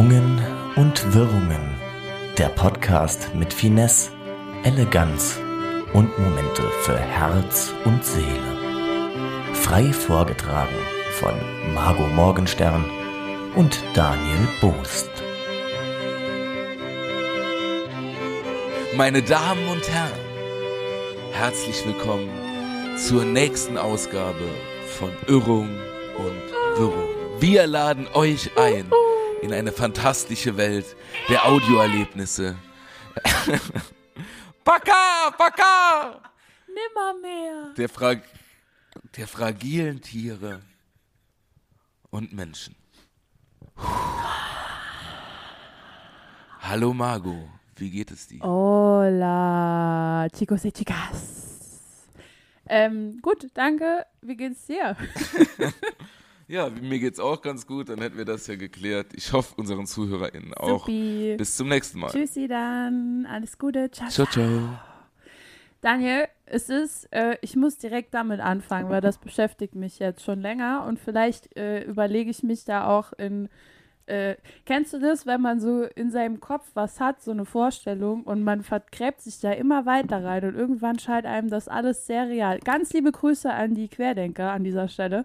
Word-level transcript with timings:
Schwungen 0.00 0.40
und 0.76 1.12
Wirrungen. 1.12 1.74
Der 2.38 2.48
Podcast 2.48 3.34
mit 3.34 3.52
Finesse, 3.52 4.10
Eleganz 4.64 5.38
und 5.92 6.18
Momente 6.18 6.62
für 6.84 6.98
Herz 6.98 7.70
und 7.84 8.02
Seele. 8.02 8.56
Frei 9.52 9.92
vorgetragen 9.92 10.74
von 11.18 11.34
Margot 11.74 12.10
Morgenstern 12.14 12.82
und 13.56 13.78
Daniel 13.92 14.48
Boost. 14.62 15.10
Meine 18.96 19.20
Damen 19.20 19.68
und 19.68 19.86
Herren, 19.86 20.20
herzlich 21.32 21.84
willkommen 21.84 22.30
zur 22.96 23.26
nächsten 23.26 23.76
Ausgabe 23.76 24.48
von 24.98 25.10
Irrung 25.26 25.68
und 26.16 26.78
Wirrung. 26.78 27.10
Wir 27.38 27.66
laden 27.66 28.08
euch 28.14 28.50
ein 28.56 28.90
in 29.42 29.52
eine 29.52 29.72
fantastische 29.72 30.56
Welt 30.56 30.96
der 31.28 31.46
Audioerlebnisse. 31.46 32.56
Paka, 34.64 35.30
Paka! 35.36 36.20
Nimmermehr. 36.68 37.74
Der, 37.76 37.88
Fra 37.88 38.14
der 39.16 39.26
fragilen 39.26 40.00
Tiere 40.00 40.60
und 42.10 42.32
Menschen. 42.32 42.76
Hallo 46.60 46.92
Margot, 46.92 47.48
wie 47.76 47.90
geht 47.90 48.10
es 48.10 48.28
dir? 48.28 48.42
Hola, 48.42 50.28
chicos 50.36 50.64
y 50.64 50.72
chicas. 50.72 51.40
Ähm, 52.68 53.18
gut, 53.20 53.48
danke. 53.54 54.06
Wie 54.20 54.36
geht's 54.36 54.66
dir? 54.66 54.96
Ja, 56.50 56.68
mir 56.68 56.98
geht's 56.98 57.20
auch 57.20 57.42
ganz 57.42 57.64
gut, 57.64 57.90
dann 57.90 58.00
hätten 58.00 58.18
wir 58.18 58.24
das 58.24 58.48
ja 58.48 58.56
geklärt. 58.56 59.12
Ich 59.14 59.32
hoffe, 59.32 59.54
unseren 59.56 59.86
ZuhörerInnen 59.86 60.52
auch. 60.54 60.80
Supi. 60.80 61.36
Bis 61.38 61.56
zum 61.56 61.68
nächsten 61.68 62.00
Mal. 62.00 62.10
Tschüssi 62.10 62.48
dann. 62.48 63.24
Alles 63.30 63.56
Gute. 63.56 63.88
Ciao, 63.92 64.08
Ciao, 64.08 64.26
ciao. 64.26 64.80
Daniel, 65.80 66.26
es 66.46 66.68
ist, 66.68 67.06
äh, 67.12 67.36
ich 67.40 67.54
muss 67.54 67.78
direkt 67.78 68.14
damit 68.14 68.40
anfangen, 68.40 68.90
weil 68.90 69.00
das 69.00 69.18
beschäftigt 69.18 69.76
mich 69.76 70.00
jetzt 70.00 70.24
schon 70.24 70.40
länger 70.40 70.86
und 70.88 70.98
vielleicht 70.98 71.56
äh, 71.56 71.84
überlege 71.84 72.30
ich 72.30 72.42
mich 72.42 72.64
da 72.64 72.88
auch 72.88 73.12
in. 73.12 73.48
Äh, 74.06 74.34
kennst 74.66 74.92
du 74.92 74.98
das, 74.98 75.26
wenn 75.26 75.40
man 75.40 75.60
so 75.60 75.84
in 75.84 76.10
seinem 76.10 76.40
Kopf 76.40 76.66
was 76.74 76.98
hat, 76.98 77.22
so 77.22 77.30
eine 77.30 77.44
Vorstellung 77.44 78.24
und 78.24 78.42
man 78.42 78.64
vergräbt 78.64 79.20
sich 79.20 79.38
da 79.38 79.52
immer 79.52 79.86
weiter 79.86 80.24
rein 80.24 80.44
und 80.44 80.56
irgendwann 80.56 80.98
scheint 80.98 81.26
einem 81.26 81.48
das 81.48 81.68
alles 81.68 82.08
sehr 82.08 82.26
real. 82.28 82.58
Ganz 82.58 82.92
liebe 82.92 83.12
Grüße 83.12 83.52
an 83.52 83.76
die 83.76 83.86
Querdenker 83.86 84.50
an 84.50 84.64
dieser 84.64 84.88
Stelle. 84.88 85.24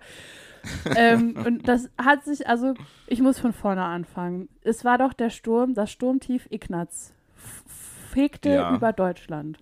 Ähm, 0.95 1.35
und 1.45 1.67
das 1.67 1.89
hat 1.97 2.23
sich, 2.23 2.47
also 2.47 2.73
ich 3.07 3.21
muss 3.21 3.39
von 3.39 3.53
vorne 3.53 3.83
anfangen. 3.83 4.49
Es 4.61 4.83
war 4.85 4.97
doch 4.97 5.13
der 5.13 5.29
Sturm, 5.29 5.73
das 5.73 5.91
Sturmtief 5.91 6.47
Ignaz 6.51 7.13
fegte 7.35 8.49
Ja. 8.49 8.75
über 8.75 8.93
Deutschland. 8.93 9.57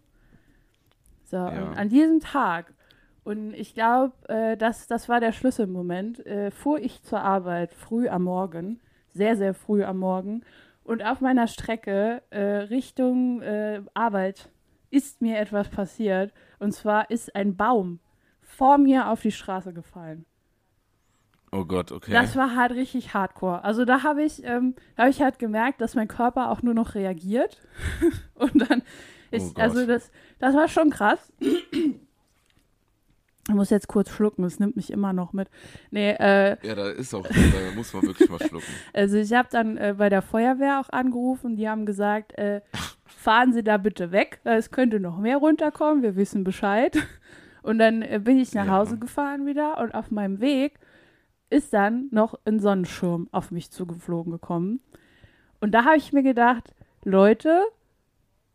So, 1.25 1.37
Ja. 1.37 1.47
und 1.49 1.77
an 1.77 1.89
diesem 1.89 2.19
Tag, 2.19 2.73
und 3.23 3.53
ich 3.53 3.73
glaube, 3.73 4.13
äh, 4.27 4.57
das, 4.57 4.87
das 4.87 5.09
war 5.09 5.19
der 5.19 5.31
Schlüsselmoment, 5.31 6.25
äh, 6.25 6.51
fuhr 6.51 6.79
ich 6.79 7.01
zur 7.03 7.21
Arbeit 7.21 7.73
früh 7.73 8.07
am 8.09 8.23
Morgen, 8.23 8.79
sehr, 9.13 9.35
sehr 9.37 9.53
früh 9.53 9.83
am 9.83 9.97
Morgen. 9.97 10.43
Und 10.83 11.03
auf 11.03 11.21
meiner 11.21 11.47
Strecke 11.47 12.21
äh, 12.29 12.41
Richtung 12.41 13.41
äh, 13.41 13.81
Arbeit 13.93 14.49
ist 14.89 15.21
mir 15.21 15.39
etwas 15.39 15.69
passiert. 15.69 16.33
Und 16.59 16.73
zwar 16.73 17.09
ist 17.09 17.33
ein 17.35 17.55
Baum 17.55 17.99
vor 18.41 18.77
mir 18.77 19.07
auf 19.09 19.21
die 19.21 19.31
Straße 19.31 19.73
gefallen. 19.73 20.25
Oh 21.53 21.65
Gott, 21.65 21.91
okay. 21.91 22.11
Das 22.11 22.35
war 22.35 22.55
halt 22.55 22.71
richtig 22.71 23.13
hardcore. 23.13 23.63
Also 23.63 23.85
da 23.85 24.01
habe 24.01 24.23
ich, 24.23 24.43
ähm, 24.43 24.73
da 24.95 25.03
habe 25.03 25.11
ich 25.11 25.21
halt 25.21 25.37
gemerkt, 25.37 25.81
dass 25.81 25.93
mein 25.93 26.07
Körper 26.07 26.49
auch 26.49 26.63
nur 26.63 26.73
noch 26.73 26.95
reagiert. 26.95 27.61
Und 28.33 28.69
dann, 28.69 28.81
ich, 29.29 29.43
Oh 29.43 29.61
also 29.61 29.85
das, 29.85 30.11
das 30.39 30.55
war 30.55 30.67
schon 30.67 30.89
krass. 30.89 31.31
Ich 33.49 33.53
muss 33.53 33.69
jetzt 33.69 33.87
kurz 33.87 34.09
schlucken, 34.09 34.45
es 34.45 34.59
nimmt 34.59 34.77
mich 34.77 34.89
immer 34.91 35.13
noch 35.13 35.33
mit. 35.33 35.49
Nee, 35.91 36.11
äh, 36.11 36.57
ja, 36.65 36.75
da 36.75 36.89
ist 36.89 37.13
auch, 37.13 37.27
da 37.27 37.75
muss 37.75 37.93
man 37.93 38.03
wirklich 38.03 38.29
mal 38.29 38.39
schlucken. 38.39 38.65
also 38.93 39.17
ich 39.17 39.33
habe 39.33 39.49
dann 39.51 39.77
äh, 39.77 39.95
bei 39.97 40.09
der 40.09 40.21
Feuerwehr 40.21 40.79
auch 40.79 40.89
angerufen, 40.89 41.55
die 41.55 41.69
haben 41.69 41.85
gesagt, 41.85 42.37
äh, 42.37 42.61
fahren 43.05 43.53
Sie 43.53 43.63
da 43.63 43.77
bitte 43.77 44.11
weg, 44.11 44.39
es 44.43 44.71
könnte 44.71 44.99
noch 44.99 45.19
mehr 45.19 45.37
runterkommen, 45.37 46.01
wir 46.03 46.15
wissen 46.15 46.43
Bescheid. 46.43 46.97
Und 47.63 47.79
dann 47.79 48.01
äh, 48.01 48.19
bin 48.23 48.39
ich 48.39 48.53
nach 48.53 48.65
Ja. 48.65 48.73
Hause 48.73 48.97
gefahren 48.97 49.45
wieder 49.45 49.77
und 49.79 49.93
auf 49.93 50.09
meinem 50.09 50.39
Weg 50.39 50.79
ist 51.53 51.73
dann 51.73 52.07
noch 52.09 52.39
ein 52.45 52.59
Sonnenschirm 52.59 53.29
auf 53.31 53.51
mich 53.51 53.69
zugeflogen 53.69 54.31
gekommen. 54.31 54.81
Und 55.61 55.71
da 55.71 55.85
habe 55.85 55.97
ich 55.97 56.11
mir 56.11 56.23
gedacht, 56.23 56.73
Leute, 57.03 57.61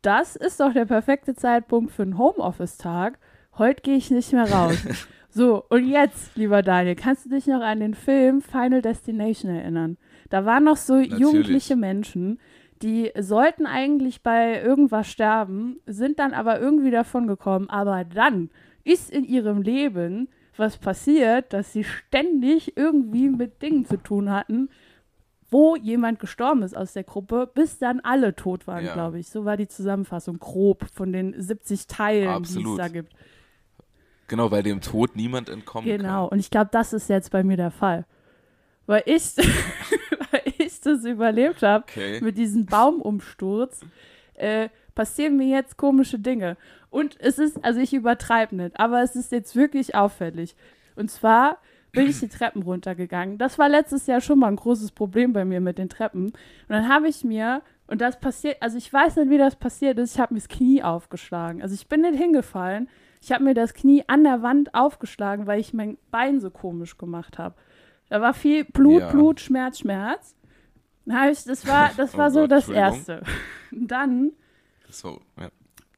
das 0.03 0.35
ist 0.35 0.59
doch 0.59 0.73
der 0.73 0.85
perfekte 0.85 1.35
Zeitpunkt 1.35 1.93
für 1.93 2.03
einen 2.03 2.19
Homeoffice-Tag. 2.19 3.19
Heute 3.57 3.83
gehe 3.83 3.97
ich 3.97 4.11
nicht 4.11 4.33
mehr 4.33 4.51
raus. 4.51 4.77
so, 5.31 5.65
und 5.69 5.87
jetzt, 5.87 6.37
lieber 6.37 6.63
Daniel, 6.63 6.97
kannst 6.97 7.27
du 7.27 7.31
dich 7.31 7.47
noch 7.47 7.61
an 7.61 7.79
den 7.79 7.95
Film 7.95 8.43
Final 8.43 8.83
Destination 8.83 9.55
erinnern? 9.55 9.97
Da 10.29 10.45
waren 10.45 10.65
noch 10.65 10.77
so 10.77 10.95
Natürlich. 10.95 11.21
jugendliche 11.21 11.77
Menschen, 11.77 12.41
die 12.83 13.13
sollten 13.17 13.67
eigentlich 13.67 14.23
bei 14.23 14.61
irgendwas 14.61 15.09
sterben, 15.09 15.79
sind 15.87 16.19
dann 16.19 16.35
aber 16.35 16.61
irgendwie 16.61 16.91
davon 16.91 17.29
gekommen. 17.29 17.71
Aber 17.71 18.05
dann 18.05 18.51
ist 18.83 19.11
in 19.11 19.25
ihrem 19.25 19.63
Leben 19.63 20.29
was 20.59 20.77
passiert, 20.79 21.53
dass 21.53 21.73
sie 21.73 21.85
ständig 21.85 22.77
irgendwie 22.77 23.29
mit 23.29 23.63
Dingen 23.63 23.87
zu 23.87 23.97
tun 23.97 24.31
hatten, 24.31 24.69
wo 25.51 25.77
jemand 25.77 26.21
gestorben 26.21 26.63
ist 26.63 26.77
aus 26.77 26.93
der 26.93 27.05
Gruppe, 27.05 27.51
bis 27.55 27.79
dann 27.79 28.01
alle 28.01 28.35
tot 28.37 28.67
waren, 28.67 28.85
Ja. 28.85 28.93
glaube 28.93 29.19
ich. 29.19 29.29
So 29.31 29.45
war 29.45 29.57
die 29.57 29.69
Zusammenfassung 29.69 30.39
grob 30.39 30.85
von 30.93 31.13
den 31.13 31.41
70 31.41 31.87
Teilen, 31.87 32.43
die 32.43 32.63
es 32.63 32.77
da 32.77 32.89
gibt. 32.89 33.13
Genau, 34.27 34.51
weil 34.51 34.63
dem 34.63 34.81
Tod 34.83 35.17
niemand 35.17 35.49
entkommen 35.49 35.87
Genau, 35.89 36.25
kann. 36.27 36.33
und 36.35 36.39
ich 36.39 36.51
glaube, 36.51 36.69
das 36.71 36.93
ist 36.93 37.09
jetzt 37.09 37.31
bei 37.31 37.43
mir 37.43 37.57
der 37.57 37.71
Fall. 37.71 38.05
Weil 38.87 39.03
ich, 39.07 39.37
weil 40.33 40.43
ich 40.59 40.81
das 40.81 41.05
überlebt 41.05 41.63
habe 41.63 41.85
Okay. 41.89 42.21
mit 42.23 42.37
diesem 42.37 42.67
Baumumsturz, 42.67 43.81
äh, 44.35 44.69
passieren 44.95 45.37
mir 45.39 45.49
jetzt 45.49 45.77
komische 45.79 46.19
Dinge. 46.19 46.57
Und 46.91 47.17
es 47.21 47.39
ist, 47.39 47.63
also 47.65 47.81
ich 47.81 47.93
übertreibe 47.93 48.57
nicht, 48.57 48.79
aber 48.81 49.03
es 49.03 49.15
ist 49.17 49.33
jetzt 49.33 49.55
wirklich 49.57 49.95
auffällig. 49.95 50.57
Und 50.97 51.11
zwar 51.11 51.59
bin 51.93 52.09
ich 52.09 52.21
die 52.21 52.29
Treppen 52.29 52.63
runtergegangen. 52.63 53.39
Das 53.39 53.59
war 53.59 53.69
letztes 53.69 54.07
Jahr 54.07 54.21
schon 54.21 54.39
mal 54.39 54.49
ein 54.49 54.57
großes 54.57 54.93
Problem 54.93 55.33
bei 55.33 55.45
mir 55.45 55.61
mit 55.61 55.79
den 55.79 55.89
Treppen. 55.89 56.27
Und 56.27 56.35
dann 56.69 56.89
habe 56.89 57.09
ich 57.09 57.25
mir, 57.25 57.63
und 57.87 58.01
das 58.01 58.19
passiert, 58.21 58.59
also 58.61 58.77
ich 58.79 58.93
weiß 58.93 59.17
nicht, 59.17 59.31
wie 59.31 59.39
das 59.39 59.57
passiert 59.57 59.99
ist, 59.99 60.15
ich 60.15 60.21
habe 60.21 60.35
mir 60.35 60.41
das 60.41 60.49
Knie 60.49 60.83
aufgeschlagen. 60.83 61.63
Also 61.63 61.75
ich 61.75 61.89
bin 61.89 62.03
nicht 62.03 62.17
hingefallen, 62.19 62.89
ich 63.21 63.33
habe 63.33 63.43
mir 63.45 63.55
das 63.55 63.75
Knie 63.75 64.05
an 64.07 64.23
der 64.25 64.43
Wand 64.43 64.75
aufgeschlagen, 64.75 65.47
weil 65.47 65.61
ich 65.61 65.75
mein 65.75 65.99
Bein 66.11 66.41
so 66.41 66.51
komisch 66.51 66.99
gemacht 66.99 67.39
habe. 67.39 67.55
Da 68.11 68.21
war 68.21 68.33
viel 68.33 68.65
Blut, 68.65 69.01
Ja. 69.01 69.11
Blut, 69.11 69.41
Schmerz, 69.41 69.81
Schmerz. 69.81 70.37
Dann 71.05 71.31
ich, 71.31 71.45
das 71.45 71.67
war, 71.67 71.91
das 71.97 72.15
Oh 72.15 72.19
war 72.19 72.31
so 72.31 72.41
Gott, 72.41 72.53
das. 72.53 72.69
Erste. 72.69 73.23
Und 73.73 73.89
dann, 73.91 74.33
So, 74.91 75.21
ja. 75.39 75.49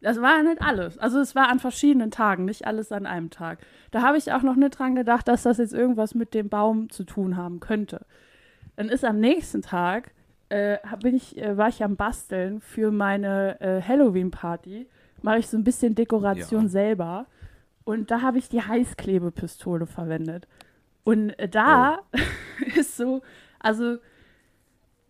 Das 0.02 0.20
war 0.20 0.42
nicht 0.42 0.62
alles. 0.62 0.98
Also 0.98 1.18
es 1.20 1.34
war 1.34 1.48
an 1.48 1.58
verschiedenen 1.58 2.10
Tagen, 2.10 2.44
nicht 2.44 2.66
alles 2.66 2.92
an 2.92 3.06
einem 3.06 3.30
Tag. 3.30 3.58
Da 3.90 4.02
habe 4.02 4.16
ich 4.18 4.32
auch 4.32 4.42
noch 4.42 4.56
nicht 4.56 4.78
dran 4.78 4.94
gedacht, 4.94 5.28
dass 5.28 5.42
das 5.42 5.58
jetzt 5.58 5.74
irgendwas 5.74 6.14
mit 6.14 6.34
dem 6.34 6.48
Baum 6.48 6.90
zu 6.90 7.04
tun 7.04 7.36
haben 7.36 7.60
könnte. 7.60 8.06
Dann 8.76 8.88
ist 8.88 9.04
am 9.04 9.20
nächsten 9.20 9.62
Tag, 9.62 10.12
äh, 10.48 10.78
bin 11.02 11.14
ich, 11.14 11.36
äh, 11.36 11.56
war 11.56 11.68
ich 11.68 11.84
am 11.84 11.96
Basteln 11.96 12.60
für 12.60 12.90
meine 12.90 13.60
äh, 13.60 13.82
Halloween-Party. 13.82 14.86
Mache 15.22 15.38
ich 15.38 15.48
so 15.48 15.56
ein 15.58 15.64
bisschen 15.64 15.94
Dekoration 15.94 16.62
Ja. 16.62 16.68
selber. 16.68 17.26
Und 17.84 18.10
da 18.10 18.22
habe 18.22 18.38
ich 18.38 18.48
die 18.48 18.62
Heißklebepistole 18.62 19.86
verwendet. 19.86 20.48
Und 21.04 21.34
da 21.50 22.00
ist 22.76 22.96
so, 22.96 23.20
also 23.58 23.98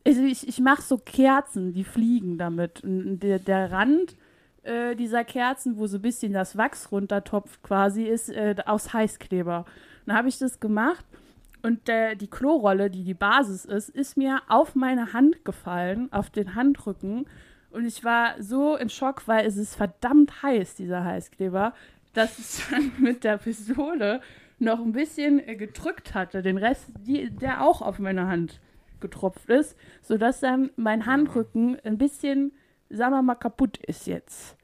also 0.07 0.23
ich, 0.23 0.49
ich 0.49 0.61
mache 0.61 0.83
so 0.83 0.97
Kerzen, 0.97 1.73
die 1.73 1.85
fliegen 1.85 2.39
damit. 2.39 2.83
Und 2.83 3.21
der, 3.21 3.39
der 3.39 3.71
Rand 3.71 4.17
äh, 4.63 4.95
dieser 4.95 5.25
Kerzen, 5.25 5.77
wo 5.77 5.87
so 5.87 5.99
ein 5.99 6.03
bisschen 6.03 6.33
das 6.33 6.57
Wachs 6.57 6.93
runtertopft 6.93 7.63
quasi, 7.63 8.05
ist 8.05 8.29
äh, 8.31 8.57
aus 8.67 8.93
Heißkleber. 8.93 9.65
Dann 10.07 10.17
habe 10.17 10.29
ich 10.29 10.39
das 10.39 10.61
gemacht 10.61 11.05
und 11.63 11.89
der, 11.89 12.15
die 12.15 12.29
Klorolle, 12.29 12.91
die 12.91 13.05
die 13.05 13.15
Basis 13.15 13.65
ist, 13.65 13.91
ist 13.91 14.17
mir 14.17 14.41
auf 14.49 14.75
meine 14.75 15.13
Hand 15.13 15.45
gefallen, 15.45 16.13
auf 16.13 16.31
den 16.31 16.55
Handrücken. 16.55 17.27
Und 17.71 17.85
ich 17.85 18.03
war 18.05 18.35
so 18.41 18.77
in 18.77 18.89
Schock, 18.89 19.29
weil 19.29 19.47
es 19.47 19.57
ist 19.57 19.77
verdammt 19.77 20.43
heiß, 20.43 20.75
dieser 20.75 21.05
Heißkleber, 21.05 21.75
dass 22.15 22.39
es 22.39 22.63
dann 22.71 22.93
mit 22.99 23.25
der 23.25 23.39
Pistole 23.39 24.21
noch 24.59 24.81
ein 24.81 24.93
bisschen 24.93 25.39
äh, 25.47 25.57
gedrückt 25.57 26.15
hatte, 26.15 26.43
den 26.43 26.59
Rest, 26.59 26.87
die, 27.07 27.31
der 27.31 27.63
auch 27.63 27.83
auf 27.83 27.99
meine 27.99 28.27
Hand 28.27 28.61
getropft 29.01 29.49
ist, 29.49 29.77
sodass 30.03 30.41
dann 30.41 30.71
mein 30.77 31.07
Handrücken 31.07 31.79
ein 31.85 31.97
bisschen, 31.97 32.53
sagen 32.91 33.13
wir 33.15 33.23
mal, 33.23 33.35
kaputt 33.37 33.79
ist 33.79 34.07
jetzt. 34.07 34.57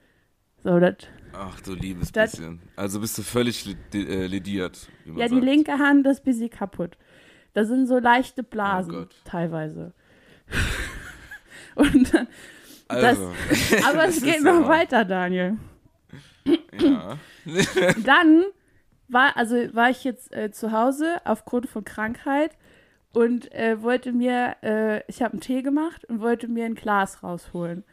So, 0.63 0.79
das 0.79 0.95
Ach 1.33 1.59
du 1.61 1.73
liebes 1.73 2.11
Das- 2.11 2.31
bisschen. 2.31 2.61
Also 2.75 2.99
bist 2.99 3.17
du 3.17 3.21
völlig 3.23 3.65
li- 3.65 3.75
äh, 3.93 4.27
lediert. 4.27 4.89
Ja, 5.05 5.27
die 5.27 5.35
sagt. 5.35 5.43
linke 5.43 5.71
Hand 5.77 6.05
ist 6.07 6.21
ein 6.21 6.23
bisschen 6.25 6.49
kaputt. 6.49 6.97
Da 7.53 7.63
sind 7.65 7.87
so 7.87 7.99
leichte 7.99 8.43
Blasen 8.43 8.95
Oh 8.95 9.05
teilweise. 9.23 9.93
Und 11.75 12.13
dann, 12.13 12.27
Also, 12.87 13.33
das, 13.49 13.85
aber 13.89 14.05
es 14.05 14.21
geht 14.23 14.41
noch 14.43 14.61
ja- 14.61 14.67
weiter, 14.67 15.05
Daniel. 15.05 15.57
ja. 16.79 17.17
Dann 18.03 18.43
war, 19.09 19.37
also 19.37 19.55
war 19.73 19.89
ich 19.89 20.03
jetzt 20.03 20.33
äh, 20.35 20.51
zu 20.51 20.71
Hause 20.71 21.17
aufgrund 21.25 21.67
von 21.69 21.83
Krankheit 21.83 22.51
und 23.13 23.51
äh, 23.53 23.81
wollte 23.81 24.11
mir, 24.11 24.55
äh, 24.63 25.01
ich 25.07 25.21
habe 25.21 25.33
einen 25.33 25.41
Tee 25.41 25.61
gemacht 25.61 26.05
und 26.05 26.19
wollte 26.21 26.47
mir 26.47 26.65
ein 26.65 26.75
Glas 26.75 27.23
rausholen. 27.23 27.83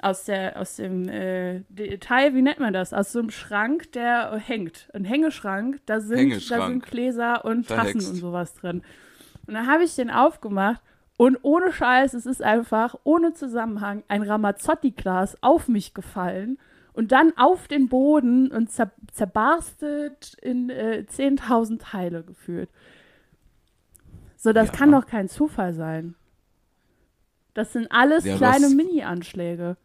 Aus, 0.00 0.24
der, 0.24 0.60
aus 0.60 0.76
dem 0.76 1.08
äh, 1.08 1.62
Detail, 1.68 2.32
wie 2.34 2.42
nennt 2.42 2.60
man 2.60 2.72
das? 2.72 2.92
Aus 2.92 3.10
so 3.12 3.18
einem 3.18 3.30
Schrank, 3.30 3.90
der 3.92 4.36
hängt. 4.36 4.88
Ein 4.94 5.04
Hängeschrank, 5.04 5.80
da 5.86 6.00
sind, 6.00 6.50
da 6.50 6.68
sind 6.68 6.84
Gläser 6.86 7.44
und 7.44 7.66
Tassen 7.66 7.80
Verhext. 8.00 8.10
und 8.10 8.16
sowas 8.16 8.54
drin. 8.54 8.82
Und 9.46 9.54
dann 9.54 9.66
habe 9.66 9.82
ich 9.82 9.96
den 9.96 10.10
aufgemacht 10.10 10.80
und 11.16 11.38
ohne 11.42 11.72
Scheiß, 11.72 12.14
es 12.14 12.26
ist 12.26 12.42
einfach 12.42 12.94
ohne 13.02 13.32
Zusammenhang 13.32 14.04
ein 14.06 14.22
Ramazzotti-Glas 14.22 15.36
auf 15.42 15.66
mich 15.66 15.94
gefallen 15.94 16.58
und 16.92 17.10
dann 17.10 17.32
auf 17.36 17.66
den 17.66 17.88
Boden 17.88 18.52
und 18.52 18.70
zer 18.70 18.92
zerbarstet 19.12 20.34
in 20.42 20.70
äh, 20.70 21.04
10.000 21.10 21.80
Teile 21.80 22.22
geführt. 22.22 22.68
So, 24.36 24.52
das 24.52 24.68
Ja. 24.68 24.74
kann 24.74 24.92
doch 24.92 25.06
kein 25.06 25.28
Zufall 25.28 25.74
sein. 25.74 26.14
Das 27.54 27.72
sind 27.72 27.90
alles 27.90 28.24
Ja, 28.24 28.36
kleine 28.36 28.68
Mini-Anschläge. 28.68 29.76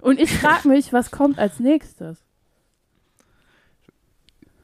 Und 0.00 0.18
ich 0.20 0.32
frage 0.32 0.68
mich, 0.68 0.92
was 0.92 1.10
kommt 1.10 1.38
als 1.38 1.60
nächstes? 1.60 2.18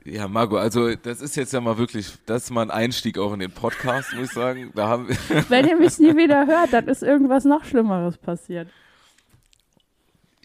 Ja, 0.05 0.29
Margot, 0.29 0.61
also 0.61 0.95
das 0.95 1.21
ist 1.21 1.35
jetzt 1.35 1.53
ja 1.53 1.61
mal 1.61 1.79
wirklich, 1.79 2.13
das 2.27 2.45
ist 2.45 2.51
mal 2.51 2.63
ein 2.63 2.71
Einstieg 2.71 3.19
auch 3.19 3.33
in 3.33 3.41
den 3.41 3.51
Podcast, 3.51 4.15
muss 4.15 4.27
ich 4.27 4.33
sagen. 4.33 4.71
Da 4.75 4.87
haben 4.87 5.09
wir, 5.09 5.17
Wenn 5.49 5.67
ihr 5.67 5.77
mich 5.77 5.99
nie 5.99 6.17
wieder 6.17 6.47
hört, 6.47 6.73
dann 6.73 6.87
ist 6.87 7.03
irgendwas 7.03 7.45
noch 7.45 7.65
Schlimmeres 7.65 8.17
passiert. 8.17 8.69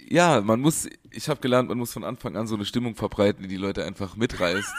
ja, 0.09 0.41
man 0.41 0.59
muss, 0.61 0.89
ich 1.11 1.29
habe 1.29 1.39
gelernt, 1.41 1.69
man 1.69 1.77
muss 1.77 1.93
von 1.93 2.03
Anfang 2.03 2.35
an 2.35 2.47
so 2.47 2.55
eine 2.55 2.65
Stimmung 2.65 2.95
verbreiten, 2.95 3.43
die 3.43 3.49
die 3.49 3.57
Leute 3.57 3.85
einfach 3.85 4.15
mitreißt 4.15 4.73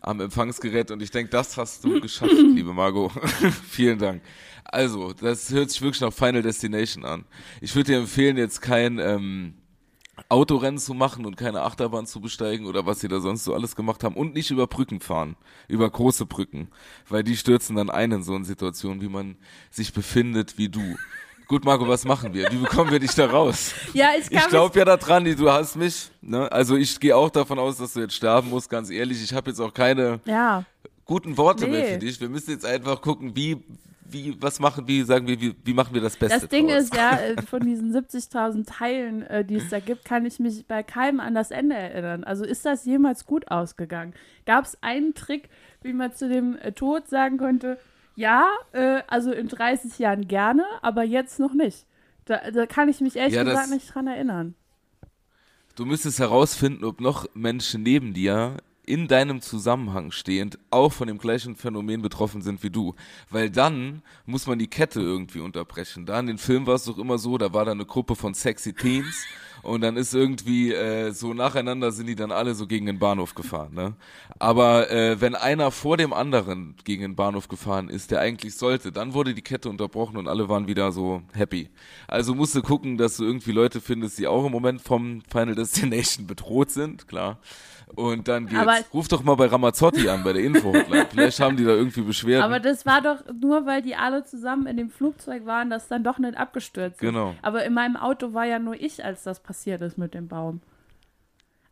am 0.00 0.20
Empfangsgerät 0.20 0.90
und 0.90 1.02
ich 1.02 1.10
denke, 1.10 1.30
das 1.30 1.56
hast 1.56 1.84
du 1.84 2.00
geschafft, 2.00 2.32
liebe 2.54 2.72
Margot. 2.72 3.12
Vielen 3.68 3.98
Dank. 3.98 4.22
Also, 4.64 5.12
das 5.12 5.50
hört 5.50 5.70
sich 5.70 5.80
wirklich 5.80 6.00
nach 6.00 6.12
Final 6.12 6.42
Destination 6.42 7.04
an. 7.04 7.24
Ich 7.60 7.74
würde 7.74 7.92
dir 7.92 7.98
empfehlen, 7.98 8.36
jetzt 8.36 8.60
kein 8.60 8.98
ähm, 8.98 9.54
Autorennen 10.28 10.78
zu 10.78 10.94
machen 10.94 11.26
und 11.26 11.36
keine 11.36 11.62
Achterbahn 11.62 12.06
zu 12.06 12.20
besteigen 12.20 12.66
oder 12.66 12.86
was 12.86 13.00
sie 13.00 13.08
da 13.08 13.20
sonst 13.20 13.44
so 13.44 13.54
alles 13.54 13.76
gemacht 13.76 14.02
haben 14.02 14.16
und 14.16 14.34
nicht 14.34 14.50
über 14.50 14.66
Brücken 14.66 15.00
fahren, 15.00 15.36
über 15.68 15.88
große 15.88 16.26
Brücken, 16.26 16.68
weil 17.08 17.22
die 17.22 17.36
stürzen 17.36 17.76
dann 17.76 17.90
ein 17.90 18.12
in 18.12 18.22
so 18.22 18.34
eine 18.34 18.44
Situation, 18.44 19.00
wie 19.00 19.08
man 19.08 19.36
sich 19.70 19.92
befindet, 19.92 20.58
wie 20.58 20.68
du. 20.68 20.96
Gut, 21.48 21.64
Marco, 21.64 21.86
was 21.86 22.04
machen 22.04 22.34
wir? 22.34 22.50
Wie 22.50 22.56
bekommen 22.56 22.90
wir 22.90 22.98
dich 22.98 23.14
da 23.14 23.26
raus? 23.26 23.72
Ja, 23.94 24.10
ich 24.18 24.28
kann 24.28 24.40
Ich 24.42 24.48
glaube 24.48 24.76
ja 24.78 24.84
daran, 24.84 25.24
du 25.24 25.50
hast 25.50 25.76
mich. 25.76 26.10
Ne? 26.20 26.50
Also 26.50 26.76
ich 26.76 26.98
gehe 26.98 27.14
auch 27.16 27.30
davon 27.30 27.58
aus, 27.58 27.78
dass 27.78 27.92
du 27.92 28.00
jetzt 28.00 28.14
sterben 28.14 28.50
musst, 28.50 28.68
ganz 28.68 28.90
ehrlich. 28.90 29.22
Ich 29.22 29.32
habe 29.32 29.50
jetzt 29.50 29.60
auch 29.60 29.72
keine 29.72 30.18
ja, 30.24 30.64
guten 31.04 31.36
Worte 31.36 31.66
mehr 31.68 31.82
Nee. 31.84 31.92
für 31.94 31.98
dich. 31.98 32.20
Wir 32.20 32.28
müssen 32.28 32.50
jetzt 32.50 32.66
einfach 32.66 33.00
gucken, 33.00 33.36
wie, 33.36 33.62
wie, 34.04 34.36
was 34.42 34.58
machen, 34.58 34.88
wie 34.88 35.02
sagen 35.02 35.28
wir, 35.28 35.40
wie, 35.40 35.54
wie 35.64 35.72
machen 35.72 35.94
wir 35.94 36.00
das 36.00 36.16
Beste 36.16 36.40
Das 36.40 36.48
Ding 36.48 36.66
draus? 36.66 36.82
ist 36.82 36.96
ja, 36.96 37.16
äh, 37.18 37.40
von 37.42 37.60
diesen 37.60 37.94
70.000 37.94 38.66
Teilen, 38.66 39.22
äh, 39.22 39.44
die 39.44 39.54
es 39.56 39.68
da 39.68 39.78
gibt, 39.78 40.04
kann 40.04 40.26
ich 40.26 40.40
mich 40.40 40.66
bei 40.66 40.82
keinem 40.82 41.20
an 41.20 41.34
das 41.36 41.52
Ende 41.52 41.76
erinnern. 41.76 42.24
Also 42.24 42.44
ist 42.44 42.66
das 42.66 42.84
jemals 42.84 43.24
gut 43.24 43.48
ausgegangen? 43.52 44.14
Gab 44.46 44.64
es 44.64 44.76
einen 44.82 45.14
Trick, 45.14 45.48
wie 45.82 45.92
man 45.92 46.12
zu 46.12 46.28
dem 46.28 46.56
äh, 46.60 46.72
Tod 46.72 47.08
sagen 47.08 47.38
konnte, 47.38 47.78
ja, 48.16 48.48
äh, 48.72 49.02
also 49.06 49.30
in 49.30 49.48
30 49.48 49.98
Jahren 49.98 50.26
gerne, 50.26 50.64
aber 50.82 51.04
jetzt 51.04 51.38
noch 51.38 51.52
nicht. 51.54 51.86
Da, 52.24 52.50
da 52.50 52.66
kann 52.66 52.88
ich 52.88 53.00
mich 53.00 53.16
ehrlich 53.16 53.34
Ja, 53.34 53.44
gesagt 53.44 53.70
nicht 53.70 53.94
dran 53.94 54.08
erinnern. 54.08 54.54
Du 55.76 55.84
müsstest 55.84 56.18
herausfinden, 56.18 56.84
ob 56.84 57.00
noch 57.00 57.26
Menschen 57.34 57.82
neben 57.82 58.14
dir 58.14 58.56
in 58.86 59.08
deinem 59.08 59.40
Zusammenhang 59.40 60.12
stehend 60.12 60.58
auch 60.70 60.92
von 60.92 61.08
dem 61.08 61.18
gleichen 61.18 61.56
Phänomen 61.56 62.02
betroffen 62.02 62.40
sind 62.40 62.62
wie 62.62 62.70
du. 62.70 62.94
Weil 63.30 63.50
dann 63.50 64.02
muss 64.24 64.46
man 64.46 64.58
die 64.58 64.68
Kette 64.68 65.00
irgendwie 65.00 65.40
unterbrechen. 65.40 66.06
Da 66.06 66.18
in 66.20 66.26
den 66.26 66.38
Film 66.38 66.66
war 66.66 66.76
es 66.76 66.84
doch 66.84 66.96
immer 66.98 67.18
so, 67.18 67.36
da 67.36 67.52
war 67.52 67.64
da 67.64 67.72
eine 67.72 67.84
Gruppe 67.84 68.14
von 68.14 68.32
sexy 68.32 68.72
Teens 68.72 69.26
und 69.66 69.80
dann 69.80 69.96
ist 69.96 70.14
irgendwie 70.14 70.72
äh, 70.72 71.10
so 71.10 71.34
nacheinander 71.34 71.90
sind 71.90 72.06
die 72.06 72.14
dann 72.14 72.30
alle 72.30 72.54
so 72.54 72.66
gegen 72.66 72.86
den 72.86 72.98
Bahnhof 72.98 73.34
gefahren. 73.34 73.74
Ne? 73.74 73.94
Aber 74.38 74.90
äh, 74.90 75.20
wenn 75.20 75.34
einer 75.34 75.70
vor 75.70 75.96
dem 75.96 76.12
anderen 76.12 76.76
gegen 76.84 77.02
den 77.02 77.16
Bahnhof 77.16 77.48
gefahren 77.48 77.88
ist, 77.88 78.10
der 78.10 78.20
eigentlich 78.20 78.54
sollte, 78.54 78.92
dann 78.92 79.12
wurde 79.12 79.34
die 79.34 79.42
Kette 79.42 79.68
unterbrochen 79.68 80.16
und 80.16 80.28
alle 80.28 80.48
waren 80.48 80.68
wieder 80.68 80.92
so 80.92 81.22
happy. 81.32 81.68
Also 82.06 82.34
musst 82.34 82.54
du 82.54 82.62
gucken, 82.62 82.96
dass 82.96 83.16
du 83.16 83.24
irgendwie 83.24 83.52
Leute 83.52 83.80
findest, 83.80 84.18
die 84.18 84.28
auch 84.28 84.46
im 84.46 84.52
Moment 84.52 84.82
vom 84.82 85.22
Final 85.30 85.54
Destination 85.56 86.26
bedroht 86.26 86.70
sind, 86.70 87.08
klar. 87.08 87.38
Und 87.96 88.28
dann 88.28 88.46
geht's. 88.46 88.60
Aber- 88.60 88.76
Ruf 88.94 89.08
doch 89.08 89.22
mal 89.24 89.34
bei 89.34 89.46
Ramazzotti 89.46 90.08
an, 90.08 90.22
bei 90.22 90.32
der 90.34 90.42
Info-Hotline. 90.44 91.06
Vielleicht 91.10 91.40
haben 91.40 91.56
die 91.56 91.64
da 91.64 91.70
irgendwie 91.70 92.02
Beschwerden. 92.02 92.44
Aber 92.44 92.60
das 92.60 92.86
war 92.86 93.00
doch 93.02 93.24
nur, 93.40 93.66
weil 93.66 93.82
die 93.82 93.96
alle 93.96 94.22
zusammen 94.24 94.66
in 94.66 94.76
dem 94.76 94.90
Flugzeug 94.90 95.46
waren, 95.46 95.70
das 95.70 95.88
dann 95.88 96.04
doch 96.04 96.18
nicht 96.18 96.36
abgestürzt 96.36 96.96
ist. 96.96 97.00
Genau. 97.00 97.34
Aber 97.42 97.64
in 97.64 97.72
meinem 97.74 97.96
Auto 97.96 98.34
war 98.34 98.44
ja 98.44 98.58
nur 98.58 98.74
ich, 98.80 99.04
als 99.04 99.22
das 99.24 99.40
passiert 99.40 99.80
ist 99.82 99.96
mit 99.98 100.14
dem 100.14 100.28
Baum. 100.28 100.60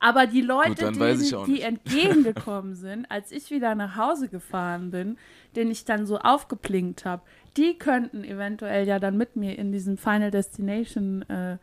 Aber 0.01 0.27
die 0.27 0.43
Leute, 0.43 0.91
ich 0.91 0.99
denen, 0.99 1.45
die 1.47 1.63
entgegengekommen 1.63 2.75
sind, 2.75 3.11
als 3.11 3.33
ich 3.33 3.51
wieder 3.51 3.75
nach 3.75 3.97
Hause 3.97 4.29
gefahren 4.29 4.91
bin, 4.91 5.17
den 5.57 5.71
ich 5.71 5.85
dann 5.87 6.05
so 6.07 6.19
aufgeplinkt 6.19 7.05
habe, 7.07 7.23
die 7.57 7.79
könnten 7.79 8.23
eventuell 8.25 8.87
ja 8.87 8.99
dann 8.99 9.17
mit 9.17 9.37
mir 9.37 9.59
in 9.59 9.73
diesem 9.73 9.97
Final 9.97 10.31
Destination 10.31 11.23
äh, 11.31 11.57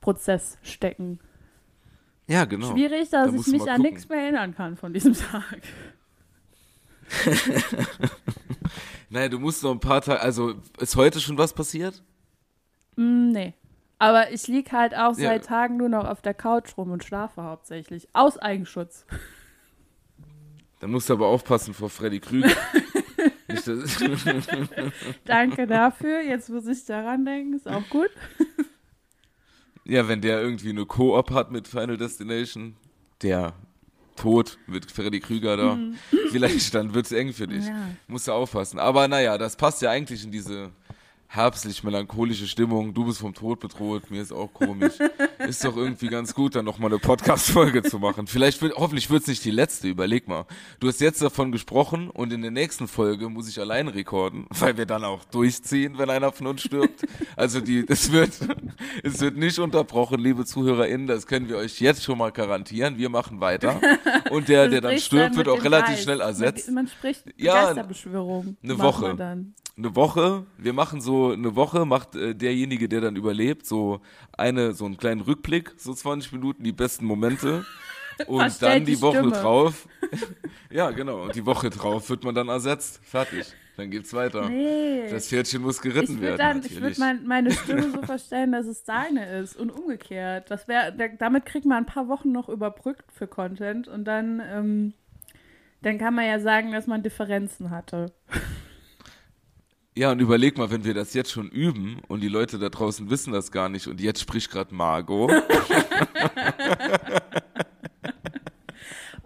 Prozess 0.00 0.58
stecken. 0.62 1.18
Ja, 2.28 2.44
genau. 2.44 2.70
Schwierig, 2.72 3.10
Da 3.10 3.22
dass 3.24 3.30
ich 3.30 3.36
musst 3.36 3.48
du 3.48 3.52
mich 3.52 3.68
an 3.70 3.80
nichts 3.82 4.08
mehr 4.08 4.20
erinnern 4.20 4.54
kann 4.54 4.76
von 4.76 4.92
diesem 4.92 5.14
Tag. 5.30 5.60
Naja, 9.10 9.28
du 9.30 9.38
musst 9.38 9.62
noch 9.62 9.70
ein 9.70 9.80
paar 9.80 10.02
Tage. 10.02 10.20
Also, 10.20 10.54
ist 10.78 10.94
heute 10.96 11.18
schon 11.20 11.38
was 11.38 11.54
passiert? 11.54 12.02
Mm, 12.96 13.30
nee. 13.30 13.54
Aber 13.98 14.30
ich 14.32 14.46
lieg 14.48 14.70
halt 14.70 14.94
auch 14.94 15.16
Ja. 15.16 15.30
seit 15.30 15.46
Tagen 15.46 15.78
nur 15.78 15.88
noch 15.88 16.04
auf 16.06 16.20
der 16.20 16.34
Couch 16.34 16.76
rum 16.76 16.90
und 16.90 17.02
schlafe 17.04 17.42
hauptsächlich. 17.42 18.06
Aus 18.12 18.36
Eigenschutz. 18.36 19.06
Dann 20.80 20.90
musst 20.90 21.08
du 21.08 21.14
aber 21.14 21.26
aufpassen 21.28 21.72
vor 21.72 21.88
Freddy 21.88 22.20
Krüger. 22.20 22.50
Danke 25.24 25.66
dafür. 25.66 26.20
Jetzt 26.20 26.50
muss 26.50 26.66
ich 26.66 26.84
daran 26.84 27.24
denken. 27.24 27.54
Ist 27.54 27.66
auch 27.66 27.88
gut. 27.88 28.10
Ja, 29.88 30.06
wenn 30.06 30.20
der 30.20 30.40
irgendwie 30.40 30.70
eine 30.70 30.86
Koop 30.86 31.30
hat 31.30 31.50
mit 31.50 31.66
Final 31.66 31.96
Destination, 31.96 32.76
der 33.22 33.54
Tod 34.16 34.58
mit 34.66 34.90
Freddy 34.90 35.20
Krüger 35.20 35.56
da, 35.56 35.78
vielleicht 36.30 36.74
dann 36.74 36.92
wird's 36.92 37.12
eng 37.12 37.32
für 37.32 37.46
dich. 37.46 37.64
Mhm. 37.64 37.68
Ja. 37.68 37.88
Musst 38.06 38.28
du 38.28 38.32
aufpassen. 38.32 38.78
Aber 38.78 39.08
naja, 39.08 39.38
das 39.38 39.56
passt 39.56 39.80
ja 39.82 39.90
eigentlich 39.90 40.24
in 40.24 40.30
diese 40.30 40.70
herbstlich-melancholische 41.28 42.48
Stimmung. 42.48 42.94
Du 42.94 43.04
bist 43.04 43.20
vom 43.20 43.34
Tod 43.34 43.60
bedroht, 43.60 44.10
mir 44.10 44.22
ist 44.22 44.32
auch 44.32 44.52
komisch. 44.52 44.94
ist 45.46 45.62
doch 45.64 45.76
irgendwie 45.76 46.08
ganz 46.08 46.34
gut, 46.34 46.56
dann 46.56 46.64
nochmal 46.64 46.90
eine 46.90 46.98
Podcast-Folge 46.98 47.82
zu 47.82 47.98
machen. 47.98 48.26
Vielleicht 48.26 48.60
wird, 48.62 48.74
hoffentlich 48.76 49.10
wird's 49.10 49.26
nicht 49.26 49.44
die 49.44 49.50
letzte, 49.50 49.88
überleg 49.88 50.26
mal. 50.26 50.46
Du 50.80 50.88
hast 50.88 51.00
jetzt 51.00 51.20
davon 51.20 51.52
gesprochen 51.52 52.08
und 52.08 52.32
in 52.32 52.40
der 52.40 52.50
nächsten 52.50 52.88
Folge 52.88 53.28
muss 53.28 53.46
ich 53.48 53.60
allein 53.60 53.88
rekorden, 53.88 54.46
weil 54.58 54.76
wir 54.78 54.86
dann 54.86 55.04
auch 55.04 55.24
durchziehen, 55.24 55.98
wenn 55.98 56.08
einer 56.08 56.32
von 56.32 56.46
uns 56.46 56.62
stirbt. 56.62 57.06
Also 57.36 57.60
die, 57.60 57.84
es 57.86 58.10
wird, 58.10 58.32
es 59.02 59.20
wird 59.20 59.36
nicht 59.36 59.58
unterbrochen, 59.58 60.20
liebe 60.20 60.46
ZuhörerInnen, 60.46 61.06
das 61.06 61.26
können 61.26 61.48
wir 61.48 61.58
euch 61.58 61.78
jetzt 61.80 62.02
schon 62.02 62.16
mal 62.16 62.32
garantieren. 62.32 62.96
Wir 62.96 63.10
machen 63.10 63.40
weiter. 63.40 63.80
Und 64.30 64.48
der, 64.48 64.68
der 64.68 64.80
dann 64.80 64.98
stirbt, 64.98 65.36
mit 65.36 65.46
wird 65.46 65.48
auch 65.48 65.62
relativ 65.62 65.94
Geist. 65.94 66.02
schnell 66.04 66.20
ersetzt. 66.20 66.66
Man, 66.68 66.74
man 66.74 66.88
spricht 66.88 67.24
Ja, 67.36 67.66
Geisterbeschwörung. 67.66 68.56
eine 68.62 68.78
Woche. 68.78 69.44
Eine 69.78 69.94
Woche, 69.96 70.44
wir 70.58 70.72
machen 70.72 71.00
so 71.00 71.30
eine 71.32 71.54
Woche, 71.56 71.86
macht 71.86 72.16
äh, 72.16 72.34
derjenige, 72.34 72.88
der 72.88 73.00
dann 73.00 73.16
überlebt, 73.16 73.64
so 73.64 74.00
eine, 74.36 74.72
so 74.74 74.84
einen 74.84 74.96
kleinen 74.96 75.20
Rückblick, 75.20 75.72
so 75.76 75.94
20 75.94 76.32
Minuten, 76.32 76.64
die 76.64 76.72
besten 76.72 77.06
Momente. 77.06 77.64
Und 78.26 78.60
dann 78.62 78.84
die, 78.84 78.96
die 78.96 79.00
Woche 79.00 79.18
Stimme. 79.18 79.30
drauf, 79.30 79.86
ja 80.70 80.90
genau, 80.90 81.22
und 81.22 81.36
die 81.36 81.46
Woche 81.46 81.70
drauf 81.70 82.10
wird 82.10 82.24
man 82.24 82.34
dann 82.34 82.48
ersetzt. 82.48 82.98
Fertig. 83.04 83.46
Dann 83.76 83.92
geht's 83.92 84.12
weiter. 84.12 84.48
Nee. 84.48 85.08
Das 85.08 85.28
Pferdchen 85.28 85.62
muss 85.62 85.80
geritten 85.80 86.16
ich 86.16 86.20
werden. 86.22 86.36
dann, 86.36 86.62
ich 86.64 86.80
würde 86.80 86.98
mein, 86.98 87.24
meine 87.28 87.52
Stimme 87.52 87.92
so 87.92 88.02
verstellen, 88.02 88.50
dass 88.50 88.66
es 88.66 88.82
deine 88.82 89.38
ist 89.38 89.54
und 89.56 89.70
umgekehrt. 89.70 90.50
Das 90.50 90.66
wäre, 90.66 90.92
da- 90.92 91.06
damit 91.16 91.46
kriegt 91.46 91.64
man 91.64 91.76
ein 91.78 91.86
paar 91.86 92.08
Wochen 92.08 92.32
noch 92.32 92.48
überbrückt 92.48 93.04
für 93.12 93.28
Content 93.28 93.86
und 93.86 94.04
dann, 94.04 94.42
ähm, 94.52 94.94
dann 95.82 95.98
kann 95.98 96.12
man 96.16 96.26
ja 96.26 96.40
sagen, 96.40 96.72
dass 96.72 96.88
man 96.88 97.04
Differenzen 97.04 97.70
hatte. 97.70 98.06
Ja, 99.98 100.12
und 100.12 100.20
überleg 100.20 100.56
mal, 100.56 100.70
wenn 100.70 100.84
wir 100.84 100.94
das 100.94 101.12
jetzt 101.12 101.32
schon 101.32 101.48
üben 101.48 102.00
und 102.06 102.20
die 102.20 102.28
Leute 102.28 102.60
da 102.60 102.68
draußen 102.68 103.10
wissen 103.10 103.32
das 103.32 103.50
gar 103.50 103.68
nicht 103.68 103.88
und 103.88 104.00
jetzt 104.00 104.20
spricht 104.20 104.50
gerade 104.50 104.72
Margot. 104.74 105.32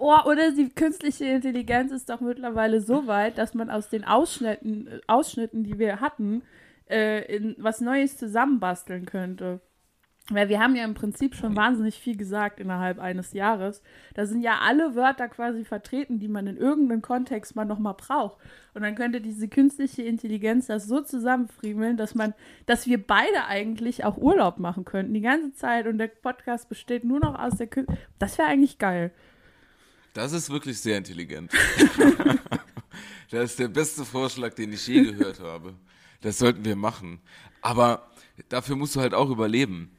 Oh, 0.04 0.18
oder 0.24 0.50
die 0.50 0.68
künstliche 0.68 1.26
Intelligenz 1.26 1.92
ist 1.92 2.10
doch 2.10 2.20
mittlerweile 2.20 2.80
so 2.80 3.06
weit, 3.06 3.38
dass 3.38 3.54
man 3.54 3.70
aus 3.70 3.88
den 3.88 4.04
Ausschnitten, 4.04 4.88
äh, 4.88 5.00
Ausschnitten 5.06 5.62
die 5.62 5.78
wir 5.78 6.00
hatten, 6.00 6.42
äh, 6.90 7.24
in 7.32 7.54
was 7.58 7.80
Neues 7.80 8.16
zusammenbasteln 8.16 9.06
könnte. 9.06 9.60
Weil 10.30 10.48
wir 10.48 10.60
haben 10.60 10.76
ja 10.76 10.84
im 10.84 10.94
Prinzip 10.94 11.34
schon 11.34 11.56
wahnsinnig 11.56 11.98
viel 11.98 12.16
gesagt 12.16 12.60
innerhalb 12.60 13.00
eines 13.00 13.32
Jahres. 13.32 13.82
Da 14.14 14.24
sind 14.24 14.40
ja 14.40 14.60
alle 14.60 14.94
Wörter 14.94 15.28
quasi 15.28 15.64
vertreten, 15.64 16.20
die 16.20 16.28
man 16.28 16.46
in 16.46 16.56
irgendeinem 16.56 17.02
Kontext 17.02 17.56
mal 17.56 17.64
nochmal 17.64 17.94
braucht. 17.94 18.38
Und 18.72 18.82
dann 18.82 18.94
könnte 18.94 19.20
diese 19.20 19.48
künstliche 19.48 20.02
Intelligenz 20.02 20.68
das 20.68 20.86
so 20.86 21.00
zusammenfriemeln, 21.00 21.96
dass 21.96 22.14
man, 22.14 22.34
dass 22.66 22.86
wir 22.86 23.04
beide 23.04 23.46
eigentlich 23.46 24.04
auch 24.04 24.16
Urlaub 24.16 24.60
machen 24.60 24.84
könnten, 24.84 25.12
die 25.12 25.22
ganze 25.22 25.54
Zeit. 25.54 25.88
Und 25.88 25.98
der 25.98 26.06
Podcast 26.06 26.68
besteht 26.68 27.02
nur 27.02 27.18
noch 27.18 27.36
aus 27.36 27.56
der 27.56 27.66
Künstliche. 27.66 28.00
Das 28.20 28.38
wäre 28.38 28.48
eigentlich 28.48 28.78
geil. 28.78 29.12
Das 30.14 30.32
ist 30.32 30.50
wirklich 30.50 30.78
sehr 30.80 30.98
intelligent. 30.98 31.50
das 33.30 33.50
ist 33.50 33.58
der 33.58 33.68
beste 33.68 34.04
Vorschlag, 34.04 34.54
den 34.54 34.72
ich 34.72 34.86
je 34.86 35.02
gehört 35.02 35.40
habe. 35.40 35.74
Das 36.20 36.38
sollten 36.38 36.64
wir 36.64 36.76
machen. 36.76 37.20
Aber 37.60 38.08
dafür 38.48 38.76
musst 38.76 38.94
du 38.94 39.00
halt 39.00 39.14
auch 39.14 39.28
überleben 39.28 39.90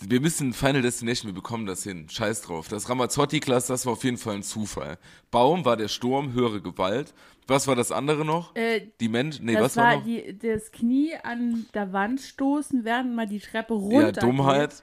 wir 0.00 0.20
müssen 0.20 0.52
Final 0.52 0.82
Destination, 0.82 1.30
wir 1.30 1.34
bekommen 1.34 1.66
das 1.66 1.82
hin. 1.82 2.08
Scheiß 2.08 2.42
drauf. 2.42 2.68
Das 2.68 2.88
Ramazzotti-Klasse, 2.88 3.72
das 3.72 3.84
war 3.84 3.94
auf 3.94 4.04
jeden 4.04 4.16
Fall 4.16 4.36
ein 4.36 4.42
Zufall. 4.42 4.98
Baum 5.30 5.64
war 5.64 5.76
der 5.76 5.88
Sturm, 5.88 6.32
höhere 6.32 6.60
Gewalt. 6.60 7.14
Was 7.48 7.66
war 7.66 7.74
das 7.74 7.90
andere 7.90 8.24
noch? 8.24 8.54
Äh, 8.54 8.88
die 9.00 9.08
Menschen, 9.08 9.46
nee, 9.46 9.54
das 9.54 9.62
was 9.62 9.76
war, 9.76 9.84
war 9.84 9.96
noch? 9.96 10.04
Die, 10.04 10.38
das 10.38 10.70
Knie 10.70 11.14
an 11.22 11.66
der 11.74 11.92
Wand 11.92 12.20
stoßen, 12.20 12.84
während 12.84 13.14
man 13.14 13.28
die 13.28 13.40
Treppe 13.40 13.74
runter. 13.74 14.06
Ja, 14.06 14.12
Dummheit. 14.12 14.82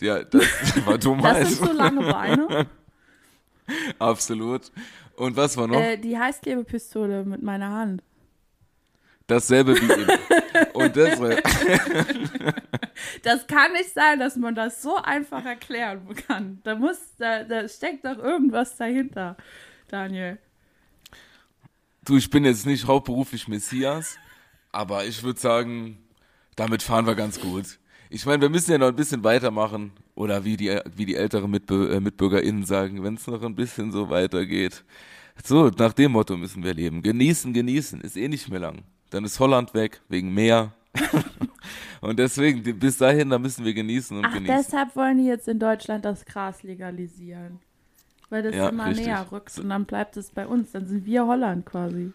Ja, 0.00 0.22
das 0.22 0.44
war 0.86 0.98
Dummheit. 0.98 1.42
Das 1.42 1.54
sind 1.54 1.66
so 1.66 1.72
lange 1.72 2.00
Beine. 2.00 2.66
Absolut. 3.98 4.70
Und 5.16 5.36
was 5.36 5.56
war 5.56 5.66
noch? 5.66 5.80
Äh, 5.80 5.96
die 5.96 6.18
Heißklebepistole 6.18 7.24
mit 7.24 7.42
meiner 7.42 7.70
Hand. 7.70 8.02
Dasselbe 9.26 9.74
wie 9.80 9.92
eben. 9.92 10.18
Und 10.72 10.96
das, 10.96 11.18
das 13.22 13.46
kann 13.46 13.72
nicht 13.72 13.92
sein, 13.92 14.18
dass 14.18 14.36
man 14.36 14.54
das 14.54 14.82
so 14.82 14.96
einfach 14.96 15.44
erklären 15.44 16.06
kann. 16.26 16.60
Da 16.64 16.74
muss, 16.74 16.98
da, 17.18 17.44
da 17.44 17.68
steckt 17.68 18.04
doch 18.04 18.18
irgendwas 18.18 18.76
dahinter, 18.76 19.36
Daniel. 19.88 20.38
Du, 22.04 22.16
ich 22.16 22.28
bin 22.30 22.44
jetzt 22.44 22.66
nicht 22.66 22.86
hauptberuflich 22.86 23.48
Messias, 23.48 24.16
aber 24.72 25.04
ich 25.04 25.22
würde 25.22 25.38
sagen, 25.38 25.98
damit 26.56 26.82
fahren 26.82 27.06
wir 27.06 27.14
ganz 27.14 27.40
gut. 27.40 27.78
Ich 28.10 28.26
meine, 28.26 28.42
wir 28.42 28.50
müssen 28.50 28.72
ja 28.72 28.78
noch 28.78 28.88
ein 28.88 28.96
bisschen 28.96 29.24
weitermachen. 29.24 29.92
Oder 30.14 30.44
wie 30.44 30.58
die, 30.58 30.78
wie 30.94 31.06
die 31.06 31.14
älteren 31.14 31.50
Mitbü 31.50 31.88
äh, 31.90 31.98
MitbürgerInnen 31.98 32.66
sagen, 32.66 33.02
wenn 33.02 33.14
es 33.14 33.26
noch 33.26 33.42
ein 33.42 33.54
bisschen 33.54 33.90
so 33.90 34.10
weitergeht. 34.10 34.84
So, 35.42 35.70
nach 35.70 35.94
dem 35.94 36.12
Motto 36.12 36.36
müssen 36.36 36.62
wir 36.62 36.74
leben. 36.74 37.00
Genießen, 37.02 37.54
genießen. 37.54 38.02
Ist 38.02 38.18
eh 38.18 38.28
nicht 38.28 38.50
mehr 38.50 38.60
lang 38.60 38.82
dann 39.12 39.24
ist 39.24 39.38
Holland 39.38 39.74
weg, 39.74 40.00
wegen 40.08 40.32
Meer. 40.32 40.72
und 42.00 42.18
deswegen, 42.18 42.78
bis 42.78 42.98
dahin, 42.98 43.30
da 43.30 43.38
müssen 43.38 43.64
wir 43.64 43.74
genießen 43.74 44.16
und 44.16 44.24
Ach, 44.24 44.32
genießen. 44.32 44.56
deshalb 44.56 44.96
wollen 44.96 45.18
die 45.18 45.26
jetzt 45.26 45.48
in 45.48 45.58
Deutschland 45.58 46.04
das 46.04 46.24
Gras 46.24 46.62
legalisieren. 46.62 47.60
Weil 48.30 48.42
das 48.42 48.54
Ja, 48.54 48.70
immer 48.70 48.86
richtig. 48.86 49.06
näher 49.06 49.26
rückt 49.30 49.58
und 49.58 49.68
dann 49.68 49.84
bleibt 49.84 50.16
es 50.16 50.30
bei 50.30 50.46
uns. 50.46 50.72
Dann 50.72 50.86
sind 50.86 51.04
wir 51.04 51.26
Holland 51.26 51.66
quasi. 51.66 52.12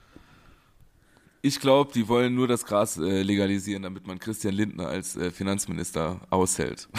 Ich 1.43 1.59
glaube, 1.59 1.91
die 1.93 2.07
wollen 2.07 2.33
nur 2.33 2.47
das 2.47 2.65
Gras 2.65 2.97
äh, 2.97 3.21
legalisieren, 3.21 3.83
damit 3.83 4.07
man 4.07 4.17
Christian 4.17 4.55
Lindner 4.55 4.87
als 4.87 5.15
äh, 5.15 5.29
Finanzminister 5.29 6.19
aushält. 6.31 6.89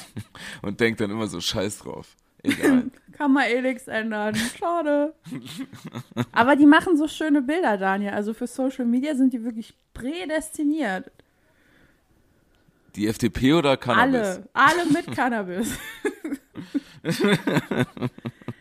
und 0.62 0.78
denkt 0.78 1.00
dann 1.00 1.10
immer 1.10 1.26
so 1.26 1.40
Scheiß 1.40 1.78
drauf. 1.78 2.14
Egal. 2.42 2.90
Kann 3.18 3.32
man 3.32 3.46
eh 3.50 3.60
nichts 3.60 3.88
ändern. 3.88 4.36
Schade. 4.36 5.12
Aber 6.30 6.54
die 6.54 6.66
machen 6.66 6.96
so 6.96 7.08
schöne 7.08 7.42
Bilder, 7.42 7.76
Daniel. 7.76 8.12
Also 8.12 8.32
für 8.32 8.46
Social 8.46 8.86
Media 8.86 9.16
sind 9.16 9.32
die 9.32 9.42
wirklich 9.42 9.74
prädestiniert. 9.92 11.10
Die 12.94 13.08
FDP 13.08 13.54
oder 13.54 13.76
Cannabis? 13.76 14.14
Alle. 14.14 14.48
Alle 14.52 14.86
mit 14.92 15.10
Cannabis. 15.16 15.76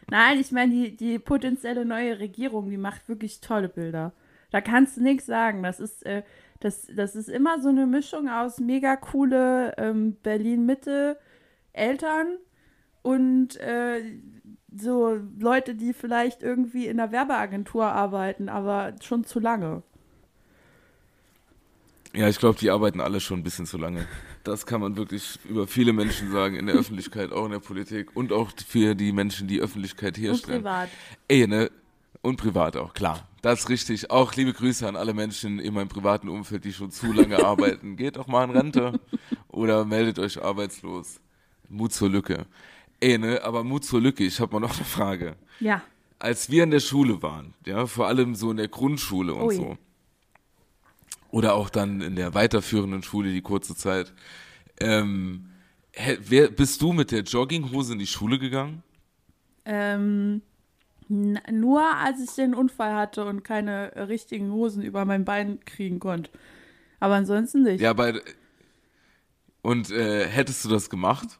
Nein, 0.09 0.39
ich 0.39 0.51
meine, 0.51 0.73
die, 0.73 0.97
die 0.97 1.19
potenzielle 1.19 1.85
neue 1.85 2.17
Regierung, 2.17 2.71
die 2.71 2.77
macht 2.77 3.07
wirklich 3.07 3.41
tolle 3.41 3.69
Bilder. 3.69 4.11
Da 4.49 4.59
kannst 4.61 4.97
du 4.97 5.03
nichts 5.03 5.27
sagen. 5.27 5.61
Das 5.61 5.79
ist, 5.79 6.03
äh, 6.03 6.23
das, 6.61 6.87
das 6.95 7.15
ist 7.15 7.29
immer 7.29 7.61
so 7.61 7.69
eine 7.69 7.85
Mischung 7.85 8.27
aus 8.27 8.59
mega 8.59 8.95
coole 8.95 9.75
ähm, 9.77 10.15
Berlin-Mitte 10.23 11.19
Eltern 11.73 12.37
und 13.03 13.55
äh, 13.57 14.01
so 14.75 15.17
Leute, 15.39 15.75
die 15.75 15.93
vielleicht 15.93 16.43
irgendwie 16.43 16.87
in 16.87 16.99
einer 16.99 17.11
Werbeagentur 17.11 17.85
arbeiten, 17.85 18.49
aber 18.49 18.93
schon 19.01 19.23
zu 19.23 19.39
lange. 19.39 19.83
Ja, 22.13 22.27
ich 22.29 22.39
glaube, 22.39 22.57
die 22.59 22.71
arbeiten 22.71 22.99
alle 22.99 23.19
schon 23.19 23.39
ein 23.39 23.43
bisschen 23.43 23.65
zu 23.65 23.77
lange. 23.77 24.07
Das 24.43 24.65
kann 24.65 24.81
man 24.81 24.95
wirklich 24.95 25.39
über 25.47 25.67
viele 25.67 25.93
Menschen 25.93 26.31
sagen, 26.31 26.55
in 26.55 26.65
der 26.65 26.75
Öffentlichkeit, 26.79 27.31
auch 27.31 27.45
in 27.45 27.51
der 27.51 27.59
Politik 27.59 28.15
und 28.15 28.31
auch 28.31 28.49
für 28.65 28.95
die 28.95 29.11
Menschen, 29.11 29.47
die 29.47 29.61
Öffentlichkeit 29.61 30.17
Und 30.17 30.23
herstellen. 30.23 30.63
privat. 30.63 30.89
Ey, 31.27 31.47
ne? 31.47 31.69
Und 32.21 32.37
privat 32.37 32.75
auch, 32.75 32.93
klar. 32.93 33.27
Das 33.41 33.59
ist 33.59 33.69
richtig. 33.69 34.09
Auch 34.09 34.33
liebe 34.35 34.51
Grüße 34.51 34.87
an 34.87 34.95
alle 34.95 35.13
Menschen 35.13 35.59
in 35.59 35.73
meinem 35.73 35.87
privaten 35.89 36.27
Umfeld, 36.27 36.65
die 36.65 36.73
schon 36.73 36.91
zu 36.91 37.13
lange 37.13 37.39
arbeiten. 37.45 37.95
Geht 37.95 38.17
doch 38.17 38.27
mal 38.27 38.43
in 38.45 38.49
Rente 38.49 38.99
oder 39.47 39.85
meldet 39.85 40.17
euch 40.19 40.41
arbeitslos. 40.41 41.19
Mut 41.69 41.93
zur 41.93 42.09
Lücke. 42.09 42.45
Ey, 42.99 43.17
ne? 43.17 43.43
Aber 43.43 43.63
Mut 43.63 43.85
zur 43.85 44.01
Lücke, 44.01 44.23
ich 44.23 44.39
habe 44.39 44.53
mal 44.53 44.59
noch 44.59 44.75
eine 44.75 44.85
Frage. 44.85 45.35
Ja. 45.59 45.81
Als 46.19 46.49
wir 46.49 46.63
in 46.63 46.71
der 46.71 46.79
Schule 46.79 47.21
waren, 47.21 47.53
ja, 47.65 47.85
vor 47.85 48.07
allem 48.07 48.33
so 48.33 48.49
in 48.49 48.57
der 48.57 48.67
Grundschule 48.67 49.35
und 49.35 49.45
Ui. 49.45 49.55
so, 49.55 49.77
oder 51.29 51.53
auch 51.53 51.69
dann 51.69 52.01
in 52.01 52.15
der 52.15 52.33
weiterführenden 52.33 53.03
Schule 53.03 53.31
die 53.31 53.41
kurze 53.41 53.75
Zeit, 53.75 54.13
ähm, 54.79 55.49
wer, 56.19 56.49
bist 56.49 56.81
du 56.81 56.93
mit 56.93 57.11
der 57.11 57.21
Jogginghose 57.21 57.93
in 57.93 57.99
die 57.99 58.07
Schule 58.07 58.39
gegangen? 58.39 58.81
Ähm, 59.65 60.41
nur 61.07 61.83
als 61.83 62.19
ich 62.21 62.35
den 62.35 62.53
Unfall 62.53 62.95
hatte 62.95 63.25
und 63.25 63.43
keine 63.43 64.07
richtigen 64.09 64.51
Hosen 64.51 64.81
über 64.81 65.05
mein 65.05 65.25
Bein 65.25 65.59
kriegen 65.65 65.99
konnte. 65.99 66.31
Aber 66.99 67.15
ansonsten 67.15 67.63
nicht. 67.63 67.81
Ja, 67.81 67.93
bei 67.93 68.21
und 69.61 69.91
äh, 69.91 70.25
hättest 70.27 70.63
du 70.65 70.69
das 70.69 70.89
gemacht? 70.89 71.39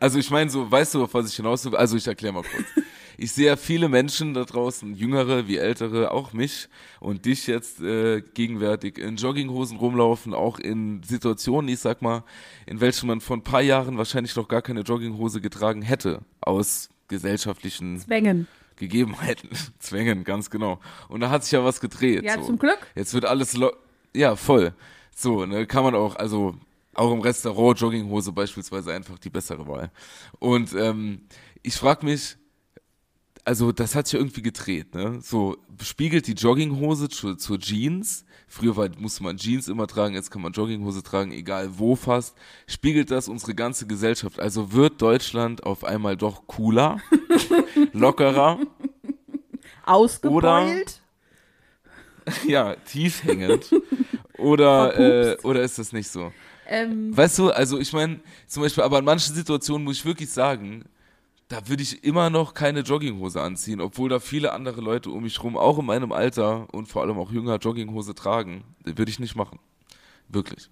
Also 0.00 0.18
ich 0.18 0.30
meine, 0.30 0.50
so, 0.50 0.70
weißt 0.70 0.94
du, 0.94 1.04
auf 1.04 1.14
was 1.14 1.28
ich 1.28 1.36
hinaus 1.36 1.64
will? 1.64 1.76
Also 1.76 1.96
ich 1.96 2.06
erkläre 2.06 2.34
mal 2.34 2.42
kurz. 2.42 2.86
Ich 3.16 3.32
sehe 3.32 3.46
ja 3.46 3.56
viele 3.56 3.88
Menschen 3.88 4.34
da 4.34 4.44
draußen, 4.44 4.94
jüngere 4.94 5.46
wie 5.46 5.56
ältere, 5.56 6.10
auch 6.10 6.32
mich 6.32 6.68
und 7.00 7.24
dich 7.26 7.46
jetzt 7.46 7.80
äh, 7.80 8.22
gegenwärtig 8.22 8.98
in 8.98 9.16
Jogginghosen 9.16 9.76
rumlaufen, 9.78 10.34
auch 10.34 10.58
in 10.58 11.02
Situationen, 11.04 11.68
ich 11.68 11.78
sag 11.78 12.02
mal, 12.02 12.24
in 12.66 12.80
welchen 12.80 13.06
man 13.06 13.20
vor 13.20 13.36
ein 13.36 13.44
paar 13.44 13.62
Jahren 13.62 13.98
wahrscheinlich 13.98 14.34
noch 14.34 14.48
gar 14.48 14.62
keine 14.62 14.80
Jogginghose 14.80 15.40
getragen 15.40 15.82
hätte, 15.82 16.22
aus 16.40 16.88
gesellschaftlichen 17.08 18.00
Zwängen. 18.00 18.48
Gegebenheiten, 18.76 19.50
Zwängen, 19.78 20.24
ganz 20.24 20.50
genau. 20.50 20.80
Und 21.08 21.20
da 21.20 21.30
hat 21.30 21.44
sich 21.44 21.52
ja 21.52 21.64
was 21.64 21.80
gedreht. 21.80 22.24
Ja, 22.24 22.34
so. 22.34 22.46
zum 22.46 22.58
Glück. 22.58 22.78
Jetzt 22.96 23.14
wird 23.14 23.24
alles, 23.24 23.56
ja, 24.12 24.34
voll. 24.34 24.74
So, 25.14 25.46
ne, 25.46 25.66
kann 25.66 25.84
man 25.84 25.94
auch, 25.94 26.16
also 26.16 26.56
auch 26.94 27.12
im 27.12 27.20
Restaurant 27.20 27.78
Jogginghose 27.80 28.32
beispielsweise 28.32 28.92
einfach 28.92 29.18
die 29.18 29.30
bessere 29.30 29.66
Wahl. 29.66 29.90
Und 30.38 30.72
ähm, 30.74 31.22
ich 31.62 31.74
frag 31.74 32.02
mich, 32.02 32.36
also 33.44 33.72
das 33.72 33.94
hat 33.94 34.06
sich 34.06 34.14
ja 34.14 34.20
irgendwie 34.20 34.42
gedreht, 34.42 34.94
ne? 34.94 35.20
So 35.20 35.58
spiegelt 35.82 36.26
die 36.26 36.32
Jogginghose 36.32 37.08
zu, 37.08 37.34
zur 37.34 37.58
Jeans. 37.58 38.24
Früher 38.48 38.76
war, 38.76 38.88
musste 38.98 39.22
man 39.22 39.36
Jeans 39.36 39.68
immer 39.68 39.86
tragen, 39.86 40.14
jetzt 40.14 40.30
kann 40.30 40.40
man 40.40 40.52
Jogginghose 40.52 41.02
tragen, 41.02 41.32
egal 41.32 41.78
wo 41.78 41.96
fast. 41.96 42.36
Spiegelt 42.66 43.10
das 43.10 43.28
unsere 43.28 43.54
ganze 43.54 43.86
Gesellschaft? 43.86 44.40
Also 44.40 44.72
wird 44.72 45.02
Deutschland 45.02 45.64
auf 45.64 45.84
einmal 45.84 46.16
doch 46.16 46.46
cooler, 46.46 47.00
lockerer, 47.92 48.60
Ausgebeult. 49.84 51.02
ja, 52.46 52.74
tief 52.76 53.24
hängend? 53.24 53.70
Oder, 54.38 54.98
äh, 54.98 55.36
oder 55.42 55.62
ist 55.62 55.78
das 55.78 55.92
nicht 55.92 56.08
so? 56.08 56.32
Ähm, 56.68 57.16
Weißt 57.16 57.38
du, 57.38 57.50
also 57.50 57.78
ich 57.78 57.92
meine, 57.92 58.20
zum 58.46 58.62
Beispiel, 58.62 58.84
aber 58.84 58.98
in 58.98 59.04
manchen 59.04 59.34
Situationen 59.34 59.84
muss 59.84 59.98
ich 59.98 60.04
wirklich 60.04 60.30
sagen, 60.30 60.84
da 61.48 61.68
würde 61.68 61.82
ich 61.82 62.04
immer 62.04 62.30
noch 62.30 62.54
keine 62.54 62.80
Jogginghose 62.80 63.40
anziehen, 63.40 63.80
obwohl 63.80 64.08
da 64.08 64.18
viele 64.18 64.52
andere 64.52 64.80
Leute 64.80 65.10
um 65.10 65.22
mich 65.22 65.42
rum, 65.42 65.56
auch 65.56 65.78
in 65.78 65.86
meinem 65.86 66.12
Alter 66.12 66.66
und 66.72 66.88
vor 66.88 67.02
allem 67.02 67.18
auch 67.18 67.30
jünger, 67.30 67.56
Jogginghose 67.56 68.14
tragen. 68.14 68.64
Würde 68.84 69.10
ich 69.10 69.20
nicht 69.20 69.36
machen. 69.36 69.58
Wirklich. 70.28 70.70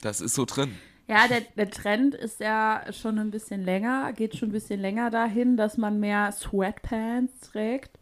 Das 0.00 0.20
ist 0.20 0.34
so 0.34 0.44
drin. 0.44 0.74
ja, 1.06 1.28
der, 1.28 1.42
der 1.56 1.70
Trend 1.70 2.14
ist 2.14 2.40
ja 2.40 2.82
schon 2.92 3.18
ein 3.18 3.30
bisschen 3.30 3.62
länger, 3.64 4.12
geht 4.12 4.36
schon 4.36 4.48
ein 4.48 4.52
bisschen 4.52 4.80
länger 4.80 5.10
dahin, 5.10 5.56
dass 5.56 5.76
man 5.76 6.00
mehr 6.00 6.32
Sweatpants 6.32 7.40
trägt. 7.52 7.98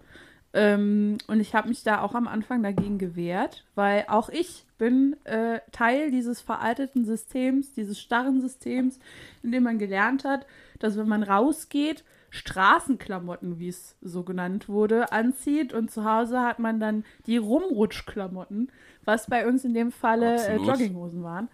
Ähm, 0.54 1.18
und 1.26 1.40
ich 1.40 1.54
habe 1.54 1.68
mich 1.68 1.82
da 1.82 2.02
auch 2.02 2.14
am 2.14 2.28
Anfang 2.28 2.62
dagegen 2.62 2.98
gewehrt, 2.98 3.64
weil 3.74 4.04
auch 4.08 4.28
ich 4.28 4.64
bin 4.82 5.14
äh, 5.22 5.60
Teil 5.70 6.10
dieses 6.10 6.40
veralteten 6.40 7.04
Systems, 7.04 7.72
dieses 7.72 8.00
starren 8.00 8.40
Systems, 8.40 8.98
in 9.44 9.52
dem 9.52 9.62
man 9.62 9.78
gelernt 9.78 10.24
hat, 10.24 10.44
dass 10.80 10.96
wenn 10.96 11.06
man 11.06 11.22
rausgeht, 11.22 12.02
Straßenklamotten, 12.30 13.60
wie 13.60 13.68
es 13.68 13.94
so 14.00 14.24
genannt 14.24 14.68
wurde, 14.68 15.12
anzieht. 15.12 15.72
Und 15.72 15.92
zu 15.92 16.04
Hause 16.04 16.40
hat 16.40 16.58
man 16.58 16.80
dann 16.80 17.04
die 17.26 17.36
Rumrutschklamotten, 17.36 18.72
was 19.04 19.28
bei 19.28 19.46
uns 19.46 19.64
in 19.64 19.72
dem 19.72 19.92
Falle 19.92 20.44
äh, 20.48 20.56
Jogginghosen 20.56 21.22
waren. 21.22 21.48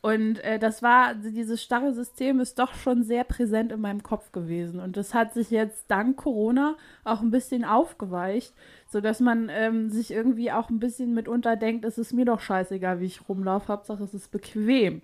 Und 0.00 0.38
äh, 0.44 0.60
das 0.60 0.82
war, 0.82 1.14
dieses 1.14 1.60
starre 1.62 1.92
System 1.92 2.38
ist 2.38 2.58
doch 2.60 2.74
schon 2.74 3.02
sehr 3.02 3.24
präsent 3.24 3.72
in 3.72 3.80
meinem 3.80 4.04
Kopf 4.04 4.30
gewesen. 4.30 4.78
Und 4.78 4.96
das 4.96 5.12
hat 5.12 5.34
sich 5.34 5.50
jetzt 5.50 5.86
dank 5.88 6.16
Corona 6.16 6.76
auch 7.02 7.20
ein 7.20 7.32
bisschen 7.32 7.64
aufgeweicht, 7.64 8.54
sodass 8.86 9.18
man 9.18 9.48
ähm, 9.50 9.90
sich 9.90 10.12
irgendwie 10.12 10.52
auch 10.52 10.70
ein 10.70 10.78
bisschen 10.78 11.14
mitunter 11.14 11.56
denkt, 11.56 11.84
es 11.84 11.98
ist 11.98 12.12
mir 12.12 12.24
doch 12.24 12.40
scheißegal, 12.40 13.00
wie 13.00 13.06
ich 13.06 13.28
rumlaufe, 13.28 13.68
Hauptsache 13.68 14.04
es 14.04 14.14
ist 14.14 14.30
bequem. 14.30 15.02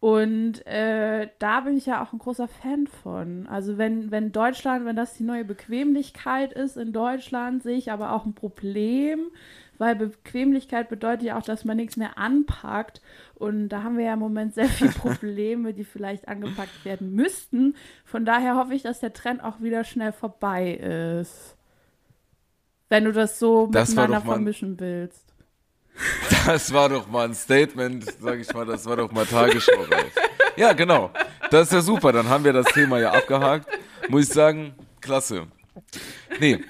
Und 0.00 0.66
äh, 0.66 1.28
da 1.38 1.60
bin 1.60 1.76
ich 1.76 1.84
ja 1.84 2.02
auch 2.02 2.14
ein 2.14 2.18
großer 2.18 2.48
Fan 2.48 2.86
von. 2.86 3.46
Also 3.46 3.76
wenn, 3.76 4.10
wenn 4.10 4.32
Deutschland, 4.32 4.86
wenn 4.86 4.96
das 4.96 5.14
die 5.14 5.24
neue 5.24 5.44
Bequemlichkeit 5.44 6.54
ist 6.54 6.78
in 6.78 6.94
Deutschland, 6.94 7.62
sehe 7.62 7.76
ich 7.76 7.92
aber 7.92 8.12
auch 8.12 8.24
ein 8.24 8.34
Problem, 8.34 9.30
weil 9.76 9.96
Bequemlichkeit 9.96 10.88
bedeutet 10.88 11.24
ja 11.24 11.38
auch, 11.38 11.42
dass 11.42 11.66
man 11.66 11.76
nichts 11.76 11.98
mehr 11.98 12.16
anpackt. 12.16 13.02
Und 13.34 13.68
da 13.68 13.82
haben 13.82 13.98
wir 13.98 14.06
ja 14.06 14.14
im 14.14 14.20
Moment 14.20 14.54
sehr 14.54 14.68
viele 14.68 14.90
Probleme, 15.18 15.74
die 15.74 15.84
vielleicht 15.84 16.28
angepackt 16.28 16.86
werden 16.86 17.14
müssten. 17.14 17.74
Von 18.06 18.24
daher 18.24 18.56
hoffe 18.56 18.74
ich, 18.74 18.82
dass 18.82 19.00
der 19.00 19.12
Trend 19.12 19.44
auch 19.44 19.60
wieder 19.60 19.84
schnell 19.84 20.12
vorbei 20.12 20.72
ist. 21.20 21.58
Wenn 22.88 23.04
du 23.04 23.12
das 23.12 23.38
so 23.38 23.66
das 23.66 23.90
miteinander 23.90 24.22
vermischen 24.22 24.80
willst. 24.80 25.29
Das 26.46 26.72
war 26.72 26.88
doch 26.88 27.06
mal 27.06 27.26
ein 27.28 27.34
Statement, 27.34 28.04
sag 28.20 28.38
ich 28.40 28.52
mal, 28.54 28.64
das 28.64 28.86
war 28.86 28.96
doch 28.96 29.12
mal 29.12 29.26
Tagesschau. 29.26 29.84
Ja, 30.56 30.72
genau. 30.72 31.10
Das 31.50 31.68
ist 31.68 31.72
ja 31.72 31.80
super, 31.82 32.12
dann 32.12 32.28
haben 32.28 32.44
wir 32.44 32.52
das 32.52 32.66
Thema 32.66 32.98
ja 32.98 33.12
abgehakt. 33.12 33.68
Muss 34.08 34.22
ich 34.22 34.32
sagen, 34.32 34.74
klasse. 35.00 35.46
Nee, 36.38 36.64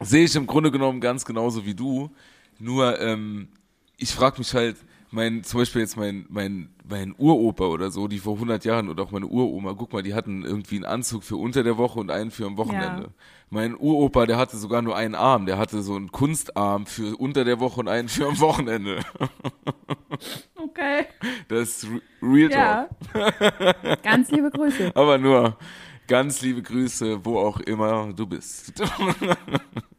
sehe 0.00 0.24
ich 0.24 0.34
im 0.34 0.46
Grunde 0.46 0.70
genommen 0.70 1.00
ganz 1.00 1.24
genauso 1.24 1.64
wie 1.64 1.74
du. 1.74 2.10
Nur, 2.58 2.98
ähm, 3.00 3.48
ich 3.96 4.14
frage 4.14 4.38
mich 4.38 4.54
halt, 4.54 4.76
mein, 5.16 5.42
zum 5.42 5.60
Beispiel 5.60 5.80
jetzt 5.80 5.96
mein, 5.96 6.26
mein, 6.28 6.68
mein 6.88 7.14
Uropa 7.16 7.64
oder 7.64 7.90
so, 7.90 8.06
die 8.06 8.18
vor 8.18 8.34
100 8.34 8.64
Jahren 8.66 8.90
oder 8.90 9.02
auch 9.02 9.10
meine 9.10 9.26
Uroma, 9.26 9.72
guck 9.72 9.92
mal, 9.92 10.02
die 10.02 10.14
hatten 10.14 10.44
irgendwie 10.44 10.76
einen 10.76 10.84
Anzug 10.84 11.24
für 11.24 11.36
unter 11.36 11.64
der 11.64 11.78
Woche 11.78 11.98
und 11.98 12.10
einen 12.10 12.30
für 12.30 12.44
am 12.44 12.58
Wochenende. 12.58 13.02
Ja. 13.02 13.08
Mein 13.48 13.74
Uropa, 13.74 14.26
der 14.26 14.36
hatte 14.36 14.58
sogar 14.58 14.82
nur 14.82 14.94
einen 14.94 15.14
Arm, 15.14 15.46
der 15.46 15.56
hatte 15.56 15.82
so 15.82 15.96
einen 15.96 16.12
Kunstarm 16.12 16.84
für 16.84 17.16
unter 17.16 17.44
der 17.44 17.60
Woche 17.60 17.80
und 17.80 17.88
einen 17.88 18.08
für 18.08 18.28
am 18.28 18.38
Wochenende. 18.38 19.00
Okay. 20.56 21.06
Das 21.48 21.84
ist 21.84 21.86
Real 22.20 22.50
Talk. 22.50 22.90
Ja. 23.14 23.96
Ganz 24.02 24.30
liebe 24.30 24.50
Grüße. 24.50 24.92
Aber 24.94 25.16
nur 25.16 25.56
ganz 26.06 26.42
liebe 26.42 26.62
Grüße, 26.62 27.24
wo 27.24 27.38
auch 27.38 27.60
immer 27.60 28.12
du 28.12 28.26
bist. 28.26 28.72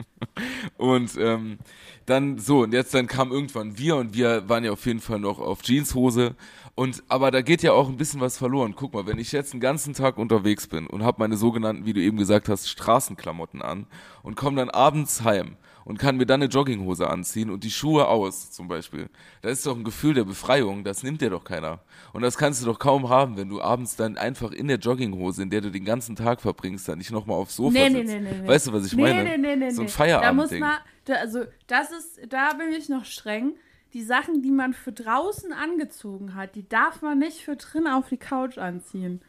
und 0.78 1.18
ähm, 1.18 1.58
dann 2.06 2.38
so, 2.40 2.64
und 2.64 2.74
jetzt 2.74 2.94
dann 2.94 3.08
kam 3.08 3.32
irgendwann 3.32 3.78
wir 3.78 3.98
und 3.98 4.14
wir 4.14 4.48
waren 4.48 4.64
ja 4.64 4.72
auf 4.72 4.86
jeden 4.86 5.02
Fall 5.02 5.20
noch 5.20 5.40
auf 5.40 5.62
Jeanshose. 5.62 6.36
Und 6.76 7.04
aber 7.10 7.32
da 7.32 7.42
geht 7.42 7.64
ja 7.64 7.74
auch 7.74 7.90
ein 7.90 7.98
bisschen 7.98 8.22
was 8.22 8.38
verloren. 8.38 8.76
Guck 8.76 8.94
mal, 8.94 9.08
wenn 9.08 9.18
ich 9.18 9.32
jetzt 9.32 9.54
einen 9.54 9.62
ganzen 9.62 9.94
Tag 9.94 10.18
unterwegs 10.18 10.68
bin 10.68 10.88
und 10.88 11.04
habe 11.04 11.20
meine 11.20 11.36
sogenannten, 11.36 11.86
wie 11.86 11.94
du 11.94 12.02
eben 12.02 12.18
gesagt 12.18 12.50
hast, 12.50 12.70
Straßenklamotten 12.70 13.62
an 13.62 13.88
und 14.24 14.36
komme 14.36 14.58
dann 14.58 14.70
abends 14.70 15.24
heim 15.24 15.58
und 15.88 15.98
kann 15.98 16.18
mir 16.18 16.26
dann 16.26 16.42
eine 16.42 16.52
Jogginghose 16.52 17.10
anziehen 17.10 17.50
und 17.50 17.64
die 17.64 17.72
Schuhe 17.72 18.10
aus, 18.10 18.52
zum 18.52 18.68
Beispiel. 18.68 19.08
Das 19.42 19.54
ist 19.54 19.66
doch 19.66 19.78
ein 19.78 19.86
Gefühl 19.86 20.16
der 20.16 20.26
Befreiung, 20.26 20.84
das 20.84 21.02
nimmt 21.02 21.22
dir 21.22 21.30
doch 21.30 21.46
keiner. 21.46 21.80
Und 22.12 22.24
das 22.24 22.38
kannst 22.38 22.62
du 22.62 22.66
doch 22.66 22.78
kaum 22.78 23.08
haben, 23.08 23.38
wenn 23.38 23.48
du 23.48 23.62
abends 23.62 23.96
dann 23.96 24.18
einfach 24.18 24.52
in 24.52 24.68
der 24.68 24.80
Jogginghose, 24.80 25.44
in 25.44 25.50
der 25.50 25.62
du 25.62 25.72
den 25.72 25.86
ganzen 25.86 26.18
Tag 26.18 26.42
verbringst, 26.42 26.90
dann 26.90 26.98
nicht 26.98 27.12
nochmal 27.12 27.38
aufs 27.38 27.56
Sofa 27.56 27.72
nee, 27.72 27.90
sitzt. 27.90 28.14
Nee, 28.14 28.20
nee, 28.20 28.42
nee, 28.42 28.48
weißt 28.48 28.68
du, 28.68 28.74
was 28.74 28.86
ich 28.86 28.98
nee, 28.98 29.02
meine? 29.02 29.24
Nee, 29.24 29.38
nee, 29.38 29.56
nee, 29.56 29.70
so 29.70 29.84
ein. 29.84 29.88
Feierabend. 29.88 30.28
Da 30.28 30.34
muss 30.34 30.52
man, 30.60 30.78
da, 31.06 31.14
also 31.14 31.46
das 31.68 31.92
ist, 31.92 32.20
da 32.34 32.52
bin 32.56 32.74
ich 32.74 32.90
noch 32.90 33.06
streng. 33.06 33.54
Die 33.94 34.04
Sachen, 34.04 34.42
die 34.42 34.52
man 34.52 34.74
für 34.74 34.92
draußen 34.92 35.54
angezogen 35.54 36.36
hat, 36.36 36.56
die 36.56 36.68
darf 36.68 37.02
man 37.02 37.20
nicht 37.20 37.46
für 37.46 37.56
drin 37.56 37.88
auf 37.88 38.10
die 38.10 38.18
Couch 38.18 38.58
anziehen. 38.58 39.22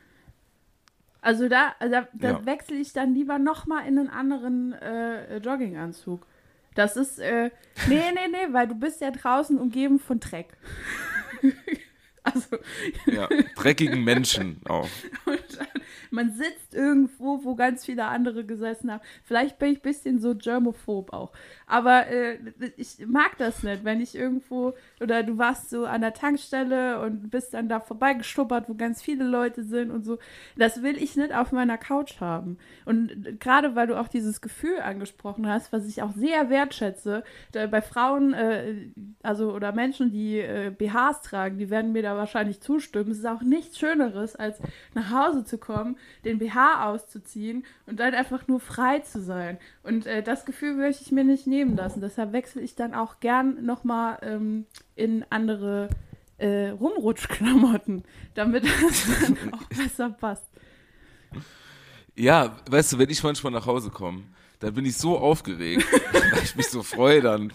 Also 1.21 1.49
da, 1.49 1.77
also 1.79 1.95
da, 1.95 2.09
da 2.15 2.31
ja. 2.31 2.47
wechsle 2.47 2.79
ich 2.79 2.93
dann 2.93 3.15
lieber 3.15 3.39
nochmal 3.39 3.87
in 3.87 3.97
einen 3.97 4.09
anderen 4.09 4.73
äh, 4.73 5.37
Jogginganzug. 5.37 6.27
Das 6.79 6.95
ist, 6.95 7.19
äh, 7.19 7.51
nee, 7.89 8.13
nee, 8.15 8.29
nee, 8.31 8.53
weil 8.53 8.69
du 8.69 8.77
bist 8.77 9.01
ja 9.01 9.11
draußen 9.11 9.59
umgeben 9.59 9.99
von 9.99 10.21
Dreck. 10.21 10.57
also. 12.23 12.57
Ja, 13.07 13.29
dreckigen 13.57 14.05
Menschen 14.05 14.61
auch. 14.65 14.89
Und 15.25 15.59
man 16.11 16.33
sitzt 16.33 16.75
irgendwo, 16.75 17.45
wo 17.45 17.55
ganz 17.55 17.85
viele 17.85 18.07
andere 18.07 18.45
gesessen 18.45 18.91
haben. 18.91 19.03
Vielleicht 19.25 19.59
bin 19.59 19.73
ich 19.73 19.79
ein 19.79 19.83
bisschen 19.83 20.19
so 20.21 20.35
germophob 20.35 21.13
auch. 21.13 21.33
Aber 21.67 22.07
äh, 22.07 22.39
ich 22.77 23.07
mag 23.07 23.37
das 23.39 23.63
nicht, 23.63 23.85
wenn 23.85 24.01
ich 24.01 24.15
irgendwo, 24.15 24.75
oder 25.01 25.23
du 25.23 25.39
warst 25.39 25.71
so 25.71 25.85
an 25.85 26.01
der 26.01 26.15
Tankstelle 26.15 27.01
und 27.01 27.31
bist 27.31 27.55
dann 27.55 27.69
da 27.69 27.81
vorbeigestuppert, 27.81 28.69
wo 28.69 28.75
ganz 28.75 29.03
viele 29.03 29.25
Leute 29.25 29.63
sind 29.65 29.91
und 29.91 30.05
so. 30.05 30.19
Das 30.57 30.83
will 30.83 30.97
ich 30.97 31.17
nicht 31.17 31.35
auf 31.35 31.53
meiner 31.53 31.79
Couch 31.79 32.21
haben. 32.21 32.59
Und 32.85 33.41
gerade 33.41 33.75
weil 33.75 33.87
du 33.87 33.99
auch 33.99 34.09
dieses 34.09 34.41
Gefühl 34.41 34.81
angesprochen 34.81 35.47
hast, 35.47 35.73
was 35.73 35.87
ich 35.87 36.03
auch 36.03 36.13
sehr 36.13 36.51
wertschätze, 36.51 37.23
bei 37.53 37.83
Frauen, 37.83 38.33
äh, 38.33 38.89
also 39.23 39.53
oder 39.53 39.73
Menschen, 39.73 40.11
die 40.11 40.39
äh, 40.39 40.71
BHs 40.71 41.23
tragen, 41.23 41.59
die 41.59 41.71
werden 41.71 41.93
mir 41.93 42.03
da 42.03 42.17
wahrscheinlich 42.17 42.61
zustimmen. 42.61 43.11
Es 43.11 43.19
ist 43.19 43.27
auch 43.27 43.43
nichts 43.43 43.79
Schöneres, 43.79 44.37
als 44.37 44.59
nach 44.95 45.11
Hause 45.11 45.45
zu 45.45 45.59
kommen 45.59 45.98
den 46.25 46.39
BH 46.39 46.87
auszuziehen 46.89 47.65
und 47.87 48.01
dann 48.01 48.15
einfach 48.15 48.49
nur 48.49 48.61
frei 48.61 49.01
zu 49.01 49.23
sein. 49.23 49.59
Und 49.83 50.07
äh, 50.07 50.23
das 50.23 50.45
Gefühl 50.45 50.75
möchte 50.75 51.03
ich 51.05 51.13
mir 51.13 51.25
nicht 51.25 51.47
nehmen 51.47 51.77
lassen. 51.77 52.01
Deshalb 52.01 52.33
wechsle 52.33 52.63
ich 52.63 52.75
dann 52.75 52.95
auch 52.95 53.21
gern 53.21 53.65
nochmal 53.65 54.19
ähm, 54.23 54.67
in 54.95 55.25
andere 55.31 55.89
äh, 56.39 56.69
Rumrutschklamotten, 56.69 58.05
damit 58.35 58.65
das 58.65 59.07
dann 59.21 59.37
auch 59.53 59.65
besser 59.65 60.11
passt. 60.11 60.47
Ja, 62.15 62.57
weißt 62.69 62.93
du, 62.95 62.99
wenn 62.99 63.11
ich 63.11 63.23
manchmal 63.23 63.53
nach 63.53 63.67
Hause 63.67 63.91
komme, 63.91 64.23
dann 64.61 64.75
bin 64.75 64.85
ich 64.85 64.97
so 64.97 65.19
aufgeregt, 65.19 65.87
weil 66.13 66.43
ich 66.43 66.57
mich 66.57 66.69
so 66.69 66.83
freue 66.83 67.21
dann, 67.21 67.53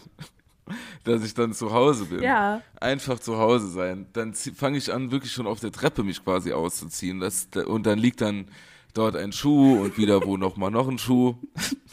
dass 1.03 1.23
ich 1.23 1.33
dann 1.33 1.53
zu 1.53 1.71
Hause 1.73 2.05
bin. 2.05 2.21
Ja. 2.21 2.61
Einfach 2.79 3.19
zu 3.19 3.37
Hause 3.37 3.69
sein. 3.69 4.07
Dann 4.13 4.33
fange 4.33 4.77
ich 4.77 4.93
an, 4.93 5.11
wirklich 5.11 5.31
schon 5.31 5.47
auf 5.47 5.59
der 5.59 5.71
Treppe 5.71 6.03
mich 6.03 6.23
quasi 6.23 6.53
auszuziehen. 6.53 7.19
Das, 7.19 7.47
und 7.65 7.85
dann 7.85 7.99
liegt 7.99 8.21
dann 8.21 8.47
dort 8.93 9.15
ein 9.15 9.33
Schuh 9.33 9.81
und 9.81 9.97
wieder 9.97 10.23
wo 10.25 10.37
nochmal 10.37 10.71
noch 10.71 10.87
ein 10.87 10.99
Schuh. 10.99 11.35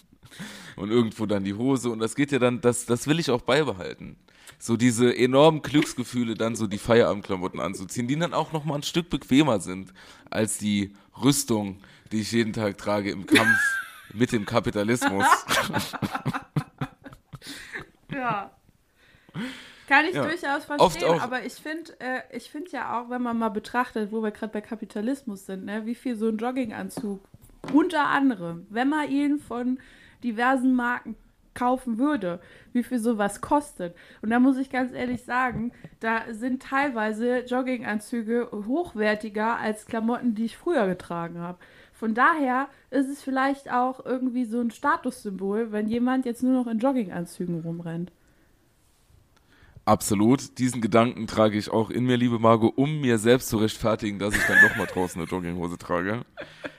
und 0.76 0.90
irgendwo 0.90 1.26
dann 1.26 1.44
die 1.44 1.54
Hose. 1.54 1.90
Und 1.90 1.98
das 1.98 2.14
geht 2.14 2.32
ja 2.32 2.38
dann, 2.38 2.60
das, 2.60 2.86
das 2.86 3.06
will 3.06 3.18
ich 3.18 3.30
auch 3.30 3.42
beibehalten. 3.42 4.16
So 4.58 4.76
diese 4.76 5.16
enormen 5.16 5.62
Glücksgefühle, 5.62 6.34
dann 6.34 6.54
so 6.54 6.66
die 6.66 6.78
Feierabendklamotten 6.78 7.60
anzuziehen, 7.60 8.08
die 8.08 8.18
dann 8.18 8.34
auch 8.34 8.52
nochmal 8.52 8.78
ein 8.78 8.82
Stück 8.82 9.08
bequemer 9.08 9.60
sind 9.60 9.92
als 10.28 10.58
die 10.58 10.94
Rüstung, 11.22 11.78
die 12.12 12.20
ich 12.20 12.32
jeden 12.32 12.52
Tag 12.52 12.76
trage 12.76 13.10
im 13.10 13.26
Kampf 13.26 13.58
mit 14.12 14.32
dem 14.32 14.44
Kapitalismus. 14.44 15.24
ja. 18.12 18.50
Kann 19.88 20.04
ich 20.04 20.14
ja. 20.14 20.22
durchaus 20.24 20.64
verstehen, 20.64 21.20
aber 21.20 21.44
ich 21.44 21.54
finde 21.54 21.92
äh, 21.98 22.20
ich 22.30 22.48
find 22.48 22.70
ja 22.70 23.00
auch, 23.00 23.10
wenn 23.10 23.22
man 23.22 23.38
mal 23.38 23.48
betrachtet, 23.48 24.12
wo 24.12 24.22
wir 24.22 24.30
gerade 24.30 24.52
bei 24.52 24.60
Kapitalismus 24.60 25.46
sind, 25.46 25.64
ne, 25.64 25.84
wie 25.84 25.96
viel 25.96 26.14
so 26.16 26.28
ein 26.28 26.36
Jogginganzug 26.36 27.20
unter 27.72 28.06
anderem, 28.06 28.66
wenn 28.70 28.88
man 28.88 29.10
ihn 29.10 29.40
von 29.40 29.78
diversen 30.22 30.74
Marken 30.74 31.16
kaufen 31.54 31.98
würde, 31.98 32.40
wie 32.72 32.82
viel 32.82 32.98
sowas 32.98 33.40
kostet. 33.40 33.94
Und 34.22 34.30
da 34.30 34.38
muss 34.38 34.56
ich 34.56 34.70
ganz 34.70 34.92
ehrlich 34.92 35.24
sagen, 35.24 35.72
da 35.98 36.22
sind 36.30 36.62
teilweise 36.62 37.40
Jogginganzüge 37.40 38.48
hochwertiger 38.52 39.58
als 39.58 39.86
Klamotten, 39.86 40.34
die 40.34 40.44
ich 40.44 40.56
früher 40.56 40.86
getragen 40.86 41.38
habe. 41.38 41.58
Von 41.92 42.14
daher 42.14 42.68
ist 42.90 43.08
es 43.08 43.22
vielleicht 43.22 43.70
auch 43.70 44.04
irgendwie 44.04 44.44
so 44.44 44.60
ein 44.60 44.70
Statussymbol, 44.70 45.72
wenn 45.72 45.88
jemand 45.88 46.24
jetzt 46.24 46.42
nur 46.42 46.54
noch 46.54 46.70
in 46.70 46.78
Jogginganzügen 46.78 47.60
rumrennt. 47.60 48.12
Absolut. 49.90 50.56
Diesen 50.58 50.80
Gedanken 50.80 51.26
trage 51.26 51.58
ich 51.58 51.68
auch 51.68 51.90
in 51.90 52.04
mir, 52.04 52.16
liebe 52.16 52.38
Margot, 52.38 52.72
um 52.76 53.00
mir 53.00 53.18
selbst 53.18 53.48
zu 53.48 53.56
rechtfertigen, 53.56 54.20
dass 54.20 54.36
ich 54.36 54.42
dann 54.46 54.58
doch 54.62 54.76
mal 54.76 54.86
draußen 54.86 55.20
eine 55.20 55.28
Jogginghose 55.28 55.78
trage. 55.78 56.24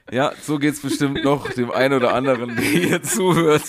Ja, 0.10 0.32
so 0.42 0.58
geht's 0.60 0.80
bestimmt 0.80 1.22
noch 1.26 1.50
dem 1.50 1.72
einen 1.72 1.96
oder 1.96 2.14
anderen, 2.14 2.56
der 2.56 2.64
hier 2.64 3.04
zuhört. 3.04 3.66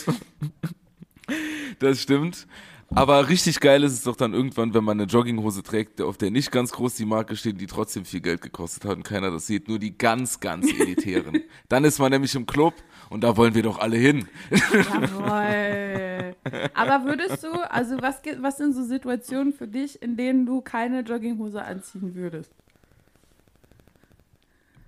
Das 1.80 2.00
stimmt. 2.00 2.46
Aber 2.94 3.28
richtig 3.28 3.58
geil 3.58 3.82
ist 3.82 3.94
es 3.94 4.02
doch 4.04 4.14
dann 4.14 4.32
irgendwann, 4.32 4.74
wenn 4.74 4.84
man 4.84 5.00
eine 5.00 5.10
Jogginghose 5.10 5.64
trägt, 5.64 6.00
auf 6.00 6.18
der 6.18 6.30
nicht 6.30 6.52
ganz 6.52 6.70
groß 6.70 6.94
die 6.94 7.06
Marke 7.06 7.34
steht, 7.34 7.60
die 7.60 7.66
trotzdem 7.66 8.04
viel 8.04 8.20
Geld 8.20 8.42
gekostet 8.42 8.84
hat 8.84 8.96
und 8.96 9.02
keiner 9.02 9.32
das 9.32 9.48
sieht, 9.48 9.66
nur 9.66 9.80
die 9.80 9.98
ganz, 9.98 10.38
ganz 10.38 10.66
elitären. 10.66 11.42
dann 11.68 11.82
ist 11.82 11.98
man 11.98 12.12
nämlich 12.12 12.36
im 12.36 12.46
Club 12.46 12.74
und 13.12 13.22
da 13.22 13.36
wollen 13.36 13.54
wir 13.54 13.62
doch 13.62 13.78
alle 13.78 13.96
hin. 13.96 14.26
Jawohl. 14.50 16.34
Aber 16.74 17.04
würdest 17.04 17.44
du, 17.44 17.52
also 17.70 17.96
was, 18.00 18.22
was 18.40 18.56
sind 18.56 18.74
so 18.74 18.82
Situationen 18.82 19.52
für 19.52 19.68
dich, 19.68 20.00
in 20.02 20.16
denen 20.16 20.46
du 20.46 20.60
keine 20.60 21.00
Jogginghose 21.00 21.62
anziehen 21.62 22.14
würdest? 22.14 22.50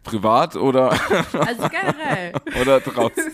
Privat 0.03 0.57
oder, 0.57 0.91
Also 0.93 1.69
generell. 1.69 2.33
oder 2.61 2.81
draußen? 2.81 3.33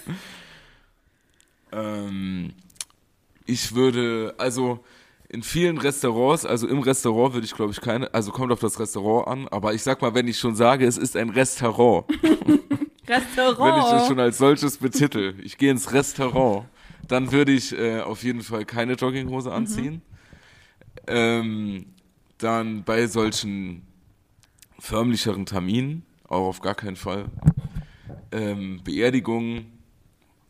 ähm, 1.73 2.53
ich 3.47 3.75
würde, 3.75 4.35
also 4.39 4.81
in 5.29 5.43
vielen 5.43 5.79
Restaurants, 5.79 6.45
also 6.45 6.67
im 6.67 6.81
Restaurant 6.81 7.35
würde 7.35 7.45
ich 7.47 7.55
glaube 7.55 7.73
ich 7.73 7.81
keine, 7.81 8.13
also 8.15 8.33
kommt 8.33 8.53
auf 8.53 8.61
das 8.61 8.79
Restaurant 8.81 9.29
an, 9.29 9.49
aber 9.49 9.75
ich 9.75 9.83
sag 9.83 10.03
mal, 10.03 10.15
wenn 10.15 10.27
ich 10.29 10.39
schon 10.39 10.57
sage, 10.57 10.87
es 10.87 10.99
ist 10.99 11.17
ein 11.17 11.31
Restaurant, 11.31 12.07
Restaurant. 13.11 13.59
wenn 13.59 13.97
ich 13.97 14.03
es 14.03 14.09
schon 14.09 14.21
als 14.21 14.39
solches 14.39 14.79
betitel, 14.79 15.35
ich 15.43 15.59
gehe 15.59 15.71
ins 15.71 15.93
Restaurant, 15.93 16.67
dann 17.09 17.33
würde 17.33 17.53
ich 17.53 17.77
äh, 17.77 18.01
auf 18.01 18.23
jeden 18.23 18.43
Fall 18.43 18.65
keine 18.65 18.95
Jogginghose 18.95 19.53
anziehen. 19.53 20.03
Ähm, 21.07 21.87
dann 22.39 22.85
bei 22.85 23.07
solchen 23.07 23.87
förmlicheren 24.79 25.47
Terminen, 25.47 26.05
auch 26.29 26.49
auf 26.49 26.61
gar 26.61 26.75
keinen 26.75 26.97
Fall. 26.97 27.27
Ähm, 28.33 28.81
Beerdigungen, 28.85 29.79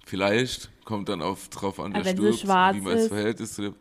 vielleicht, 0.04 0.70
kommt 0.84 1.08
dann 1.08 1.22
auf, 1.22 1.48
drauf 1.48 1.80
an, 1.80 1.94
wer 1.94 2.04
sie 2.04 2.10
stirbt, 2.10 2.42
wie 2.42 2.80
man 2.80 2.94
das 2.94 3.02
ist. 3.02 3.08
verhält 3.08 3.40
ist 3.40 3.54
zu 3.54 3.62
der, 3.62 3.74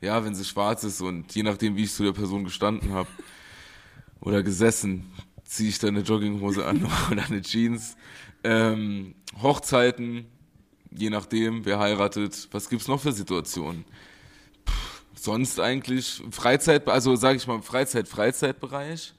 ja, 0.00 0.24
wenn 0.24 0.34
sie 0.34 0.44
schwarz 0.44 0.84
ist 0.84 1.00
und 1.00 1.34
je 1.34 1.42
nachdem, 1.42 1.76
wie 1.76 1.84
ich 1.84 1.92
zu 1.92 2.02
der 2.02 2.12
Person 2.12 2.44
gestanden 2.44 2.92
habe 2.92 3.08
oder 4.20 4.42
gesessen, 4.42 5.10
ziehe 5.50 5.68
ich 5.68 5.80
dann 5.80 5.96
eine 5.96 6.00
Jogginghose 6.00 6.64
an 6.64 6.86
oder 7.10 7.24
eine 7.24 7.42
Jeans. 7.42 7.96
Ähm, 8.44 9.14
Hochzeiten, 9.42 10.26
je 10.90 11.10
nachdem, 11.10 11.64
wer 11.64 11.78
heiratet, 11.80 12.48
was 12.52 12.70
gibt's 12.70 12.88
noch 12.88 13.00
für 13.00 13.12
Situationen? 13.12 13.84
Pff, 14.66 15.02
sonst 15.14 15.58
eigentlich 15.58 16.22
Freizeit, 16.30 16.88
also 16.88 17.16
sage 17.16 17.36
ich 17.36 17.46
mal 17.46 17.56
im 17.56 17.62
Freizeit-Freizeitbereich, 17.62 19.12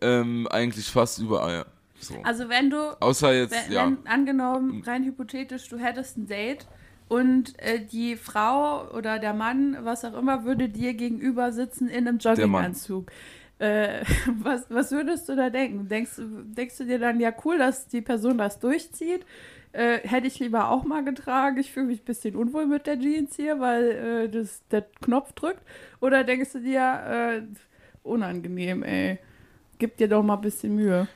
ähm, 0.00 0.48
eigentlich 0.50 0.90
fast 0.90 1.18
überall. 1.18 1.66
So. 2.00 2.22
Also 2.22 2.48
wenn 2.48 2.70
du, 2.70 3.00
Außer 3.00 3.34
jetzt, 3.34 3.52
wenn, 3.52 3.72
ja. 3.72 3.86
wenn 3.86 4.06
angenommen, 4.06 4.82
rein 4.82 5.04
hypothetisch, 5.04 5.68
du 5.68 5.78
hättest 5.78 6.16
ein 6.16 6.26
Date 6.26 6.66
und 7.08 7.58
äh, 7.58 7.84
die 7.84 8.16
Frau 8.16 8.90
oder 8.92 9.18
der 9.18 9.34
Mann, 9.34 9.76
was 9.82 10.04
auch 10.06 10.14
immer, 10.14 10.44
würde 10.44 10.68
dir 10.70 10.94
gegenüber 10.94 11.52
sitzen 11.52 11.88
in 11.88 12.08
einem 12.08 12.18
Jogginganzug. 12.18 13.10
Äh, 13.58 14.04
was, 14.42 14.66
was 14.70 14.92
würdest 14.92 15.28
du 15.28 15.36
da 15.36 15.50
denken? 15.50 15.88
Denkst, 15.88 16.16
du- 16.16 16.42
denkst 16.44 16.78
du 16.78 16.84
dir 16.84 16.98
dann, 16.98 17.20
ja 17.20 17.32
cool, 17.44 17.58
dass 17.58 17.88
die 17.88 18.00
Person 18.02 18.38
das 18.38 18.58
durchzieht? 18.60 19.24
Äh, 19.72 19.98
hätte 20.08 20.26
ich 20.26 20.38
lieber 20.38 20.70
auch 20.70 20.84
mal 20.84 21.04
getragen. 21.04 21.58
Ich 21.58 21.72
fühle 21.72 21.86
mich 21.86 22.00
ein 22.02 22.04
bisschen 22.04 22.36
unwohl 22.36 22.66
mit 22.66 22.86
der 22.86 22.98
Jeans 22.98 23.36
hier, 23.36 23.60
weil 23.60 23.90
äh, 23.90 24.28
das, 24.28 24.62
der 24.68 24.82
Knopf 25.02 25.32
drückt. 25.32 25.62
Oder 26.00 26.24
denkst 26.24 26.52
du 26.52 26.60
dir, 26.60 27.42
äh, 27.42 27.42
unangenehm, 28.02 28.82
ey. 28.82 29.18
Gib 29.78 29.96
dir 29.98 30.08
doch 30.08 30.22
mal 30.22 30.34
ein 30.36 30.40
bisschen 30.40 30.74
Mühe. 30.76 31.08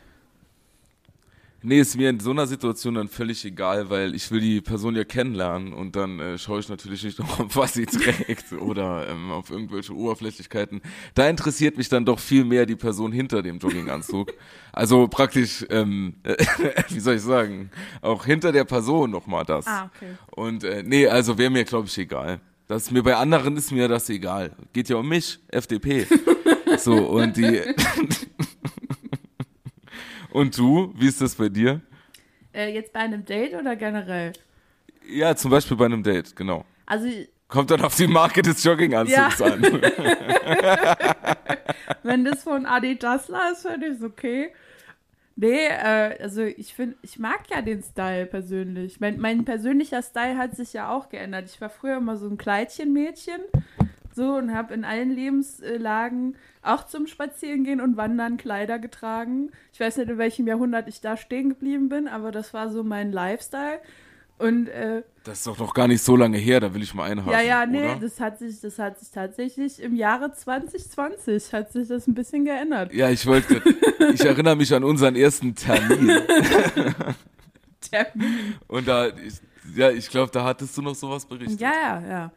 Nee, 1.62 1.80
ist 1.80 1.96
mir 1.96 2.08
in 2.08 2.20
so 2.20 2.30
einer 2.30 2.46
Situation 2.46 2.94
dann 2.94 3.08
völlig 3.08 3.44
egal, 3.44 3.90
weil 3.90 4.14
ich 4.14 4.30
will 4.30 4.40
die 4.40 4.62
Person 4.62 4.96
ja 4.96 5.04
kennenlernen 5.04 5.74
und 5.74 5.94
dann 5.94 6.18
äh, 6.18 6.38
schaue 6.38 6.60
ich 6.60 6.68
natürlich 6.70 7.04
nicht 7.04 7.18
darauf, 7.18 7.54
was 7.54 7.74
sie 7.74 7.84
trägt 7.84 8.52
oder 8.52 9.08
ähm, 9.08 9.30
auf 9.30 9.50
irgendwelche 9.50 9.94
Oberflächlichkeiten. 9.94 10.80
Da 11.14 11.28
interessiert 11.28 11.76
mich 11.76 11.90
dann 11.90 12.06
doch 12.06 12.18
viel 12.18 12.44
mehr 12.44 12.64
die 12.64 12.76
Person 12.76 13.12
hinter 13.12 13.42
dem 13.42 13.58
Jogginganzug. 13.58 14.32
Also 14.72 15.06
praktisch, 15.08 15.66
ähm, 15.68 16.14
wie 16.88 17.00
soll 17.00 17.16
ich 17.16 17.22
sagen, 17.22 17.70
auch 18.00 18.24
hinter 18.24 18.52
der 18.52 18.64
Person 18.64 19.10
nochmal 19.10 19.44
das. 19.44 19.66
Ah, 19.66 19.90
okay. 19.94 20.16
Und 20.30 20.64
äh, 20.64 20.82
nee, 20.82 21.06
also 21.06 21.36
wäre 21.36 21.50
mir, 21.50 21.64
glaube 21.64 21.88
ich, 21.88 21.98
egal. 21.98 22.40
Das 22.68 22.90
mir 22.90 23.02
bei 23.02 23.16
anderen 23.16 23.56
ist 23.56 23.72
mir 23.72 23.88
das 23.88 24.08
egal. 24.08 24.52
Geht 24.72 24.88
ja 24.88 24.96
um 24.96 25.08
mich, 25.08 25.40
FDP. 25.48 26.06
so, 26.78 26.94
und 26.94 27.36
die. 27.36 27.60
Und 30.32 30.56
du, 30.56 30.92
wie 30.96 31.06
ist 31.08 31.20
das 31.20 31.34
bei 31.34 31.48
dir? 31.48 31.80
Äh, 32.52 32.72
jetzt 32.74 32.92
bei 32.92 33.00
einem 33.00 33.24
Date 33.24 33.54
oder 33.54 33.76
generell? 33.76 34.32
Ja, 35.08 35.34
zum 35.36 35.50
Beispiel 35.50 35.76
bei 35.76 35.86
einem 35.86 36.02
Date, 36.02 36.34
genau. 36.36 36.64
Also, 36.86 37.08
Kommt 37.48 37.70
dann 37.72 37.80
auf 37.82 37.96
die 37.96 38.06
Marke 38.06 38.42
des 38.42 38.62
Jogginganzugs 38.62 39.38
Ja. 39.40 39.46
an. 39.46 39.62
wenn 42.04 42.24
das 42.24 42.44
von 42.44 42.64
Adidasler 42.64 43.50
ist, 43.52 43.66
finde 43.66 43.88
ich 43.88 43.94
es 43.96 44.02
okay. 44.04 44.50
Nee, 45.34 45.66
äh, 45.66 46.16
also 46.22 46.42
ich 46.42 46.74
finde, 46.74 46.96
ich 47.02 47.18
mag 47.18 47.40
ja 47.50 47.62
den 47.62 47.82
Style 47.82 48.26
persönlich. 48.26 49.00
Mein, 49.00 49.18
mein 49.18 49.44
persönlicher 49.44 50.02
Style 50.02 50.36
hat 50.36 50.54
sich 50.54 50.74
ja 50.74 50.90
auch 50.90 51.08
geändert. 51.08 51.46
Ich 51.52 51.60
war 51.60 51.70
früher 51.70 51.96
immer 51.96 52.16
so 52.18 52.28
ein 52.28 52.36
Kleidchenmädchen. 52.36 53.40
So 54.14 54.34
und 54.34 54.54
habe 54.54 54.74
in 54.74 54.84
allen 54.84 55.10
Lebenslagen 55.10 56.36
auch 56.62 56.86
zum 56.86 57.06
Spazierengehen 57.06 57.80
und 57.80 57.96
Wandern 57.96 58.36
Kleider 58.36 58.78
getragen. 58.78 59.50
Ich 59.72 59.80
weiß 59.80 59.96
nicht, 59.98 60.10
in 60.10 60.18
welchem 60.18 60.46
Jahrhundert 60.46 60.88
ich 60.88 61.00
da 61.00 61.16
stehen 61.16 61.50
geblieben 61.50 61.88
bin, 61.88 62.08
aber 62.08 62.32
das 62.32 62.52
war 62.52 62.70
so 62.70 62.82
mein 62.82 63.12
Lifestyle. 63.12 63.80
Und 64.38 64.68
äh, 64.68 65.02
Das 65.24 65.38
ist 65.38 65.46
doch 65.46 65.58
noch 65.58 65.74
gar 65.74 65.86
nicht 65.86 66.02
so 66.02 66.16
lange 66.16 66.38
her, 66.38 66.60
da 66.60 66.72
will 66.72 66.82
ich 66.82 66.94
mal 66.94 67.10
einhaken. 67.10 67.30
ja, 67.32 67.40
ja, 67.42 67.66
nee, 67.66 67.84
oder? 67.84 67.96
das 67.96 68.18
hat 68.20 68.38
sich, 68.38 68.58
das 68.60 68.78
hat 68.78 68.98
sich 68.98 69.10
tatsächlich 69.10 69.82
im 69.82 69.94
Jahre 69.94 70.32
2020 70.32 71.52
hat 71.52 71.72
sich 71.72 71.88
das 71.88 72.06
ein 72.06 72.14
bisschen 72.14 72.46
geändert. 72.46 72.92
Ja, 72.94 73.10
ich 73.10 73.26
wollte, 73.26 73.62
ich 74.14 74.24
erinnere 74.24 74.56
mich 74.56 74.72
an 74.74 74.82
unseren 74.82 75.14
ersten 75.14 75.54
Termin. 75.54 76.08
Termin. 77.90 78.54
Und 78.66 78.88
da, 78.88 79.08
ich, 79.08 79.40
ja, 79.76 79.90
ich 79.90 80.08
glaube, 80.08 80.30
da 80.32 80.44
hattest 80.44 80.76
du 80.76 80.82
noch 80.82 80.94
sowas 80.94 81.26
berichtet. 81.26 81.60
Ja, 81.60 81.72
ja, 81.72 82.08
ja. 82.08 82.32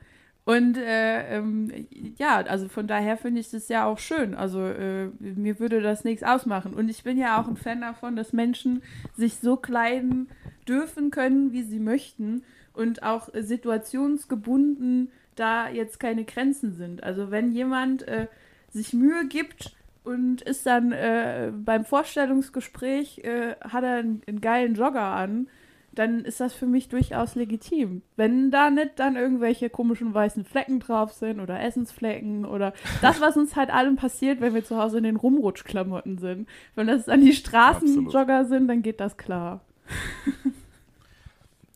Und 0.45 0.77
äh, 0.77 1.37
ähm, 1.37 1.71
ja, 2.17 2.37
also 2.41 2.67
von 2.67 2.85
daher 2.85 3.15
finde 3.15 3.39
ich 3.39 3.49
das 3.49 3.69
ja 3.69 3.85
auch 3.85 3.97
schön. 3.97 4.35
Also 4.35 4.65
äh, 4.65 5.07
mir 5.19 5.59
würde 5.59 5.81
das 5.81 6.03
nichts 6.03 6.23
ausmachen. 6.23 6.73
Und 6.73 6.89
ich 6.89 7.03
bin 7.03 7.17
ja 7.17 7.41
auch 7.41 7.47
ein 7.47 7.55
Fan 7.55 7.81
davon, 7.81 8.17
dass 8.17 8.33
Menschen 8.33 8.83
sich 9.15 9.37
so 9.39 9.55
kleiden 9.55 10.29
dürfen 10.67 11.11
können, 11.11 11.53
wie 11.53 11.63
sie 11.63 11.79
möchten 11.79 12.43
und 12.73 13.03
auch 13.03 13.29
situationsgebunden 13.33 15.11
da 15.35 15.69
jetzt 15.69 15.99
keine 15.99 16.25
Grenzen 16.25 16.73
sind. 16.73 17.03
Also 17.03 17.31
wenn 17.31 17.51
jemand 17.51 18.07
äh, 18.07 18.27
sich 18.69 18.93
Mühe 18.93 19.27
gibt 19.27 19.75
und 20.03 20.41
ist 20.41 20.65
dann 20.65 20.91
äh, 20.91 21.51
beim 21.53 21.85
Vorstellungsgespräch, 21.85 23.19
äh, 23.19 23.55
hat 23.61 23.83
er 23.83 23.97
einen, 23.97 24.21
einen 24.27 24.41
geilen 24.41 24.75
Jogger 24.75 25.01
an, 25.01 25.47
dann 25.95 26.25
ist 26.25 26.39
das 26.39 26.53
für 26.53 26.65
mich 26.65 26.89
durchaus 26.89 27.35
legitim. 27.35 28.01
Wenn 28.15 28.51
da 28.51 28.69
nicht 28.69 28.91
dann 28.97 29.15
irgendwelche 29.15 29.69
komischen 29.69 30.13
weißen 30.13 30.45
Flecken 30.45 30.79
drauf 30.79 31.13
sind 31.13 31.39
oder 31.39 31.59
Essensflecken 31.61 32.45
oder 32.45 32.73
das, 33.01 33.21
was 33.21 33.37
uns 33.37 33.55
halt 33.55 33.69
allen 33.69 33.95
passiert, 33.95 34.41
wenn 34.41 34.53
wir 34.53 34.63
zu 34.63 34.77
Hause 34.77 34.97
in 34.97 35.03
den 35.03 35.15
Rumrutschklamotten 35.15 36.17
sind. 36.17 36.47
Wenn 36.75 36.87
das 36.87 37.05
dann 37.05 37.21
die 37.21 37.33
Straßenjogger 37.33 38.45
sind, 38.45 38.67
dann 38.67 38.81
geht 38.81 38.99
das 38.99 39.17
klar. 39.17 39.61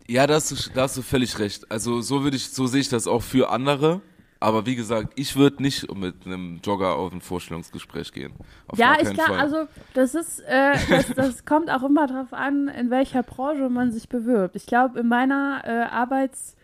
Ja, 0.08 0.26
da 0.26 0.36
hast, 0.36 0.52
du, 0.52 0.56
da 0.74 0.84
hast 0.84 0.98
du 0.98 1.02
völlig 1.02 1.38
recht. 1.40 1.70
Also 1.70 2.02
so 2.02 2.24
würde 2.24 2.38
ich, 2.38 2.50
so 2.50 2.66
sehe 2.66 2.82
ich 2.82 2.90
das 2.90 3.08
auch 3.08 3.22
für 3.22 3.50
andere. 3.50 4.02
Aber 4.40 4.66
wie 4.66 4.76
gesagt, 4.76 5.14
ich 5.16 5.36
würde 5.36 5.64
nicht 5.64 5.94
mit 5.96 6.26
einem 6.26 6.60
Jogger 6.64 6.96
auf 6.96 7.12
ein 7.12 7.22
Vorstellungsgespräch 7.22 8.14
gehen. 8.14 8.34
Auf 8.68 8.78
ja, 8.78 8.98
ich 9.02 9.14
glaube, 9.14 9.34
Fall. 9.34 9.40
also 9.40 9.68
das 9.94 10.16
ist, 10.16 10.40
äh, 10.42 10.74
das, 10.90 11.14
das 11.16 11.46
kommt 11.46 11.72
auch 11.72 11.84
immer 11.84 12.08
darauf 12.08 12.34
an, 12.34 12.68
in 12.68 12.90
welcher 12.90 13.24
Branche 13.24 13.70
man 13.70 13.92
sich 13.92 14.10
bewirbt. 14.10 14.56
Ich 14.56 14.68
glaube, 14.68 15.00
in 15.00 15.08
meiner 15.08 15.62
äh, 15.66 15.86
Arbeitswelt 15.92 16.56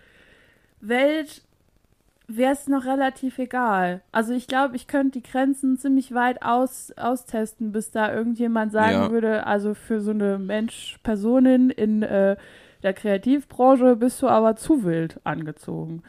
wäre 2.27 2.53
es 2.53 2.67
noch 2.67 2.85
relativ 2.85 3.37
egal. 3.39 4.01
Also 4.11 4.33
ich 4.33 4.47
glaube, 4.47 4.75
ich 4.75 4.87
könnte 4.87 5.19
die 5.19 5.29
Grenzen 5.29 5.77
ziemlich 5.77 6.13
weit 6.13 6.41
aus, 6.41 6.91
austesten, 6.95 7.71
bis 7.71 7.91
da 7.91 8.13
irgendjemand 8.13 8.71
sagen 8.71 8.93
Ja. 8.93 9.11
würde, 9.11 9.45
also 9.45 9.73
für 9.73 9.99
so 9.99 10.11
eine 10.11 10.39
Mensch, 10.39 10.97
Personin 11.03 11.69
in 11.69 12.03
äh, 12.03 12.37
der 12.81 12.93
Kreativbranche 12.93 13.95
bist 13.95 14.21
du 14.21 14.27
aber 14.27 14.55
zu 14.55 14.83
wild 14.83 15.19
angezogen. 15.23 16.03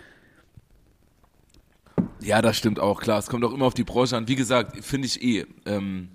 Ja, 2.20 2.42
das 2.42 2.56
stimmt 2.56 2.80
auch, 2.80 3.00
klar. 3.00 3.18
Es 3.18 3.26
kommt 3.26 3.44
auch 3.44 3.52
immer 3.52 3.66
auf 3.66 3.74
die 3.74 3.84
Branche 3.84 4.16
an. 4.16 4.28
Wie 4.28 4.36
gesagt, 4.36 4.84
finde 4.84 5.06
ich 5.06 5.22
eh. 5.22 5.46
Ähm, 5.66 6.08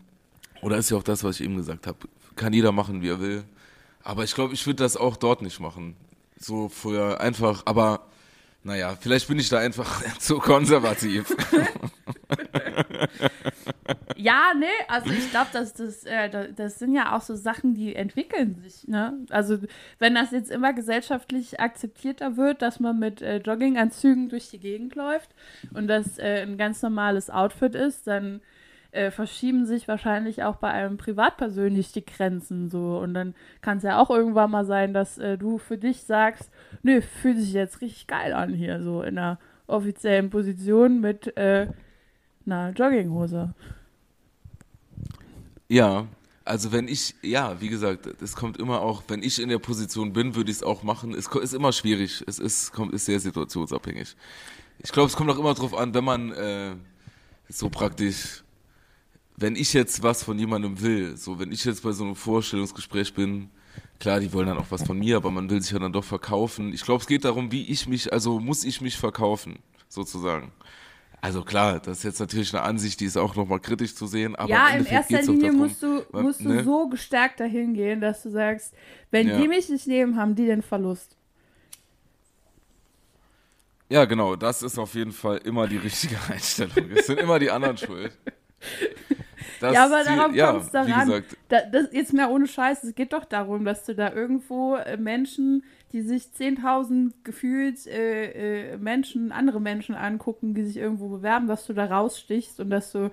oder 0.62 0.78
ist 0.78 0.89
ja 0.89 0.97
auch 0.97 1.04
das, 1.04 1.23
was 1.23 1.39
ich 1.39 1.45
eben 1.45 1.58
gesagt 1.58 1.88
habe. 1.88 1.97
Kann 2.36 2.54
jeder 2.54 2.71
machen, 2.71 3.02
wie 3.02 3.10
er 3.10 3.19
will. 3.19 3.43
Aber 4.04 4.23
ich 4.23 4.34
glaube, 4.34 4.54
ich 4.54 4.65
würde 4.65 4.84
das 4.84 4.97
auch 4.97 5.17
dort 5.17 5.41
nicht 5.41 5.60
machen. 5.60 5.95
So 6.39 6.69
für 6.69 7.19
einfach, 7.19 7.63
aber 7.65 8.08
naja, 8.63 8.97
vielleicht 8.99 9.28
bin 9.28 9.39
ich 9.39 9.49
da 9.49 9.60
einfach 9.60 10.02
zu 10.19 10.38
konservativ. 10.39 11.36
Ja, 14.15 14.52
nee, 14.58 14.65
also 14.88 15.10
ich 15.12 15.30
glaube, 15.32 15.47
dass 15.54 15.73
das, 15.73 16.04
äh, 16.04 16.30
da- 16.30 16.47
das 16.47 16.78
sind 16.80 16.93
ja 16.93 17.15
auch 17.15 17.21
so 17.21 17.36
Sachen, 17.36 17.73
die 17.73 17.95
entwickeln 17.95 18.56
sich, 18.62 18.88
ne? 18.88 19.13
Also 19.30 19.58
wenn 19.97 20.15
das 20.15 20.32
jetzt 20.32 20.52
immer 20.52 20.73
gesellschaftlich 20.73 21.60
akzeptierter 21.60 22.36
wird, 22.38 22.62
dass 22.62 22.80
man 22.80 22.99
mit 22.99 23.21
äh, 23.21 23.38
Jogginganzügen 23.38 24.30
durch 24.30 24.49
die 24.49 24.60
Gegend 24.60 24.95
läuft 24.95 25.30
und 25.73 25.88
das 25.88 26.17
äh, 26.19 26.41
ein 26.43 26.58
ganz 26.58 26.82
normales 26.82 27.30
Outfit 27.30 27.75
ist, 27.75 28.08
dann 28.08 28.41
äh, 28.91 29.12
verschieben 29.12 29.65
sich 29.65 29.88
wahrscheinlich 29.88 30.43
auch 30.43 30.56
bei 30.58 30.69
einem 30.71 30.97
privatpersönlich 30.97 31.91
die 31.91 32.06
Grenzen 32.06 32.69
so 32.69 32.97
und 32.99 33.13
dann 33.13 33.36
kann 33.62 33.78
es 33.78 33.84
ja 33.84 33.99
auch 33.99 34.10
irgendwann 34.10 34.52
mal 34.52 34.65
sein, 34.65 34.93
dass 34.93 35.17
äh, 35.19 35.38
du 35.38 35.60
für 35.60 35.78
dich 35.78 36.04
sagst, 36.04 36.52
nö, 36.84 37.02
fühlt 37.02 37.38
sich 37.38 37.54
jetzt 37.54 37.82
richtig 37.82 38.08
geil 38.08 38.34
an 38.34 38.52
hier, 38.54 38.82
so 38.82 39.02
in 39.04 39.17
einer 39.17 39.39
offiziellen 39.67 40.30
Position 40.32 40.99
mit 40.99 41.38
äh, 41.38 41.67
einer 42.45 42.71
Jogginghose. 42.71 43.54
Ja, 45.69 46.08
Also 46.45 46.71
wenn 46.71 46.88
ich, 46.88 47.15
ja, 47.21 47.62
wie 47.62 47.69
gesagt, 47.69 48.08
es 48.23 48.36
kommt 48.36 48.58
immer 48.58 48.82
auch, 48.82 49.03
wenn 49.08 49.21
ich 49.23 49.39
in 49.39 49.49
der 49.49 49.60
Position 49.60 50.13
bin, 50.13 50.36
würde 50.36 50.49
ich 50.51 50.58
es 50.58 50.63
auch 50.63 50.82
machen. 50.84 51.13
Es 51.13 51.27
ist 51.27 51.53
immer 51.53 51.71
schwierig. 51.73 52.23
Es 52.27 52.39
ist, 52.39 52.71
kommt, 52.73 52.93
ist 52.93 53.05
sehr 53.05 53.19
situationsabhängig. 53.19 54.15
Ich 54.79 54.91
glaube, 54.91 55.10
es 55.10 55.15
kommt 55.15 55.29
auch 55.32 55.38
immer 55.39 55.53
drauf 55.53 55.75
an, 55.75 55.93
wenn 55.93 56.03
man 56.05 56.32
äh, 56.34 56.75
so 57.49 57.69
praktisch, 57.69 58.43
wenn 59.38 59.55
ich 59.55 59.73
jetzt 59.73 60.03
was 60.03 60.23
von 60.23 60.39
jemandem 60.39 60.82
will, 60.82 61.17
so 61.17 61.39
wenn 61.39 61.51
ich 61.51 61.65
jetzt 61.65 61.84
bei 61.84 61.91
so 61.93 62.03
einem 62.05 62.15
Vorstellungsgespräch 62.15 63.13
bin, 63.13 63.51
klar, 63.99 64.19
die 64.19 64.34
wollen 64.34 64.47
dann 64.47 64.58
auch 64.58 64.71
was 64.71 64.84
von 64.84 64.99
mir, 64.99 65.17
aber 65.17 65.32
man 65.32 65.49
will 65.49 65.62
sich 65.62 65.71
ja 65.71 65.79
dann 65.79 65.93
doch 65.93 66.05
verkaufen. 66.05 66.73
Ich 66.73 66.84
glaube, 66.84 67.01
es 67.01 67.08
geht 67.08 67.25
darum, 67.25 67.51
wie 67.51 67.65
ich 67.67 67.88
mich, 67.88 68.12
also 68.13 68.39
muss 68.39 68.63
ich 68.65 68.82
mich 68.82 68.97
verkaufen, 68.97 69.60
sozusagen. 69.89 70.51
Also 71.21 71.43
klar, 71.43 71.79
das 71.79 71.99
ist 71.99 72.03
jetzt 72.03 72.19
natürlich 72.19 72.53
eine 72.53 72.63
Ansicht, 72.63 72.99
die 72.99 73.05
ist 73.05 73.17
auch 73.17 73.36
nochmal 73.36 73.60
kritisch 73.60 73.93
zu 73.93 74.08
sehen. 74.08 74.36
Aber 74.36 74.49
ja, 74.49 74.69
in 74.69 74.86
erster 74.86 75.21
Linie 75.21 75.51
darum, 75.51 75.58
musst 75.58 75.84
du, 75.84 76.03
musst 76.13 76.41
ne? 76.41 76.58
du 76.58 76.63
so 76.63 76.88
gestärkt 76.88 77.39
dahin 77.41 77.73
gehen, 77.73 77.99
dass 77.99 78.23
du 78.23 78.29
sagst, 78.29 78.73
wenn 79.12 79.27
ja. 79.27 79.38
die 79.38 79.47
mich 79.47 79.67
nicht 79.69 79.88
nehmen, 79.88 80.15
haben 80.15 80.36
die 80.36 80.45
den 80.45 80.62
Verlust. 80.62 81.17
Ja, 83.89 84.05
genau, 84.05 84.36
das 84.36 84.62
ist 84.62 84.77
auf 84.77 84.93
jeden 84.93 85.12
Fall 85.12 85.38
immer 85.43 85.67
die 85.67 85.77
richtige 85.77 86.15
Einstellung. 86.29 86.91
Es 86.95 87.08
sind 87.08 87.19
immer 87.19 87.39
die 87.39 87.51
anderen 87.51 87.77
schuld. 87.77 88.17
Das 89.60 89.73
ja, 89.73 89.86
aber 89.86 90.03
darauf 90.03 90.34
ja, 90.34 90.51
kommt 90.51 90.65
es 90.65 90.71
daran. 90.71 91.23
Da, 91.49 91.62
das, 91.63 91.88
jetzt 91.91 92.13
mehr 92.13 92.29
ohne 92.29 92.47
Scheiß, 92.47 92.84
es 92.84 92.95
geht 92.95 93.12
doch 93.12 93.25
darum, 93.25 93.65
dass 93.65 93.86
du 93.86 93.95
da 93.95 94.13
irgendwo 94.13 94.75
äh, 94.75 94.95
Menschen, 94.95 95.63
die 95.91 96.02
sich 96.02 96.25
10.000 96.25 97.13
gefühlt 97.23 97.88
äh, 97.88 98.73
äh, 98.73 98.78
Menschen, 98.78 99.32
andere 99.32 99.60
Menschen 99.60 99.95
angucken, 99.95 100.54
die 100.54 100.63
sich 100.63 100.78
irgendwo 100.78 101.10
bewerben, 101.10 101.47
dass 101.47 101.65
du 101.65 101.73
da 101.73 101.86
rausstichst 101.86 102.60
und 102.60 102.69
dass 102.69 102.91
du 102.91 103.12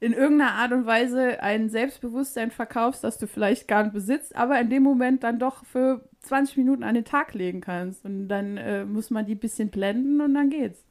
in 0.00 0.14
irgendeiner 0.14 0.52
Art 0.52 0.72
und 0.72 0.86
Weise 0.86 1.42
ein 1.42 1.68
Selbstbewusstsein 1.68 2.50
verkaufst, 2.50 3.04
das 3.04 3.18
du 3.18 3.26
vielleicht 3.26 3.68
gar 3.68 3.82
nicht 3.82 3.92
besitzt, 3.92 4.34
aber 4.34 4.58
in 4.58 4.70
dem 4.70 4.82
Moment 4.82 5.22
dann 5.22 5.38
doch 5.38 5.64
für 5.64 6.08
20 6.20 6.56
Minuten 6.56 6.82
an 6.82 6.94
den 6.94 7.04
Tag 7.04 7.34
legen 7.34 7.60
kannst. 7.60 8.04
Und 8.04 8.28
dann 8.28 8.56
äh, 8.56 8.84
muss 8.84 9.10
man 9.10 9.26
die 9.26 9.34
ein 9.34 9.38
bisschen 9.38 9.68
blenden 9.68 10.20
und 10.22 10.34
dann 10.34 10.48
geht's. 10.48 10.82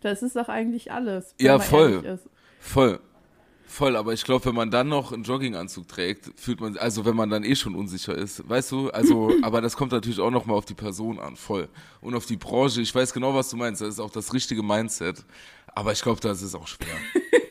Das 0.00 0.22
ist 0.22 0.36
doch 0.36 0.48
eigentlich 0.48 0.90
alles. 0.90 1.34
Ja, 1.38 1.58
voll. 1.58 2.18
Voll. 2.58 3.00
Voll, 3.68 3.96
aber 3.96 4.12
ich 4.12 4.22
glaube, 4.22 4.44
wenn 4.46 4.54
man 4.54 4.70
dann 4.70 4.88
noch 4.88 5.12
einen 5.12 5.24
Jogginganzug 5.24 5.88
trägt, 5.88 6.30
fühlt 6.36 6.60
man, 6.60 6.76
also 6.78 7.04
wenn 7.04 7.16
man 7.16 7.30
dann 7.30 7.42
eh 7.42 7.56
schon 7.56 7.74
unsicher 7.74 8.14
ist, 8.14 8.48
weißt 8.48 8.70
du, 8.70 8.90
also, 8.90 9.32
aber 9.42 9.60
das 9.60 9.76
kommt 9.76 9.90
natürlich 9.90 10.20
auch 10.20 10.30
nochmal 10.30 10.56
auf 10.56 10.64
die 10.64 10.74
Person 10.74 11.18
an, 11.18 11.34
voll. 11.36 11.68
Und 12.00 12.14
auf 12.14 12.26
die 12.26 12.36
Branche, 12.36 12.80
ich 12.80 12.94
weiß 12.94 13.12
genau, 13.12 13.34
was 13.34 13.50
du 13.50 13.56
meinst, 13.56 13.80
das 13.82 13.88
ist 13.94 14.00
auch 14.00 14.10
das 14.10 14.32
richtige 14.32 14.62
Mindset. 14.62 15.24
Aber 15.76 15.92
ich 15.92 16.00
glaube, 16.00 16.20
das 16.20 16.42
ist 16.42 16.54
auch 16.54 16.66
schwer. 16.66 16.88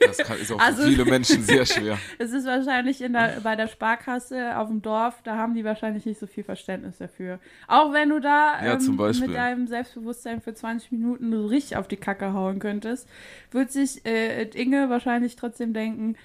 Das 0.07 0.19
kann, 0.19 0.37
ist 0.37 0.51
auch 0.51 0.59
also, 0.59 0.83
für 0.83 0.89
viele 0.89 1.05
Menschen 1.05 1.43
sehr 1.43 1.65
schwer. 1.65 1.97
Es 2.19 2.31
ist 2.31 2.45
wahrscheinlich 2.45 3.01
in 3.01 3.13
der, 3.13 3.39
bei 3.41 3.55
der 3.55 3.67
Sparkasse 3.67 4.55
auf 4.55 4.67
dem 4.67 4.83
Dorf, 4.83 5.23
da 5.23 5.35
haben 5.35 5.55
die 5.55 5.63
wahrscheinlich 5.63 6.05
nicht 6.05 6.19
so 6.19 6.27
viel 6.27 6.43
Verständnis 6.43 6.99
dafür. 6.99 7.39
Auch 7.67 7.91
wenn 7.91 8.09
du 8.09 8.19
da 8.19 8.63
ja, 8.63 8.75
ähm, 8.75 9.19
mit 9.19 9.33
deinem 9.33 9.65
Selbstbewusstsein 9.65 10.41
für 10.41 10.53
20 10.53 10.91
Minuten 10.91 11.31
so 11.31 11.47
richtig 11.47 11.77
auf 11.77 11.87
die 11.87 11.97
Kacke 11.97 12.33
hauen 12.33 12.59
könntest, 12.59 13.09
wird 13.49 13.71
sich 13.71 14.05
äh, 14.05 14.43
Inge 14.43 14.91
wahrscheinlich 14.91 15.37
trotzdem 15.37 15.73
denken, 15.73 16.15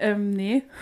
ähm, 0.00 0.30
nee. 0.30 0.64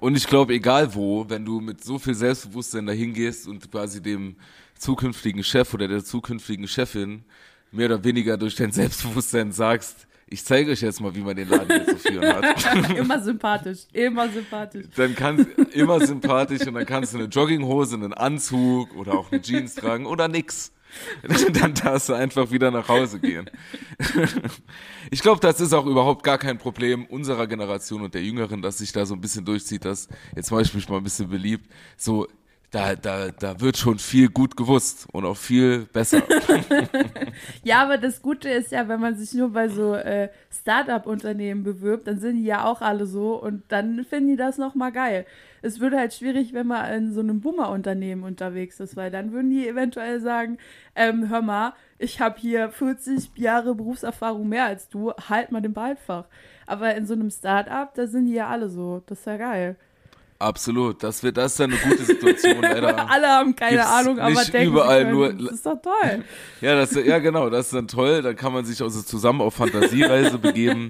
Und 0.00 0.16
ich 0.16 0.26
glaube, 0.26 0.52
egal 0.52 0.96
wo, 0.96 1.30
wenn 1.30 1.44
du 1.44 1.60
mit 1.60 1.84
so 1.84 2.00
viel 2.00 2.14
Selbstbewusstsein 2.14 2.86
dahin 2.86 3.14
gehst 3.14 3.46
und 3.46 3.70
quasi 3.70 4.02
dem 4.02 4.34
zukünftigen 4.76 5.44
Chef 5.44 5.72
oder 5.72 5.86
der 5.86 6.04
zukünftigen 6.04 6.66
Chefin 6.66 7.24
mehr 7.76 7.86
oder 7.86 8.04
weniger 8.04 8.36
durch 8.36 8.56
dein 8.56 8.72
Selbstbewusstsein 8.72 9.52
sagst, 9.52 10.06
ich 10.28 10.44
zeige 10.44 10.72
euch 10.72 10.80
jetzt 10.80 11.00
mal, 11.00 11.14
wie 11.14 11.20
man 11.20 11.36
den 11.36 11.48
Laden 11.48 11.68
hier 11.68 11.86
zu 11.86 11.98
führen 11.98 12.26
hat. 12.26 12.90
immer 12.96 13.22
sympathisch, 13.22 13.80
immer 13.92 14.28
sympathisch. 14.28 14.86
Dann 14.96 15.14
kannst 15.14 15.46
immer 15.72 16.04
sympathisch 16.04 16.66
und 16.66 16.74
dann 16.74 16.86
kannst 16.86 17.14
du 17.14 17.18
eine 17.18 17.26
Jogginghose, 17.28 17.94
einen 17.94 18.12
Anzug 18.12 18.94
oder 18.96 19.14
auch 19.14 19.30
eine 19.30 19.40
Jeans 19.40 19.76
tragen 19.76 20.04
oder 20.04 20.26
nix. 20.26 20.72
dann 21.52 21.74
darfst 21.74 22.08
du 22.08 22.14
einfach 22.14 22.50
wieder 22.50 22.70
nach 22.70 22.88
Hause 22.88 23.20
gehen. 23.20 23.50
ich 25.10 25.20
glaube, 25.20 25.40
das 25.40 25.60
ist 25.60 25.72
auch 25.72 25.86
überhaupt 25.86 26.24
gar 26.24 26.38
kein 26.38 26.58
Problem 26.58 27.04
unserer 27.06 27.46
Generation 27.46 28.02
und 28.02 28.14
der 28.14 28.22
Jüngeren, 28.22 28.62
dass 28.62 28.78
sich 28.78 28.92
da 28.92 29.06
so 29.06 29.14
ein 29.14 29.20
bisschen 29.20 29.44
durchzieht, 29.44 29.84
dass, 29.84 30.08
jetzt 30.34 30.50
mache 30.50 30.62
ich 30.62 30.74
mich 30.74 30.88
mal 30.88 30.96
ein 30.96 31.04
bisschen 31.04 31.28
beliebt, 31.28 31.70
so 31.96 32.26
da, 32.76 32.94
da, 32.94 33.28
da 33.30 33.60
wird 33.60 33.76
schon 33.78 33.98
viel 33.98 34.28
gut 34.28 34.56
gewusst 34.56 35.06
und 35.12 35.24
auch 35.24 35.36
viel 35.36 35.86
besser. 35.92 36.22
ja, 37.64 37.82
aber 37.82 37.96
das 37.96 38.20
Gute 38.20 38.50
ist 38.50 38.70
ja, 38.72 38.86
wenn 38.88 39.00
man 39.00 39.16
sich 39.16 39.32
nur 39.32 39.50
bei 39.50 39.68
so 39.68 39.94
äh, 39.94 40.28
Start-up-Unternehmen 40.50 41.62
bewirbt, 41.62 42.06
dann 42.06 42.18
sind 42.18 42.36
die 42.36 42.44
ja 42.44 42.64
auch 42.64 42.82
alle 42.82 43.06
so 43.06 43.40
und 43.40 43.62
dann 43.68 44.04
finden 44.04 44.28
die 44.28 44.36
das 44.36 44.58
nochmal 44.58 44.92
geil. 44.92 45.24
Es 45.62 45.80
würde 45.80 45.98
halt 45.98 46.12
schwierig, 46.12 46.52
wenn 46.52 46.66
man 46.66 46.92
in 46.92 47.12
so 47.12 47.20
einem 47.20 47.40
Boomer-Unternehmen 47.40 48.22
unterwegs 48.22 48.78
ist, 48.78 48.94
weil 48.94 49.10
dann 49.10 49.32
würden 49.32 49.50
die 49.50 49.66
eventuell 49.66 50.20
sagen, 50.20 50.58
ähm, 50.94 51.28
hör 51.30 51.42
mal, 51.42 51.72
ich 51.98 52.20
habe 52.20 52.38
hier 52.38 52.70
40 52.70 53.30
Jahre 53.36 53.74
Berufserfahrung 53.74 54.48
mehr 54.48 54.66
als 54.66 54.88
du, 54.88 55.12
halt 55.12 55.50
mal 55.50 55.62
den 55.62 55.72
Ballfach. 55.72 56.26
Aber 56.66 56.94
in 56.94 57.06
so 57.06 57.14
einem 57.14 57.30
Start-up, 57.30 57.94
da 57.94 58.06
sind 58.06 58.26
die 58.26 58.34
ja 58.34 58.48
alle 58.48 58.68
so. 58.68 59.02
Das 59.06 59.20
ist 59.20 59.26
ja 59.26 59.38
geil. 59.38 59.76
Absolut, 60.38 61.02
das 61.02 61.22
wird 61.22 61.38
das 61.38 61.54
ist 61.54 61.60
eine 61.62 61.76
gute 61.76 62.04
Situation. 62.04 62.60
Leider 62.60 63.10
Alle 63.10 63.28
haben 63.28 63.56
keine 63.56 63.86
Ahnung, 63.86 64.18
aber 64.18 64.44
denken 64.44 64.68
überall 64.68 65.04
können, 65.04 65.14
nur. 65.14 65.32
Das 65.32 65.52
ist 65.52 65.66
doch 65.66 65.80
toll. 65.80 66.24
Ja, 66.60 66.74
das, 66.74 66.94
ja 66.94 67.18
genau, 67.18 67.50
das 67.50 67.66
ist 67.66 67.74
dann 67.74 67.88
toll. 67.88 68.22
Dann 68.22 68.34
kann 68.34 68.52
man 68.52 68.64
sich 68.64 68.80
also 68.82 69.02
zusammen 69.02 69.40
auf 69.40 69.54
Fantasiereise 69.54 70.38
begeben. 70.38 70.88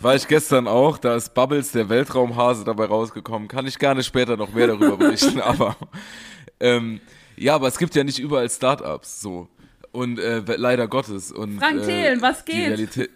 War 0.00 0.14
ich 0.14 0.26
gestern 0.26 0.66
auch, 0.66 0.98
da 0.98 1.14
ist 1.14 1.34
Bubbles, 1.34 1.72
der 1.72 1.88
Weltraumhase, 1.88 2.64
dabei 2.64 2.86
rausgekommen. 2.86 3.48
Kann 3.48 3.66
ich 3.66 3.78
gerne 3.78 4.02
später 4.02 4.36
noch 4.36 4.52
mehr 4.52 4.66
darüber 4.66 4.96
berichten, 4.96 5.40
aber 5.42 5.76
ähm, 6.58 7.00
ja, 7.36 7.54
aber 7.54 7.68
es 7.68 7.78
gibt 7.78 7.94
ja 7.94 8.04
nicht 8.04 8.18
überall 8.18 8.48
Startups 8.50 9.20
so 9.20 9.48
und 9.92 10.18
äh, 10.18 10.42
leider 10.56 10.88
Gottes 10.88 11.30
und 11.30 11.58
Frank 11.58 11.84
Thelen, 11.84 12.18
äh, 12.18 12.22
was 12.22 12.44
geht? 12.44 13.10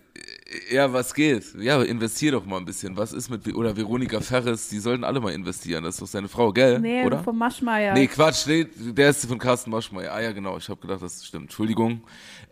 Ja, 0.71 0.93
was 0.93 1.15
geht? 1.15 1.55
Ja, 1.59 1.83
investier 1.83 2.33
doch 2.33 2.45
mal 2.47 2.59
ein 2.59 2.65
bisschen. 2.65 2.97
Was 2.97 3.13
ist 3.13 3.29
mit, 3.31 3.53
oder 3.55 3.77
Veronika 3.77 4.21
Ferres, 4.21 4.69
die 4.69 4.79
sollten 4.79 5.03
alle 5.03 5.21
mal 5.21 5.33
investieren. 5.33 5.85
Das 5.85 5.97
ist 5.97 6.03
doch 6.03 6.07
seine 6.07 6.29
Frau, 6.29 6.53
gell? 6.53 6.79
Nee, 6.79 7.05
oder? 7.05 7.23
von 7.23 7.37
Maschmeyer. 7.37 7.95
Nee, 7.95 8.07
Quatsch, 8.07 8.47
nee, 8.47 8.67
der 8.77 9.11
ist 9.11 9.27
von 9.27 9.39
Carsten 9.39 9.71
Maschmeyer. 9.71 10.13
Ah 10.13 10.21
ja, 10.21 10.33
genau, 10.33 10.57
ich 10.57 10.69
habe 10.69 10.81
gedacht, 10.81 11.03
das 11.03 11.25
stimmt. 11.25 11.45
Entschuldigung. 11.45 12.03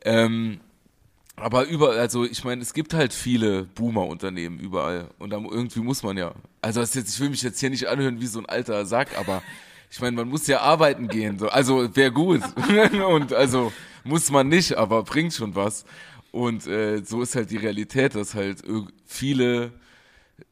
Ähm, 0.05 0.59
aber 1.37 1.67
überall, 1.67 1.99
also 1.99 2.25
ich 2.25 2.45
meine, 2.45 2.63
es 2.63 2.75
gibt 2.75 2.95
halt 2.95 3.13
viele 3.13 3.65
Boomer-Unternehmen 3.65 4.59
überall. 4.59 5.09
Und 5.19 5.31
dann 5.31 5.45
irgendwie 5.45 5.81
muss 5.81 6.03
man 6.03 6.17
ja. 6.17 6.35
Also 6.63 6.81
jetzt, 6.81 6.97
ich 6.97 7.21
will 7.21 7.31
mich 7.31 7.43
jetzt 7.43 7.61
hier 7.61 7.71
nicht 7.71 7.87
anhören 7.89 8.21
wie 8.21 8.27
so 8.27 8.39
ein 8.39 8.47
alter 8.47 8.87
Sack, 8.87 9.19
aber 9.19 9.43
ich 9.95 10.01
meine, 10.01 10.17
man 10.17 10.29
muss 10.29 10.49
ja 10.49 10.61
arbeiten 10.61 11.07
gehen. 11.07 11.39
So. 11.39 11.49
Also 11.49 11.95
wäre 11.95 12.11
gut. 12.11 12.41
Und 13.09 13.33
also 13.33 13.73
muss 14.03 14.29
man 14.29 14.49
nicht, 14.49 14.77
aber 14.77 15.05
bringt 15.05 15.33
schon 15.33 15.55
was. 15.55 15.85
Und 16.33 16.67
äh, 16.67 17.05
so 17.05 17.23
ist 17.23 17.37
halt 17.37 17.53
die 17.53 17.59
Realität, 17.59 18.17
dass 18.17 18.35
halt 18.35 18.61
viele 19.07 19.71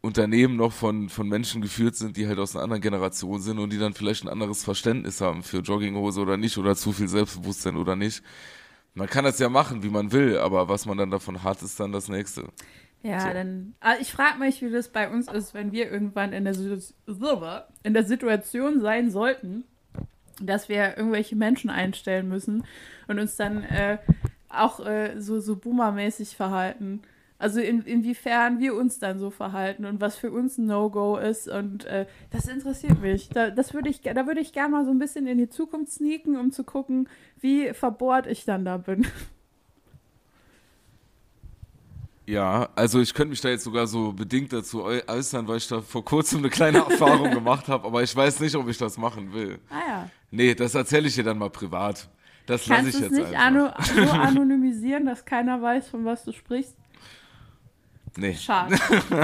Unternehmen 0.01 0.55
noch 0.55 0.73
von, 0.73 1.09
von 1.09 1.29
Menschen 1.29 1.61
geführt 1.61 1.97
sind, 1.97 2.17
die 2.17 2.29
halt 2.29 2.39
aus 2.39 2.55
einer 2.55 2.63
anderen 2.63 2.83
Generation 2.83 3.43
sind 3.43 3.59
und 3.59 3.73
die 3.73 3.79
dann 3.79 3.95
vielleicht 3.95 4.23
ein 4.23 4.29
anderes 4.29 4.63
Verständnis 4.63 5.21
haben 5.21 5.43
für 5.43 5.59
Jogginghose 5.59 6.21
oder 6.21 6.37
nicht 6.37 6.57
oder 6.57 6.77
zu 6.77 6.93
viel 6.93 7.09
Selbstbewusstsein 7.09 7.77
oder 7.77 7.97
nicht. 7.97 8.23
Man 8.95 9.09
kann 9.09 9.25
das 9.25 9.41
ja 9.41 9.49
machen, 9.49 9.83
wie 9.83 9.91
man 9.91 10.13
will, 10.13 10.39
aber 10.39 10.69
was 10.69 10.87
man 10.87 10.99
dann 10.99 11.11
davon 11.11 11.43
hat, 11.43 11.63
ist 11.63 11.81
dann 11.81 11.91
das 11.91 12.09
Nächste. 12.09 12.45
Ja, 13.03 13.21
so. 13.21 13.29
dann. 13.33 13.75
Also 13.81 14.01
ich 14.01 14.13
frage 14.13 14.39
mich, 14.39 14.63
wie 14.63 14.71
das 14.71 14.89
bei 14.89 15.09
uns 15.09 15.29
ist, 15.29 15.55
wenn 15.55 15.73
wir 15.73 15.91
irgendwann 15.91 16.33
in 16.33 16.45
der, 16.45 16.55
in 17.83 17.95
der 17.95 18.05
Situation 18.05 18.81
sein 18.81 19.11
sollten, 19.11 19.65
dass 20.41 20.69
wir 20.69 20.97
irgendwelche 20.97 21.37
Menschen 21.37 21.71
einstellen 21.71 22.29
müssen 22.29 22.65
und 23.09 23.19
uns 23.19 23.37
dann 23.37 23.65
äh, 23.65 23.99
auch 24.49 24.85
äh, 24.85 25.21
so, 25.21 25.41
so 25.41 25.57
Boomer-mäßig 25.57 26.37
verhalten. 26.37 27.03
Also 27.39 27.59
in, 27.61 27.83
inwiefern 27.83 28.61
wir 28.61 28.77
uns 28.77 29.01
dann 29.01 29.19
so 29.19 29.31
verhalten 29.31 29.85
und 29.85 30.01
was 30.01 30.17
für 30.17 30.31
uns 30.31 30.59
ein 30.59 30.67
No-Go 30.67 31.17
ist. 31.17 31.49
Und 31.49 31.85
äh, 31.87 32.07
das 32.31 32.47
interessiert 32.47 33.01
mich. 33.01 33.31
Da, 33.31 33.51
das 33.51 33.75
würd 33.75 33.89
ich, 33.89 34.03
da 34.03 34.27
würde 34.29 34.41
ich 34.41 34.53
gerne 34.53 34.71
mal 34.71 34.85
so 34.85 34.93
ein 34.93 35.01
bisschen 35.01 35.27
in 35.27 35.39
die 35.39 35.49
Zukunft 35.49 35.93
sneaken, 35.93 36.37
um 36.37 36.53
zu 36.53 36.63
gucken, 36.63 37.09
wie 37.41 37.73
verbohrt 37.73 38.29
ich 38.29 38.45
dann 38.45 38.65
da 38.65 38.77
bin. 38.77 39.07
Ja, 42.27 42.69
also 42.77 43.01
ich 43.01 43.15
könnte 43.15 43.31
mich 43.31 43.41
da 43.41 43.49
jetzt 43.49 43.65
sogar 43.65 43.87
so 43.87 44.13
bedingt 44.13 44.53
dazu 44.53 44.85
äußern, 44.85 45.49
weil 45.49 45.57
ich 45.57 45.67
da 45.67 45.81
vor 45.81 46.05
kurzem 46.05 46.39
eine 46.39 46.51
kleine 46.51 46.79
Erfahrung 46.91 47.31
gemacht 47.33 47.69
habe, 47.69 47.87
aber 47.87 48.03
ich 48.03 48.15
weiß 48.15 48.41
nicht, 48.41 48.55
ob 48.55 48.69
ich 48.69 48.79
das 48.79 48.97
machen 48.97 49.33
will. 49.33 49.59
Ah 49.71 49.81
ja. 49.89 50.11
Nee, 50.31 50.55
das 50.55 50.75
erzähle 50.75 51.09
ich 51.09 51.15
dir 51.15 51.25
dann 51.25 51.39
mal 51.39 51.51
privat. 51.51 52.09
Das 52.47 52.67
lasse 52.67 52.89
ich 52.89 52.99
jetzt 52.99 53.13
nicht 53.13 53.35
einfach. 53.35 53.77
Anu 53.77 54.05
so 54.07 54.11
anonymisieren, 54.11 55.07
dass 55.07 55.25
keiner 55.25 55.61
weiß, 55.61 55.89
von 55.89 56.05
was 56.05 56.25
du 56.25 56.33
sprichst? 56.33 56.77
Nee. 58.17 58.35
Schade. 58.35 58.77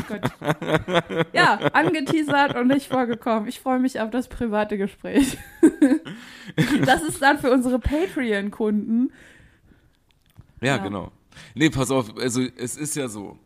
Gut. 0.09 1.27
Ja, 1.33 1.59
angeteasert 1.73 2.57
und 2.57 2.69
nicht 2.69 2.89
vorgekommen. 2.89 3.47
Ich 3.47 3.61
freue 3.61 3.79
mich 3.79 4.01
auf 4.01 4.11
das 4.11 4.29
private 4.29 4.79
Gespräch. 4.79 5.37
das 6.87 7.03
ist 7.03 7.21
dann 7.21 7.39
für 7.39 7.51
unsere 7.51 7.79
Patreon-Kunden. 7.79 9.13
Ja, 10.63 10.77
ja, 10.77 10.77
genau. 10.79 11.13
Nee, 11.55 11.71
pass 11.71 11.91
auf, 11.91 12.17
also 12.17 12.43
es 12.57 12.77
ist 12.77 12.97
ja 12.97 13.09
so. 13.09 13.39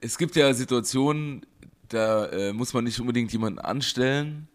Es 0.00 0.18
gibt 0.18 0.36
ja 0.36 0.52
Situationen, 0.52 1.44
da 1.88 2.26
äh, 2.26 2.52
muss 2.52 2.72
man 2.74 2.84
nicht 2.84 3.00
unbedingt 3.00 3.32
jemanden 3.32 3.58
anstellen, 3.58 4.48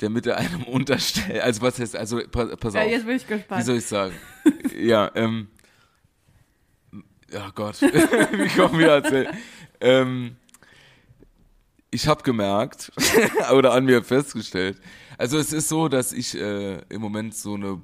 der 0.00 0.10
mit 0.10 0.28
einem 0.28 0.62
unterstellt. 0.66 1.40
Also 1.42 1.62
was 1.62 1.78
heißt, 1.78 1.96
also 1.96 2.20
pass, 2.30 2.54
pass 2.58 2.74
Ja, 2.74 2.82
auf. 2.82 2.90
jetzt 2.90 3.06
bin 3.06 3.16
ich 3.16 3.26
gespannt. 3.26 3.60
Wie 3.60 3.64
soll 3.64 3.76
ich 3.76 3.86
sagen? 3.86 4.14
ja, 4.78 5.10
ähm. 5.14 5.48
Ja 7.32 7.50
Gott, 7.54 7.80
wie 7.82 8.48
kommen 8.56 8.78
wir 8.78 8.88
erzählen? 8.88 9.36
Ähm, 9.80 10.36
ich 11.90 12.06
habe 12.06 12.22
gemerkt 12.22 12.92
oder 13.52 13.72
an 13.72 13.84
mir 13.84 14.02
festgestellt. 14.04 14.78
Also 15.18 15.38
es 15.38 15.52
ist 15.52 15.68
so, 15.68 15.88
dass 15.88 16.12
ich 16.12 16.36
äh, 16.38 16.76
im 16.88 17.00
Moment 17.00 17.34
so 17.34 17.54
eine. 17.54 17.80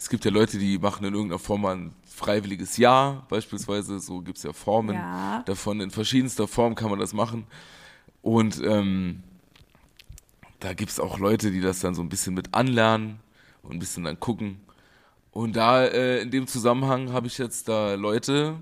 Es 0.00 0.08
gibt 0.08 0.24
ja 0.24 0.30
Leute, 0.30 0.56
die 0.56 0.78
machen 0.78 1.04
in 1.04 1.12
irgendeiner 1.12 1.38
Form 1.38 1.60
mal 1.60 1.76
ein 1.76 1.92
freiwilliges 2.06 2.78
Jahr, 2.78 3.26
beispielsweise. 3.28 4.00
So 4.00 4.22
gibt's 4.22 4.42
ja 4.42 4.54
Formen 4.54 4.96
Ja. 4.96 5.42
davon. 5.44 5.78
In 5.82 5.90
verschiedenster 5.90 6.48
Form 6.48 6.74
kann 6.74 6.88
man 6.88 6.98
das 6.98 7.12
machen. 7.12 7.46
Und 8.22 8.62
ähm, 8.64 9.22
da 10.58 10.72
gibt's 10.72 10.98
auch 10.98 11.18
Leute, 11.18 11.50
die 11.50 11.60
das 11.60 11.80
dann 11.80 11.94
so 11.94 12.00
ein 12.00 12.08
bisschen 12.08 12.32
mit 12.32 12.54
anlernen 12.54 13.20
und 13.62 13.72
ein 13.72 13.78
bisschen 13.78 14.04
dann 14.04 14.18
gucken. 14.18 14.62
Und 15.32 15.54
da 15.54 15.84
äh, 15.84 16.22
in 16.22 16.30
dem 16.30 16.46
Zusammenhang 16.46 17.12
habe 17.12 17.26
ich 17.26 17.36
jetzt 17.36 17.68
da 17.68 17.92
Leute, 17.92 18.56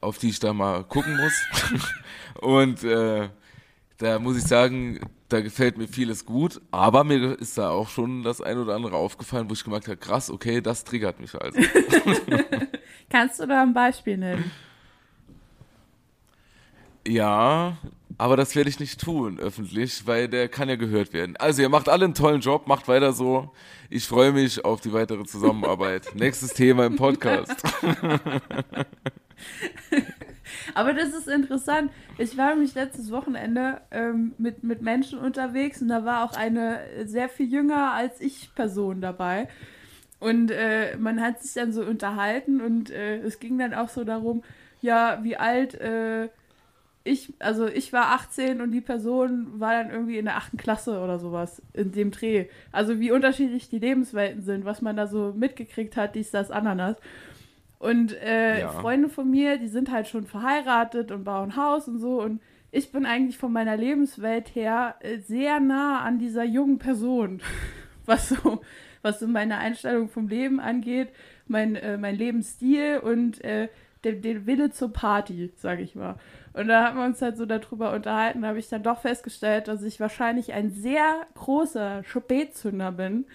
auf 0.00 0.18
die 0.18 0.30
ich 0.30 0.40
da 0.40 0.52
mal 0.52 0.82
gucken 0.82 1.16
muss. 1.16 1.82
und 2.40 2.82
äh, 2.82 3.28
da 3.98 4.18
muss 4.18 4.36
ich 4.36 4.42
sagen, 4.44 4.98
da 5.28 5.40
gefällt 5.40 5.76
mir 5.76 5.88
vieles 5.88 6.24
gut, 6.24 6.60
aber 6.70 7.04
mir 7.04 7.38
ist 7.38 7.58
da 7.58 7.70
auch 7.70 7.88
schon 7.88 8.22
das 8.22 8.40
ein 8.40 8.58
oder 8.58 8.74
andere 8.74 8.96
aufgefallen, 8.96 9.48
wo 9.48 9.54
ich 9.54 9.64
gemerkt 9.64 9.88
habe, 9.88 9.96
krass, 9.96 10.30
okay, 10.30 10.60
das 10.60 10.84
triggert 10.84 11.20
mich 11.20 11.34
also. 11.34 11.58
Kannst 13.10 13.40
du 13.40 13.46
da 13.46 13.62
ein 13.62 13.74
Beispiel 13.74 14.16
nennen? 14.16 14.50
Ja, 17.06 17.76
aber 18.18 18.36
das 18.36 18.56
werde 18.56 18.70
ich 18.70 18.80
nicht 18.80 19.00
tun 19.00 19.38
öffentlich, 19.38 20.06
weil 20.06 20.28
der 20.28 20.48
kann 20.48 20.68
ja 20.68 20.76
gehört 20.76 21.12
werden. 21.12 21.36
Also 21.36 21.62
ihr 21.62 21.68
macht 21.68 21.88
alle 21.88 22.04
einen 22.04 22.14
tollen 22.14 22.40
Job, 22.40 22.66
macht 22.66 22.88
weiter 22.88 23.12
so. 23.12 23.52
Ich 23.90 24.06
freue 24.06 24.32
mich 24.32 24.64
auf 24.64 24.80
die 24.80 24.92
weitere 24.92 25.24
Zusammenarbeit. 25.24 26.08
Nächstes 26.14 26.54
Thema 26.54 26.86
im 26.86 26.96
Podcast. 26.96 27.62
Aber 30.74 30.92
das 30.92 31.08
ist 31.08 31.28
interessant. 31.28 31.90
Ich 32.18 32.36
war 32.36 32.50
nämlich 32.50 32.74
letztes 32.74 33.10
Wochenende 33.10 33.80
ähm, 33.90 34.34
mit, 34.38 34.62
mit 34.62 34.82
Menschen 34.82 35.18
unterwegs 35.18 35.82
und 35.82 35.88
da 35.88 36.04
war 36.04 36.24
auch 36.24 36.36
eine 36.36 36.80
sehr 37.04 37.28
viel 37.28 37.50
jünger 37.50 37.92
als 37.92 38.20
ich 38.20 38.54
Person 38.54 39.00
dabei. 39.00 39.48
Und 40.18 40.50
äh, 40.50 40.96
man 40.96 41.20
hat 41.20 41.42
sich 41.42 41.52
dann 41.54 41.72
so 41.72 41.82
unterhalten 41.82 42.60
und 42.60 42.90
äh, 42.90 43.18
es 43.18 43.38
ging 43.38 43.58
dann 43.58 43.74
auch 43.74 43.88
so 43.88 44.04
darum, 44.04 44.42
ja, 44.80 45.18
wie 45.22 45.36
alt 45.36 45.74
äh, 45.74 46.28
ich, 47.06 47.32
also 47.38 47.66
ich 47.66 47.92
war 47.92 48.12
18 48.12 48.60
und 48.60 48.72
die 48.72 48.80
Person 48.80 49.60
war 49.60 49.72
dann 49.72 49.90
irgendwie 49.90 50.18
in 50.18 50.24
der 50.24 50.36
achten 50.36 50.56
Klasse 50.56 51.00
oder 51.00 51.18
sowas 51.18 51.62
in 51.72 51.92
dem 51.92 52.10
Dreh. 52.10 52.46
Also 52.72 52.98
wie 52.98 53.12
unterschiedlich 53.12 53.68
die 53.68 53.78
Lebenswelten 53.78 54.42
sind, 54.42 54.64
was 54.64 54.82
man 54.82 54.96
da 54.96 55.06
so 55.06 55.32
mitgekriegt 55.36 55.96
hat, 55.96 56.14
dies, 56.14 56.30
das, 56.30 56.50
Ananas. 56.50 56.96
Und 57.78 58.14
äh, 58.20 58.60
Ja. 58.60 58.70
Freunde 58.70 59.08
von 59.08 59.30
mir, 59.30 59.58
die 59.58 59.68
sind 59.68 59.90
halt 59.90 60.08
schon 60.08 60.26
verheiratet 60.26 61.10
und 61.10 61.24
bauen 61.24 61.56
Haus 61.56 61.88
und 61.88 61.98
so. 61.98 62.22
Und 62.22 62.40
ich 62.70 62.92
bin 62.92 63.06
eigentlich 63.06 63.38
von 63.38 63.52
meiner 63.52 63.76
Lebenswelt 63.76 64.54
her 64.54 64.96
äh, 65.00 65.18
sehr 65.18 65.60
nah 65.60 66.00
an 66.00 66.18
dieser 66.18 66.44
jungen 66.44 66.78
Person, 66.78 67.40
was 68.06 68.30
so, 68.30 68.60
was 69.02 69.20
so 69.20 69.26
meine 69.26 69.58
Einstellung 69.58 70.08
vom 70.08 70.28
Leben 70.28 70.60
angeht, 70.60 71.08
mein, 71.48 71.76
äh, 71.76 71.96
mein 71.96 72.16
Lebensstil 72.16 72.98
und 72.98 73.42
äh, 73.44 73.68
den, 74.04 74.22
den 74.22 74.46
Wille 74.46 74.70
zur 74.70 74.92
Party, 74.92 75.52
sage 75.56 75.82
ich 75.82 75.94
mal. 75.94 76.16
Und 76.52 76.68
da 76.68 76.84
haben 76.84 76.98
wir 76.98 77.04
uns 77.04 77.20
halt 77.20 77.36
so 77.36 77.44
darüber 77.44 77.92
unterhalten, 77.92 78.42
da 78.42 78.48
habe 78.48 78.58
ich 78.58 78.68
dann 78.68 78.82
doch 78.82 79.00
festgestellt, 79.00 79.68
dass 79.68 79.82
ich 79.82 80.00
wahrscheinlich 80.00 80.52
ein 80.52 80.70
sehr 80.70 81.26
großer 81.34 82.02
Spätzünder 82.04 82.92
bin 82.92 83.26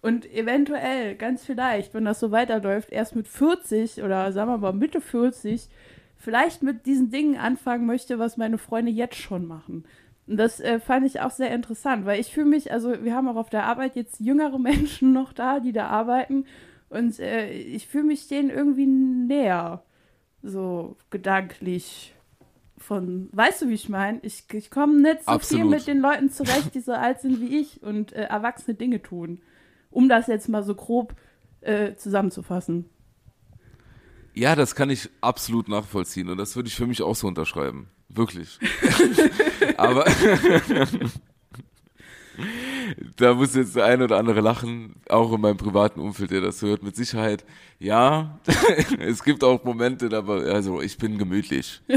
und 0.00 0.30
eventuell, 0.32 1.16
ganz 1.16 1.44
vielleicht, 1.44 1.94
wenn 1.94 2.04
das 2.04 2.20
so 2.20 2.30
weiterläuft, 2.30 2.90
erst 2.90 3.16
mit 3.16 3.28
40 3.28 4.02
oder 4.02 4.32
sagen 4.32 4.50
wir 4.50 4.58
mal 4.58 4.72
Mitte 4.72 5.00
40 5.00 5.68
vielleicht 6.16 6.62
mit 6.62 6.86
diesen 6.86 7.10
Dingen 7.10 7.36
anfangen 7.36 7.86
möchte, 7.86 8.18
was 8.18 8.36
meine 8.36 8.58
Freunde 8.58 8.90
jetzt 8.90 9.16
schon 9.16 9.46
machen. 9.46 9.84
Und 10.26 10.36
das 10.36 10.60
äh, 10.60 10.78
fand 10.78 11.06
ich 11.06 11.20
auch 11.20 11.30
sehr 11.30 11.52
interessant, 11.52 12.04
weil 12.04 12.20
ich 12.20 12.32
fühle 12.32 12.46
mich, 12.46 12.72
also 12.72 13.02
wir 13.02 13.14
haben 13.14 13.28
auch 13.28 13.36
auf 13.36 13.50
der 13.50 13.64
Arbeit 13.64 13.96
jetzt 13.96 14.20
jüngere 14.20 14.58
Menschen 14.58 15.12
noch 15.12 15.32
da, 15.32 15.60
die 15.60 15.72
da 15.72 15.86
arbeiten 15.86 16.44
und 16.90 17.18
äh, 17.18 17.50
ich 17.50 17.86
fühle 17.86 18.04
mich 18.04 18.28
denen 18.28 18.50
irgendwie 18.50 18.86
näher, 18.86 19.82
so 20.42 20.96
gedanklich 21.10 22.14
von, 22.76 23.28
weißt 23.32 23.62
du, 23.62 23.68
wie 23.68 23.74
ich 23.74 23.88
meine? 23.88 24.20
Ich, 24.22 24.44
ich 24.52 24.70
komme 24.70 25.00
nicht 25.00 25.24
so 25.24 25.32
Absolut. 25.32 25.62
viel 25.62 25.70
mit 25.70 25.86
den 25.86 25.98
Leuten 25.98 26.30
zurecht, 26.30 26.74
die 26.74 26.80
so 26.80 26.92
alt 26.92 27.20
sind 27.20 27.40
wie 27.40 27.58
ich 27.58 27.82
und 27.82 28.12
äh, 28.12 28.24
erwachsene 28.24 28.76
Dinge 28.76 29.02
tun. 29.02 29.40
Um 29.90 30.08
das 30.08 30.26
jetzt 30.26 30.48
mal 30.48 30.62
so 30.62 30.74
grob 30.74 31.14
äh, 31.60 31.94
zusammenzufassen. 31.96 32.88
Ja, 34.34 34.54
das 34.54 34.74
kann 34.74 34.90
ich 34.90 35.10
absolut 35.20 35.68
nachvollziehen 35.68 36.28
und 36.28 36.38
das 36.38 36.54
würde 36.54 36.68
ich 36.68 36.76
für 36.76 36.86
mich 36.86 37.02
auch 37.02 37.16
so 37.16 37.26
unterschreiben. 37.26 37.88
Wirklich. 38.08 38.58
Aber 39.76 40.06
da 43.16 43.34
muss 43.34 43.54
jetzt 43.54 43.76
der 43.76 43.84
eine 43.84 44.04
oder 44.04 44.16
andere 44.18 44.40
lachen, 44.40 44.96
auch 45.08 45.32
in 45.32 45.40
meinem 45.40 45.56
privaten 45.56 46.00
Umfeld, 46.00 46.30
der 46.30 46.40
das 46.40 46.62
hört, 46.62 46.82
mit 46.82 46.96
Sicherheit. 46.96 47.44
Ja, 47.78 48.38
es 48.98 49.22
gibt 49.22 49.44
auch 49.44 49.62
Momente, 49.64 50.10
war, 50.26 50.42
also 50.42 50.80
ich 50.80 50.96
bin 50.98 51.18
gemütlich. 51.18 51.80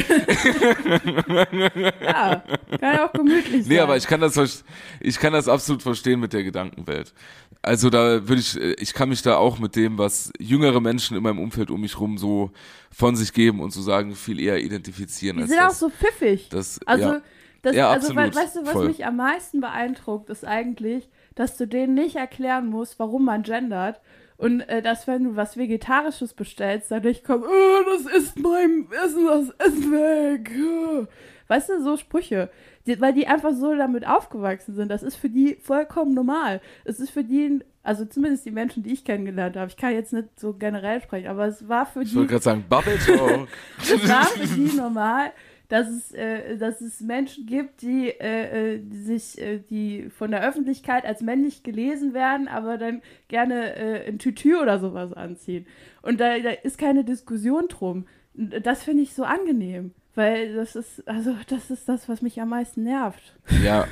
Ja, 2.01 2.43
kann 2.79 2.99
auch 2.99 3.13
gemütlich 3.13 3.63
sein. 3.63 3.73
Nee, 3.73 3.79
aber 3.79 3.97
ich 3.97 4.07
kann 4.07 4.21
das, 4.21 4.63
ich 4.99 5.19
kann 5.19 5.33
das 5.33 5.47
absolut 5.47 5.81
verstehen 5.81 6.19
mit 6.19 6.33
der 6.33 6.43
Gedankenwelt. 6.43 7.13
Also 7.61 7.89
da 7.89 8.27
würde 8.27 8.41
ich, 8.41 8.59
äh, 8.59 8.73
ich 8.79 8.93
kann 8.93 9.09
mich 9.09 9.21
da 9.21 9.37
auch 9.37 9.59
mit 9.59 9.75
dem, 9.75 9.97
was 9.97 10.31
jüngere 10.39 10.79
Menschen 10.81 11.15
in 11.15 11.23
meinem 11.23 11.39
Umfeld 11.39 11.69
um 11.69 11.81
mich 11.81 11.99
rum 11.99 12.17
so 12.17 12.51
von 12.91 13.15
sich 13.15 13.33
geben 13.33 13.59
und 13.59 13.71
so 13.71 13.81
sagen, 13.81 14.15
viel 14.15 14.39
eher 14.39 14.59
identifizieren 14.59 15.37
Die 15.37 15.43
als 15.43 15.51
sind 15.51 15.59
auch 15.59 15.67
das. 15.69 15.79
so 15.79 15.89
pfiffig. 15.89 16.49
das 16.49 16.79
Also, 16.85 17.03
ja. 17.03 17.21
Das, 17.61 17.75
Ja, 17.75 17.89
also 17.91 18.15
we- 18.15 18.19
absolut. 18.21 18.35
weißt 18.35 18.55
du, 18.57 18.61
was 18.65 18.71
Voll. 18.73 18.87
mich 18.87 19.05
am 19.05 19.15
meisten 19.17 19.61
beeindruckt, 19.61 20.29
ist 20.29 20.45
eigentlich, 20.45 21.09
dass 21.35 21.57
du 21.57 21.67
denen 21.67 21.93
nicht 21.93 22.15
erklären 22.15 22.67
musst, 22.67 22.99
warum 22.99 23.25
man 23.25 23.43
gendert. 23.43 24.01
Und 24.37 24.61
äh, 24.61 24.81
dass, 24.81 25.05
wenn 25.05 25.23
du 25.23 25.35
was 25.35 25.55
Vegetarisches 25.55 26.33
bestellst, 26.33 26.89
dann 26.89 27.03
nicht 27.03 27.23
kommt, 27.23 27.45
oh, 27.45 27.83
das 27.93 28.11
ist 28.11 28.39
mein 28.39 28.87
Essen, 29.05 29.27
das 29.27 29.49
Essen 29.67 29.91
weg. 29.91 30.51
oh." 30.59 31.05
Weißt 31.47 31.69
du, 31.69 31.83
so 31.83 31.97
Sprüche. 31.97 32.49
Die, 32.87 32.99
weil 33.01 33.13
die 33.13 33.27
einfach 33.27 33.51
so 33.53 33.75
damit 33.75 34.07
aufgewachsen 34.07 34.73
sind. 34.73 34.89
Das 34.89 35.03
ist 35.03 35.15
für 35.17 35.29
die 35.29 35.57
vollkommen 35.61 36.13
normal. 36.15 36.61
Es 36.85 36.99
ist 36.99 37.11
für 37.11 37.23
die, 37.25 37.59
also 37.83 38.05
zumindest 38.05 38.45
die 38.45 38.51
Menschen, 38.51 38.81
die 38.83 38.93
ich 38.93 39.03
kennengelernt 39.05 39.55
habe. 39.57 39.67
Ich 39.69 39.75
kann 39.77 39.93
jetzt 39.93 40.13
nicht 40.13 40.39
so 40.39 40.53
generell 40.53 41.01
sprechen, 41.01 41.27
aber 41.27 41.45
es 41.45 41.67
war 41.67 41.85
für 41.85 42.01
Ich 42.01 42.09
die 42.11 42.15
wollte 42.15 42.29
gerade 42.31 42.43
sagen, 42.43 42.65
Bubble 42.67 42.97
Talk. 42.97 43.47
es 43.81 44.09
war 44.09 44.23
für 44.25 44.47
die 44.47 44.75
normal, 44.75 45.31
dass 45.71 45.87
es, 45.87 46.11
äh, 46.11 46.57
dass 46.57 46.81
es 46.81 46.99
Menschen 46.99 47.45
gibt, 47.45 47.81
die, 47.81 48.09
äh, 48.09 48.73
äh, 48.73 48.79
die 48.83 49.01
sich, 49.03 49.39
äh, 49.39 49.59
die 49.69 50.09
von 50.09 50.31
der 50.31 50.45
Öffentlichkeit 50.45 51.05
als 51.05 51.21
männlich 51.21 51.63
gelesen 51.63 52.13
werden, 52.13 52.49
aber 52.49 52.77
dann 52.77 53.01
gerne 53.29 53.75
äh, 53.77 54.07
ein 54.09 54.19
Tütü 54.19 54.57
oder 54.57 54.79
sowas 54.79 55.13
anziehen. 55.13 55.65
Und 56.01 56.19
da, 56.19 56.37
da 56.39 56.49
ist 56.49 56.77
keine 56.77 57.05
Diskussion 57.05 57.69
drum. 57.69 58.05
Das 58.33 58.83
finde 58.83 59.03
ich 59.03 59.13
so 59.13 59.23
angenehm, 59.23 59.93
weil 60.13 60.55
das 60.55 60.75
ist, 60.75 61.07
also 61.07 61.37
das 61.47 61.71
ist 61.71 61.87
das, 61.87 62.09
was 62.09 62.21
mich 62.21 62.41
am 62.41 62.49
meisten 62.49 62.83
nervt. 62.83 63.37
Ja, 63.63 63.87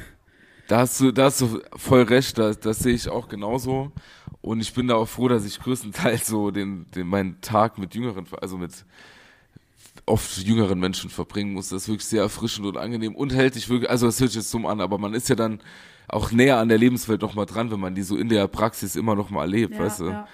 da 0.68 0.80
hast 0.80 1.00
du, 1.00 1.14
da 1.14 1.26
hast 1.26 1.40
du 1.40 1.62
voll 1.78 2.02
recht, 2.04 2.38
das, 2.38 2.60
das 2.60 2.80
sehe 2.80 2.94
ich 2.94 3.08
auch 3.08 3.30
genauso. 3.30 3.94
Und 4.42 4.60
ich 4.60 4.74
bin 4.74 4.90
da 4.90 4.96
auch 4.96 5.08
froh, 5.08 5.30
dass 5.30 5.46
ich 5.46 5.58
größtenteils 5.62 6.28
so 6.28 6.52
den, 6.52 6.88
den 6.94 7.08
meinen 7.08 7.40
Tag 7.40 7.78
mit 7.78 7.96
jüngeren, 7.96 8.26
also 8.42 8.58
mit 8.58 8.86
oft 10.06 10.38
jüngeren 10.40 10.80
Menschen 10.80 11.10
verbringen 11.10 11.54
muss. 11.54 11.70
Das 11.70 11.84
ist 11.84 11.88
wirklich 11.88 12.08
sehr 12.08 12.24
erfrischend 12.24 12.66
und 12.68 12.78
angenehm 12.78 13.16
und 13.16 13.34
hält 13.34 13.56
dich 13.56 13.70
wirklich, 13.70 13.90
also 13.90 14.06
das 14.06 14.20
hört 14.20 14.32
sich 14.32 14.42
jetzt 14.42 14.54
dumm 14.54 14.66
an, 14.66 14.82
aber 14.82 14.98
man 14.98 15.14
ist 15.14 15.30
ja 15.30 15.36
dann 15.36 15.60
auch 16.08 16.32
näher 16.32 16.58
an 16.58 16.70
der 16.70 16.78
Lebenswelt 16.78 17.22
noch 17.22 17.36
mal 17.36 17.46
dran, 17.46 17.72
wenn 17.72 17.80
man 17.80 17.96
die 17.96 18.02
so 18.02 18.18
in 18.18 18.30
der 18.30 18.48
Praxis 18.48 18.96
immer 18.96 19.16
noch 19.16 19.30
mal 19.30 19.42
erlebt, 19.42 19.78
weißt 19.78 20.00
du? 20.02 20.26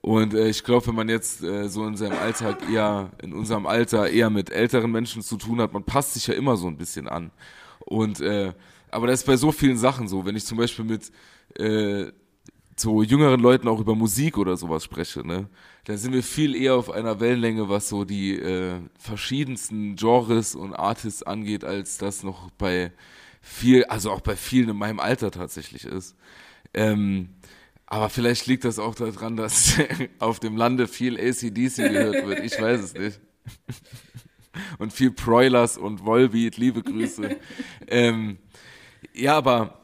Und 0.00 0.34
äh, 0.34 0.48
ich 0.48 0.62
glaube, 0.64 0.86
wenn 0.88 0.94
man 0.94 1.08
jetzt 1.08 1.42
äh, 1.42 1.68
so 1.68 1.86
in 1.86 1.96
seinem 1.96 2.18
Alltag 2.18 2.58
eher, 2.70 3.10
in 3.22 3.32
unserem 3.32 3.66
Alter 3.66 4.08
eher 4.10 4.30
mit 4.30 4.50
älteren 4.50 4.90
Menschen 4.90 5.22
zu 5.22 5.36
tun 5.36 5.60
hat, 5.60 5.72
man 5.72 5.84
passt 5.84 6.14
sich 6.14 6.26
ja 6.26 6.34
immer 6.34 6.56
so 6.56 6.66
ein 6.66 6.76
bisschen 6.76 7.08
an. 7.08 7.30
Und 7.80 8.20
äh, 8.20 8.52
aber 8.90 9.08
das 9.08 9.20
ist 9.20 9.26
bei 9.26 9.36
so 9.36 9.50
vielen 9.50 9.76
Sachen 9.76 10.06
so. 10.06 10.24
Wenn 10.24 10.36
ich 10.36 10.44
zum 10.44 10.58
Beispiel 10.58 10.84
mit 10.84 11.10
äh, 11.58 12.12
so 12.76 13.02
jüngeren 13.02 13.40
Leuten 13.40 13.68
auch 13.68 13.80
über 13.80 13.94
Musik 13.94 14.38
oder 14.38 14.56
sowas 14.56 14.84
spreche, 14.84 15.26
ne, 15.26 15.48
dann 15.84 15.98
sind 15.98 16.12
wir 16.12 16.22
viel 16.22 16.54
eher 16.56 16.74
auf 16.74 16.90
einer 16.90 17.20
Wellenlänge, 17.20 17.68
was 17.68 17.88
so 17.88 18.04
die 18.04 18.38
äh, 18.38 18.80
verschiedensten 18.98 19.96
Genres 19.96 20.54
und 20.54 20.74
Artists 20.74 21.22
angeht, 21.22 21.64
als 21.64 21.98
das 21.98 22.22
noch 22.22 22.50
bei 22.52 22.92
viel, 23.42 23.84
also 23.84 24.10
auch 24.10 24.20
bei 24.20 24.36
vielen 24.36 24.70
in 24.70 24.76
meinem 24.76 25.00
Alter 25.00 25.30
tatsächlich 25.30 25.84
ist. 25.84 26.16
Ähm, 26.72 27.28
aber 27.86 28.08
vielleicht 28.08 28.46
liegt 28.46 28.64
das 28.64 28.78
auch 28.78 28.94
daran, 28.94 29.36
dass 29.36 29.78
auf 30.18 30.40
dem 30.40 30.56
Lande 30.56 30.88
viel 30.88 31.18
ACDC 31.18 31.76
gehört 31.76 32.26
wird. 32.26 32.40
Ich 32.40 32.60
weiß 32.60 32.80
es 32.80 32.94
nicht. 32.94 33.20
und 34.78 34.92
viel 34.92 35.10
Broilers 35.10 35.76
und 35.76 36.04
Volbeat, 36.04 36.56
liebe 36.56 36.82
Grüße. 36.82 37.36
ähm, 37.88 38.38
ja, 39.12 39.36
aber 39.36 39.83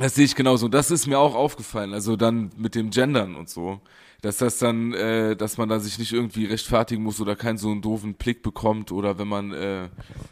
das 0.00 0.14
sehe 0.14 0.24
ich 0.24 0.34
genauso. 0.34 0.68
Das 0.68 0.90
ist 0.90 1.06
mir 1.06 1.18
auch 1.18 1.34
aufgefallen. 1.34 1.92
Also 1.92 2.16
dann 2.16 2.50
mit 2.56 2.74
dem 2.74 2.90
Gendern 2.90 3.36
und 3.36 3.48
so 3.48 3.80
dass 4.20 4.38
das 4.38 4.58
dann, 4.58 4.92
äh, 4.94 5.36
dass 5.36 5.58
man 5.58 5.68
da 5.68 5.78
sich 5.78 5.98
nicht 5.98 6.12
irgendwie 6.12 6.46
rechtfertigen 6.46 7.02
muss 7.02 7.20
oder 7.20 7.36
keinen 7.36 7.56
so 7.56 7.70
einen 7.70 7.82
doofen 7.82 8.14
Blick 8.14 8.42
bekommt 8.42 8.90
oder 8.90 9.18
wenn 9.18 9.28
man, 9.28 9.52
äh, 9.52 9.88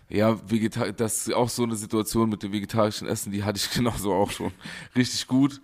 ja, 0.09 0.39
Vegeta 0.51 0.91
das 0.91 1.29
ist 1.29 1.35
auch 1.35 1.49
so 1.49 1.63
eine 1.63 1.77
Situation 1.77 2.29
mit 2.29 2.43
dem 2.43 2.53
vegetarischen 2.53 3.07
Essen, 3.07 3.31
die 3.33 3.45
hatte 3.45 3.59
ich 3.59 3.71
genauso 3.75 4.13
auch 4.13 4.31
schon 4.31 4.53
richtig 4.97 5.27
gut 5.27 5.61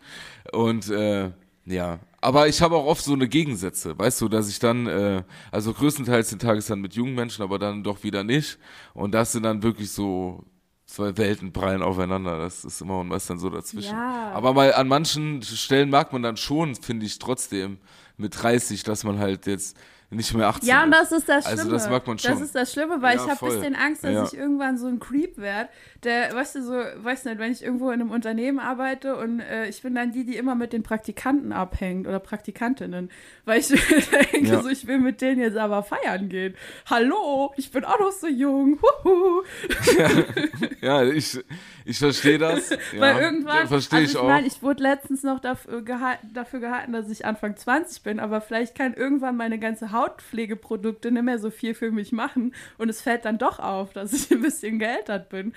und 0.53 0.89
äh, 0.91 1.33
ja, 1.65 1.99
aber 2.21 2.49
ich 2.49 2.61
habe 2.63 2.77
auch 2.77 2.87
oft 2.87 3.05
so 3.05 3.13
eine 3.13 3.29
Gegensätze, 3.29 3.97
weißt 3.99 4.21
du, 4.21 4.29
dass 4.29 4.49
ich 4.49 4.59
dann, 4.59 4.87
äh, 4.87 5.25
also 5.51 5.73
größtenteils 5.73 6.31
den 6.31 6.39
Tages 6.39 6.67
dann 6.67 6.81
mit 6.81 6.95
jungen 6.95 7.15
Menschen, 7.15 7.43
aber 7.43 7.59
dann 7.59 7.83
doch 7.83 8.05
wieder 8.05 8.23
nicht 8.23 8.59
und 8.95 9.13
das 9.13 9.33
sind 9.33 9.43
dann 9.43 9.65
wirklich 9.65 9.91
so 9.91 10.45
zwei 10.93 11.17
Welten 11.17 11.53
prallen 11.53 11.83
aufeinander. 11.83 12.39
Das 12.39 12.65
ist 12.65 12.81
immer 12.81 13.01
und 13.01 13.09
meist 13.09 13.31
dann 13.31 13.39
so 13.39 13.49
dazwischen. 13.51 13.95
Ja. 13.95 14.33
Aber 14.35 14.53
mal 14.53 14.75
an 14.75 14.89
manchen 14.89 15.43
Stellen 15.43 15.91
mag 15.91 16.13
man 16.13 16.23
dann 16.23 16.37
schon, 16.37 16.75
finde 16.75 17.07
ich, 17.07 17.19
trotzdem 17.19 17.79
mit 18.17 18.43
30, 18.43 18.83
dass 18.83 19.05
man 19.05 19.19
halt 19.19 19.47
jetzt 19.47 19.77
nicht 20.13 20.35
mehr 20.35 20.49
18 20.49 20.69
Ja, 20.69 20.85
und 20.85 20.91
das 20.91 21.13
ist 21.13 21.29
das 21.29 21.45
Schlimme. 21.45 21.61
Also 21.61 21.73
das 21.73 21.91
mag 21.91 22.07
man 22.07 22.19
schon. 22.19 22.31
Das 22.31 22.41
ist 22.41 22.55
das 22.55 22.73
Schlimme, 22.73 23.03
weil 23.03 23.17
ja, 23.17 23.25
ich 23.25 23.31
habe 23.31 23.47
ein 23.47 23.53
bisschen 23.53 23.75
Angst, 23.75 24.05
dass 24.05 24.13
ja. 24.13 24.25
ich 24.25 24.35
irgendwann 24.35 24.79
so 24.79 24.87
ein 24.87 25.01
Creep 25.01 25.39
werde, 25.39 25.71
der, 26.05 26.35
weißt 26.35 26.57
du, 26.57 26.63
so, 26.63 26.73
weißt 26.73 27.27
nicht, 27.27 27.39
wenn 27.39 27.53
ich 27.53 27.63
irgendwo 27.63 27.91
in 27.91 28.01
einem 28.01 28.11
Unternehmen 28.11 28.59
arbeite 28.59 29.17
und 29.17 29.41
äh, 29.41 29.69
ich 29.69 29.83
bin 29.83 29.95
dann 29.95 30.13
die, 30.13 30.25
die 30.25 30.37
immer 30.37 30.55
mit 30.55 30.73
den 30.73 30.83
Praktikanten 30.83 31.53
abhängt 31.53 32.07
oder 32.07 32.19
Praktikantinnen, 32.19 33.11
weil 33.45 33.61
ich 33.61 33.69
denke, 34.33 34.49
ja. 34.49 34.63
so, 34.63 34.69
ich 34.69 34.87
will 34.87 34.99
mit 34.99 35.21
denen 35.21 35.41
jetzt 35.41 35.57
aber 35.57 35.83
feiern 35.83 36.29
gehen. 36.29 36.55
Hallo, 36.89 37.53
ich 37.57 37.71
bin 37.71 37.85
auch 37.85 37.99
noch 37.99 38.13
so 38.13 38.29
jung. 38.29 38.79
Huhu. 39.05 39.43
Ja, 40.81 41.05
ich, 41.05 41.39
ich 41.85 41.99
verstehe 41.99 42.39
das. 42.39 42.71
weil 42.99 43.23
irgendwann, 43.23 43.69
verstehe 43.69 44.01
also 44.01 44.19
ich, 44.19 44.23
ich 44.25 44.29
meine, 44.29 44.47
ich 44.49 44.63
wurde 44.65 44.83
letztens 44.83 45.23
noch 45.23 45.39
dafür 45.39 45.83
gehalten, 45.83 46.31
dafür 46.35 46.59
gehalten, 46.59 46.93
dass 46.93 47.09
ich 47.09 47.25
Anfang 47.25 47.57
20 47.57 48.03
bin, 48.03 48.19
aber 48.19 48.41
vielleicht 48.41 48.75
kann 48.77 48.93
irgendwann 48.95 49.37
meine 49.37 49.61
ganze 49.61 49.93
Hautpflegeprodukte 50.03 51.11
nicht 51.11 51.23
mehr 51.23 51.39
so 51.39 51.51
viel 51.51 51.75
für 51.75 51.91
mich 51.91 52.13
machen 52.13 52.55
und 52.79 52.89
es 52.89 53.01
fällt 53.01 53.25
dann 53.25 53.39
doch 53.39 53.59
auf, 53.59 53.93
dass 53.93 54.13
ich 54.13 54.31
ein 54.31 54.43
bisschen 54.43 54.79
geältert 54.79 55.29
bin. 55.29 55.55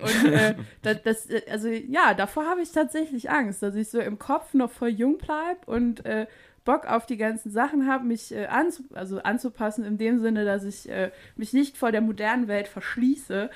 Und 0.00 0.32
äh, 0.32 0.54
das, 0.82 1.02
das, 1.02 1.28
also 1.50 1.68
ja, 1.68 2.14
davor 2.14 2.46
habe 2.46 2.62
ich 2.62 2.72
tatsächlich 2.72 3.30
Angst, 3.30 3.62
dass 3.62 3.74
ich 3.74 3.88
so 3.88 4.00
im 4.00 4.18
Kopf 4.18 4.54
noch 4.54 4.70
voll 4.70 4.90
jung 4.90 5.18
bleibe 5.18 5.66
und 5.66 6.04
äh, 6.04 6.26
Bock 6.64 6.84
auf 6.86 7.06
die 7.06 7.16
ganzen 7.16 7.50
Sachen 7.50 7.86
habe, 7.86 8.04
mich 8.04 8.34
äh, 8.34 8.46
anzu 8.46 8.82
also 8.92 9.22
anzupassen, 9.22 9.84
in 9.84 9.96
dem 9.96 10.18
Sinne, 10.18 10.44
dass 10.44 10.64
ich 10.64 10.88
äh, 10.90 11.10
mich 11.36 11.52
nicht 11.52 11.78
vor 11.78 11.92
der 11.92 12.02
modernen 12.02 12.48
Welt 12.48 12.68
verschließe 12.68 13.50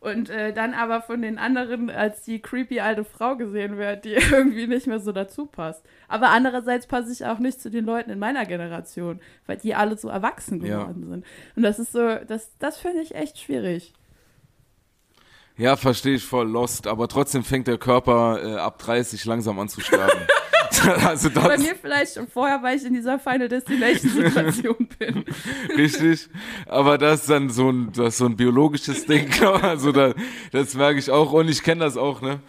und 0.00 0.30
äh, 0.30 0.52
dann 0.52 0.74
aber 0.74 1.02
von 1.02 1.22
den 1.22 1.38
anderen 1.38 1.90
als 1.90 2.22
die 2.22 2.40
creepy 2.40 2.80
alte 2.80 3.04
Frau 3.04 3.36
gesehen 3.36 3.78
wird, 3.78 4.04
die 4.04 4.12
irgendwie 4.30 4.66
nicht 4.66 4.86
mehr 4.86 5.00
so 5.00 5.12
dazu 5.12 5.46
passt. 5.46 5.84
Aber 6.06 6.30
andererseits 6.30 6.86
passe 6.86 7.12
ich 7.12 7.24
auch 7.24 7.38
nicht 7.38 7.60
zu 7.60 7.70
den 7.70 7.84
Leuten 7.84 8.10
in 8.10 8.18
meiner 8.18 8.46
Generation, 8.46 9.20
weil 9.46 9.56
die 9.56 9.74
alle 9.74 9.96
so 9.96 10.08
erwachsen 10.08 10.60
geworden 10.60 11.02
ja. 11.02 11.08
sind. 11.08 11.24
Und 11.56 11.62
das 11.62 11.78
ist 11.78 11.92
so, 11.92 12.16
das, 12.26 12.56
das 12.58 12.78
finde 12.78 13.02
ich 13.02 13.14
echt 13.14 13.38
schwierig. 13.38 13.92
Ja, 15.56 15.74
verstehe 15.74 16.14
ich 16.14 16.24
voll 16.24 16.48
lost, 16.48 16.86
aber 16.86 17.08
trotzdem 17.08 17.42
fängt 17.42 17.66
der 17.66 17.78
Körper 17.78 18.40
äh, 18.40 18.56
ab 18.58 18.78
30 18.78 19.24
langsam 19.24 19.58
an 19.58 19.68
zu 19.68 19.80
sterben. 19.80 20.20
also 21.06 21.28
das 21.28 21.44
Bei 21.44 21.58
mir 21.58 21.74
vielleicht 21.74 22.14
schon 22.14 22.26
vorher, 22.28 22.62
weil 22.62 22.76
ich 22.76 22.84
in 22.84 22.94
dieser 22.94 23.18
Final 23.18 23.48
Destination 23.48 24.10
Situation 24.10 24.88
bin. 24.98 25.24
Richtig, 25.76 26.28
aber 26.66 26.98
das 26.98 27.22
ist 27.22 27.30
dann 27.30 27.50
so 27.50 27.70
ein, 27.70 27.92
das 27.92 28.14
ist 28.14 28.18
so 28.18 28.26
ein 28.26 28.36
biologisches 28.36 29.06
Ding, 29.06 29.30
also 29.62 29.92
da, 29.92 30.14
das 30.52 30.74
merke 30.74 30.98
ich 30.98 31.10
auch 31.10 31.32
und 31.32 31.48
ich 31.48 31.62
kenne 31.62 31.84
das 31.84 31.96
auch, 31.96 32.20
ne? 32.22 32.40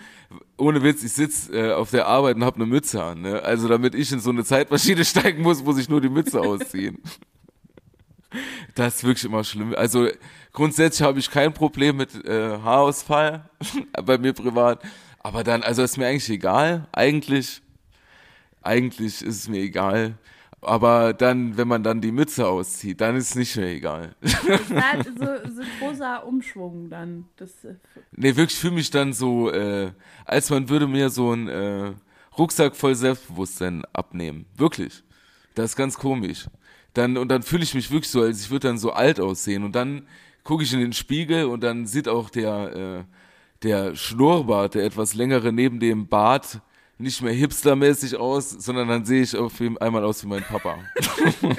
Ohne 0.58 0.84
Witz, 0.84 1.04
ich 1.04 1.14
sitze 1.14 1.54
äh, 1.58 1.74
auf 1.74 1.90
der 1.92 2.06
Arbeit 2.06 2.36
und 2.36 2.44
habe 2.44 2.58
eine 2.58 2.66
Mütze 2.66 3.04
an, 3.04 3.22
ne? 3.22 3.42
Also 3.42 3.68
damit 3.68 3.96
ich 3.96 4.12
in 4.12 4.20
so 4.20 4.30
eine 4.30 4.44
Zeitmaschine 4.44 5.04
steigen 5.06 5.42
muss, 5.42 5.64
muss 5.64 5.78
ich 5.78 5.90
nur 5.90 6.02
die 6.02 6.10
Mütze 6.10 6.40
ausziehen. 6.40 7.02
Das 8.76 8.98
ist 8.98 9.04
wirklich 9.04 9.26
immer 9.26 9.44
schlimm. 9.44 9.74
Also 9.76 10.08
grundsätzlich 10.54 11.06
habe 11.06 11.20
ich 11.20 11.32
kein 11.32 11.54
Problem 11.54 11.98
mit 11.98 12.14
äh, 12.26 12.60
Haarausfall 12.64 13.50
bei 14.06 14.18
mir 14.18 14.34
privat. 14.34 14.84
Aber 15.20 15.44
dann, 15.44 15.64
also 15.64 15.84
ist 15.84 15.98
mir 15.98 16.08
eigentlich 16.08 16.30
egal. 16.30 16.88
Eigentlich, 16.92 17.62
eigentlich 18.62 19.22
ist 19.22 19.38
es 19.38 19.50
mir 19.50 19.62
egal. 19.62 20.18
Aber 20.62 21.14
dann, 21.14 21.56
wenn 21.56 21.70
man 21.70 21.84
dann 21.84 22.02
die 22.02 22.12
Mütze 22.12 22.46
auszieht, 22.46 23.00
dann 23.00 23.16
ist 23.16 23.30
es 23.30 23.36
nicht 23.36 23.56
mehr 23.56 23.70
egal. 23.70 24.16
Das 24.22 24.34
ist 24.34 24.72
halt 24.72 25.06
so, 25.06 25.26
so 25.56 25.62
ein 25.62 25.68
großer 25.80 26.26
Umschwung 26.26 26.90
dann. 26.90 27.26
Das, 27.38 27.64
äh, 27.64 27.76
nee, 28.12 28.36
wirklich 28.36 28.60
fühle 28.60 28.74
mich 28.74 28.92
dann 28.92 29.14
so, 29.14 29.52
äh, 29.52 29.92
als 30.26 30.50
man 30.50 30.68
würde 30.68 30.88
mir 30.88 31.10
so 31.10 31.32
einen 31.32 31.48
äh, 31.48 31.94
Rucksack 32.38 32.76
voll 32.76 32.96
Selbstbewusstsein 32.96 33.84
abnehmen. 33.94 34.46
Wirklich. 34.58 35.04
Das 35.56 35.72
ist 35.72 35.76
ganz 35.78 35.98
komisch. 35.98 36.48
Dann, 36.94 37.18
und 37.18 37.30
dann 37.30 37.44
fühle 37.44 37.64
ich 37.64 37.74
mich 37.74 37.92
wirklich 37.92 38.12
so, 38.12 38.22
als 38.22 38.42
ich 38.42 38.50
würde 38.50 38.68
dann 38.68 38.78
so 38.78 38.92
alt 38.92 39.20
aussehen. 39.20 39.64
Und 39.64 39.76
dann 39.76 40.08
gucke 40.44 40.64
ich 40.64 40.74
in 40.74 40.80
den 40.80 40.94
Spiegel 40.94 41.46
und 41.46 41.62
dann 41.64 41.86
sieht 41.86 42.08
auch 42.10 42.30
der, 42.30 42.76
äh, 42.76 43.04
der 43.64 43.96
Schnurrbart, 43.96 44.76
der 44.76 44.84
etwas 44.86 45.14
längere 45.14 45.54
neben 45.54 45.80
dem 45.80 46.08
Bart, 46.08 46.62
nicht 47.00 47.22
mehr 47.22 47.34
hipstermäßig 47.34 48.18
aus, 48.18 48.50
sondern 48.52 48.88
dann 48.90 49.06
sehe 49.06 49.22
ich 49.22 49.36
auf 49.36 49.60
jeden 49.60 49.78
einmal 49.78 50.04
aus 50.04 50.24
wie 50.24 50.28
mein 50.28 50.44
Papa. 50.44 50.78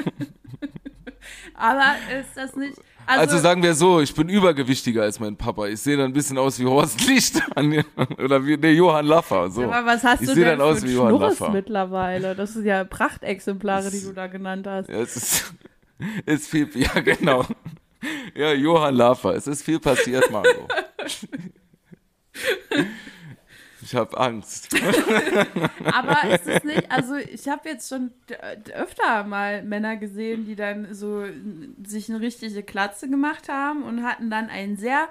Aber 1.55 1.95
ist 2.19 2.37
das 2.37 2.55
nicht. 2.57 2.79
Also, 3.07 3.21
also, 3.23 3.39
sagen 3.39 3.63
wir 3.63 3.75
so, 3.75 4.01
ich 4.01 4.15
bin 4.15 4.29
übergewichtiger 4.29 5.03
als 5.03 5.19
mein 5.19 5.37
Papa. 5.37 5.67
Ich 5.67 5.81
sehe 5.81 5.97
dann 5.97 6.07
ein 6.07 6.13
bisschen 6.13 6.39
aus 6.39 6.61
wie 6.61 6.67
Horst 6.67 7.05
Licht 7.09 7.43
oder 7.57 8.47
wie 8.47 8.57
nee, 8.57 8.73
Johann 8.73 9.07
Laffer. 9.07 9.51
So. 9.51 9.65
Aber 9.65 9.85
was 9.85 10.05
hast 10.05 10.23
ich 10.23 10.29
du 10.29 10.35
denn 10.35 10.45
dann 10.45 10.61
aus 10.61 10.83
wie 10.83 10.93
Johann 10.93 11.17
Schnurres 11.17 11.41
Laffer. 11.41 11.53
mittlerweile? 11.53 12.37
Das 12.37 12.53
sind 12.53 12.67
ja 12.67 12.85
Prachtexemplare, 12.85 13.85
das, 13.85 13.93
die 13.93 14.03
du 14.03 14.13
da 14.13 14.29
genannt 14.29 14.67
hast. 14.67 14.89
Ja, 14.89 15.01
es 15.01 15.17
ist, 15.17 15.55
ist 16.27 16.49
viel, 16.49 16.69
ja 16.75 17.01
genau. 17.01 17.47
Ja, 18.35 18.53
Johann 18.53 18.95
Laffer. 18.95 19.35
Es 19.35 19.47
ist 19.47 19.63
viel 19.63 19.81
passiert, 19.81 20.31
Marco. 20.31 20.69
Ich 23.91 23.97
habe 23.97 24.17
Angst. 24.17 24.69
Aber 25.85 26.33
ist 26.33 26.47
es 26.47 26.63
nicht, 26.65 26.93
also 26.93 27.17
ich 27.17 27.49
habe 27.49 27.69
jetzt 27.69 27.89
schon 27.89 28.13
öfter 28.73 29.25
mal 29.25 29.65
Männer 29.65 29.97
gesehen, 29.97 30.45
die 30.45 30.55
dann 30.55 30.95
so 30.95 31.25
sich 31.85 32.09
eine 32.09 32.21
richtige 32.21 32.63
Klatze 32.63 33.11
gemacht 33.11 33.49
haben 33.49 33.83
und 33.83 34.05
hatten 34.05 34.31
dann 34.31 34.49
einen 34.49 34.77
sehr 34.77 35.09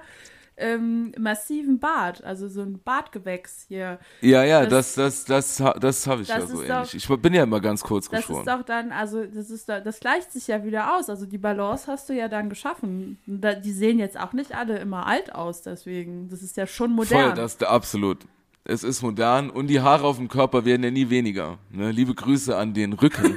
ähm, 0.56 1.12
massiven 1.18 1.78
Bart, 1.78 2.24
also 2.24 2.48
so 2.48 2.62
ein 2.62 2.80
Bartgewächs 2.82 3.66
hier. 3.68 3.98
Ja, 4.22 4.44
ja, 4.44 4.64
das, 4.64 4.94
das, 4.94 5.26
das, 5.26 5.56
das, 5.56 5.74
das 5.78 6.06
habe 6.06 6.22
ich 6.22 6.28
das 6.28 6.38
ja 6.38 6.46
so 6.46 6.62
doch, 6.62 6.68
ähnlich. 6.70 6.94
Ich 6.94 7.20
bin 7.20 7.34
ja 7.34 7.42
immer 7.42 7.60
ganz 7.60 7.82
kurz 7.82 8.08
das 8.08 8.20
geschoren. 8.20 8.46
Das 8.46 8.54
ist 8.54 8.60
doch 8.60 8.66
dann, 8.66 8.92
also 8.92 9.26
das 9.26 9.50
ist 9.50 9.68
da, 9.68 9.80
das 9.80 10.00
gleicht 10.00 10.32
sich 10.32 10.46
ja 10.46 10.64
wieder 10.64 10.96
aus. 10.96 11.10
Also 11.10 11.26
die 11.26 11.38
Balance 11.38 11.86
hast 11.86 12.08
du 12.08 12.14
ja 12.14 12.28
dann 12.28 12.48
geschaffen. 12.48 13.18
Die 13.26 13.72
sehen 13.72 13.98
jetzt 13.98 14.18
auch 14.18 14.32
nicht 14.32 14.54
alle 14.54 14.78
immer 14.78 15.06
alt 15.06 15.34
aus, 15.34 15.60
deswegen. 15.60 16.30
Das 16.30 16.40
ist 16.40 16.56
ja 16.56 16.66
schon 16.66 16.92
modern. 16.92 17.26
Voll, 17.26 17.34
das 17.34 17.62
absolut. 17.62 18.24
Es 18.70 18.84
ist 18.84 19.02
modern 19.02 19.50
und 19.50 19.66
die 19.66 19.80
Haare 19.80 20.06
auf 20.06 20.18
dem 20.18 20.28
Körper 20.28 20.64
werden 20.64 20.84
ja 20.84 20.92
nie 20.92 21.10
weniger. 21.10 21.58
Ne? 21.70 21.90
Liebe 21.90 22.14
Grüße 22.14 22.56
an 22.56 22.72
den 22.72 22.92
Rücken. 22.92 23.36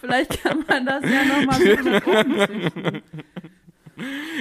Vielleicht 0.00 0.42
kann 0.42 0.64
man 0.66 0.84
das 0.84 1.04
ja 1.04 1.24
nochmal 1.24 1.60
so 1.60 1.74
nach 1.88 2.04
oben 2.08 3.02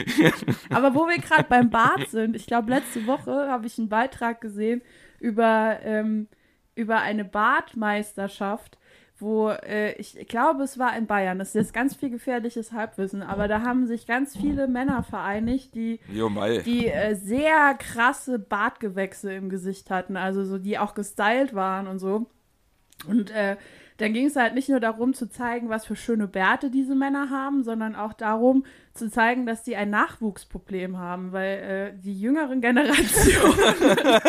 züchten. 0.07 0.55
Aber 0.71 0.95
wo 0.95 1.07
wir 1.07 1.19
gerade 1.19 1.45
beim 1.47 1.69
Bart 1.69 2.09
sind, 2.09 2.35
ich 2.35 2.47
glaube, 2.47 2.71
letzte 2.71 3.05
Woche 3.05 3.47
habe 3.47 3.67
ich 3.67 3.77
einen 3.77 3.89
Beitrag 3.89 4.41
gesehen 4.41 4.81
über, 5.19 5.81
ähm, 5.83 6.27
über 6.73 6.97
eine 7.01 7.25
Bartmeisterschaft, 7.25 8.79
wo 9.19 9.49
äh, 9.49 9.93
ich 9.93 10.27
glaube, 10.27 10.63
es 10.63 10.79
war 10.79 10.97
in 10.97 11.07
Bayern. 11.07 11.39
Das 11.39 11.49
ist 11.49 11.55
jetzt 11.55 11.73
ganz 11.73 11.95
viel 11.95 12.09
gefährliches 12.09 12.71
Halbwissen, 12.71 13.21
aber 13.21 13.47
da 13.47 13.61
haben 13.61 13.85
sich 13.85 14.07
ganz 14.07 14.35
viele 14.35 14.67
Männer 14.67 15.03
vereinigt, 15.03 15.75
die, 15.75 15.99
Jo, 16.11 16.29
die 16.65 16.87
äh, 16.87 17.15
sehr 17.15 17.75
krasse 17.75 18.39
Bartgewächse 18.39 19.33
im 19.33 19.49
Gesicht 19.49 19.89
hatten, 19.89 20.17
also 20.17 20.43
so 20.43 20.57
die 20.57 20.77
auch 20.77 20.93
gestylt 20.93 21.53
waren 21.53 21.87
und 21.87 21.99
so. 21.99 22.27
Und 23.07 23.31
äh, 23.31 23.57
dann 23.97 24.13
ging 24.13 24.25
es 24.25 24.35
halt 24.35 24.55
nicht 24.55 24.69
nur 24.69 24.79
darum 24.79 25.13
zu 25.13 25.29
zeigen, 25.29 25.69
was 25.69 25.85
für 25.85 25.95
schöne 25.95 26.27
Bärte 26.27 26.69
diese 26.71 26.95
Männer 26.95 27.29
haben, 27.29 27.63
sondern 27.63 27.95
auch 27.95 28.13
darum 28.13 28.65
zu 28.93 29.09
zeigen, 29.09 29.45
dass 29.45 29.63
die 29.63 29.75
ein 29.75 29.89
Nachwuchsproblem 29.89 30.97
haben, 30.97 31.31
weil 31.31 31.59
äh, 31.59 31.93
die 31.99 32.19
jüngeren 32.19 32.59
Generationen. 32.61 33.59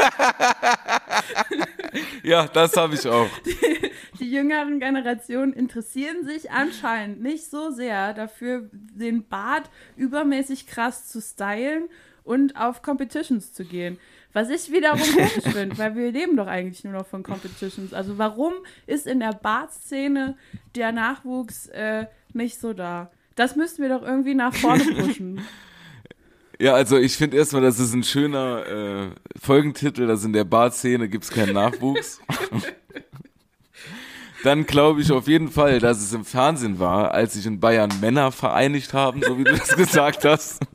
ja, 2.23 2.47
das 2.47 2.77
habe 2.77 2.95
ich 2.95 3.07
auch. 3.07 3.29
Die, 3.45 3.91
die 4.19 4.31
jüngeren 4.31 4.81
Generationen 4.81 5.53
interessieren 5.53 6.25
sich 6.25 6.51
anscheinend 6.51 7.23
nicht 7.23 7.51
so 7.51 7.71
sehr 7.71 8.15
dafür, 8.15 8.69
den 8.73 9.27
Bart 9.27 9.71
übermäßig 9.97 10.67
krass 10.67 11.09
zu 11.09 11.21
stylen 11.21 11.89
und 12.25 12.57
auf 12.57 12.83
Competitions 12.83 13.53
zu 13.53 13.65
gehen. 13.65 13.99
Was 14.33 14.51
ich 14.51 14.73
wiederum 14.73 15.01
komisch 15.01 15.45
finde, 15.53 15.79
weil 15.79 15.95
wir 15.95 16.11
leben 16.11 16.37
doch 16.37 16.49
eigentlich 16.49 16.83
nur 16.83 16.93
noch 16.93 17.07
von 17.07 17.23
Competitions. 17.23 17.95
Also 17.95 18.19
warum 18.19 18.53
ist 18.87 19.07
in 19.07 19.21
der 19.21 19.33
Bartszene 19.33 20.37
der 20.75 20.91
Nachwuchs 20.93 21.69
äh, 21.69 22.07
nicht 22.33 22.59
so 22.59 22.73
da? 22.73 23.11
Das 23.37 23.57
müssten 23.57 23.83
wir 23.83 23.89
doch 23.89 24.03
irgendwie 24.03 24.35
nach 24.35 24.55
vorne 24.55 24.85
pushen. 24.85 25.41
Ja, 26.65 26.73
also 26.73 26.97
ich 26.97 27.15
finde 27.19 27.37
erstmal, 27.37 27.61
das 27.61 27.79
ist 27.79 27.93
ein 27.93 28.03
schöner 28.03 28.67
äh, 28.67 29.11
Folgentitel, 29.39 30.07
dass 30.07 30.25
in 30.25 30.33
der 30.33 30.45
Barszene 30.45 31.11
gibt 31.11 31.25
es 31.25 31.31
keinen 31.31 31.53
Nachwuchs. 31.53 32.23
Dann 34.45 34.65
glaube 34.65 35.03
ich 35.03 35.13
auf 35.13 35.29
jeden 35.29 35.51
Fall, 35.51 35.79
dass 35.79 35.99
es 36.01 36.15
im 36.15 36.25
Fernsehen 36.25 36.79
war, 36.79 37.11
als 37.11 37.35
sich 37.35 37.45
in 37.45 37.61
Bayern 37.61 37.91
Männer 38.01 38.33
vereinigt 38.33 38.95
haben, 38.95 39.21
so 39.23 39.37
wie 39.37 39.45
du 39.45 39.53
das 39.53 39.77
gesagt 39.77 40.25
hast. 40.25 40.63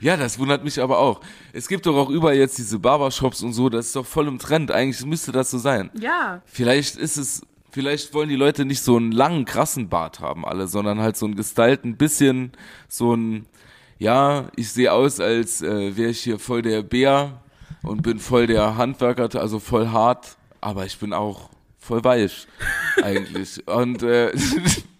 Ja, 0.00 0.18
das 0.18 0.38
wundert 0.38 0.62
mich 0.62 0.80
aber 0.80 0.98
auch. 0.98 1.22
Es 1.54 1.68
gibt 1.68 1.86
doch 1.86 1.96
auch 1.96 2.10
überall 2.10 2.36
jetzt 2.36 2.58
diese 2.58 2.78
Barbershops 2.78 3.42
und 3.42 3.54
so, 3.54 3.70
das 3.70 3.86
ist 3.86 3.96
doch 3.96 4.04
voll 4.04 4.28
im 4.28 4.38
Trend. 4.38 4.70
Eigentlich 4.70 5.04
müsste 5.06 5.32
das 5.32 5.50
so 5.50 5.56
sein. 5.56 5.90
Ja. 5.98 6.42
Vielleicht 6.44 6.96
ist 6.96 7.16
es, 7.16 7.42
vielleicht 7.78 8.12
wollen 8.12 8.28
die 8.28 8.34
Leute 8.34 8.64
nicht 8.64 8.82
so 8.82 8.96
einen 8.96 9.12
langen, 9.12 9.44
krassen 9.44 9.88
Bart 9.88 10.18
haben 10.18 10.44
alle, 10.44 10.66
sondern 10.66 10.98
halt 10.98 11.16
so 11.16 11.26
einen 11.26 11.36
gestylten, 11.36 11.96
bisschen 11.96 12.50
so 12.88 13.14
ein, 13.14 13.46
ja, 14.00 14.48
ich 14.56 14.72
sehe 14.72 14.92
aus, 14.92 15.20
als 15.20 15.62
äh, 15.62 15.96
wäre 15.96 16.10
ich 16.10 16.18
hier 16.18 16.40
voll 16.40 16.60
der 16.60 16.82
Bär 16.82 17.40
und 17.84 18.02
bin 18.02 18.18
voll 18.18 18.48
der 18.48 18.76
Handwerker, 18.76 19.40
also 19.40 19.60
voll 19.60 19.90
hart, 19.90 20.38
aber 20.60 20.86
ich 20.86 20.98
bin 20.98 21.12
auch 21.12 21.50
voll 21.78 22.02
weich 22.02 22.48
eigentlich. 23.04 23.64
Und 23.68 24.02
äh, 24.02 24.32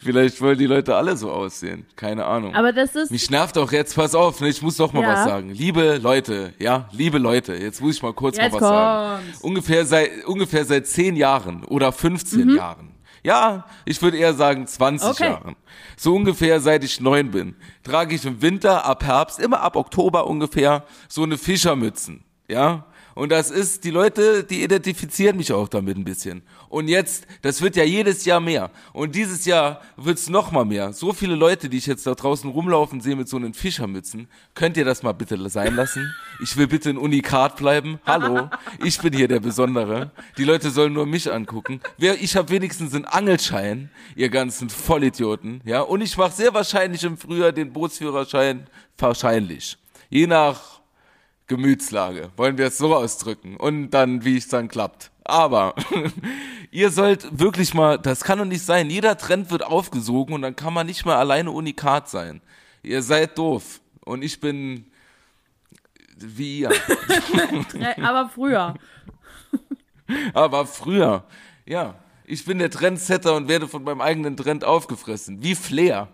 vielleicht 0.00 0.40
wollen 0.40 0.58
die 0.58 0.66
Leute 0.66 0.94
alle 0.96 1.16
so 1.16 1.30
aussehen, 1.30 1.86
keine 1.96 2.24
Ahnung. 2.24 2.54
Aber 2.54 2.72
das 2.72 2.94
ist. 2.94 3.10
Mich 3.10 3.30
nervt 3.30 3.56
auch 3.58 3.70
jetzt, 3.72 3.94
pass 3.96 4.14
auf, 4.14 4.40
ne, 4.40 4.48
ich 4.48 4.60
muss 4.62 4.76
doch 4.76 4.92
mal 4.92 5.02
Ja. 5.02 5.12
was 5.14 5.24
sagen. 5.24 5.50
Liebe 5.50 5.98
Leute, 5.98 6.52
ja, 6.58 6.88
liebe 6.92 7.18
Leute, 7.18 7.54
jetzt 7.54 7.80
muss 7.80 7.96
ich 7.96 8.02
mal 8.02 8.12
kurz 8.12 8.36
Jetzt 8.36 8.52
mal 8.52 8.60
was 8.60 8.68
sagen. 8.68 9.22
kommt's. 9.24 9.40
Ungefähr 9.40 9.86
seit, 9.86 10.24
ungefähr 10.26 10.64
seit 10.64 10.86
10 10.86 11.16
Jahren 11.16 11.64
oder 11.64 11.92
15 11.92 12.50
Jahren. 12.56 12.88
Ja, 13.24 13.66
ich 13.84 14.02
würde 14.02 14.16
eher 14.16 14.34
sagen 14.34 14.66
20 14.66 15.06
Mhm. 15.08 15.12
Okay. 15.12 15.24
Jahren. 15.30 15.56
So 15.96 16.14
ungefähr 16.14 16.60
seit 16.60 16.82
ich 16.82 17.00
neun 17.00 17.30
bin, 17.30 17.54
trage 17.84 18.14
ich 18.16 18.24
im 18.24 18.42
Winter, 18.42 18.84
ab 18.84 19.04
Herbst, 19.04 19.38
immer 19.38 19.60
ab 19.60 19.76
Oktober 19.76 20.26
ungefähr, 20.26 20.84
so 21.08 21.22
eine 21.22 21.38
Fischermützen. 21.38 22.24
Ja? 22.48 22.84
Und 23.14 23.30
das 23.30 23.50
ist, 23.50 23.84
die 23.84 23.90
Leute, 23.90 24.44
die 24.44 24.62
identifizieren 24.62 25.36
mich 25.36 25.52
auch 25.52 25.68
damit 25.68 25.96
ein 25.96 26.04
bisschen. 26.04 26.42
Und 26.68 26.88
jetzt, 26.88 27.26
das 27.42 27.60
wird 27.60 27.76
ja 27.76 27.84
jedes 27.84 28.24
Jahr 28.24 28.40
mehr. 28.40 28.70
Und 28.92 29.14
dieses 29.14 29.44
Jahr 29.44 29.82
wird's 29.96 30.28
noch 30.28 30.50
mal 30.50 30.64
mehr. 30.64 30.92
So 30.92 31.12
viele 31.12 31.34
Leute, 31.34 31.68
die 31.68 31.78
ich 31.78 31.86
jetzt 31.86 32.06
da 32.06 32.14
draußen 32.14 32.48
rumlaufen 32.50 33.00
sehe 33.00 33.16
mit 33.16 33.28
so 33.28 33.36
einen 33.36 33.52
Fischermützen. 33.54 34.28
Könnt 34.54 34.76
ihr 34.76 34.84
das 34.84 35.02
mal 35.02 35.12
bitte 35.12 35.48
sein 35.50 35.76
lassen? 35.76 36.14
Ich 36.42 36.56
will 36.56 36.66
bitte 36.66 36.90
ein 36.90 36.98
Unikat 36.98 37.56
bleiben. 37.56 37.98
Hallo, 38.06 38.48
ich 38.82 38.98
bin 39.00 39.12
hier 39.12 39.28
der 39.28 39.40
Besondere. 39.40 40.10
Die 40.38 40.44
Leute 40.44 40.70
sollen 40.70 40.94
nur 40.94 41.06
mich 41.06 41.30
angucken. 41.30 41.80
Ich 41.98 42.36
habe 42.36 42.48
wenigstens 42.48 42.94
einen 42.94 43.04
Angelschein, 43.04 43.90
ihr 44.16 44.30
ganzen 44.30 44.70
Vollidioten. 44.70 45.60
Ja, 45.64 45.82
und 45.82 46.00
ich 46.00 46.16
mache 46.16 46.32
sehr 46.32 46.54
wahrscheinlich 46.54 47.04
im 47.04 47.18
Frühjahr 47.18 47.52
den 47.52 47.72
Bootsführerschein. 47.72 48.66
Wahrscheinlich. 48.96 49.76
Je 50.08 50.26
nach 50.26 50.71
Gemütslage, 51.52 52.30
wollen 52.38 52.56
wir 52.56 52.68
es 52.68 52.78
so 52.78 52.96
ausdrücken. 52.96 53.56
Und 53.58 53.90
dann, 53.90 54.24
wie 54.24 54.38
es 54.38 54.48
dann 54.48 54.68
klappt. 54.68 55.10
Aber 55.22 55.74
ihr 56.70 56.90
sollt 56.90 57.38
wirklich 57.38 57.74
mal, 57.74 57.98
das 57.98 58.24
kann 58.24 58.38
doch 58.38 58.46
nicht 58.46 58.64
sein. 58.64 58.88
Jeder 58.88 59.18
Trend 59.18 59.50
wird 59.50 59.62
aufgesogen 59.62 60.34
und 60.34 60.40
dann 60.40 60.56
kann 60.56 60.72
man 60.72 60.86
nicht 60.86 61.04
mehr 61.04 61.18
alleine 61.18 61.50
Unikat 61.50 62.08
sein. 62.08 62.40
Ihr 62.82 63.02
seid 63.02 63.36
doof. 63.36 63.80
Und 64.04 64.22
ich 64.22 64.40
bin 64.40 64.86
wie 66.16 66.60
ihr. 66.60 66.70
Äh, 67.74 68.00
aber 68.00 68.28
früher. 68.28 68.74
Aber 70.34 70.66
früher, 70.66 71.24
ja, 71.66 71.94
ich 72.24 72.44
bin 72.44 72.58
der 72.58 72.70
Trendsetter 72.70 73.34
und 73.34 73.48
werde 73.48 73.68
von 73.68 73.82
meinem 73.82 74.00
eigenen 74.00 74.36
Trend 74.36 74.64
aufgefressen. 74.64 75.42
Wie 75.42 75.54
Flair. 75.54 76.08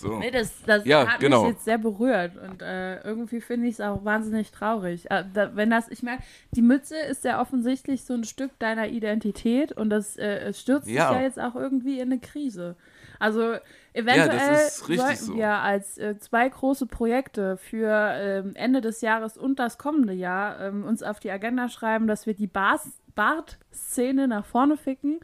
So. 0.00 0.18
Nee, 0.18 0.30
das, 0.30 0.52
das 0.66 0.84
Ja, 0.84 1.06
hat 1.06 1.20
genau. 1.20 1.42
mich 1.44 1.52
jetzt 1.52 1.64
sehr 1.64 1.78
berührt 1.78 2.32
und 2.36 2.62
äh, 2.62 3.00
irgendwie 3.02 3.40
finde 3.40 3.66
ich 3.68 3.74
es 3.74 3.80
auch 3.80 4.04
wahnsinnig 4.04 4.50
traurig. 4.52 5.10
Äh, 5.10 5.24
da, 5.32 5.54
wenn 5.56 5.70
das, 5.70 5.88
ich 5.88 6.02
meine, 6.02 6.20
die 6.52 6.62
Mütze 6.62 6.96
ist 6.96 7.24
ja 7.24 7.40
offensichtlich 7.40 8.04
so 8.04 8.14
ein 8.14 8.24
Stück 8.24 8.58
deiner 8.58 8.88
Identität 8.88 9.72
und 9.72 9.90
das 9.90 10.16
äh, 10.16 10.38
es 10.48 10.60
stürzt 10.60 10.88
Ja. 10.88 11.08
dich 11.10 11.18
ja 11.18 11.22
jetzt 11.24 11.40
auch 11.40 11.54
irgendwie 11.54 12.00
in 12.00 12.10
eine 12.12 12.20
Krise. 12.20 12.76
Also 13.18 13.54
eventuell 13.94 14.56
richtig 14.56 14.98
sollten 14.98 15.24
so. 15.24 15.36
wir 15.36 15.48
als 15.50 15.96
äh, 15.98 16.18
zwei 16.18 16.48
große 16.48 16.86
Projekte 16.86 17.56
für 17.56 17.90
ähm, 18.14 18.52
Ende 18.54 18.80
des 18.82 19.00
Jahres 19.00 19.38
und 19.38 19.58
das 19.58 19.78
kommende 19.78 20.12
Jahr 20.12 20.60
ähm, 20.60 20.84
uns 20.84 21.02
auf 21.02 21.18
die 21.20 21.30
Agenda 21.30 21.68
schreiben, 21.68 22.06
dass 22.06 22.26
wir 22.26 22.34
die 22.34 22.46
Bars 22.46 22.90
Bart-Szene 23.14 24.28
nach 24.28 24.44
vorne 24.44 24.76
ficken, 24.76 25.20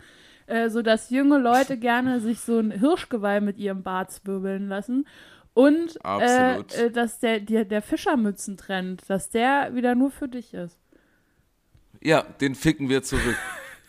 äh, 0.47 0.68
sodass 0.70 1.11
junge 1.11 1.38
Leute 1.38 1.76
gerne 1.78 2.20
sich 2.20 2.40
so 2.40 2.59
ein 2.59 2.70
Hirschgeweih 2.70 3.40
mit 3.40 3.59
ihrem 3.59 3.82
Bart 3.82 4.11
zwirbeln 4.12 4.68
lassen. 4.68 5.07
Und 5.55 5.99
äh, 6.05 6.59
äh, 6.61 6.90
dass 6.90 7.18
der, 7.20 7.40
der, 7.40 7.64
der 7.66 7.82
Fischermützentrend, 7.82 9.03
dass 9.09 9.28
der 9.30 9.74
wieder 9.74 9.95
nur 9.95 10.11
für 10.11 10.28
dich 10.28 10.55
ist. 10.55 10.78
Ja, 12.01 12.22
den 12.22 12.55
ficken 12.55 12.88
wir 12.88 13.03
zurück. 13.03 13.36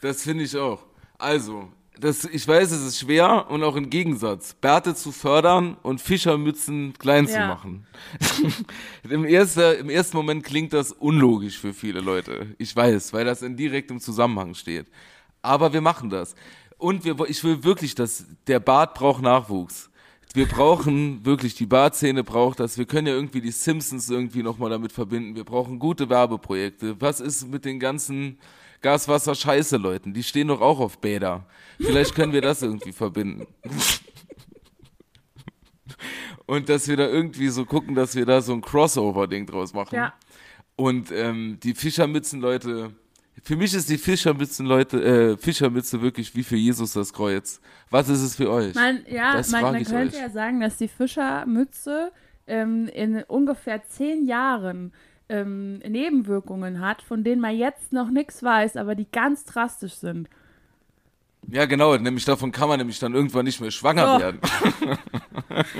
Das 0.01 0.23
finde 0.23 0.43
ich 0.43 0.55
auch. 0.57 0.83
Also, 1.17 1.71
das, 1.99 2.25
ich 2.25 2.47
weiß, 2.47 2.71
es 2.71 2.85
ist 2.85 2.99
schwer 2.99 3.49
und 3.49 3.63
auch 3.63 3.75
im 3.75 3.89
Gegensatz, 3.89 4.53
Bärte 4.55 4.93
zu 4.95 5.11
fördern 5.11 5.77
und 5.83 6.01
Fischermützen 6.01 6.93
klein 6.99 7.27
zu 7.27 7.35
Ja. 7.35 7.47
machen. 7.47 7.87
Im, 9.09 9.25
erster, 9.25 9.77
Im 9.77 9.89
ersten 9.89 10.17
Moment 10.17 10.43
klingt 10.43 10.73
das 10.73 10.91
unlogisch 10.91 11.57
für 11.59 11.73
viele 11.73 12.01
Leute. 12.01 12.47
Ich 12.57 12.75
weiß, 12.75 13.13
weil 13.13 13.25
das 13.25 13.41
in 13.41 13.55
direktem 13.55 13.99
Zusammenhang 13.99 14.53
steht. 14.53 14.87
Aber 15.43 15.73
wir 15.73 15.81
machen 15.81 16.09
das. 16.09 16.33
Und 16.77 17.05
wir, 17.05 17.15
ich 17.29 17.43
will 17.43 17.63
wirklich, 17.63 17.93
dass 17.93 18.25
der 18.47 18.59
Bart 18.59 18.95
braucht 18.95 19.21
Nachwuchs. 19.21 19.91
Wir 20.33 20.47
brauchen 20.47 21.23
wirklich, 21.25 21.53
die 21.53 21.67
Bartszene 21.67 22.23
braucht 22.23 22.59
das. 22.59 22.79
Wir 22.79 22.85
können 22.85 23.05
ja 23.05 23.13
irgendwie 23.13 23.41
die 23.41 23.51
Simpsons 23.51 24.09
irgendwie 24.09 24.41
nochmal 24.41 24.71
damit 24.71 24.91
verbinden. 24.91 25.35
Wir 25.35 25.43
brauchen 25.43 25.77
gute 25.77 26.09
Werbeprojekte. 26.09 26.99
Was 26.99 27.19
ist 27.19 27.47
mit 27.47 27.65
den 27.65 27.79
ganzen 27.79 28.39
Gaswasser-Scheiße-Leuten? 28.81 30.11
Die 30.13 30.23
stehen 30.23 30.47
doch 30.47 30.59
auch 30.59 30.79
auf 30.79 30.97
Bäder. 30.97 31.45
Vielleicht 31.77 32.15
können 32.15 32.33
wir 32.33 32.41
das 32.41 32.63
irgendwie 32.63 32.93
verbinden. 32.93 33.45
Und 36.47 36.67
dass 36.67 36.87
wir 36.87 36.97
da 36.97 37.07
irgendwie 37.07 37.49
so 37.49 37.63
gucken, 37.65 37.93
dass 37.93 38.15
wir 38.15 38.25
da 38.25 38.41
so 38.41 38.53
ein 38.53 38.61
Crossover-Ding 38.61 39.45
draus 39.45 39.73
machen. 39.73 39.95
Ja. 39.95 40.13
Und 40.75 41.11
ähm, 41.11 41.59
die 41.61 41.75
Fischermützen-Leute, 41.75 42.91
für 43.43 43.55
mich 43.57 43.73
ist 43.73 43.89
die 43.89 43.97
Fischermützen-Leute, 43.97 45.03
äh, 45.33 45.37
Fischermütze 45.37 46.01
wirklich 46.01 46.33
wie 46.35 46.43
für 46.43 46.55
Jesus 46.55 46.93
das 46.93 47.11
Kreuz. 47.13 47.59
Was 47.89 48.07
ist 48.09 48.21
es 48.21 48.35
für 48.37 48.49
euch? 48.49 48.73
Man, 48.73 49.01
ja, 49.09 49.33
Das 49.37 49.51
man, 49.51 49.61
man 49.63 49.83
könnte 49.83 50.15
euch. 50.15 50.21
ja 50.21 50.29
sagen, 50.29 50.61
dass 50.61 50.77
die 50.77 50.87
Fischermütze 50.87 52.11
ähm, 52.47 52.87
in 52.87 53.21
ungefähr 53.23 53.83
zehn 53.83 54.25
Jahren 54.25 54.93
ähm, 55.29 55.79
Nebenwirkungen 55.79 56.79
hat, 56.79 57.01
von 57.01 57.23
denen 57.23 57.41
man 57.41 57.55
jetzt 57.57 57.91
noch 57.93 58.09
nichts 58.09 58.43
weiß, 58.43 58.77
aber 58.77 58.95
die 58.95 59.07
ganz 59.11 59.43
drastisch 59.45 59.95
sind. 59.95 60.29
Ja, 61.49 61.65
genau, 61.65 61.97
nämlich 61.97 62.23
davon 62.23 62.51
kann 62.53 62.69
man 62.69 62.77
nämlich 62.79 62.99
dann 62.99 63.13
irgendwann 63.13 63.43
nicht 63.45 63.59
mehr 63.59 63.71
schwanger 63.71 64.15
Oh. 64.15 64.19
werden. 64.19 64.39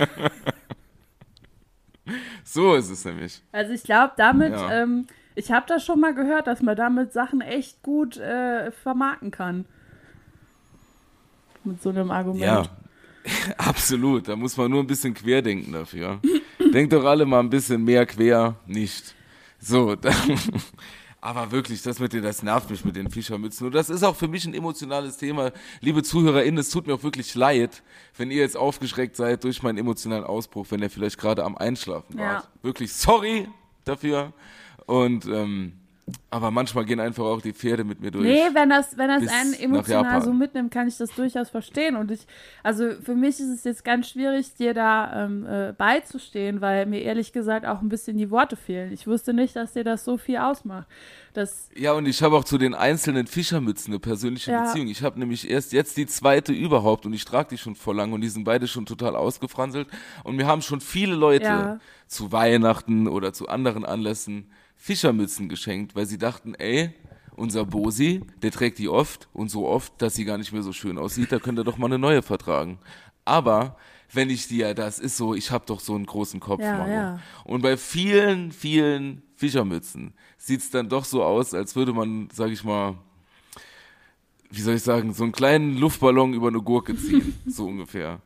so 2.44 2.76
ist 2.76 2.90
es 2.90 3.06
nämlich. 3.06 3.42
Also 3.52 3.72
ich 3.74 3.84
glaube, 3.84 4.14
damit, 4.18 4.52
Ja. 4.54 4.84
ähm, 4.84 5.08
ich 5.36 5.52
habe 5.52 5.66
das 5.68 5.84
schon 5.86 6.00
mal 6.00 6.14
gehört, 6.14 6.48
dass 6.48 6.62
man 6.62 6.76
damit 6.76 7.14
Sachen 7.14 7.42
echt 7.42 7.82
gut 7.84 8.18
äh, 8.18 8.72
vermarkten 8.72 9.32
kann. 9.32 9.66
Mit 11.64 11.82
so 11.82 11.90
einem 11.90 12.12
Argument. 12.12 12.44
Ja, 12.44 12.66
absolut. 13.58 14.28
Da 14.28 14.36
muss 14.36 14.58
man 14.58 14.70
nur 14.70 14.82
ein 14.84 14.88
bisschen 14.88 15.14
querdenken 15.14 15.72
dafür. 15.74 16.20
Denkt 16.74 16.94
doch 16.94 17.06
alle 17.06 17.26
mal 17.26 17.40
ein 17.40 17.50
bisschen 17.50 17.84
mehr 17.84 18.06
quer, 18.06 18.56
nicht. 18.68 19.16
So, 19.60 19.96
dann, 19.96 20.14
aber 21.22 21.52
wirklich, 21.52 21.82
das 21.82 22.00
mit 22.00 22.12
den, 22.12 22.22
das 22.22 22.44
nervt 22.44 22.70
mich 22.70 22.84
mit 22.84 22.98
den 22.98 23.10
Fischermützen. 23.10 23.68
Und 23.68 23.76
das 23.76 23.90
ist 23.90 24.04
auch 24.04 24.16
für 24.16 24.28
mich 24.28 24.46
ein 24.46 24.54
emotionales 24.54 25.16
Thema. 25.16 25.52
Liebe 25.80 26.04
ZuhörerInnen, 26.04 26.58
es 26.60 26.70
tut 26.70 26.86
mir 26.86 26.96
auch 26.96 27.04
wirklich 27.04 27.34
leid, 27.34 27.82
wenn 28.18 28.30
ihr 28.30 28.42
jetzt 28.42 28.58
aufgeschreckt 28.58 29.16
seid 29.16 29.46
durch 29.46 29.64
meinen 29.64 29.78
emotionalen 29.78 30.26
Ausbruch, 30.26 30.68
wenn 30.70 30.82
ihr 30.82 30.90
vielleicht 30.90 31.18
gerade 31.18 31.46
am 31.46 31.56
Einschlafen 31.58 32.18
Ja. 32.18 32.26
wart. 32.36 32.50
Wirklich 32.62 32.92
sorry 32.92 33.48
dafür. 33.86 34.34
Und 34.86 35.26
ähm, 35.26 35.74
Aber 36.30 36.52
manchmal 36.52 36.84
gehen 36.84 37.00
einfach 37.00 37.24
auch 37.24 37.42
die 37.42 37.54
Pferde 37.54 37.86
mit 37.86 38.02
mir 38.02 38.12
durch. 38.12 38.26
Nee, 38.26 38.44
wenn 38.54 38.70
das, 38.70 38.98
wenn 38.98 39.08
das 39.08 39.32
einen 39.32 39.54
emotional 39.54 40.22
so 40.22 40.34
mitnimmt, 40.34 40.70
kann 40.72 40.88
ich 40.88 40.98
das 40.98 41.12
durchaus 41.16 41.50
verstehen. 41.50 41.96
Und 41.96 42.12
ich, 42.12 42.28
also 42.62 42.92
für 43.02 43.16
mich 43.16 43.40
ist 43.40 43.48
es 43.50 43.64
jetzt 43.64 43.86
ganz 43.86 44.10
schwierig, 44.10 44.54
dir 44.56 44.74
da 44.74 45.26
ähm, 45.26 45.46
äh, 45.46 45.74
beizustehen, 45.78 46.60
weil 46.60 46.88
mir 46.88 47.02
ehrlich 47.04 47.32
gesagt 47.32 47.66
auch 47.66 47.82
ein 47.82 47.88
bisschen 47.88 48.18
die 48.18 48.30
Worte 48.32 48.58
fehlen. 48.58 48.92
Ich 48.92 49.08
wusste 49.08 49.34
nicht, 49.34 49.56
dass 49.56 49.74
dir 49.74 49.86
das 49.86 50.04
so 50.04 50.18
viel 50.18 50.38
ausmacht. 50.38 50.88
Das, 51.34 51.70
Ja, 51.76 51.94
und 51.94 52.06
ich 52.06 52.22
habe 52.22 52.36
auch 52.36 52.44
zu 52.44 52.58
den 52.58 52.74
einzelnen 52.74 53.26
Fischermützen 53.26 53.94
eine 53.94 54.00
persönliche 54.00 54.52
Ja. 54.52 54.66
Beziehung. 54.66 54.88
Ich 54.90 55.04
habe 55.04 55.18
nämlich 55.20 55.50
erst 55.50 55.72
jetzt 55.72 55.96
die 55.96 56.06
zweite 56.06 56.52
überhaupt 56.52 57.06
und 57.06 57.14
ich 57.14 57.24
trage 57.24 57.50
die 57.52 57.58
schon 57.58 57.76
vor 57.76 57.96
lang 57.96 58.12
und 58.12 58.20
die 58.22 58.30
sind 58.30 58.44
beide 58.44 58.68
schon 58.68 58.86
total 58.86 59.16
ausgefranselt. 59.16 59.88
Und 60.26 60.36
mir 60.36 60.48
haben 60.48 60.62
schon 60.62 60.82
viele 60.82 61.16
Leute 61.16 61.46
Ja. 61.46 61.80
zu 62.08 62.34
Weihnachten 62.34 63.08
oder 63.08 63.32
zu 63.32 63.48
anderen 63.48 63.86
Anlässen 63.86 64.52
Fischermützen 64.84 65.48
geschenkt, 65.48 65.96
weil 65.96 66.06
sie 66.06 66.18
dachten, 66.18 66.56
ey, 66.56 66.94
unser 67.38 67.64
Bosi, 67.64 68.20
der 68.42 68.52
trägt 68.52 68.80
die 68.80 68.90
oft 68.90 69.30
und 69.32 69.50
so 69.50 69.66
oft, 69.66 69.94
dass 70.02 70.16
sie 70.16 70.26
gar 70.26 70.38
nicht 70.38 70.52
mehr 70.52 70.62
so 70.62 70.74
schön 70.74 70.98
aussieht, 70.98 71.32
da 71.32 71.40
könnt 71.40 71.58
ihr 71.58 71.64
doch 71.64 71.78
mal 71.78 71.86
eine 71.86 71.98
neue 71.98 72.22
vertragen. 72.22 72.80
Aber 73.24 73.78
wenn 74.12 74.30
ich 74.30 74.50
dir, 74.50 74.74
das 74.74 75.00
ist 75.00 75.16
so, 75.16 75.36
ich 75.36 75.52
habe 75.52 75.64
doch 75.66 75.80
so 75.80 75.96
einen 75.96 76.06
großen 76.06 76.42
Kopf, 76.42 76.60
Ja, 76.60 76.86
ja. 76.86 77.20
Und 77.46 77.62
bei 77.62 77.78
vielen, 77.78 78.52
vielen 78.52 79.22
Fischermützen 79.38 80.16
sieht's 80.38 80.70
dann 80.70 80.90
doch 80.90 81.06
so 81.06 81.24
aus, 81.24 81.54
als 81.54 81.78
würde 81.78 81.94
man, 81.94 82.28
sag 82.34 82.52
ich 82.52 82.66
mal, 82.66 82.96
wie 84.52 84.60
soll 84.60 84.76
ich 84.76 84.84
sagen, 84.84 85.14
so 85.14 85.24
einen 85.24 85.32
kleinen 85.32 85.78
Luftballon 85.78 86.34
über 86.34 86.50
eine 86.50 86.62
Gurke 86.62 86.98
ziehen, 86.98 87.40
so 87.46 87.68
ungefähr. 87.68 88.20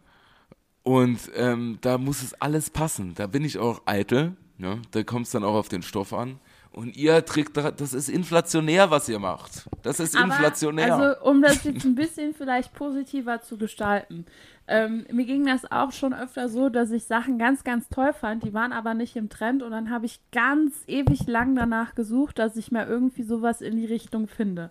Und 0.81 1.19
ähm, 1.35 1.77
da 1.81 1.99
muss 1.99 2.23
es 2.23 2.33
alles 2.33 2.71
passen. 2.71 3.13
Da 3.13 3.27
bin 3.27 3.45
ich 3.45 3.59
auch 3.59 3.83
eitel. 3.85 4.35
Ja? 4.57 4.79
Da 4.89 5.03
kommt 5.03 5.27
es 5.27 5.31
dann 5.33 5.43
auch 5.43 5.53
auf 5.53 5.69
den 5.69 5.83
Stoff 5.83 6.13
an. 6.13 6.39
Und 6.78 6.95
ihr 6.95 7.25
trägt, 7.25 7.57
da- 7.57 7.71
das 7.71 7.93
ist 7.93 8.07
inflationär, 8.07 8.91
was 8.91 9.09
ihr 9.09 9.17
macht. 9.17 9.67
Das 9.82 9.99
ist 9.99 10.15
inflationär. 10.15 10.95
Also, 10.95 11.21
um 11.28 11.41
das 11.41 11.63
jetzt 11.63 11.84
ein 11.86 11.95
bisschen 12.03 12.36
vielleicht 12.36 12.73
positiver 12.75 13.41
zu 13.41 13.57
gestalten. 13.57 14.25
Ähm, 14.67 15.05
mir 15.11 15.25
ging 15.25 15.43
das 15.45 15.71
auch 15.71 15.91
schon 15.91 16.13
öfter 16.13 16.49
so, 16.49 16.69
dass 16.69 16.91
ich 16.91 17.05
Sachen 17.05 17.39
ganz, 17.39 17.63
ganz 17.63 17.89
toll 17.89 18.13
fand, 18.13 18.43
die 18.43 18.53
waren 18.53 18.73
aber 18.73 18.93
nicht 18.93 19.15
im 19.15 19.30
Trend 19.30 19.63
und 19.63 19.71
dann 19.71 19.89
habe 19.89 20.05
ich 20.05 20.19
ganz 20.32 20.84
ewig 20.86 21.25
lang 21.25 21.55
danach 21.55 21.95
gesucht, 21.95 22.38
dass 22.38 22.55
ich 22.57 22.71
mal 22.71 22.86
irgendwie 22.86 23.23
sowas 23.23 23.61
in 23.61 23.75
die 23.78 23.86
Richtung 23.86 24.28
finde. 24.28 24.69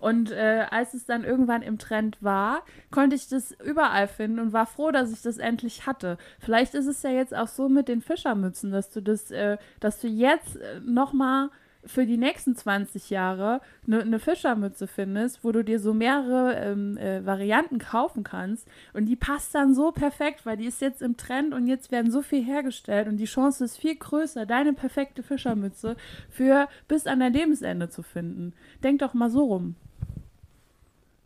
Und 0.00 0.30
äh, 0.32 0.66
als 0.70 0.94
es 0.94 1.04
dann 1.04 1.24
irgendwann 1.24 1.62
im 1.62 1.78
Trend 1.78 2.16
war, 2.20 2.62
konnte 2.90 3.14
ich 3.16 3.28
das 3.28 3.54
überall 3.64 4.08
finden 4.08 4.40
und 4.40 4.52
war 4.52 4.66
froh, 4.66 4.90
dass 4.90 5.12
ich 5.12 5.22
das 5.22 5.38
endlich 5.38 5.86
hatte. 5.86 6.18
Vielleicht 6.38 6.74
ist 6.74 6.86
es 6.86 7.02
ja 7.02 7.10
jetzt 7.10 7.34
auch 7.34 7.48
so 7.48 7.68
mit 7.68 7.88
den 7.88 8.00
Fischermützen, 8.00 8.72
dass 8.72 8.90
du 8.90 9.02
das, 9.02 9.30
äh, 9.30 9.58
dass 9.78 10.00
du 10.00 10.08
jetzt 10.08 10.56
äh, 10.56 10.80
noch 10.80 11.12
mal 11.12 11.50
für 11.84 12.04
die 12.04 12.16
nächsten 12.16 12.54
20 12.54 13.10
Jahre 13.10 13.60
eine 13.86 14.04
ne 14.04 14.18
Fischermütze 14.18 14.86
findest, 14.86 15.44
wo 15.44 15.52
du 15.52 15.64
dir 15.64 15.80
so 15.80 15.94
mehrere 15.94 16.54
ähm, 16.56 16.96
äh, 16.98 17.24
Varianten 17.24 17.78
kaufen 17.78 18.22
kannst 18.22 18.68
und 18.92 19.06
die 19.06 19.16
passt 19.16 19.54
dann 19.54 19.74
so 19.74 19.90
perfekt, 19.92 20.44
weil 20.44 20.56
die 20.56 20.66
ist 20.66 20.80
jetzt 20.80 21.02
im 21.02 21.16
Trend 21.16 21.54
und 21.54 21.66
jetzt 21.66 21.90
werden 21.90 22.10
so 22.10 22.22
viel 22.22 22.44
hergestellt 22.44 23.08
und 23.08 23.16
die 23.16 23.24
Chance 23.24 23.64
ist 23.64 23.78
viel 23.78 23.96
größer, 23.96 24.46
deine 24.46 24.72
perfekte 24.72 25.22
Fischermütze 25.22 25.96
für 26.28 26.68
bis 26.86 27.06
an 27.06 27.20
dein 27.20 27.32
Lebensende 27.32 27.88
zu 27.88 28.02
finden. 28.02 28.52
Denk 28.82 29.00
doch 29.00 29.14
mal 29.14 29.30
so 29.30 29.44
rum. 29.44 29.76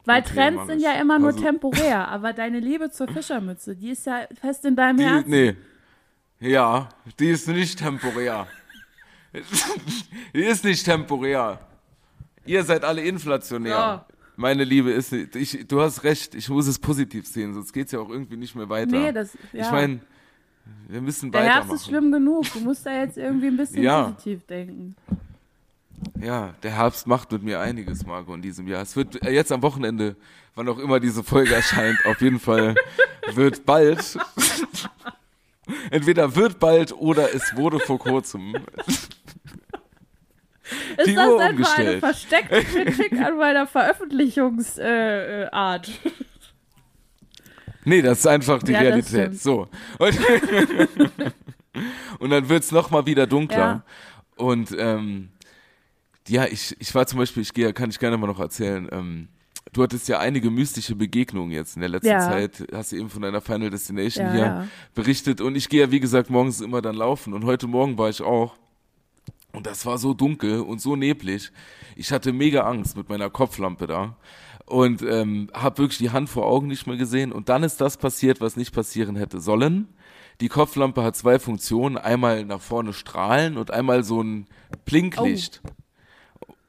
Weil 0.07 0.23
Okay, 0.23 0.35
Trends 0.35 0.67
sind 0.67 0.81
ja 0.81 0.93
immer 1.01 1.19
nur 1.19 1.29
Also- 1.29 1.41
temporär, 1.41 2.09
aber 2.09 2.33
deine 2.33 2.61
Liebe 2.61 2.91
zur 2.91 3.09
Fischermütze, 3.09 3.75
die 3.75 3.91
ist 3.91 4.07
ja 4.07 4.27
fest 4.41 4.65
in 4.65 4.77
deinem 4.77 4.99
die, 4.99 5.05
Herzen. 5.05 5.31
nee. 5.31 5.57
Ja, 6.41 6.89
die 7.19 7.29
ist 7.31 7.49
nicht 7.49 7.79
temporär. 7.79 8.47
die 10.35 10.43
ist 10.45 10.65
nicht 10.65 10.85
temporär. 10.85 11.59
Ihr 12.45 12.63
seid 12.65 12.85
alle 12.85 13.03
inflationär. 13.03 13.73
Ja. 13.73 14.07
Meine 14.37 14.65
Liebe 14.65 14.91
ist 14.91 15.13
nicht, 15.13 15.37
ich, 15.37 15.67
du 15.67 15.81
hast 15.81 16.03
recht, 16.05 16.35
ich 16.35 16.49
muss 16.49 16.67
es 16.67 16.79
positiv 16.79 17.27
sehen, 17.27 17.55
sonst 17.55 17.73
geht's 17.73 17.93
ja 17.93 18.01
auch 18.01 18.11
irgendwie 18.11 18.37
nicht 18.37 18.55
mehr 18.57 18.69
weiter. 18.69 18.91
Nee, 18.91 19.13
das, 19.13 19.37
ja. 19.53 19.65
Ich 19.67 19.71
meine, 19.71 20.01
wir 20.89 21.01
müssen 21.01 21.31
Der 21.31 21.43
weitermachen. 21.43 21.69
Herbst 21.69 21.83
ist 21.83 21.89
schlimm 21.89 22.11
genug. 22.13 22.45
Du 22.53 22.61
musst 22.61 22.85
da 22.85 22.93
jetzt 23.01 23.17
irgendwie 23.17 23.47
ein 23.47 23.57
bisschen 23.57 23.83
Ja. 23.83 24.05
positiv 24.11 24.45
denken. 24.47 24.97
Ja, 26.21 26.55
der 26.63 26.73
Herbst 26.73 27.07
macht 27.07 27.33
mit 27.33 27.43
mir 27.43 27.61
einiges, 27.61 28.07
Marco, 28.07 28.35
in 28.35 28.43
diesem 28.43 28.67
Jahr. 28.67 28.83
Es 28.83 28.97
wird 28.97 29.23
äh, 29.25 29.31
jetzt 29.31 29.53
am 29.53 29.63
Wochenende, 29.63 30.17
wann 30.55 30.69
auch 30.69 30.79
immer 30.79 31.01
diese 31.01 31.23
Folge 31.23 31.55
erscheint, 31.55 31.99
auf 32.07 32.21
jeden 32.21 32.41
Fall 32.41 32.75
wird 33.33 33.67
bald, 33.67 34.19
entweder 35.91 36.35
wird 36.35 36.59
bald 36.59 36.93
oder 36.93 37.35
es 37.35 37.57
wurde 37.57 37.81
vor 37.81 37.99
kurzem. 37.99 38.55
Ist 40.97 41.07
Die 41.07 41.15
das 41.15 41.29
Uhr 41.29 41.41
einfach 41.41 41.79
eine 41.79 41.99
versteckte 41.99 42.65
Kritik 42.65 43.13
an 43.21 43.37
meiner 43.37 43.67
Veröffentlichungsart? 43.67 44.79
Äh, 44.79 45.43
äh, 45.43 45.51
Art? 45.51 45.91
Nee, 47.85 48.01
das 48.01 48.21
ist 48.21 48.27
einfach 48.27 48.63
die 48.63 48.73
Ja, 48.73 48.79
Realität. 48.81 49.39
So. 49.39 49.69
Und, 49.99 50.19
und 52.19 52.31
dann 52.31 52.49
wird's 52.49 52.73
noch 52.73 52.91
mal 52.91 53.05
wieder 53.05 53.27
dunkler. 53.27 53.59
Ja. 53.59 53.83
Und 54.37 54.75
ähm, 54.79 55.29
ja, 56.29 56.47
ich, 56.47 56.77
ich 56.79 56.95
war 56.95 57.07
zum 57.07 57.19
Beispiel, 57.19 57.43
ich 57.43 57.53
gehe, 57.53 57.73
kann 57.73 57.91
ich 57.91 57.99
gerne 57.99 58.17
mal 58.17 58.27
noch 58.27 58.41
erzählen, 58.41 58.89
ähm, 58.93 59.29
du 59.73 59.83
hattest 59.83 60.09
ja 60.09 60.19
einige 60.19 60.51
mystische 60.51 60.95
Begegnungen 60.95 61.51
jetzt 61.51 61.77
in 61.77 61.81
der 61.81 61.91
letzten 61.91 62.09
Ja. 62.09 62.21
Zeit. 62.21 62.67
Hast 62.73 62.93
du 62.93 62.97
eben 62.97 63.11
von 63.11 63.23
deiner 63.23 63.41
Final 63.41 63.71
Destination 63.71 64.27
Ja, 64.27 64.33
hier 64.33 64.43
ja. 64.43 64.69
berichtet. 64.95 65.41
Und 65.41 65.57
ich 65.57 65.69
gehe 65.69 65.81
ja, 65.83 65.91
wie 65.91 66.01
gesagt, 66.01 66.31
morgens 66.31 66.61
immer 66.61 66.81
dann 66.81 66.95
laufen. 66.95 67.35
Und 67.35 67.45
heute 67.45 67.67
Morgen 67.67 67.99
war 67.99 68.09
ich 68.09 68.23
auch. 68.23 68.55
Und 69.53 69.67
das 69.67 69.87
war 69.87 69.99
so 69.99 70.15
dunkel 70.15 70.61
und 70.61 70.81
so 70.81 70.97
neblig. 70.97 71.51
Ich 71.97 72.11
hatte 72.11 72.33
mega 72.33 72.63
Angst 72.63 72.97
mit 72.97 73.09
meiner 73.09 73.31
Kopflampe 73.31 73.87
da 73.87 74.17
und 74.67 75.03
ähm, 75.03 75.49
habe 75.55 75.79
wirklich 75.79 75.99
die 75.99 76.11
Hand 76.11 76.29
vor 76.29 76.47
Augen 76.47 76.67
nicht 76.67 76.87
mehr 76.87 76.97
gesehen. 76.97 77.31
Und 77.31 77.49
dann 77.49 77.63
ist 77.63 77.81
das 77.81 77.97
passiert, 77.97 78.41
was 78.41 78.57
nicht 78.57 78.73
passieren 78.73 79.15
hätte 79.15 79.41
sollen. 79.41 79.89
Die 80.41 80.49
Kopflampe 80.49 81.05
hat 81.05 81.15
zwei 81.17 81.39
Funktionen: 81.39 81.97
einmal 81.97 82.45
nach 82.45 82.61
vorne 82.61 82.93
strahlen 82.93 83.57
und 83.57 83.71
einmal 83.71 84.03
so 84.03 84.21
ein 84.23 84.47
Blinklicht. 84.85 85.63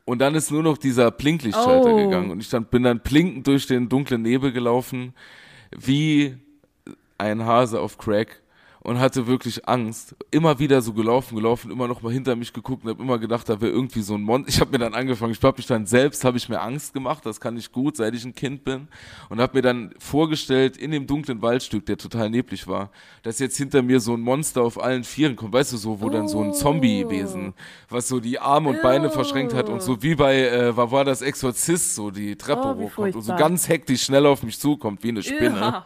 Und 0.05 0.19
dann 0.19 0.35
ist 0.35 0.51
nur 0.51 0.61
noch 0.63 0.77
dieser 0.77 1.09
Blinklichtschalter 1.11 1.93
Oh. 1.93 1.97
gegangen 1.97 2.29
und 2.31 2.39
ich 2.39 2.49
dann, 2.49 2.65
bin 2.65 2.83
dann 2.83 2.99
blinkend 2.99 3.47
durch 3.47 3.65
den 3.65 3.89
dunklen 3.89 4.21
Nebel 4.21 4.51
gelaufen, 4.51 5.13
wie 5.75 6.35
ein 7.17 7.43
Hase 7.45 7.79
auf 7.79 7.97
Crack 7.97 8.41
und 8.85 8.99
hatte 8.99 9.25
wirklich 9.25 9.67
Angst. 9.67 10.15
Immer 10.29 10.59
wieder 10.59 10.79
so 10.79 10.93
gelaufen, 10.93 11.35
gelaufen, 11.35 11.71
immer 11.71 11.87
noch 11.87 12.03
mal 12.03 12.13
hinter 12.13 12.35
mich 12.35 12.53
geguckt 12.53 12.83
und 12.83 12.91
habe 12.91 13.01
immer 13.01 13.17
gedacht, 13.17 13.49
da 13.49 13.59
wäre 13.59 13.71
irgendwie 13.71 14.01
so 14.01 14.13
ein 14.13 14.21
Monster. 14.21 14.47
Ich 14.49 14.61
habe 14.61 14.71
mir 14.71 14.77
dann 14.77 14.93
angefangen, 14.93 15.31
ich 15.31 15.41
habe 15.41 15.57
mich 15.57 15.65
dann 15.65 15.87
selbst, 15.87 16.23
habe 16.23 16.37
ich 16.37 16.47
mir 16.49 16.61
Angst 16.61 16.93
gemacht, 16.93 17.25
das 17.25 17.39
kann 17.39 17.57
ich 17.57 17.71
gut, 17.71 17.97
seit 17.97 18.13
ich 18.13 18.23
ein 18.23 18.35
Kind 18.35 18.63
bin 18.63 18.87
und 19.29 19.41
habe 19.41 19.57
mir 19.57 19.63
dann 19.63 19.95
vorgestellt, 19.97 20.77
in 20.77 20.91
dem 20.91 21.07
dunklen 21.07 21.41
Waldstück, 21.41 21.87
der 21.87 21.97
total 21.97 22.29
neblig 22.29 22.67
war, 22.67 22.91
dass 23.23 23.39
jetzt 23.39 23.57
hinter 23.57 23.81
mir 23.81 23.99
so 23.99 24.13
ein 24.13 24.21
Monster 24.21 24.61
auf 24.61 24.79
allen 24.81 25.03
Vieren 25.03 25.35
kommt, 25.35 25.53
weißt 25.53 25.73
du 25.73 25.77
so, 25.77 25.99
wo 25.99 26.09
dann 26.11 26.27
so 26.27 26.41
ein 26.41 26.49
Oh. 26.49 26.53
Zombie-Wesen, 26.53 27.55
was 27.89 28.07
so 28.07 28.19
die 28.19 28.37
Arme 28.37 28.69
und 28.69 28.83
Beine 28.83 29.07
Ew. 29.07 29.11
verschränkt 29.11 29.55
hat 29.55 29.67
und 29.67 29.81
so 29.81 30.03
wie 30.03 30.13
bei, 30.13 30.47
äh, 30.47 30.77
war, 30.77 30.91
war 30.91 31.03
das 31.03 31.23
Exorzist, 31.23 31.95
so 31.95 32.11
die 32.11 32.35
Treppe 32.35 32.75
Oh, 32.77 32.83
hochkommt 32.83 33.15
und 33.15 33.21
so 33.23 33.35
ganz 33.35 33.67
hektisch 33.67 34.03
schnell 34.03 34.27
auf 34.27 34.43
mich 34.43 34.59
zukommt, 34.59 35.03
wie 35.03 35.09
eine 35.09 35.23
Spinne. 35.23 35.59
Ja. 35.59 35.85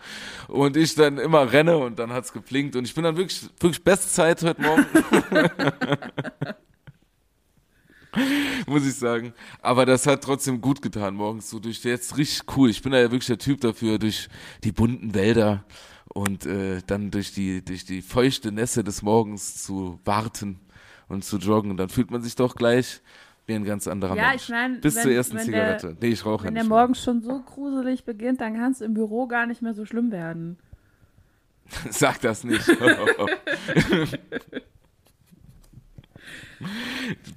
Und 0.50 0.76
ich 0.76 0.96
dann 0.96 1.18
immer 1.18 1.50
renne 1.54 1.78
und 1.78 1.98
dann 1.98 2.12
hat's 2.12 2.34
geblinkt 2.34 2.76
und 2.76 2.89
ich 2.90 2.96
bin 2.96 3.04
dann 3.04 3.16
wirklich, 3.18 3.44
wirklich 3.60 3.84
Bestzeit 3.84 4.42
heute 4.44 4.62
Morgen. 4.62 4.86
Muss 8.68 8.86
ich 8.88 8.96
sagen. 8.96 9.34
Aber 9.62 9.86
das 9.86 10.08
hat 10.08 10.24
trotzdem 10.24 10.60
gut 10.62 10.82
getan 10.82 11.14
morgens. 11.14 11.50
So 11.50 11.60
durch 11.60 11.84
jetzt 11.84 12.18
richtig 12.18 12.42
cool. 12.58 12.70
Ich 12.70 12.82
bin 12.82 12.92
da 12.92 12.98
ja 12.98 13.12
wirklich 13.12 13.28
der 13.28 13.38
Typ 13.38 13.62
dafür, 13.62 14.00
durch 14.00 14.28
die 14.64 14.72
bunten 14.72 15.14
Wälder 15.14 15.64
und 16.14 16.46
äh, 16.48 16.82
dann 16.88 17.12
durch 17.12 17.34
die, 17.34 17.64
durch 17.64 17.86
die 17.86 18.02
feuchte 18.02 18.52
Nässe 18.52 18.84
des 18.84 19.04
Morgens 19.04 19.64
zu 19.64 20.00
warten 20.06 20.60
und 21.08 21.24
zu 21.24 21.38
joggen. 21.38 21.70
Und 21.72 21.78
dann 21.78 21.90
fühlt 21.90 22.10
man 22.10 22.24
sich 22.24 22.36
doch 22.36 22.56
gleich 22.56 23.02
wie 23.46 23.54
ein 23.54 23.64
ganz 23.64 23.88
anderer 23.88 24.16
Ja, 24.16 24.30
Mensch. 24.30 24.44
ich 24.44 24.50
mein, 24.50 24.82
Bis 24.82 24.96
wenn- 24.96 25.04
zur 25.04 25.12
ersten 25.12 25.38
wenn 25.38 25.46
Zigarette. 25.46 25.96
nee, 26.02 26.08
ich 26.08 26.26
rauche 26.26 26.46
ja 26.46 26.48
Wenn 26.48 26.54
nicht 26.56 26.64
der 26.64 26.70
mehr. 26.70 26.78
Morgen 26.80 26.96
schon 26.96 27.22
so 27.22 27.42
gruselig 27.42 28.06
beginnt, 28.06 28.42
dann 28.42 28.56
kann 28.56 28.72
es 28.72 28.82
im 28.82 28.96
Büro 28.96 29.28
gar 29.28 29.46
nicht 29.46 29.62
mehr 29.62 29.76
so 29.76 29.86
schlimm 29.86 30.12
werden. 30.12 30.58
Sag 31.90 32.22
das 32.22 32.44
nicht. 32.44 32.66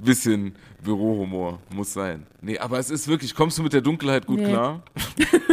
Bisschen 0.03 0.55
Bürohumor 0.83 1.61
muss 1.73 1.93
sein. 1.93 2.27
Nee, 2.41 2.59
aber 2.59 2.79
es 2.79 2.91
ist 2.91 3.07
wirklich, 3.07 3.35
kommst 3.35 3.57
du 3.59 3.63
mit 3.63 3.73
der 3.73 3.81
Dunkelheit 3.81 4.27
gut 4.27 4.41
Nee. 4.41 4.49
klar? 4.49 4.83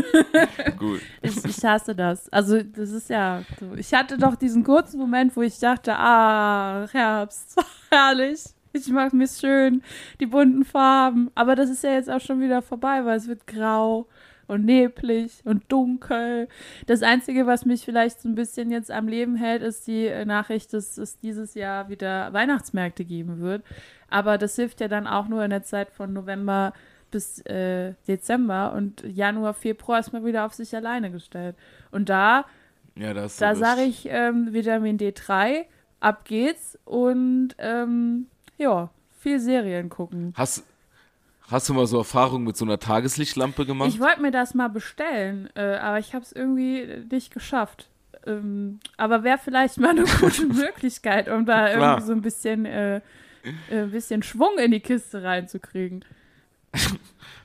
gut. 0.80 1.02
Ich, 1.22 1.46
ich 1.46 1.64
hasse 1.64 1.94
das. 1.96 2.28
Also, 2.30 2.64
das 2.64 2.90
ist 2.90 3.10
ja 3.10 3.44
so. 3.60 3.76
Ich 3.76 3.94
hatte 3.94 4.18
doch 4.18 4.36
diesen 4.36 4.64
kurzen 4.64 4.98
Moment, 5.00 5.36
wo 5.36 5.44
ich 5.44 5.60
dachte, 5.60 5.94
ah, 5.96 6.88
Herbst, 6.92 7.56
herrlich. 7.92 8.44
Ich 8.72 8.88
mag 8.90 9.14
mir 9.14 9.28
schön, 9.28 9.82
die 10.20 10.28
bunten 10.28 10.64
Farben. 10.64 11.30
Aber 11.36 11.56
das 11.56 11.70
ist 11.70 11.84
ja 11.84 11.92
jetzt 11.94 12.10
auch 12.10 12.22
schon 12.22 12.40
wieder 12.40 12.62
vorbei, 12.62 13.04
weil 13.04 13.18
es 13.18 13.28
wird 13.28 13.46
grau 13.48 14.08
und 14.50 14.66
neblig 14.66 15.41
und 15.45 15.72
dunkel. 15.72 16.47
Das 16.88 17.04
Einzige, 17.04 17.45
was 17.45 17.66
mich 17.66 17.86
vielleicht 17.86 18.22
so 18.22 18.30
ein 18.30 18.36
bisschen 18.36 18.72
jetzt 18.72 18.91
am 18.91 19.08
Leben 19.08 19.36
hält, 19.36 19.62
ist 19.62 19.88
die 19.88 20.08
äh, 20.08 20.26
Nachricht, 20.26 20.74
dass 20.74 20.97
es 20.97 21.20
dieses 21.20 21.54
Jahr 21.54 21.89
wieder 21.89 22.34
Weihnachtsmärkte 22.34 23.06
geben 23.06 23.39
wird. 23.39 23.64
Aber 24.10 24.38
das 24.38 24.56
hilft 24.56 24.82
ja 24.82 24.88
dann 24.88 25.08
auch 25.08 25.28
nur 25.28 25.43
in 25.43 25.52
der 25.52 25.64
Zeit 25.64 25.91
von 25.91 26.14
November 26.14 26.74
bis 27.12 27.39
äh, 27.45 27.93
Dezember 28.08 28.74
und 28.74 29.04
Januar, 29.04 29.54
Februar 29.54 30.00
ist 30.00 30.14
man 30.14 30.26
wieder 30.26 30.45
auf 30.45 30.54
sich 30.54 30.76
alleine 30.76 31.12
gestellt. 31.12 31.56
Und 31.91 32.10
da, 32.10 32.45
Ja, 32.95 33.14
das 33.14 33.38
da 33.38 33.56
sage 33.56 33.82
ich 33.82 34.08
ähm, 34.10 34.54
Vitamin 34.54 34.97
D3, 34.97 35.66
ab 36.00 36.26
geht's 36.26 36.78
und 36.86 37.56
ähm, 37.58 38.28
ja, 38.58 38.89
viel 39.20 39.39
Serien 39.39 39.89
gucken. 39.89 40.34
Hast, 40.36 40.66
hast 41.50 41.70
du 41.70 41.74
mal 41.74 41.88
so 41.88 41.97
Erfahrung 41.97 42.43
mit 42.43 42.58
so 42.58 42.66
einer 42.66 42.80
Tageslichtlampe 42.80 43.66
gemacht? 43.66 43.89
Ich 43.89 44.00
wollte 44.00 44.22
mir 44.22 44.32
das 44.32 44.54
mal 44.54 44.70
bestellen, 44.70 45.50
äh, 45.56 45.76
aber 45.78 46.00
ich 46.00 46.14
habe 46.14 46.24
es 46.24 46.32
irgendwie 46.32 47.06
nicht 47.12 47.34
geschafft. 47.34 47.89
Ähm, 48.26 48.80
aber 48.97 49.24
wäre 49.24 49.38
vielleicht 49.38 49.80
mal 49.80 49.91
eine 49.91 50.04
gute 50.20 50.45
Möglichkeit, 50.45 51.30
um 51.30 51.45
da 51.45 51.70
Klar. 51.70 51.93
irgendwie 51.93 52.08
so 52.08 52.14
ein 52.14 52.22
bisschen, 52.22 52.66
äh, 52.66 52.97
äh, 52.97 53.02
ein 53.72 53.91
bisschen 53.91 54.24
Schwung 54.24 54.58
in 54.58 54.72
die 54.72 54.82
Kiste 54.82 55.24
reinzukriegen. 55.24 56.04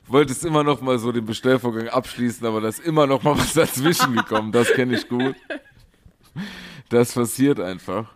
wolltest 0.07 0.45
immer 0.45 0.63
noch 0.63 0.81
mal 0.81 0.99
so 0.99 1.11
den 1.11 1.25
Bestellvorgang 1.25 1.87
abschließen, 1.89 2.45
aber 2.45 2.61
da 2.61 2.67
ist 2.67 2.79
immer 2.79 3.07
noch 3.07 3.23
mal 3.23 3.37
was 3.37 3.53
dazwischen 3.53 4.15
gekommen. 4.15 4.51
Das 4.51 4.71
kenne 4.73 4.95
ich 4.95 5.07
gut. 5.07 5.35
Das 6.89 7.13
passiert 7.13 7.59
einfach. 7.59 8.13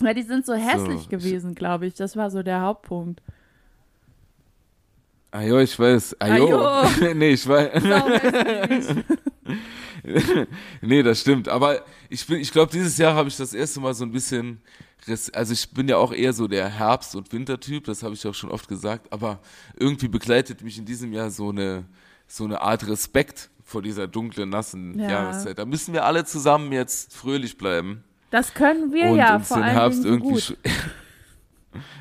Weil 0.00 0.14
die 0.14 0.22
sind 0.22 0.46
so 0.46 0.54
hässlich 0.54 1.02
So. 1.02 1.08
gewesen, 1.08 1.54
glaube 1.54 1.86
ich. 1.86 1.94
Das 1.94 2.16
war 2.16 2.30
so 2.30 2.42
der 2.42 2.62
Hauptpunkt. 2.62 3.22
Ah 5.32 5.42
jo, 5.42 5.58
ich 5.58 5.78
weiß. 5.78 6.16
Ah 6.18 6.36
jo. 6.36 6.58
Ajo. 6.58 6.88
nee, 7.14 7.30
ich 7.30 7.46
weiß. 7.46 7.82
Nee, 10.80 11.02
das 11.02 11.20
stimmt. 11.20 11.48
Aber 11.48 11.84
ich 12.08 12.26
bin, 12.26 12.40
ich 12.40 12.50
glaube, 12.50 12.72
dieses 12.72 12.96
Jahr 12.98 13.14
habe 13.14 13.28
ich 13.28 13.36
das 13.36 13.52
erste 13.52 13.80
Mal 13.80 13.94
so 13.94 14.04
ein 14.04 14.12
bisschen, 14.12 14.60
also 15.32 15.52
ich 15.52 15.70
bin 15.70 15.88
ja 15.88 15.98
auch 15.98 16.12
eher 16.12 16.32
so 16.32 16.48
der 16.48 16.68
Herbst- 16.68 17.14
und 17.16 17.32
Wintertyp, 17.32 17.84
das 17.84 18.02
habe 18.02 18.14
ich 18.14 18.26
auch 18.26 18.34
schon 18.34 18.50
oft 18.50 18.66
gesagt, 18.68 19.12
aber 19.12 19.40
irgendwie 19.76 20.08
begleitet 20.08 20.62
mich 20.62 20.78
in 20.78 20.84
diesem 20.84 21.12
Jahr 21.12 21.30
so 21.30 21.50
eine, 21.50 21.84
so 22.26 22.44
eine 22.44 22.60
Art 22.62 22.86
Respekt 22.88 23.50
vor 23.62 23.82
dieser 23.82 24.08
dunklen, 24.08 24.48
nassen 24.48 24.98
Ja. 24.98 25.10
Jahreszeit. 25.10 25.58
Da 25.58 25.64
müssen 25.64 25.92
wir 25.94 26.04
alle 26.04 26.24
zusammen 26.24 26.72
jetzt 26.72 27.14
fröhlich 27.14 27.56
bleiben 27.56 28.02
Das 28.30 28.54
können 28.54 28.92
wir 28.92 29.10
und 29.10 29.16
ja 29.18 29.36
uns 29.36 29.48
vor 29.48 29.58
den 29.58 29.64
allem 29.64 29.74
Herbst 29.76 30.04
irgendwie 30.04 30.32
gut. 30.32 30.56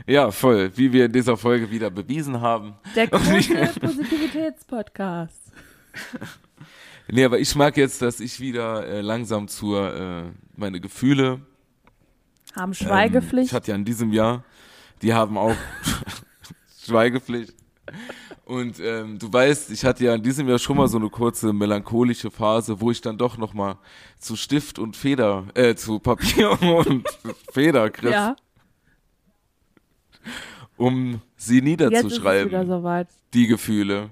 Ja, 0.07 0.31
voll, 0.31 0.71
wie 0.75 0.91
wir 0.91 1.05
in 1.05 1.11
dieser 1.11 1.37
Folge 1.37 1.69
wieder 1.69 1.89
bewiesen 1.89 2.41
haben. 2.41 2.75
Der 2.95 3.07
große 3.07 3.79
Positivitätspodcast. 3.79 5.51
Nee, 7.11 7.23
aber 7.25 7.39
ich 7.39 7.55
mag 7.55 7.75
jetzt, 7.75 8.03
dass 8.03 8.19
ich 8.19 8.39
wieder 8.39 8.85
äh, 8.85 9.01
langsam 9.01 9.47
zur, 9.47 9.95
äh, 9.95 10.23
meine 10.55 10.79
Gefühle 10.79 11.41
Haben 12.55 12.69
Ähm, 12.69 12.73
Schweigepflicht. 12.75 13.47
ich 13.47 13.53
hatte 13.53 13.71
ja 13.71 13.75
in 13.75 13.83
diesem 13.83 14.13
Jahr, 14.13 14.43
die 15.01 15.11
haben 15.11 15.35
auch 15.35 15.55
Schweigepflicht. 16.85 17.55
Und 18.45 18.79
ähm, 18.79 19.17
du 19.17 19.31
weißt, 19.33 19.71
ich 19.71 19.83
hatte 19.85 20.05
ja 20.05 20.13
in 20.13 20.21
diesem 20.21 20.47
Jahr 20.47 20.59
schon 20.59 20.77
mal 20.77 20.87
so 20.87 20.97
eine 20.97 21.09
kurze 21.09 21.51
melancholische 21.51 22.29
Phase, 22.29 22.79
wo 22.79 22.91
ich 22.91 23.01
dann 23.01 23.17
doch 23.17 23.37
noch 23.37 23.53
mal 23.55 23.77
zu 24.19 24.35
Stift 24.35 24.77
und 24.77 24.95
Feder, 24.95 25.45
äh, 25.55 25.73
zu 25.75 25.97
Papier 25.99 26.61
und 26.61 27.07
Feder 27.51 27.89
griff, 27.89 28.11
ja, 28.11 28.35
um 30.77 31.21
sie 31.35 31.57
es 31.57 31.63
niederzuschreiben, 31.63 32.67
soweit. 32.67 33.07
die 33.33 33.47
Gefühle. 33.47 34.09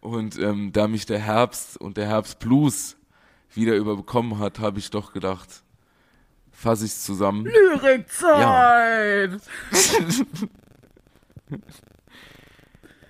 Und 0.00 0.38
ähm, 0.38 0.70
da 0.72 0.86
mich 0.88 1.06
der 1.06 1.18
Herbst 1.18 1.80
und 1.80 1.96
der 1.96 2.06
Herbstblues 2.06 2.96
wieder 3.54 3.74
überbekommen 3.76 4.38
hat, 4.38 4.58
habe 4.58 4.78
ich 4.78 4.90
doch 4.90 5.12
gedacht, 5.12 5.48
fasse 6.52 6.84
ich 6.84 6.94
zusammen. 6.94 7.44
Lyrikzeit! 7.46 9.40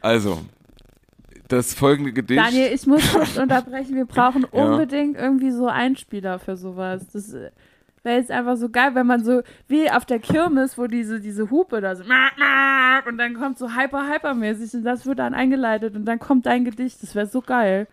Also, 0.01 0.43
das 1.49 1.73
folgende 1.73 2.13
Gedicht. 2.13 2.39
Daniel, 2.39 2.73
ich 2.75 2.87
muss 2.87 3.11
kurz 3.11 3.37
unterbrechen. 3.39 3.97
Wir 3.97 4.05
brauchen 4.05 4.47
Ja. 4.53 4.65
unbedingt 4.65 5.17
irgendwie 5.17 5.51
so 5.51 5.67
Einspieler 5.67 6.39
für 6.39 6.57
sowas. 6.57 7.07
Das 7.13 7.35
wäre 8.05 8.19
jetzt 8.19 8.31
einfach 8.31 8.57
so 8.57 8.69
geil, 8.69 8.95
wenn 8.95 9.07
man 9.07 9.25
so, 9.25 9.43
wie 9.69 9.91
auf 9.91 10.05
der 10.05 10.19
Kirmes, 10.19 10.77
wo 10.79 10.87
diese, 10.87 11.21
diese 11.21 11.51
Hupe 11.51 11.81
da 11.81 11.97
so, 11.97 12.05
und 13.09 13.19
dann 13.19 13.35
kommt 13.35 13.59
so 13.59 13.71
hyper, 13.75 14.09
hypermäßig 14.09 14.75
und 14.75 14.85
das 14.85 15.05
wird 15.07 15.19
dann 15.19 15.35
eingeleitet 15.35 15.97
und 15.97 16.05
dann 16.05 16.19
kommt 16.19 16.47
dein 16.47 16.65
Gedicht. 16.65 17.03
Das 17.03 17.15
wäre 17.15 17.27
so 17.27 17.41
geil. 17.41 17.87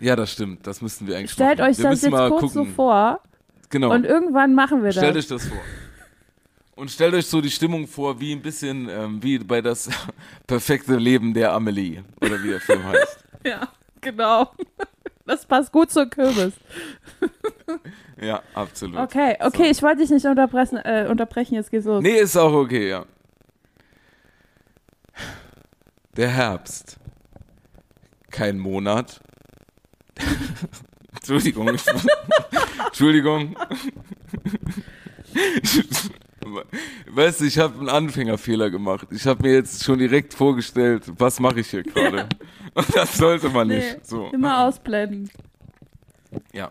Ja, 0.00 0.16
das 0.16 0.32
stimmt. 0.32 0.66
Das 0.66 0.82
müssten 0.82 1.06
wir 1.06 1.16
eigentlich 1.16 1.30
Stellt 1.30 1.58
machen. 1.58 1.70
euch 1.70 1.78
wir 1.78 1.90
das 1.90 2.02
jetzt 2.02 2.10
kurz 2.10 2.28
gucken. 2.28 2.48
so 2.48 2.64
vor 2.64 3.20
Genau. 3.70 3.92
und 3.92 4.04
irgendwann 4.04 4.54
machen 4.54 4.82
wir 4.82 4.92
stellt 4.92 5.16
das. 5.16 5.24
euch 5.24 5.28
das 5.28 5.46
vor. 5.48 5.58
Und 6.76 6.90
stellt 6.90 7.14
euch 7.14 7.26
so 7.26 7.40
die 7.40 7.50
Stimmung 7.50 7.86
vor, 7.86 8.20
wie 8.20 8.32
ein 8.32 8.42
bisschen 8.42 8.88
ähm, 8.88 9.22
wie 9.22 9.38
bei 9.38 9.60
das 9.62 9.88
perfekte 10.46 10.96
Leben 10.96 11.32
der 11.32 11.52
Amelie. 11.52 12.02
Oder 12.20 12.42
wie 12.42 12.48
der 12.48 12.60
Film 12.60 12.84
heißt. 12.84 13.18
Ja, 13.46 13.68
genau. 14.00 14.50
Das 15.26 15.46
passt 15.46 15.72
gut 15.72 15.90
zur 15.90 16.06
Kürbis. 16.06 16.54
Ja, 18.20 18.42
absolut. 18.54 18.96
Okay, 18.96 19.36
okay, 19.40 19.64
So. 19.64 19.70
ich 19.70 19.82
wollte 19.82 20.02
dich 20.02 20.10
nicht 20.10 20.24
unterbrechen, 20.24 20.76
äh, 20.78 21.08
unterbrechen, 21.10 21.56
jetzt 21.56 21.70
geht's 21.72 21.84
los. 21.84 22.00
Nee, 22.00 22.20
ist 22.20 22.36
auch 22.36 22.52
okay, 22.52 22.88
ja. 22.88 23.04
Der 26.16 26.28
Herbst. 26.28 26.98
Kein 28.30 28.58
Monat. 28.58 29.20
Entschuldigung. 31.12 31.68
Entschuldigung. 32.86 33.56
Weißt 37.10 37.40
du, 37.40 37.44
ich 37.44 37.58
habe 37.58 37.78
einen 37.78 37.88
Anfängerfehler 37.88 38.70
gemacht. 38.70 39.08
Ich 39.10 39.26
habe 39.26 39.42
mir 39.42 39.54
jetzt 39.54 39.84
schon 39.84 39.98
direkt 39.98 40.34
vorgestellt, 40.34 41.04
was 41.18 41.40
mache 41.40 41.60
ich 41.60 41.70
hier 41.70 41.82
gerade. 41.82 42.28
Und 42.74 42.96
das 42.96 43.16
sollte 43.16 43.48
man 43.50 43.68
Nee, 43.68 43.76
nicht. 43.78 44.06
So. 44.06 44.26
Immer 44.32 44.66
ausblenden. 44.66 45.30
Ja. 46.52 46.70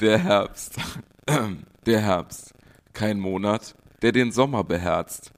Der 0.00 0.18
Herbst. 0.18 0.76
Der 1.84 2.00
Herbst. 2.00 2.54
Kein 2.92 3.18
Monat, 3.20 3.74
der 4.02 4.12
den 4.12 4.32
Sommer 4.32 4.64
beherzt. 4.64 5.32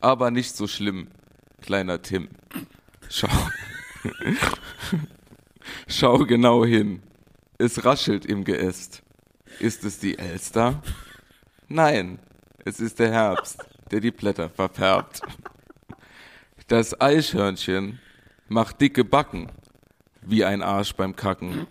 Aber 0.00 0.30
nicht 0.30 0.54
so 0.56 0.66
schlimm, 0.66 1.08
kleiner 1.62 2.02
Tim. 2.02 2.28
Schau. 3.08 3.28
Schau 5.88 6.18
genau 6.18 6.64
hin. 6.64 7.02
Es 7.58 7.84
raschelt 7.84 8.26
im 8.26 8.44
Geäst. 8.44 9.02
Ist 9.58 9.84
es 9.84 9.98
die 9.98 10.18
Elster? 10.18 10.82
Nein, 11.68 12.18
es 12.64 12.78
ist 12.78 12.98
der 12.98 13.10
Herbst, 13.10 13.64
der 13.90 14.00
die 14.00 14.10
Blätter 14.10 14.50
verfärbt. 14.50 15.22
Das 16.68 17.00
Eichhörnchen 17.00 17.98
macht 18.48 18.80
dicke 18.80 19.04
Backen, 19.04 19.50
wie 20.20 20.44
ein 20.44 20.62
Arsch 20.62 20.94
beim 20.94 21.16
Kacken. 21.16 21.66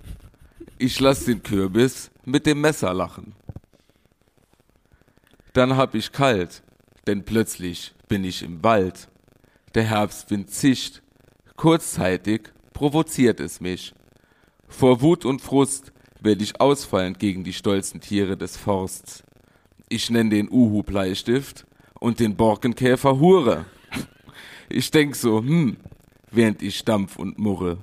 Ich 0.78 1.00
lass 1.00 1.26
den 1.26 1.44
Kürbis 1.44 2.12
mit 2.24 2.46
dem 2.46 2.62
Messer 2.62 2.94
lachen. 2.94 3.36
Dann 5.54 5.78
hab 5.78 5.94
ich 5.96 6.12
kalt, 6.12 6.64
denn 7.08 7.24
plötzlich 7.24 7.94
bin 8.08 8.24
ich 8.24 8.42
im 8.42 8.64
Wald. 8.64 9.10
Der 9.76 9.84
Herbstwind 9.84 10.50
zischt, 10.50 11.02
kurzzeitig 11.56 12.50
provoziert 12.74 13.40
es 13.40 13.62
mich. 13.62 13.94
Vor 14.68 15.02
Wut 15.02 15.24
und 15.24 15.42
Frust 15.42 15.94
werd 16.26 16.42
ich 16.42 16.60
ausfallen 16.60 17.14
gegen 17.14 17.44
die 17.44 17.54
stolzen 17.54 18.02
Tiere 18.02 18.36
des 18.36 18.58
Forsts. 18.58 19.24
Ich 19.88 20.10
nenn 20.10 20.30
den 20.30 20.50
Uhu 20.52 20.84
Bleistift 20.84 21.66
und 22.00 22.20
den 22.20 22.36
Borkenkäfer 22.36 23.20
Hure. 23.20 23.66
Ich 24.68 24.90
denk 24.90 25.16
so, 25.16 25.40
hm, 25.40 25.78
während 26.32 26.62
ich 26.64 26.78
stampf 26.78 27.18
und 27.18 27.38
murre. 27.38 27.78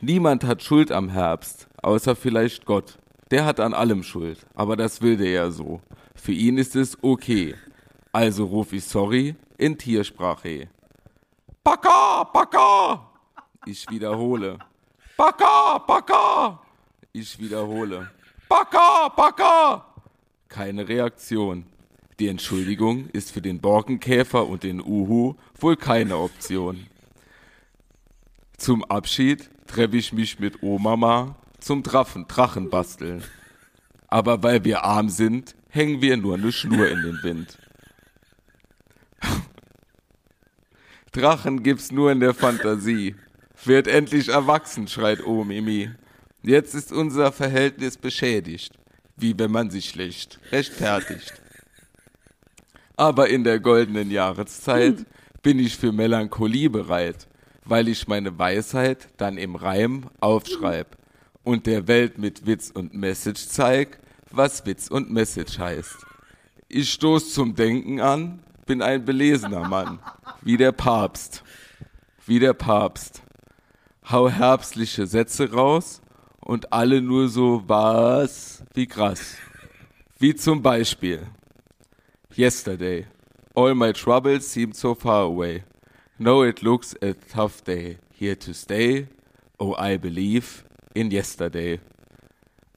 Niemand 0.00 0.44
hat 0.44 0.62
Schuld 0.62 0.90
am 0.90 1.10
Herbst, 1.10 1.68
außer 1.82 2.16
vielleicht 2.16 2.64
Gott. 2.64 2.98
Der 3.30 3.44
hat 3.44 3.60
an 3.60 3.74
allem 3.74 4.02
Schuld, 4.02 4.38
aber 4.54 4.76
das 4.76 5.02
will 5.02 5.16
der 5.16 5.30
ja 5.30 5.50
so. 5.50 5.80
Für 6.14 6.32
ihn 6.32 6.58
ist 6.58 6.74
es 6.74 6.96
okay. 7.02 7.54
Also 8.12 8.46
ruf 8.46 8.72
ich 8.72 8.84
sorry 8.84 9.36
in 9.58 9.78
Tiersprache. 9.78 10.68
Baka, 11.62 12.24
Baka! 12.24 13.10
Ich 13.66 13.88
wiederhole. 13.90 14.58
Baka, 15.16 15.78
Baka! 15.78 16.60
Ich 17.14 17.38
wiederhole. 17.38 18.10
Baka, 18.48 19.08
Baka! 19.14 19.84
Keine 20.48 20.88
Reaktion. 20.88 21.66
Die 22.18 22.28
Entschuldigung 22.28 23.10
ist 23.10 23.32
für 23.32 23.42
den 23.42 23.60
Borkenkäfer 23.60 24.46
und 24.46 24.62
den 24.62 24.80
Uhu 24.80 25.34
wohl 25.60 25.76
keine 25.76 26.16
Option. 26.16 26.86
Zum 28.56 28.82
Abschied 28.84 29.50
treffe 29.66 29.98
ich 29.98 30.14
mich 30.14 30.38
mit 30.38 30.62
Omama 30.62 31.36
zum 31.60 31.82
Drachen, 31.82 32.26
Drachen 32.28 32.70
basteln. 32.70 33.22
Aber 34.08 34.42
weil 34.42 34.64
wir 34.64 34.84
arm 34.84 35.10
sind, 35.10 35.54
hängen 35.68 36.00
wir 36.00 36.16
nur 36.16 36.36
eine 36.36 36.50
Schnur 36.50 36.88
in 36.88 37.02
den 37.02 37.22
Wind. 37.22 37.58
Drachen 41.12 41.62
gibt's 41.62 41.92
nur 41.92 42.10
in 42.10 42.20
der 42.20 42.32
Fantasie. 42.32 43.16
Wird 43.64 43.86
endlich 43.86 44.28
erwachsen, 44.28 44.88
schreit 44.88 45.22
Omimi. 45.26 45.90
Jetzt 46.44 46.74
ist 46.74 46.90
unser 46.90 47.30
Verhältnis 47.30 47.96
beschädigt, 47.96 48.72
wie 49.16 49.38
wenn 49.38 49.52
man 49.52 49.70
sich 49.70 49.90
schlecht 49.90 50.40
rechtfertigt. 50.50 51.32
Aber 52.96 53.28
in 53.28 53.44
der 53.44 53.60
goldenen 53.60 54.10
Jahreszeit 54.10 55.06
bin 55.42 55.60
ich 55.60 55.76
für 55.76 55.92
Melancholie 55.92 56.68
bereit, 56.68 57.28
weil 57.64 57.86
ich 57.86 58.08
meine 58.08 58.38
Weisheit 58.38 59.08
dann 59.18 59.38
im 59.38 59.54
Reim 59.54 60.10
aufschreib 60.20 60.98
und 61.44 61.66
der 61.66 61.86
Welt 61.86 62.18
mit 62.18 62.44
Witz 62.44 62.70
und 62.70 62.92
Message 62.92 63.46
zeig, 63.46 64.00
was 64.30 64.66
Witz 64.66 64.88
und 64.88 65.12
Message 65.12 65.58
heißt. 65.58 65.96
Ich 66.68 66.92
stoß 66.92 67.34
zum 67.34 67.54
Denken 67.54 68.00
an, 68.00 68.42
bin 68.66 68.82
ein 68.82 69.04
belesener 69.04 69.68
Mann, 69.68 70.00
wie 70.40 70.56
der 70.56 70.72
Papst, 70.72 71.44
wie 72.26 72.40
der 72.40 72.54
Papst. 72.54 73.22
Hau 74.10 74.28
herbstliche 74.28 75.06
Sätze 75.06 75.52
raus 75.52 76.01
und 76.44 76.72
alle 76.72 77.00
nur 77.00 77.28
so 77.28 77.62
was 77.66 78.62
wie 78.74 78.86
krass. 78.86 79.36
Wie 80.18 80.34
zum 80.34 80.62
Beispiel 80.62 81.26
Yesterday. 82.34 83.06
All 83.54 83.74
my 83.74 83.92
troubles 83.92 84.50
seem 84.52 84.72
so 84.72 84.94
far 84.94 85.24
away. 85.24 85.64
No, 86.18 86.42
it 86.42 86.62
looks 86.62 86.96
a 87.02 87.12
tough 87.12 87.62
day. 87.62 87.98
Here 88.14 88.38
to 88.38 88.54
stay. 88.54 89.08
Oh, 89.58 89.74
I 89.76 89.98
believe 89.98 90.64
in 90.94 91.10
yesterday. 91.10 91.80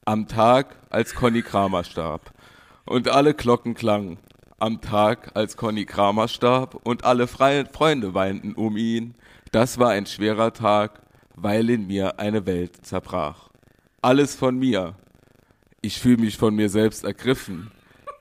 Am 0.04 0.26
Tag, 0.26 0.76
als 0.90 1.14
Conny 1.14 1.40
Kramer 1.40 1.84
starb. 1.84 2.32
Und 2.84 3.08
alle 3.08 3.32
Glocken 3.32 3.74
klangen. 3.74 4.18
Am 4.58 4.82
Tag, 4.82 5.30
als 5.34 5.56
Conny 5.56 5.86
Kramer 5.86 6.28
starb. 6.28 6.78
Und 6.84 7.04
alle 7.04 7.26
Fre 7.26 7.64
Freunde 7.72 8.12
weinten 8.12 8.52
um 8.52 8.76
ihn. 8.76 9.14
Das 9.52 9.78
war 9.78 9.90
ein 9.90 10.04
schwerer 10.04 10.52
Tag, 10.52 11.00
weil 11.34 11.70
in 11.70 11.86
mir 11.86 12.18
eine 12.18 12.44
Welt 12.44 12.84
zerbrach. 12.84 13.48
Alles 14.02 14.34
von 14.34 14.58
mir. 14.58 14.94
Ich 15.80 16.00
fühle 16.00 16.18
mich 16.18 16.36
von 16.36 16.54
mir 16.54 16.68
selbst 16.68 17.04
ergriffen. 17.04 17.70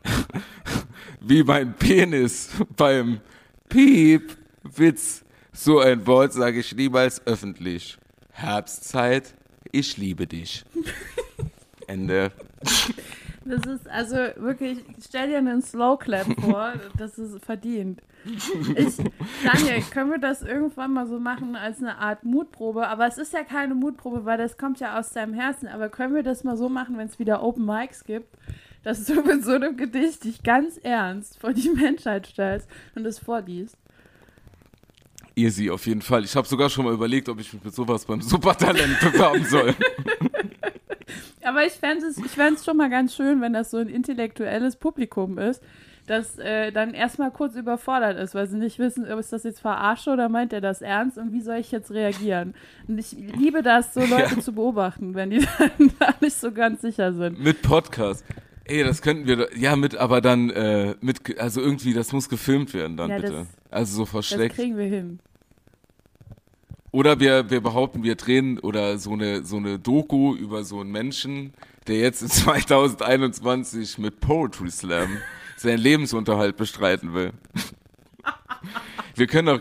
Wie 1.22 1.44
mein 1.44 1.74
Penis 1.74 2.50
beim 2.76 3.22
Piep-Witz. 3.70 5.24
So 5.52 5.80
ein 5.80 6.06
Wort 6.06 6.34
sage 6.34 6.60
ich 6.60 6.76
niemals 6.76 7.26
öffentlich. 7.26 7.98
Herbstzeit, 8.32 9.34
ich 9.72 9.98
liebe 9.98 10.28
dich. 10.28 10.66
Ende. 11.88 12.32
Das 13.46 13.66
ist 13.66 13.88
also 13.88 14.16
wirklich, 14.38 14.80
stell 15.08 15.30
dir 15.30 15.38
einen 15.38 15.62
Slow 15.62 15.98
Clap 15.98 16.28
vor, 16.42 16.74
das 16.98 17.18
ist 17.18 17.46
verdient. 17.46 18.02
Ich, 18.26 18.98
Daniel, 19.44 19.84
können 19.92 20.12
wir 20.12 20.18
das 20.18 20.42
irgendwann 20.42 20.94
mal 20.94 21.08
so 21.08 21.20
machen 21.20 21.56
als 21.56 21.80
eine 21.80 21.98
Art 21.98 22.24
Mutprobe? 22.24 22.88
Aber 22.88 23.08
es 23.08 23.18
ist 23.18 23.34
ja 23.34 23.44
keine 23.44 23.76
Mutprobe, 23.76 24.26
weil 24.26 24.38
das 24.38 24.58
kommt 24.58 24.80
ja 24.80 25.00
aus 25.00 25.12
deinem 25.12 25.34
Herzen. 25.34 25.68
Aber 25.68 25.90
können 25.90 26.16
wir 26.16 26.24
das 26.24 26.44
mal 26.44 26.58
so 26.58 26.68
machen, 26.68 26.98
wenn 26.98 27.08
es 27.08 27.20
wieder 27.20 27.44
Open 27.44 27.66
Mics 27.66 28.04
gibt, 28.04 28.36
dass 28.84 29.06
du 29.06 29.22
mit 29.22 29.44
so 29.44 29.54
einem 29.54 29.78
Gedicht 29.78 30.24
dich 30.24 30.42
ganz 30.44 30.78
ernst 30.78 31.40
vor 31.40 31.54
die 31.54 31.70
Menschheit 31.70 32.28
stellst 32.28 32.68
und 32.96 33.06
es 33.06 33.20
vorliest? 33.20 33.78
Easy, 35.36 35.70
auf 35.70 35.86
jeden 35.86 36.02
Fall. 36.02 36.24
Ich 36.24 36.36
habe 36.36 36.48
sogar 36.48 36.70
schon 36.70 36.86
mal 36.86 36.94
überlegt, 36.94 37.28
ob 37.28 37.40
ich 37.40 37.54
mich 37.54 37.64
mit 37.64 37.76
sowas 37.76 38.06
beim 38.06 38.22
Supertalent 38.22 39.00
bewerben 39.02 39.44
soll. 39.44 39.76
Aber 41.44 41.66
ich 41.66 41.74
fände 41.74 42.08
es 42.08 42.18
ich 42.18 42.32
fänd's 42.32 42.66
schon 42.66 42.78
mal 42.78 42.90
ganz 42.90 43.16
schön, 43.16 43.40
wenn 43.42 43.54
das 43.54 43.70
so 43.70 43.78
ein 43.78 43.90
intellektuelles 43.90 44.78
Publikum 44.78 45.38
ist, 45.38 45.62
das 46.08 46.38
äh, 46.38 46.72
dann 46.72 46.94
erstmal 46.94 47.32
kurz 47.32 47.56
überfordert 47.56 48.18
ist, 48.20 48.36
weil 48.36 48.48
sie 48.48 48.58
nicht 48.58 48.78
wissen, 48.80 49.12
ob 49.12 49.20
ist 49.20 49.34
das 49.34 49.44
jetzt 49.44 49.60
verarsche 49.60 50.12
oder 50.12 50.30
meint 50.30 50.54
er 50.54 50.62
das 50.62 50.82
ernst 50.82 51.18
und 51.18 51.34
wie 51.34 51.42
soll 51.42 51.56
ich 51.58 51.72
jetzt 51.72 51.90
reagieren. 51.92 52.54
Und 52.88 52.98
ich 53.00 53.12
liebe 53.14 53.64
das, 53.64 53.94
so 53.94 54.00
Leute 54.06 54.36
Ja. 54.36 54.40
zu 54.42 54.54
beobachten, 54.54 55.16
wenn 55.16 55.32
die 55.32 55.40
dann 55.60 55.92
da 56.00 56.14
nicht 56.22 56.36
so 56.38 56.52
ganz 56.52 56.82
sicher 56.82 57.14
sind. 57.14 57.40
Mit 57.40 57.62
Podcast. 57.64 58.24
Ey, 58.66 58.84
das 58.84 59.02
könnten 59.02 59.28
wir, 59.28 59.50
ja, 59.58 59.76
mit, 59.76 59.96
aber 59.96 60.22
dann, 60.22 60.50
äh, 60.50 60.96
mit, 61.02 61.40
also 61.40 61.62
irgendwie, 61.62 61.94
das 61.94 62.12
muss 62.14 62.30
gefilmt 62.30 62.74
werden 62.74 62.98
dann 62.98 63.10
Ja, 63.10 63.18
bitte. 63.18 63.32
das- 63.32 63.48
also 63.72 63.96
so 63.98 64.02
Das 64.04 64.10
versteckt. 64.12 64.56
kriegen 64.56 64.78
wir 64.78 64.86
hin. 64.86 65.20
Oder 66.92 67.20
wir, 67.20 67.50
wir 67.50 67.62
behaupten, 67.62 68.04
wir 68.04 68.16
drehen 68.16 68.58
oder 68.60 68.98
so 68.98 69.12
eine, 69.12 69.44
so 69.44 69.58
eine 69.58 69.80
Doku 69.80 70.34
über 70.36 70.64
so 70.64 70.80
einen 70.80 70.92
Menschen, 70.92 71.54
der 71.88 71.98
jetzt 71.98 72.22
in 72.22 72.30
2021 72.30 73.98
mit 73.98 74.20
Poetry 74.22 74.72
Slam 74.72 75.18
seinen 75.66 75.80
Lebensunterhalt 75.80 76.56
bestreiten 76.58 77.14
will. 77.14 77.34
Wir 79.16 79.28
können 79.28 79.50
auch, 79.50 79.60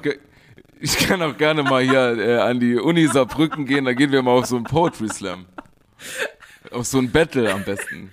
ich 0.80 0.98
kann 0.98 1.22
auch 1.22 1.36
gerne 1.36 1.62
mal 1.62 1.82
hier 1.82 2.18
äh, 2.18 2.38
an 2.40 2.60
die 2.60 2.76
Uni 2.76 3.06
Saarbrücken 3.06 3.66
gehen, 3.66 3.84
da 3.84 3.92
gehen 3.92 4.12
wir 4.12 4.22
mal 4.22 4.32
auf 4.32 4.46
so 4.46 4.56
einen 4.56 4.64
Poetry 4.64 5.08
Slam. 5.08 5.46
Auf 6.70 6.86
so 6.86 6.98
ein 6.98 7.10
Battle 7.10 7.52
am 7.52 7.64
besten. 7.64 8.10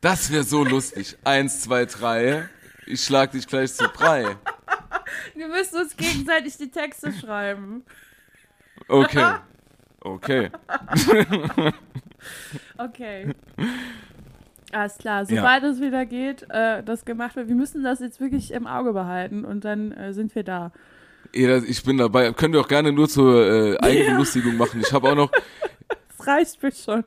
Das 0.00 0.30
wäre 0.30 0.44
so 0.44 0.64
lustig. 0.64 1.16
Eins, 1.24 1.62
zwei, 1.62 1.86
drei. 1.86 2.48
Ich 2.86 3.02
schlag 3.02 3.32
dich 3.32 3.46
gleich 3.46 3.72
zu 3.72 3.88
Brei. 3.88 4.36
Wir 5.34 5.48
müssen 5.48 5.80
uns 5.80 5.96
gegenseitig 5.96 6.56
die 6.58 6.70
Texte 6.70 7.12
schreiben. 7.12 7.82
Okay. 8.88 9.36
Okay. 10.00 10.50
Okay. 12.76 13.34
Alles 14.74 14.98
klar, 14.98 15.24
sobald 15.24 15.62
es 15.64 15.80
wieder 15.80 16.04
geht, 16.04 16.44
äh, 16.50 16.82
das 16.82 17.04
gemacht 17.04 17.36
wird. 17.36 17.46
Wir 17.48 17.54
müssen 17.54 17.84
das 17.84 18.00
jetzt 18.00 18.20
wirklich 18.20 18.50
im 18.50 18.66
Auge 18.66 18.92
behalten 18.92 19.44
und 19.44 19.64
dann 19.64 19.92
äh, 19.92 20.12
sind 20.12 20.34
wir 20.34 20.42
da. 20.42 20.72
Ich 21.32 21.82
bin 21.84 21.98
dabei. 21.98 22.32
Könnt 22.32 22.54
ihr 22.54 22.60
auch 22.60 22.68
gerne 22.68 22.92
nur 22.92 23.08
zur 23.08 23.46
äh, 23.46 23.78
Eigenbelustigung 23.78 24.56
machen. 24.58 24.80
Ich 24.84 24.92
habe 24.92 25.10
auch 25.10 25.14
noch, 25.14 25.30
Das 26.18 26.26
reicht 26.26 26.62
mir 26.62 26.72
schon. 26.72 27.04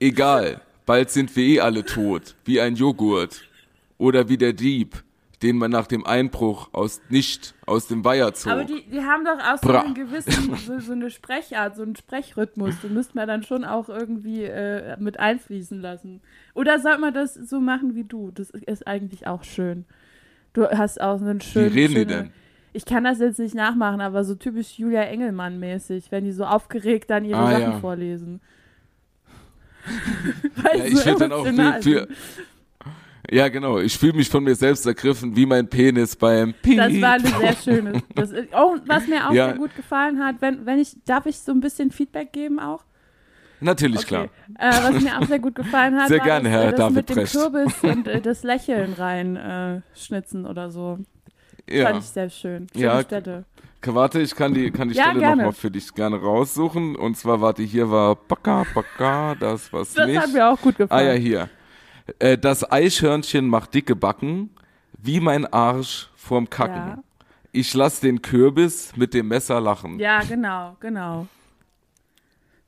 egal, 0.00 0.60
bald 0.86 1.10
sind 1.10 1.34
wir 1.36 1.44
eh 1.44 1.60
alle 1.60 1.84
tot, 1.84 2.34
wie 2.44 2.60
ein 2.60 2.74
Joghurt. 2.76 3.42
Oder 3.98 4.28
wie 4.28 4.36
der 4.36 4.52
Dieb, 4.52 5.02
den 5.42 5.56
man 5.58 5.70
nach 5.70 5.86
dem 5.86 6.06
Einbruch 6.06 6.68
aus 6.72 7.00
nicht 7.08 7.54
aus 7.66 7.88
dem 7.88 8.04
Weiher 8.04 8.32
zog. 8.34 8.52
Aber 8.52 8.64
die, 8.64 8.82
die 8.90 9.00
haben 9.02 9.24
doch 9.24 9.38
auch 9.38 9.58
so 9.60 9.68
Bra. 9.68 9.80
einen 9.80 9.94
gewissen, 9.94 10.54
so, 10.66 10.78
so 10.78 10.92
eine 10.92 11.10
Sprechart, 11.10 11.76
so 11.76 11.82
einen 11.82 11.96
Sprechrhythmus. 11.96 12.80
Den 12.80 12.94
müsste 12.94 13.16
man 13.16 13.26
dann 13.28 13.42
schon 13.42 13.64
auch 13.64 13.88
irgendwie 13.88 14.44
äh, 14.44 14.96
mit 14.98 15.18
einfließen 15.18 15.80
lassen. 15.80 16.20
Oder 16.54 16.78
sollte 16.78 17.00
man 17.00 17.12
das 17.14 17.34
so 17.34 17.60
machen 17.60 17.94
wie 17.94 18.04
du? 18.04 18.30
Das 18.30 18.50
ist 18.50 18.86
eigentlich 18.86 19.26
auch 19.26 19.44
schön. 19.44 19.84
Du 20.52 20.66
hast 20.68 21.00
auch 21.00 21.18
so 21.18 21.24
einen 21.24 21.40
wie 21.40 21.44
schönen. 21.44 21.72
reden 21.72 21.88
die 21.94 22.00
schöne- 22.00 22.06
denn? 22.06 22.30
Ich 22.74 22.86
kann 22.86 23.04
das 23.04 23.18
jetzt 23.18 23.38
nicht 23.38 23.54
nachmachen, 23.54 24.00
aber 24.00 24.24
so 24.24 24.34
typisch 24.34 24.78
Julia 24.78 25.02
Engelmann-mäßig, 25.02 26.10
wenn 26.10 26.24
die 26.24 26.32
so 26.32 26.44
aufgeregt 26.46 27.10
dann 27.10 27.24
ihre 27.26 27.38
Ah, 27.38 27.50
Sachen 27.50 27.62
ja. 27.62 27.78
vorlesen. 27.80 28.40
Weil 30.56 30.78
Ja, 30.78 30.84
ich 30.86 30.98
so 31.00 31.18
dann 31.18 31.32
auch 31.32 31.44
für, 31.46 31.82
für. 31.82 32.08
Ja, 33.32 33.48
genau. 33.48 33.78
Ich 33.78 33.96
fühle 33.98 34.12
mich 34.12 34.28
von 34.28 34.44
mir 34.44 34.54
selbst 34.54 34.84
ergriffen, 34.86 35.34
wie 35.34 35.46
mein 35.46 35.66
Penis 35.68 36.14
beim 36.16 36.52
Piep. 36.52 36.76
Das 36.76 37.00
war 37.00 37.12
eine 37.12 37.28
sehr 37.28 37.56
schöne. 37.56 38.02
Das 38.14 38.30
oh, 38.52 38.76
was 38.86 39.06
mir 39.06 39.26
auch 39.28 39.32
Ja. 39.32 39.46
sehr 39.48 39.56
gut 39.58 39.74
gefallen 39.74 40.22
hat, 40.22 40.36
wenn, 40.40 40.66
wenn 40.66 40.78
ich, 40.78 40.96
darf 41.06 41.24
ich 41.26 41.38
so 41.38 41.50
ein 41.52 41.60
bisschen 41.60 41.90
Feedback 41.90 42.32
geben 42.32 42.60
auch? 42.60 42.84
Natürlich, 43.60 44.06
klar. 44.06 44.24
Äh, 44.58 44.70
was 44.82 45.00
mir 45.00 45.18
auch 45.18 45.24
sehr 45.26 45.38
gut 45.38 45.54
gefallen 45.54 45.96
hat, 45.96 46.08
Sehr 46.08 46.18
war 46.18 46.26
gerne, 46.26 46.50
das, 46.50 46.52
Herr 46.52 46.64
äh, 46.64 46.70
das 46.72 46.78
David 46.78 46.94
mit 46.96 47.08
dem 47.08 47.14
Brecht. 47.16 47.32
Kürbis 47.32 47.74
und 47.82 48.08
äh, 48.08 48.20
das 48.20 48.42
Lächeln 48.42 48.92
rein 48.94 49.36
äh, 49.36 49.80
schnitzen 49.94 50.44
oder 50.46 50.70
so. 50.70 50.98
Ja. 51.70 51.86
Fand 51.86 52.00
ich 52.02 52.10
sehr 52.10 52.28
schön. 52.28 52.66
Schöne 52.72 52.84
Ja, 52.84 53.00
Städte. 53.02 53.44
Warte, 53.84 54.20
ich 54.20 54.34
kann 54.34 54.52
die, 54.52 54.70
kann 54.70 54.88
die 54.88 54.94
Ja, 54.94 55.10
Stelle 55.10 55.20
nochmal 55.30 55.52
für 55.52 55.70
dich 55.70 55.92
gerne 55.94 56.16
raussuchen. 56.16 56.96
Und 56.96 57.16
zwar, 57.16 57.40
warte, 57.40 57.62
hier 57.62 57.90
war 57.90 58.14
Baka, 58.16 58.64
Baka, 58.74 59.34
das 59.36 59.72
was 59.72 59.94
Das 59.94 60.06
nicht. 60.06 60.20
hat 60.20 60.32
mir 60.32 60.48
auch 60.48 60.60
gut 60.60 60.74
Ah 60.74 60.78
gefallen. 60.78 61.06
ja, 61.06 61.12
hier. 61.14 61.48
Äh, 62.18 62.36
das 62.38 62.70
Eichhörnchen 62.70 63.48
macht 63.48 63.74
dicke 63.74 63.96
Backen, 63.96 64.50
wie 64.98 65.20
mein 65.20 65.46
Arsch 65.46 66.08
vorm 66.16 66.48
Kacken. 66.50 66.74
Ja. 66.74 67.02
Ich 67.52 67.74
lass 67.74 68.00
den 68.00 68.22
Kürbis 68.22 68.96
mit 68.96 69.14
dem 69.14 69.28
Messer 69.28 69.60
lachen. 69.60 69.98
Ja, 69.98 70.22
genau, 70.22 70.76
genau. 70.80 71.26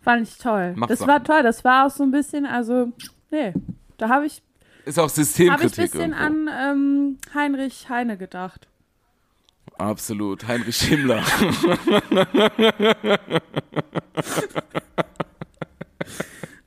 Fand 0.02 0.28
ich 0.28 0.36
toll. 0.36 0.74
Mach 0.76 0.88
das 0.88 0.98
Sachen. 0.98 1.08
war 1.08 1.24
toll. 1.24 1.42
Das 1.42 1.64
war 1.64 1.86
auch 1.86 1.90
so 1.90 2.02
ein 2.02 2.10
bisschen, 2.10 2.44
also, 2.44 2.92
nee, 3.30 3.54
da 3.96 4.10
habe 4.10 4.26
ich, 4.26 4.42
Ist 4.84 4.98
auch 4.98 5.04
hab 5.04 5.10
ich 5.12 5.18
ein 5.18 5.24
Systemkritik 5.24 5.76
bisschen 5.92 6.12
irgendwo. 6.12 6.50
an 6.50 6.52
ähm, 6.52 7.18
Heinrich 7.34 7.88
Heine 7.88 8.18
gedacht. 8.18 8.68
Absolut. 9.78 10.46
Heinrich 10.46 10.80
Himmler. 10.82 11.22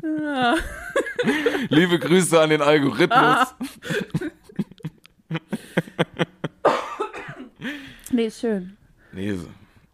Ja. 0.04 0.56
Liebe 1.70 2.00
Grüße 2.00 2.40
an 2.40 2.50
den 2.50 2.62
Algorithmus. 2.62 3.18
Ah. 3.20 3.56
Nee, 8.12 8.32
schön. 8.32 8.78
Nee, 9.12 9.34
so. 9.34 9.48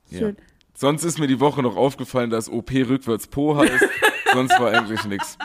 Ja. 0.09 0.19
Schön. 0.19 0.37
Sonst 0.75 1.03
ist 1.03 1.19
mir 1.19 1.27
die 1.27 1.39
Woche 1.39 1.61
noch 1.61 1.75
aufgefallen, 1.75 2.29
dass 2.29 2.49
OP 2.49 2.71
rückwärts 2.71 3.27
Po 3.27 3.57
heißt. 3.57 3.85
Sonst 4.33 4.59
war 4.59 4.71
eigentlich 4.71 5.03
nichts. 5.05 5.37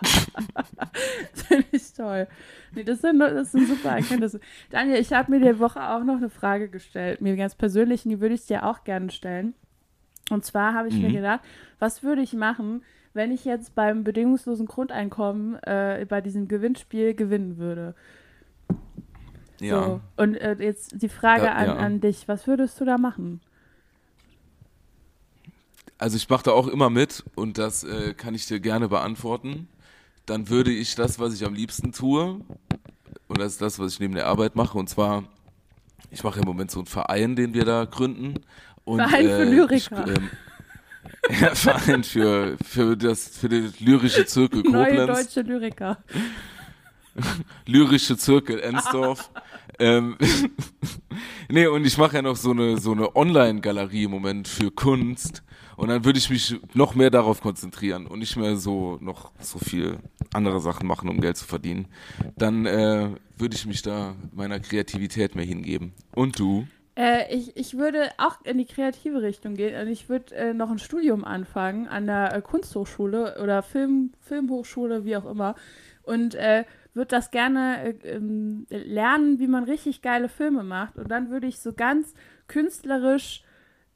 Finde 1.34 1.64
ich 1.72 1.92
toll. 1.92 2.26
Nee, 2.74 2.84
das 2.84 3.00
sind, 3.02 3.18
das 3.18 3.52
sind 3.52 3.68
super 3.68 3.90
Erkenntnisse. 3.90 4.40
Daniel, 4.70 4.98
ich 4.98 5.12
habe 5.12 5.30
mir 5.30 5.40
die 5.40 5.58
Woche 5.58 5.82
auch 5.90 6.04
noch 6.04 6.16
eine 6.16 6.30
Frage 6.30 6.68
gestellt, 6.68 7.20
mir 7.20 7.36
ganz 7.36 7.54
persönlich, 7.54 8.04
und 8.04 8.10
die 8.10 8.20
würde 8.20 8.34
ich 8.34 8.46
dir 8.46 8.64
auch 8.64 8.84
gerne 8.84 9.10
stellen. 9.10 9.54
Und 10.30 10.44
zwar 10.44 10.72
habe 10.74 10.88
ich 10.88 10.94
mir 10.94 11.08
Mhm. 11.10 11.14
gedacht, 11.14 11.40
was 11.78 12.02
würde 12.02 12.22
ich 12.22 12.32
machen, 12.32 12.82
wenn 13.14 13.32
ich 13.32 13.44
jetzt 13.44 13.74
beim 13.74 14.04
bedingungslosen 14.04 14.66
Grundeinkommen 14.66 15.62
äh, 15.62 16.06
bei 16.08 16.20
diesem 16.20 16.48
Gewinnspiel 16.48 17.14
gewinnen 17.14 17.58
würde? 17.58 17.94
Ja. 19.60 19.84
So. 19.84 20.00
Und 20.16 20.34
äh, 20.36 20.56
jetzt 20.58 21.00
die 21.00 21.08
Frage 21.08 21.44
Ja, 21.44 21.54
an, 21.54 21.66
ja. 21.66 21.76
an 21.76 22.00
dich, 22.00 22.26
was 22.26 22.46
würdest 22.46 22.80
du 22.80 22.84
da 22.84 22.98
machen? 22.98 23.40
Also 25.98 26.16
ich 26.16 26.28
mache 26.28 26.44
da 26.44 26.50
auch 26.50 26.66
immer 26.66 26.90
mit 26.90 27.22
und 27.36 27.58
das 27.58 27.84
äh, 27.84 28.14
kann 28.14 28.34
ich 28.34 28.46
dir 28.46 28.58
gerne 28.58 28.88
beantworten. 28.88 29.68
Dann 30.26 30.48
würde 30.48 30.72
ich 30.72 30.94
das, 30.96 31.20
was 31.20 31.34
ich 31.34 31.44
am 31.44 31.54
liebsten 31.54 31.92
tue, 31.92 32.40
und 33.28 33.38
das 33.40 33.52
ist 33.52 33.62
das, 33.62 33.78
was 33.78 33.94
ich 33.94 34.00
neben 34.00 34.14
der 34.14 34.26
Arbeit 34.26 34.56
mache, 34.56 34.76
und 34.76 34.88
zwar, 34.88 35.24
ich 36.10 36.24
mache 36.24 36.40
im 36.40 36.46
Moment 36.46 36.70
so 36.70 36.80
einen 36.80 36.86
Verein, 36.86 37.36
den 37.36 37.54
wir 37.54 37.64
da 37.64 37.84
gründen. 37.84 38.40
Und, 38.84 38.98
Verein 38.98 39.26
für 39.26 39.42
äh, 39.42 39.44
Lyriker. 39.44 40.08
Ich, 40.08 40.20
ja, 41.40 41.54
Verein 41.54 42.04
für, 42.04 42.56
für, 42.64 42.96
das, 42.96 43.28
für 43.28 43.48
den 43.48 43.72
lyrische 43.78 44.26
Zirkel 44.26 44.62
Neue 44.62 44.96
Koblenz. 44.96 45.18
deutsche 45.34 45.42
Lyriker. 45.42 45.98
lyrische 47.66 48.16
Zirkel 48.16 48.60
Ensdorf. 48.60 49.30
ähm, 49.78 50.16
nee, 51.48 51.66
und 51.66 51.86
ich 51.86 51.96
mache 51.98 52.16
ja 52.16 52.22
noch 52.22 52.36
so 52.36 52.50
eine, 52.50 52.78
so 52.78 52.92
eine 52.92 53.14
Online-Galerie 53.14 54.04
im 54.04 54.10
Moment 54.10 54.48
für 54.48 54.70
Kunst. 54.70 55.42
Und 55.76 55.88
dann 55.88 56.04
würde 56.04 56.18
ich 56.18 56.30
mich 56.30 56.60
noch 56.74 56.94
mehr 56.94 57.10
darauf 57.10 57.40
konzentrieren 57.40 58.06
und 58.06 58.18
nicht 58.18 58.36
mehr 58.36 58.56
so 58.56 58.98
noch 59.00 59.32
so 59.40 59.58
viel 59.58 59.98
andere 60.32 60.60
Sachen 60.60 60.86
machen, 60.86 61.08
um 61.08 61.20
Geld 61.20 61.36
zu 61.36 61.46
verdienen. 61.46 61.88
Dann 62.36 62.66
äh, 62.66 63.08
würde 63.36 63.56
ich 63.56 63.66
mich 63.66 63.82
da 63.82 64.14
meiner 64.32 64.60
Kreativität 64.60 65.34
mehr 65.34 65.44
hingeben. 65.44 65.92
Und 66.14 66.38
du? 66.38 66.66
Äh, 66.94 67.34
ich, 67.34 67.56
ich 67.56 67.78
würde 67.78 68.10
auch 68.18 68.44
in 68.44 68.58
die 68.58 68.66
kreative 68.66 69.22
Richtung 69.22 69.54
gehen 69.54 69.80
und 69.80 69.88
ich 69.88 70.08
würde 70.08 70.34
äh, 70.34 70.54
noch 70.54 70.70
ein 70.70 70.78
Studium 70.78 71.24
anfangen 71.24 71.88
an 71.88 72.06
der 72.06 72.34
äh, 72.34 72.42
Kunsthochschule 72.42 73.38
oder 73.42 73.62
Film, 73.62 74.12
Filmhochschule, 74.20 75.04
wie 75.04 75.16
auch 75.16 75.24
immer. 75.24 75.54
Und 76.02 76.34
äh, 76.34 76.64
würde 76.92 77.08
das 77.08 77.30
gerne 77.30 77.94
äh, 78.02 78.16
ähm, 78.16 78.66
lernen, 78.68 79.38
wie 79.38 79.46
man 79.46 79.64
richtig 79.64 80.02
geile 80.02 80.28
Filme 80.28 80.62
macht. 80.64 80.98
Und 80.98 81.10
dann 81.10 81.30
würde 81.30 81.46
ich 81.46 81.60
so 81.60 81.72
ganz 81.72 82.12
künstlerisch 82.46 83.42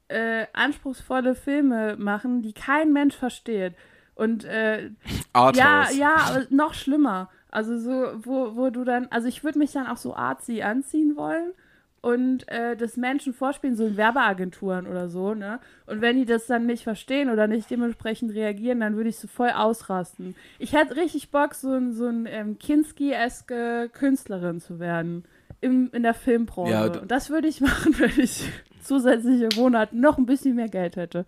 äh, 0.07 0.47
anspruchsvolle 0.53 1.35
Filme 1.35 1.97
machen, 1.97 2.41
die 2.41 2.53
kein 2.53 2.93
Mensch 2.93 3.15
versteht. 3.15 3.75
Und 4.15 4.45
äh, 4.45 4.89
ja, 5.53 5.91
ja, 5.91 6.45
noch 6.49 6.73
schlimmer. 6.73 7.29
Also 7.51 7.77
so, 7.77 7.91
wo, 8.23 8.55
wo 8.55 8.69
du 8.71 8.83
dann, 8.83 9.07
also 9.11 9.27
ich 9.27 9.43
würde 9.43 9.59
mich 9.59 9.73
dann 9.73 9.85
auch 9.85 9.97
so 9.97 10.15
artsy 10.15 10.63
anziehen 10.63 11.15
wollen 11.15 11.51
und 12.01 12.47
äh, 12.47 12.75
das 12.75 12.95
Menschen 12.95 13.33
vorspielen, 13.33 13.75
so 13.75 13.85
in 13.85 13.97
Werbeagenturen 13.97 14.87
oder 14.87 15.09
so, 15.09 15.33
ne? 15.33 15.59
Und 15.85 16.01
wenn 16.01 16.17
die 16.17 16.25
das 16.25 16.45
dann 16.45 16.65
nicht 16.65 16.83
verstehen 16.83 17.29
oder 17.29 17.47
nicht 17.47 17.69
dementsprechend 17.69 18.33
reagieren, 18.33 18.79
dann 18.79 18.95
würde 18.95 19.09
ich 19.09 19.17
so 19.17 19.27
voll 19.27 19.49
ausrasten. 19.49 20.35
Ich 20.59 20.73
hätte 20.73 20.95
richtig 20.95 21.31
Bock, 21.31 21.53
so 21.53 21.71
ein, 21.71 21.93
so 21.93 22.05
ein 22.05 22.25
ähm, 22.27 22.59
Kinski-eske 22.59 23.89
Künstlerin 23.91 24.61
zu 24.61 24.79
werden. 24.79 25.25
Im, 25.59 25.89
in 25.91 26.03
der 26.03 26.13
Filmbranche. 26.13 26.71
Ja, 26.71 26.85
und 26.85 27.09
das 27.09 27.31
würde 27.31 27.47
ich 27.47 27.61
machen, 27.61 27.97
wenn 27.97 28.19
ich 28.19 28.47
zusätzliche 28.83 29.49
Monate 29.55 29.97
noch 29.97 30.17
ein 30.17 30.27
bisschen 30.27 30.55
mehr 30.55 30.69
Geld 30.69 30.95
hätte. 30.97 31.25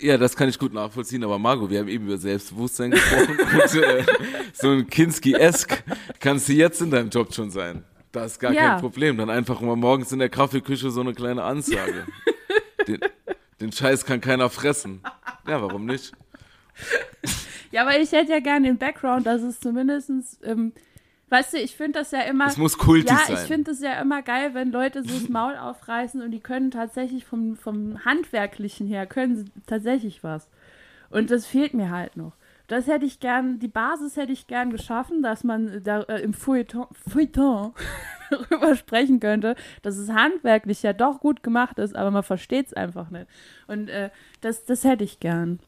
Ja, 0.00 0.18
das 0.18 0.34
kann 0.34 0.48
ich 0.48 0.58
gut 0.58 0.72
nachvollziehen, 0.72 1.22
aber 1.22 1.38
Margot, 1.38 1.70
wir 1.70 1.78
haben 1.78 1.88
eben 1.88 2.06
über 2.06 2.18
Selbstbewusstsein 2.18 2.90
gesprochen 2.90 3.38
und 3.54 3.82
äh, 3.82 4.04
so 4.52 4.70
ein 4.70 4.86
Kinski-esk 4.88 5.84
kannst 6.20 6.48
du 6.48 6.52
jetzt 6.52 6.82
in 6.82 6.90
deinem 6.90 7.10
Job 7.10 7.32
schon 7.32 7.50
sein. 7.50 7.84
Das 8.14 8.32
ist 8.32 8.38
gar 8.38 8.52
Ja. 8.52 8.70
kein 8.70 8.80
Problem. 8.80 9.16
Dann 9.16 9.28
einfach 9.28 9.60
mal 9.60 9.76
morgens 9.76 10.12
in 10.12 10.20
der 10.20 10.28
Kaffeeküche 10.28 10.90
so 10.90 11.00
eine 11.00 11.14
kleine 11.14 11.42
Ansage. 11.42 12.06
den, 12.88 13.00
den 13.60 13.72
Scheiß 13.72 14.06
kann 14.06 14.20
keiner 14.20 14.48
fressen. 14.50 15.00
Ja, 15.48 15.60
warum 15.60 15.84
nicht? 15.84 16.12
Ja, 17.70 17.82
aber 17.82 17.98
ich 17.98 18.12
hätte 18.12 18.32
ja 18.32 18.40
gerne 18.40 18.68
den 18.68 18.78
Background, 18.78 19.26
dass 19.26 19.42
es 19.42 19.58
zumindestens, 19.58 20.38
ähm, 20.44 20.72
weißt 21.28 21.54
du, 21.54 21.58
ich 21.58 21.74
finde 21.76 21.98
das 21.98 22.12
ja 22.12 22.20
immer. 22.20 22.46
Es 22.46 22.56
muss 22.56 22.78
kultig 22.78 23.10
ja, 23.10 23.18
sein. 23.26 23.34
ich 23.34 23.40
finde 23.40 23.72
es 23.72 23.80
ja 23.80 24.00
immer 24.00 24.22
geil, 24.22 24.54
wenn 24.54 24.70
Leute 24.70 25.02
so 25.02 25.12
das 25.12 25.28
Maul 25.28 25.56
aufreißen 25.56 26.22
und 26.22 26.30
die 26.30 26.40
können 26.40 26.70
tatsächlich 26.70 27.24
vom, 27.24 27.56
vom 27.56 28.04
Handwerklichen 28.04 28.86
her, 28.86 29.06
können 29.06 29.36
sie 29.36 29.44
tatsächlich 29.66 30.22
was. 30.22 30.48
Und 31.10 31.30
das 31.30 31.46
fehlt 31.46 31.74
mir 31.74 31.90
halt 31.90 32.16
noch. 32.16 32.32
Das 32.66 32.86
hätte 32.86 33.04
ich 33.04 33.20
gern, 33.20 33.58
die 33.58 33.68
Basis 33.68 34.16
hätte 34.16 34.32
ich 34.32 34.46
gern 34.46 34.70
geschaffen, 34.70 35.22
dass 35.22 35.44
man 35.44 35.82
da 35.84 36.00
äh, 36.02 36.22
im 36.22 36.32
Feuilleton, 36.32 36.86
Feuilleton 37.06 37.72
darüber 38.30 38.74
sprechen 38.74 39.20
könnte, 39.20 39.54
dass 39.82 39.96
es 39.98 40.08
handwerklich 40.10 40.82
ja 40.82 40.94
doch 40.94 41.20
gut 41.20 41.42
gemacht 41.42 41.78
ist, 41.78 41.94
aber 41.94 42.10
man 42.10 42.22
versteht 42.22 42.68
es 42.68 42.72
einfach 42.72 43.10
nicht. 43.10 43.26
Und 43.66 43.88
äh, 43.90 44.08
das, 44.40 44.64
das 44.64 44.82
hätte 44.84 45.04
ich 45.04 45.20
gern. 45.20 45.58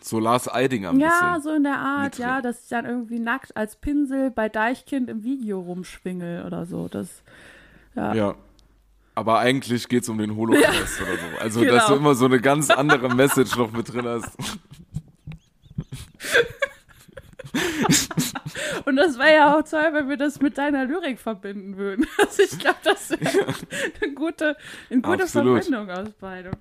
so 0.00 0.18
Lars 0.18 0.52
Eidinger 0.52 0.90
ein 0.90 0.98
Ja, 0.98 1.34
bisschen. 1.36 1.42
so 1.42 1.50
in 1.56 1.62
der 1.62 1.78
Art, 1.78 2.18
ja, 2.18 2.40
dass 2.42 2.64
ich 2.64 2.68
dann 2.70 2.86
irgendwie 2.86 3.20
nackt 3.20 3.56
als 3.56 3.76
Pinsel 3.76 4.30
bei 4.32 4.48
Deichkind 4.48 5.08
im 5.08 5.22
Video 5.22 5.60
rumschwingel 5.60 6.44
oder 6.44 6.66
so. 6.66 6.88
Das, 6.88 7.22
ja. 7.94 8.14
Ja. 8.14 8.34
Aber 9.14 9.38
eigentlich 9.38 9.86
geht's 9.88 10.08
um 10.08 10.18
den 10.18 10.34
Holocaust 10.34 11.00
oder 11.02 11.12
so. 11.12 11.38
Also, 11.40 11.64
dass 11.64 11.84
Genau. 11.84 11.88
du 11.88 11.94
immer 12.00 12.14
so 12.16 12.24
eine 12.24 12.40
ganz 12.40 12.68
andere 12.68 13.14
Message 13.14 13.56
noch 13.56 13.70
mit 13.70 13.92
drin 13.92 14.06
hast. 14.06 14.36
Und 18.84 18.96
das 18.96 19.18
wäre 19.18 19.34
ja 19.34 19.56
auch 19.56 19.62
toll, 19.62 19.88
wenn 19.92 20.08
wir 20.08 20.16
das 20.16 20.40
mit 20.40 20.58
deiner 20.58 20.84
Lyrik 20.84 21.18
verbinden 21.18 21.76
würden. 21.76 22.06
Also 22.18 22.42
ich 22.42 22.58
glaube, 22.58 22.78
das 22.84 23.10
wäre 23.10 23.54
eine 24.00 24.14
gute, 24.14 24.56
eine 24.90 25.00
gute 25.02 25.22
Absolut. 25.24 25.64
Verbindung 25.64 25.90
aus 25.90 26.10
beidem. 26.20 26.52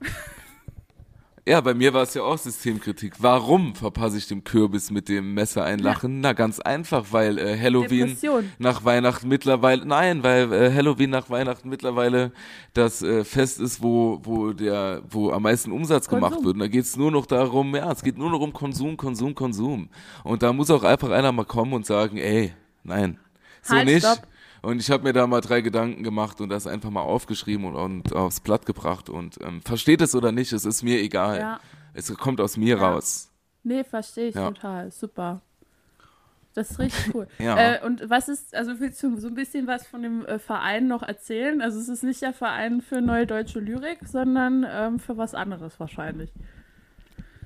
Ja, 1.45 1.59
bei 1.59 1.73
mir 1.73 1.93
war 1.93 2.03
es 2.03 2.13
ja 2.13 2.21
auch 2.23 2.37
Systemkritik. 2.37 3.15
Warum 3.19 3.75
verpasse 3.75 4.17
ich 4.17 4.27
dem 4.29 4.45
Kürbis 4.45 4.91
mit 4.91 5.09
dem 5.09 5.33
Messer 5.33 5.65
ein 5.65 5.79
Lachen? 5.79 6.21
Na, 6.21 6.31
ganz 6.31 6.61
einfach, 6.61 7.07
weil 7.11 7.37
äh, 7.37 7.59
Halloween 7.59 8.07
Depression. 8.07 8.49
nach 8.59 8.85
Weihnachten 8.85 9.27
mittlerweile, 9.27 9.85
nein, 9.85 10.23
weil 10.23 10.53
äh, 10.53 10.73
Halloween 10.73 11.09
nach 11.09 11.29
Weihnachten 11.29 11.67
mittlerweile 11.67 12.31
das 12.73 13.01
äh, 13.01 13.25
Fest 13.25 13.59
ist, 13.59 13.83
wo, 13.83 14.21
wo 14.23 14.53
der, 14.53 15.01
wo 15.09 15.31
am 15.31 15.43
meisten 15.43 15.73
Umsatz 15.73 16.07
Konsum. 16.07 16.29
gemacht 16.29 16.45
wird. 16.45 16.53
Und 16.53 16.59
da 16.59 16.67
geht 16.67 16.85
es 16.85 16.95
nur 16.95 17.11
noch 17.11 17.25
darum, 17.25 17.75
ja, 17.75 17.91
es 17.91 18.03
geht 18.03 18.17
nur 18.17 18.29
noch 18.29 18.39
um 18.39 18.53
Konsum, 18.53 18.95
Konsum, 18.95 19.35
Konsum. 19.35 19.89
Und 20.23 20.43
da 20.43 20.53
muss 20.53 20.71
auch 20.71 20.83
einfach 20.83 21.09
einer 21.09 21.33
mal 21.33 21.43
kommen 21.43 21.73
und 21.73 21.85
sagen, 21.85 22.15
ey, 22.19 22.53
nein, 22.85 23.19
so 23.61 23.75
Halt, 23.75 23.87
nicht. 23.87 24.05
stopp. 24.05 24.21
Und 24.63 24.79
ich 24.79 24.89
habe 24.89 25.03
mir 25.03 25.11
da 25.13 25.27
mal 25.27 25.41
drei 25.41 25.59
Gedanken 25.61 26.03
gemacht 26.03 26.39
und 26.41 26.47
das 26.49 26.67
einfach 26.67 26.89
mal 26.89 27.01
aufgeschrieben 27.01 27.65
und, 27.65 27.75
und 27.75 28.13
aufs 28.15 28.39
Blatt 28.39 28.65
gebracht. 28.65 29.09
Und 29.09 29.37
ähm, 29.43 29.61
versteht 29.61 30.01
es 30.01 30.15
oder 30.15 30.31
nicht, 30.31 30.53
es 30.53 30.63
ist 30.65 30.83
mir 30.83 30.99
egal. 31.01 31.39
Ja. 31.39 31.59
Es 31.93 32.11
kommt 32.17 32.39
aus 32.39 32.55
mir 32.57 32.77
Ja. 32.77 32.91
raus. 32.91 33.29
Nee, 33.63 33.83
verstehe 33.83 34.29
ich 34.29 34.35
Ja. 34.35 34.47
total. 34.47 34.89
Super. 34.91 35.41
Das 36.53 36.71
ist 36.71 36.79
richtig 36.79 37.13
cool. 37.13 37.27
Ja. 37.39 37.57
Äh, 37.75 37.85
und 37.85 38.09
was 38.09 38.29
ist, 38.29 38.55
also 38.55 38.79
willst 38.79 39.03
du 39.03 39.19
so 39.19 39.27
ein 39.27 39.33
bisschen 39.35 39.67
was 39.67 39.85
von 39.85 40.01
dem 40.01 40.25
äh, 40.25 40.39
Verein 40.39 40.87
noch 40.87 41.03
erzählen? 41.03 41.61
Also 41.61 41.79
es 41.79 41.89
ist 41.89 42.03
nicht 42.03 42.21
der 42.21 42.33
Verein 42.33 42.81
für 42.81 43.01
neue 43.01 43.27
deutsche 43.27 43.59
Lyrik, 43.59 43.99
sondern 44.07 44.65
ähm, 44.69 44.97
für 44.99 45.17
was 45.17 45.33
anderes 45.35 45.77
wahrscheinlich. 45.79 46.31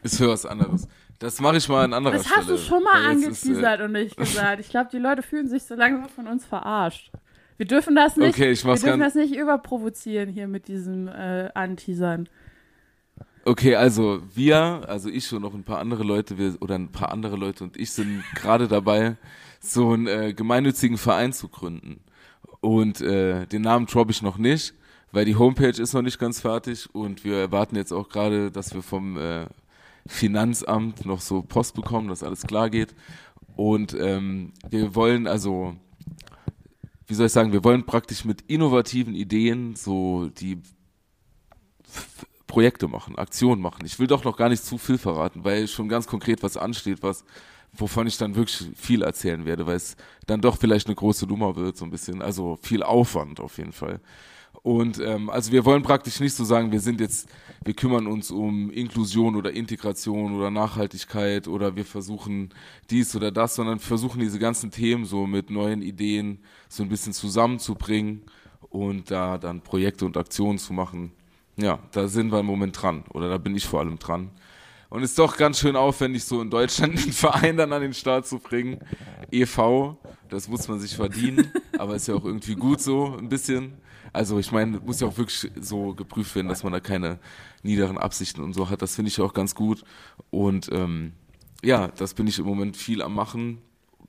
Ist 0.03 0.17
für 0.17 0.27
was 0.27 0.45
anderes. 0.45 0.87
Das 1.19 1.39
mache 1.41 1.57
ich 1.57 1.67
mal 1.67 1.83
an 1.85 1.93
anderer 1.93 2.13
Das 2.13 2.25
Stelle. 2.25 2.37
hast 2.41 2.49
du 2.49 2.57
schon 2.57 2.83
mal 2.83 2.99
ist, 2.99 3.23
äh, 3.23 3.25
angeteasert 3.27 3.81
und 3.81 3.91
nicht 3.93 4.17
gesagt. 4.17 4.59
Ich 4.59 4.69
glaube, 4.69 4.89
die 4.91 4.99
Leute 4.99 5.23
fühlen 5.23 5.47
sich 5.47 5.63
so 5.63 5.75
langsam 5.75 6.09
von 6.09 6.27
uns 6.27 6.45
verarscht. 6.45 7.11
Wir 7.57 7.65
dürfen 7.65 7.95
das 7.95 8.17
nicht, 8.17 8.29
Okay, 8.35 8.51
ich 8.51 8.63
wir 8.63 8.71
mach's 8.71 8.81
dürfen 8.83 8.99
ganz- 8.99 9.13
das 9.15 9.23
nicht 9.23 9.35
überprovozieren 9.35 10.29
hier 10.29 10.47
mit 10.47 10.67
diesem 10.67 11.07
äh, 11.07 11.49
Anteasern. 11.55 12.29
Okay, 13.45 13.75
also 13.75 14.21
wir, 14.35 14.83
also 14.87 15.09
ich 15.09 15.31
und 15.33 15.41
noch 15.41 15.53
ein 15.55 15.63
paar 15.63 15.79
andere 15.79 16.03
Leute, 16.03 16.37
wir, 16.37 16.55
oder 16.61 16.75
ein 16.75 16.91
paar 16.91 17.11
andere 17.11 17.35
Leute 17.35 17.63
und 17.63 17.77
ich 17.77 17.91
sind 17.91 18.23
gerade 18.35 18.67
dabei, 18.67 19.15
so 19.59 19.91
einen 19.93 20.05
äh, 20.07 20.33
gemeinnützigen 20.33 20.97
Verein 20.97 21.33
zu 21.33 21.47
gründen. 21.47 22.01
Und 22.59 23.01
äh, 23.01 23.47
den 23.47 23.61
Namen 23.63 23.87
droppe 23.87 24.11
ich 24.11 24.21
noch 24.21 24.37
nicht, 24.37 24.75
weil 25.11 25.25
die 25.25 25.35
Homepage 25.35 25.81
ist 25.81 25.93
noch 25.93 26.01
nicht 26.03 26.19
ganz 26.19 26.41
fertig 26.41 26.93
und 26.93 27.23
wir 27.23 27.37
erwarten 27.37 27.75
jetzt 27.75 27.91
auch 27.91 28.09
gerade, 28.09 28.51
dass 28.51 28.75
wir 28.75 28.83
vom 28.83 29.17
äh, 29.17 29.45
Finanzamt 30.07 31.05
noch 31.05 31.21
so 31.21 31.41
Post 31.41 31.75
bekommen, 31.75 32.07
dass 32.07 32.23
alles 32.23 32.43
klar 32.43 32.69
geht. 32.69 32.95
Und 33.55 33.95
ähm, 33.99 34.53
wir 34.69 34.95
wollen 34.95 35.27
also, 35.27 35.75
wie 37.07 37.13
soll 37.13 37.27
ich 37.27 37.31
sagen, 37.31 37.51
wir 37.51 37.63
wollen 37.63 37.85
praktisch 37.85 38.25
mit 38.25 38.41
innovativen 38.43 39.15
Ideen 39.15 39.75
so 39.75 40.29
die 40.29 40.61
Projekte 42.45 42.87
machen, 42.87 43.17
Aktionen 43.17 43.61
machen. 43.61 43.85
Ich 43.85 43.99
will 43.99 44.07
doch 44.07 44.23
noch 44.23 44.37
gar 44.37 44.49
nicht 44.49 44.63
zu 44.63 44.77
viel 44.77 44.97
verraten, 44.97 45.43
weil 45.43 45.67
schon 45.67 45.89
ganz 45.89 46.07
konkret 46.07 46.43
was 46.43 46.57
ansteht, 46.57 47.03
was 47.03 47.25
wovon 47.73 48.07
ich 48.07 48.17
dann 48.17 48.35
wirklich 48.35 48.69
viel 48.75 49.01
erzählen 49.01 49.45
werde, 49.45 49.65
weil 49.65 49.75
es 49.75 49.95
dann 50.25 50.41
doch 50.41 50.57
vielleicht 50.57 50.87
eine 50.87 50.95
große 50.95 51.25
Nummer 51.27 51.55
wird, 51.55 51.77
so 51.77 51.85
ein 51.85 51.91
bisschen. 51.91 52.21
Also 52.21 52.57
viel 52.61 52.83
Aufwand 52.83 53.39
auf 53.39 53.57
jeden 53.57 53.73
Fall. 53.73 53.99
Und 54.63 54.99
ähm, 54.99 55.29
also 55.29 55.51
wir 55.51 55.63
wollen 55.65 55.83
praktisch 55.83 56.19
nicht 56.19 56.33
so 56.33 56.43
sagen, 56.43 56.71
wir 56.71 56.79
sind 56.79 56.99
jetzt, 56.99 57.29
wir 57.63 57.73
kümmern 57.73 58.07
uns 58.07 58.31
um 58.31 58.69
Inklusion 58.69 59.35
oder 59.35 59.51
Integration 59.51 60.35
oder 60.35 60.51
Nachhaltigkeit 60.51 61.47
oder 61.47 61.75
wir 61.75 61.85
versuchen 61.85 62.49
dies 62.89 63.15
oder 63.15 63.31
das, 63.31 63.55
sondern 63.55 63.79
versuchen 63.79 64.19
diese 64.19 64.39
ganzen 64.39 64.71
Themen 64.71 65.05
so 65.05 65.25
mit 65.25 65.49
neuen 65.49 65.81
Ideen 65.81 66.39
so 66.67 66.83
ein 66.83 66.89
bisschen 66.89 67.13
zusammenzubringen 67.13 68.23
und 68.69 69.09
da 69.09 69.37
dann 69.37 69.61
Projekte 69.61 70.05
und 70.05 70.17
Aktionen 70.17 70.57
zu 70.57 70.73
machen. 70.73 71.11
Ja, 71.55 71.79
da 71.91 72.07
sind 72.07 72.31
wir 72.31 72.39
im 72.39 72.45
Moment 72.45 72.81
dran 72.81 73.03
oder 73.13 73.29
da 73.29 73.37
bin 73.37 73.55
ich 73.55 73.65
vor 73.65 73.79
allem 73.79 73.99
dran. 73.99 74.31
Und 74.89 75.03
ist 75.03 75.19
doch 75.19 75.35
ganz 75.35 75.59
schön 75.59 75.75
aufwendig, 75.75 76.23
so 76.23 76.41
in 76.41 76.49
Deutschland 76.49 76.97
einen 76.97 77.11
Verein 77.11 77.57
dann 77.57 77.73
an 77.73 77.81
den 77.81 77.93
Start 77.93 78.25
zu 78.25 78.39
bringen. 78.39 78.79
EV, 79.31 79.95
das 80.29 80.47
muss 80.47 80.67
man 80.67 80.79
sich 80.79 80.95
verdienen, 80.95 81.51
aber 81.77 81.95
ist 81.95 82.07
ja 82.07 82.15
auch 82.15 82.23
irgendwie 82.23 82.55
gut 82.55 82.81
so, 82.81 83.15
ein 83.17 83.27
bisschen. 83.27 83.73
Also 84.13 84.39
ich 84.39 84.51
meine, 84.51 84.79
muss 84.79 85.01
ja 85.01 85.07
auch 85.07 85.17
wirklich 85.17 85.51
so 85.59 85.93
geprüft 85.93 86.35
werden, 86.35 86.47
dass 86.47 86.63
man 86.63 86.73
da 86.73 86.79
keine 86.79 87.19
niederen 87.63 87.97
Absichten 87.97 88.41
und 88.41 88.53
so 88.53 88.69
hat. 88.69 88.81
Das 88.81 88.95
finde 88.95 89.09
ich 89.09 89.19
auch 89.19 89.33
ganz 89.33 89.55
gut. 89.55 89.83
Und 90.29 90.69
ähm, 90.71 91.13
ja, 91.63 91.89
das 91.89 92.13
bin 92.13 92.27
ich 92.27 92.39
im 92.39 92.45
Moment 92.45 92.77
viel 92.77 93.01
am 93.01 93.13
machen. 93.13 93.61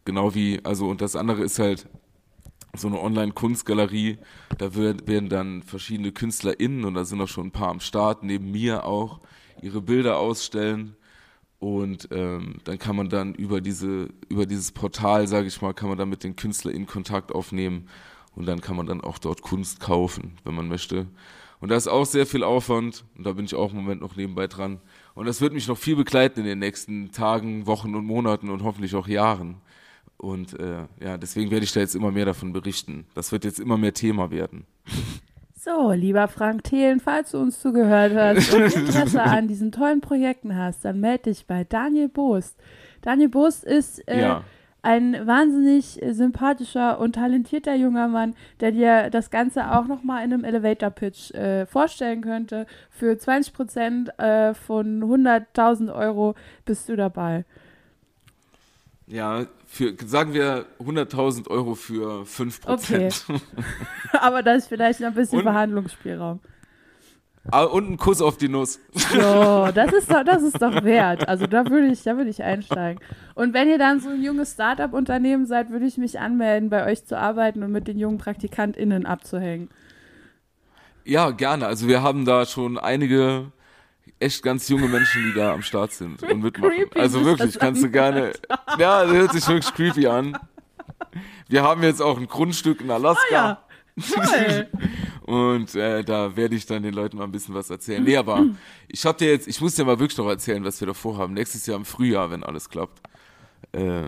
Genau 0.04 0.34
wie, 0.34 0.64
also 0.64 0.88
und 0.88 1.00
das 1.00 1.16
andere 1.16 1.42
ist 1.42 1.58
halt 1.58 1.88
so 2.76 2.88
eine 2.88 3.00
Online-Kunstgalerie. 3.00 4.18
Da 4.58 4.74
werden 4.74 5.28
dann 5.28 5.62
verschiedene 5.62 6.12
KünstlerInnen 6.12 6.84
und 6.84 6.94
da 6.94 7.04
sind 7.04 7.20
auch 7.20 7.28
schon 7.28 7.48
ein 7.48 7.52
paar 7.52 7.68
am 7.68 7.80
Start, 7.80 8.22
neben 8.22 8.50
mir 8.50 8.84
auch, 8.84 9.20
ihre 9.62 9.80
Bilder 9.80 10.18
ausstellen. 10.18 10.96
Und 11.58 12.08
ähm, 12.12 12.58
dann 12.64 12.78
kann 12.78 12.94
man 12.94 13.08
dann 13.08 13.34
über 13.34 13.60
diese, 13.60 14.08
über 14.28 14.46
dieses 14.46 14.70
Portal, 14.70 15.26
sage 15.26 15.48
ich 15.48 15.60
mal, 15.60 15.74
kann 15.74 15.88
man 15.88 15.98
dann 15.98 16.08
mit 16.08 16.22
den 16.22 16.36
KünstlerInnen 16.36 16.86
Kontakt 16.86 17.32
aufnehmen 17.32 17.88
und 18.36 18.46
dann 18.46 18.60
kann 18.60 18.76
man 18.76 18.86
dann 18.86 19.00
auch 19.00 19.18
dort 19.18 19.42
Kunst 19.42 19.80
kaufen, 19.80 20.38
wenn 20.44 20.54
man 20.54 20.68
möchte. 20.68 21.08
Und 21.60 21.70
da 21.70 21.76
ist 21.76 21.88
auch 21.88 22.06
sehr 22.06 22.26
viel 22.26 22.44
Aufwand 22.44 23.04
und 23.16 23.26
da 23.26 23.32
bin 23.32 23.44
ich 23.44 23.56
auch 23.56 23.72
im 23.72 23.78
Moment 23.78 24.00
noch 24.00 24.14
nebenbei 24.14 24.46
dran. 24.46 24.80
Und 25.14 25.26
das 25.26 25.40
wird 25.40 25.52
mich 25.52 25.66
noch 25.66 25.76
viel 25.76 25.96
begleiten 25.96 26.40
in 26.40 26.46
den 26.46 26.60
nächsten 26.60 27.10
Tagen, 27.10 27.66
Wochen 27.66 27.96
und 27.96 28.04
Monaten 28.04 28.50
und 28.50 28.62
hoffentlich 28.62 28.94
auch 28.94 29.08
Jahren. 29.08 29.56
Und 30.16 30.58
äh, 30.58 30.86
ja, 31.00 31.16
deswegen 31.16 31.50
werde 31.50 31.64
ich 31.64 31.72
da 31.72 31.80
jetzt 31.80 31.96
immer 31.96 32.12
mehr 32.12 32.26
davon 32.26 32.52
berichten. 32.52 33.06
Das 33.14 33.32
wird 33.32 33.44
jetzt 33.44 33.58
immer 33.58 33.76
mehr 33.76 33.94
Thema 33.94 34.30
werden. 34.30 34.66
So, 35.68 35.92
lieber 35.92 36.28
Frank 36.28 36.64
Thelen, 36.64 36.98
falls 36.98 37.32
du 37.32 37.38
uns 37.38 37.60
zugehört 37.60 38.14
hast 38.14 38.54
und 38.54 38.62
Interesse 38.74 39.22
an 39.22 39.48
diesen 39.48 39.70
tollen 39.70 40.00
Projekten 40.00 40.56
hast, 40.56 40.82
dann 40.84 40.98
melde 40.98 41.24
dich 41.24 41.46
bei 41.46 41.64
Daniel 41.64 42.08
Boost. 42.08 42.56
Daniel 43.02 43.28
Boost 43.28 43.64
ist 43.64 44.06
äh, 44.08 44.20
ja 44.20 44.42
ein 44.82 45.26
wahnsinnig 45.26 46.02
äh, 46.02 46.14
sympathischer 46.14 46.98
und 46.98 47.16
talentierter 47.16 47.74
junger 47.74 48.08
Mann, 48.08 48.34
der 48.60 48.72
dir 48.72 49.10
das 49.10 49.30
Ganze 49.30 49.72
auch 49.72 49.86
nochmal 49.86 50.24
in 50.24 50.32
einem 50.32 50.44
Elevator-Pitch 50.44 51.32
äh, 51.32 51.66
vorstellen 51.66 52.22
könnte. 52.22 52.66
Für 52.90 53.18
20 53.18 53.52
Prozent 53.52 54.18
äh, 54.18 54.54
von 54.54 55.02
100.000 55.02 55.94
Euro 55.94 56.34
bist 56.64 56.88
du 56.88 56.96
dabei. 56.96 57.44
Ja, 59.06 59.46
für, 59.70 59.94
sagen 60.06 60.32
wir 60.32 60.64
100.000 60.80 61.48
Euro 61.48 61.74
für 61.74 62.24
5 62.24 62.62
Prozent. 62.62 63.24
Okay. 63.28 63.40
Aber 64.18 64.42
da 64.42 64.54
ist 64.54 64.66
vielleicht 64.66 65.00
noch 65.00 65.08
ein 65.08 65.14
bisschen 65.14 65.38
und, 65.38 65.44
Verhandlungsspielraum. 65.44 66.40
Ah, 67.50 67.64
und 67.64 67.86
einen 67.86 67.96
Kuss 67.98 68.22
auf 68.22 68.38
die 68.38 68.48
Nuss. 68.48 68.80
So, 68.94 69.68
das 69.74 69.92
ist 69.92 70.10
doch, 70.10 70.24
das 70.24 70.42
ist 70.42 70.60
doch 70.60 70.82
wert. 70.84 71.28
Also 71.28 71.46
da 71.46 71.66
würde 71.68 71.88
ich, 71.88 72.02
da 72.02 72.16
würde 72.16 72.30
ich 72.30 72.42
einsteigen. 72.42 73.02
Und 73.34 73.52
wenn 73.52 73.68
ihr 73.68 73.78
dann 73.78 74.00
so 74.00 74.08
ein 74.08 74.22
junges 74.22 74.52
Startup-Unternehmen 74.52 75.44
seid, 75.44 75.70
würde 75.70 75.84
ich 75.84 75.98
mich 75.98 76.18
anmelden, 76.18 76.70
bei 76.70 76.86
euch 76.86 77.04
zu 77.04 77.18
arbeiten 77.18 77.62
und 77.62 77.70
mit 77.70 77.88
den 77.88 77.98
jungen 77.98 78.16
PraktikantInnen 78.16 79.04
abzuhängen. 79.04 79.68
Ja, 81.04 81.30
gerne. 81.30 81.66
Also 81.66 81.88
wir 81.88 82.02
haben 82.02 82.24
da 82.24 82.46
schon 82.46 82.78
einige 82.78 83.52
echt 84.20 84.42
ganz 84.42 84.68
junge 84.68 84.88
Menschen, 84.88 85.24
die 85.24 85.34
da 85.38 85.52
am 85.52 85.62
Start 85.62 85.92
sind 85.92 86.22
und 86.22 86.42
mitmachen. 86.42 86.86
Also 86.94 87.24
wirklich, 87.24 87.58
kannst 87.58 87.82
du 87.82 87.90
gerne. 87.90 88.32
Ja, 88.78 89.04
das 89.04 89.12
hört 89.12 89.32
sich 89.32 89.48
wirklich 89.48 89.74
creepy 89.74 90.06
an. 90.06 90.38
Wir 91.48 91.62
haben 91.62 91.82
jetzt 91.82 92.02
auch 92.02 92.18
ein 92.18 92.26
Grundstück 92.26 92.80
in 92.80 92.90
Alaska. 92.90 93.22
Ah, 93.32 93.62
ja. 94.36 94.64
Und 95.22 95.74
äh, 95.74 96.02
da 96.04 96.36
werde 96.36 96.54
ich 96.54 96.64
dann 96.66 96.82
den 96.82 96.94
Leuten 96.94 97.18
mal 97.18 97.24
ein 97.24 97.32
bisschen 97.32 97.54
was 97.54 97.68
erzählen. 97.68 98.02
Nee, 98.02 98.16
aber 98.16 98.46
ich 98.86 99.04
hab 99.04 99.18
dir 99.18 99.28
jetzt, 99.28 99.46
ich 99.46 99.60
muss 99.60 99.74
dir 99.74 99.84
mal 99.84 99.98
wirklich 99.98 100.16
noch 100.16 100.28
erzählen, 100.28 100.64
was 100.64 100.80
wir 100.80 100.86
da 100.86 100.94
vorhaben. 100.94 101.34
Nächstes 101.34 101.66
Jahr 101.66 101.76
im 101.76 101.84
Frühjahr, 101.84 102.30
wenn 102.30 102.44
alles 102.44 102.68
klappt, 102.68 103.02
äh, 103.72 104.04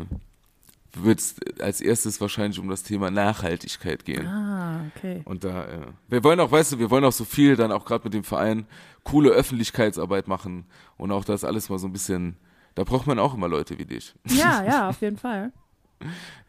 wird 0.95 1.21
es 1.21 1.37
als 1.61 1.81
erstes 1.81 2.21
wahrscheinlich 2.21 2.59
um 2.59 2.69
das 2.69 2.83
Thema 2.83 3.11
Nachhaltigkeit 3.11 4.05
gehen. 4.05 4.27
Ah, 4.27 4.85
okay. 4.95 5.23
Und 5.25 5.45
da, 5.45 5.65
äh, 5.65 5.87
wir 6.09 6.25
wollen 6.25 6.41
auch, 6.41 6.51
weißt 6.51 6.73
du, 6.73 6.79
wir 6.79 6.91
wollen 6.91 7.05
auch 7.05 7.13
so 7.13 7.25
viel 7.25 7.57
dann 7.57 7.73
auch 7.73 7.85
gerade 7.85 8.05
mit 8.05 8.15
dem 8.15 8.25
Verein 8.25 8.67
coole 9.05 9.31
Öffentlichkeitsarbeit 9.31 10.29
machen 10.29 10.65
und 10.97 11.13
auch 11.13 11.25
das 11.25 11.45
alles 11.45 11.69
mal 11.69 11.79
so 11.79 11.87
ein 11.87 11.93
bisschen, 11.93 12.37
da 12.75 12.85
braucht 12.85 13.07
man 13.07 13.19
auch 13.19 13.35
immer 13.35 13.49
Leute 13.49 13.79
wie 13.79 13.87
dich. 13.87 14.15
Ja, 14.27 14.65
ja, 14.67 14.89
auf 14.89 15.01
jeden 15.01 15.17
Fall. 15.17 15.53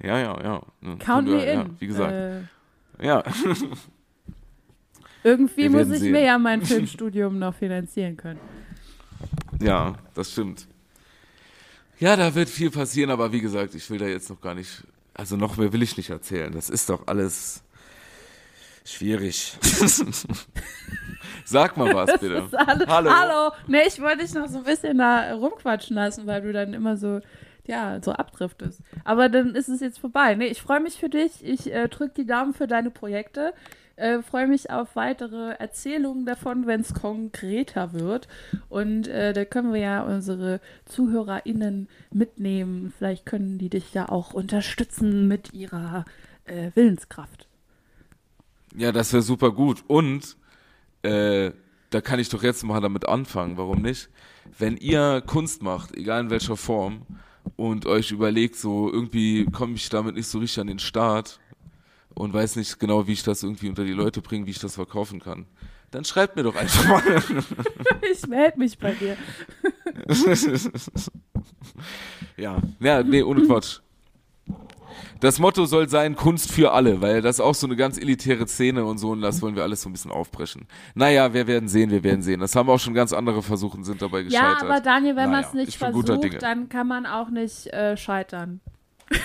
ja, 0.01 0.17
ja, 0.17 0.43
ja. 0.43 0.61
Count 0.99 1.27
me 1.27 1.43
in. 1.45 1.59
Ja, 1.59 1.65
wie 1.79 1.87
gesagt. 1.87 2.13
Äh, 2.13 2.41
ja. 3.05 3.23
Irgendwie 5.23 5.69
muss 5.69 5.89
ich 5.89 5.99
sehen. 5.99 6.11
mir 6.11 6.23
ja 6.23 6.37
mein 6.37 6.61
Filmstudium 6.65 7.37
noch 7.37 7.53
finanzieren 7.53 8.17
können. 8.17 8.39
Ja, 9.59 9.95
das 10.15 10.31
stimmt. 10.31 10.67
Ja, 12.01 12.15
da 12.15 12.33
wird 12.33 12.49
viel 12.49 12.71
passieren, 12.71 13.11
aber 13.11 13.31
wie 13.31 13.41
gesagt, 13.41 13.75
ich 13.75 13.87
will 13.91 13.99
da 13.99 14.07
jetzt 14.07 14.27
noch 14.31 14.41
gar 14.41 14.55
nicht, 14.55 14.83
also 15.13 15.37
noch 15.37 15.57
mehr 15.57 15.71
will 15.71 15.83
ich 15.83 15.97
nicht 15.97 16.09
erzählen. 16.09 16.51
Das 16.51 16.67
ist 16.67 16.89
doch 16.89 17.05
alles 17.05 17.61
schwierig. 18.83 19.55
Sag 21.45 21.77
mal 21.77 21.93
was, 21.93 22.19
bitte. 22.19 22.49
Hallo. 22.87 23.11
Hallo. 23.11 23.51
Nee, 23.67 23.83
ich 23.87 24.01
wollte 24.01 24.23
dich 24.23 24.33
noch 24.33 24.47
so 24.47 24.57
ein 24.57 24.63
bisschen 24.63 24.97
da 24.97 25.35
rumquatschen 25.35 25.95
lassen, 25.95 26.25
weil 26.25 26.41
du 26.41 26.51
dann 26.51 26.73
immer 26.73 26.97
so 26.97 27.21
ja, 27.67 27.99
so 28.01 28.11
abdriftest. 28.13 28.81
Aber 29.03 29.29
dann 29.29 29.53
ist 29.53 29.69
es 29.69 29.79
jetzt 29.79 29.99
vorbei. 29.99 30.33
Nee, 30.33 30.47
ich 30.47 30.59
freue 30.59 30.79
mich 30.79 30.95
für 30.95 31.09
dich. 31.09 31.45
Ich 31.45 31.71
äh, 31.71 31.87
drücke 31.87 32.15
die 32.17 32.25
Daumen 32.25 32.55
für 32.55 32.65
deine 32.65 32.89
Projekte. 32.89 33.53
Äh, 34.01 34.23
freue 34.23 34.47
mich 34.47 34.71
auf 34.71 34.95
weitere 34.95 35.51
Erzählungen 35.59 36.25
davon, 36.25 36.65
wenn 36.65 36.81
es 36.81 36.95
konkreter 36.95 37.93
wird. 37.93 38.27
Und 38.67 39.07
äh, 39.07 39.31
da 39.31 39.45
können 39.45 39.73
wir 39.73 39.79
ja 39.79 40.01
unsere 40.01 40.59
ZuhörerInnen 40.85 41.87
mitnehmen. 42.11 42.91
Vielleicht 42.97 43.27
können 43.27 43.59
die 43.59 43.69
dich 43.69 43.93
ja 43.93 44.09
auch 44.09 44.33
unterstützen 44.33 45.27
mit 45.27 45.53
ihrer 45.53 46.05
äh, 46.45 46.71
Willenskraft. 46.73 47.47
Ja, 48.75 48.91
das 48.91 49.13
wäre 49.13 49.21
super 49.21 49.51
gut. 49.51 49.83
Und 49.85 50.35
äh, 51.03 51.51
da 51.91 52.01
kann 52.01 52.17
ich 52.19 52.29
doch 52.29 52.41
jetzt 52.41 52.63
mal 52.63 52.81
damit 52.81 53.07
anfangen. 53.07 53.57
Warum 53.57 53.83
nicht? 53.83 54.09
Wenn 54.57 54.77
ihr 54.77 55.21
Kunst 55.27 55.61
macht, 55.61 55.95
egal 55.95 56.21
in 56.21 56.29
welcher 56.31 56.57
Form, 56.57 57.05
und 57.55 57.85
euch 57.85 58.11
überlegt, 58.11 58.55
so 58.55 58.91
irgendwie 58.91 59.45
komme 59.45 59.75
ich 59.75 59.89
damit 59.89 60.15
nicht 60.15 60.27
so 60.27 60.39
richtig 60.39 60.59
an 60.59 60.67
den 60.67 60.79
Start 60.79 61.39
und 62.15 62.33
weiß 62.33 62.55
nicht 62.55 62.79
genau, 62.79 63.07
wie 63.07 63.13
ich 63.13 63.23
das 63.23 63.43
irgendwie 63.43 63.69
unter 63.69 63.83
die 63.83 63.93
Leute 63.93 64.21
bringe, 64.21 64.45
wie 64.45 64.51
ich 64.51 64.59
das 64.59 64.75
verkaufen 64.75 65.19
kann, 65.19 65.45
dann 65.91 66.05
schreibt 66.05 66.35
mir 66.35 66.43
doch 66.43 66.55
einfach 66.55 66.87
mal. 66.87 67.03
ich 68.11 68.25
melde 68.27 68.59
mich 68.59 68.77
bei 68.77 68.93
dir. 68.93 69.17
ja, 72.37 72.61
ja, 72.79 73.03
nee, 73.03 73.23
ohne 73.23 73.45
Quatsch. 73.45 73.79
Das 75.19 75.37
Motto 75.37 75.65
soll 75.65 75.87
sein 75.87 76.15
Kunst 76.15 76.51
für 76.51 76.71
alle, 76.71 76.99
weil 76.99 77.21
das 77.21 77.35
ist 77.35 77.41
auch 77.41 77.53
so 77.53 77.67
eine 77.67 77.75
ganz 77.75 77.99
elitäre 77.99 78.47
Szene 78.47 78.83
und 78.83 78.97
so 78.97 79.11
und 79.11 79.21
das 79.21 79.39
wollen 79.43 79.55
wir 79.55 79.61
alles 79.61 79.83
so 79.83 79.89
ein 79.89 79.91
bisschen 79.91 80.09
aufbrechen. 80.09 80.65
Naja, 80.95 81.31
wir 81.31 81.45
werden 81.45 81.69
sehen, 81.69 81.91
wir 81.91 82.03
werden 82.03 82.23
sehen. 82.23 82.39
Das 82.39 82.55
haben 82.55 82.69
auch 82.69 82.79
schon 82.79 82.95
ganz 82.95 83.13
andere 83.13 83.43
versucht 83.43 83.85
sind 83.85 84.01
dabei 84.01 84.23
gescheitert. 84.23 84.63
Ja, 84.63 84.67
aber 84.67 84.79
Daniel, 84.81 85.15
wenn 85.15 85.29
naja, 85.29 85.47
man 85.47 85.59
es 85.59 85.67
nicht 85.67 85.77
versucht, 85.77 86.41
dann 86.41 86.69
kann 86.69 86.87
man 86.87 87.05
auch 87.05 87.29
nicht 87.29 87.67
äh, 87.67 87.95
scheitern. 87.97 88.61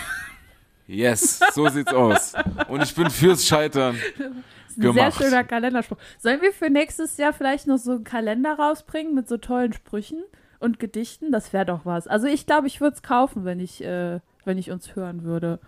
Yes, 0.86 1.40
so 1.52 1.68
sieht's 1.68 1.92
aus. 1.92 2.34
Und 2.68 2.82
ich 2.82 2.94
bin 2.94 3.10
fürs 3.10 3.44
Scheitern. 3.46 3.96
Das 3.96 4.70
ist 4.70 4.78
ein 4.78 4.80
gemacht. 4.80 5.14
sehr 5.14 5.26
schöner 5.26 5.44
Kalenderspruch. 5.44 5.96
Sollen 6.18 6.40
wir 6.42 6.52
für 6.52 6.70
nächstes 6.70 7.16
Jahr 7.16 7.32
vielleicht 7.32 7.66
noch 7.66 7.78
so 7.78 7.92
einen 7.92 8.04
Kalender 8.04 8.54
rausbringen 8.54 9.14
mit 9.14 9.28
so 9.28 9.36
tollen 9.36 9.72
Sprüchen 9.72 10.22
und 10.60 10.78
Gedichten? 10.78 11.32
Das 11.32 11.52
wäre 11.52 11.66
doch 11.66 11.84
was. 11.84 12.06
Also 12.06 12.26
ich 12.26 12.46
glaube, 12.46 12.66
ich 12.68 12.80
würde 12.80 12.94
es 12.94 13.02
kaufen, 13.02 13.44
wenn 13.44 13.58
ich, 13.58 13.82
äh, 13.82 14.20
wenn 14.44 14.58
ich 14.58 14.70
uns 14.70 14.94
hören 14.94 15.24
würde. 15.24 15.58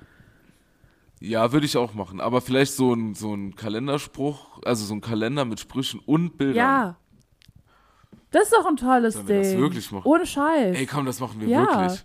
Ja, 1.21 1.53
würde 1.53 1.67
ich 1.67 1.77
auch 1.77 1.95
machen. 1.95 2.21
Aber 2.21 2.41
vielleicht 2.41 2.75
so 2.75 2.95
ein, 2.95 3.15
so 3.15 3.35
ein 3.35 3.57
Kalenderspruch, 3.57 4.61
also 4.65 4.85
so 4.85 4.95
ein 4.95 5.01
Kalender 5.01 5.45
mit 5.45 5.59
Sprüchen 5.59 6.01
und 6.07 6.39
Bildern. 6.39 6.57
Ja. 6.57 6.97
Das 8.31 8.45
ist 8.45 8.53
doch 8.53 8.67
ein 8.67 8.77
tolles 8.77 9.15
Sollen 9.15 9.27
Ding. 9.27 9.37
Wir 9.37 9.43
das 9.43 9.59
wirklich 9.59 9.91
machen? 9.91 10.07
Ohne 10.07 10.27
Scheiß. 10.27 10.77
Ey, 10.77 10.87
komm, 10.87 11.07
das 11.07 11.19
machen 11.19 11.41
wir 11.41 11.49
ja. 11.49 11.61
wirklich. 11.61 12.05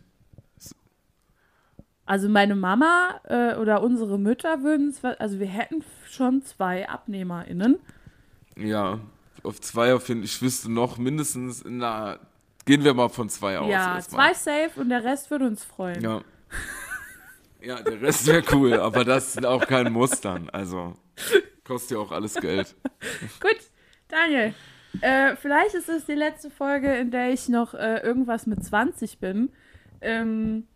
Also 2.06 2.28
meine 2.28 2.56
Mama 2.56 3.22
äh, 3.24 3.56
oder 3.56 3.82
unsere 3.82 4.20
Mütter 4.20 4.62
würden 4.62 4.90
es, 4.90 5.04
also 5.04 5.40
wir 5.40 5.48
hätten 5.48 5.84
schon 6.10 6.44
zwei 6.44 6.88
AbnehmerInnen. 6.90 7.80
Ja, 8.58 9.00
auf 9.44 9.62
zwei 9.62 9.94
auf 9.94 10.10
jeden 10.10 10.24
Ich 10.24 10.42
wüsste 10.42 10.72
noch 10.72 10.98
mindestens, 10.98 11.64
na, 11.66 12.20
gehen 12.66 12.84
wir 12.84 12.94
mal 12.94 13.10
von 13.10 13.30
zwei 13.30 13.58
aus. 13.58 13.70
Ja, 13.70 14.00
zwei 14.02 14.34
safe 14.34 14.72
und 14.76 14.90
der 14.90 15.04
Rest 15.04 15.32
würde 15.32 15.48
uns 15.48 15.64
freuen. 15.64 16.02
Ja. 16.02 16.22
Ja, 17.62 17.82
der 17.82 18.02
Rest 18.02 18.28
wäre 18.28 18.44
cool, 18.52 18.74
aber 18.74 19.06
das 19.06 19.34
sind 19.34 19.46
auch 19.46 19.66
kein 19.66 19.92
Mustern. 19.94 20.50
Also 20.50 20.96
kostet 21.64 21.92
ja 21.92 21.98
auch 22.00 22.12
alles 22.12 22.36
Geld. 22.36 22.76
Gut, 23.40 23.58
Daniel. 24.10 24.54
Äh, 25.00 25.38
vielleicht 25.38 25.74
ist 25.74 25.88
es 25.88 26.06
die 26.06 26.14
letzte 26.14 26.50
Folge, 26.50 26.94
in 26.96 27.10
der 27.10 27.32
ich 27.32 27.48
noch 27.48 27.74
äh, 27.74 28.00
irgendwas 28.00 28.48
mit 28.48 28.64
20 28.64 29.20
bin. 29.20 29.50
Ähm, 30.02 30.68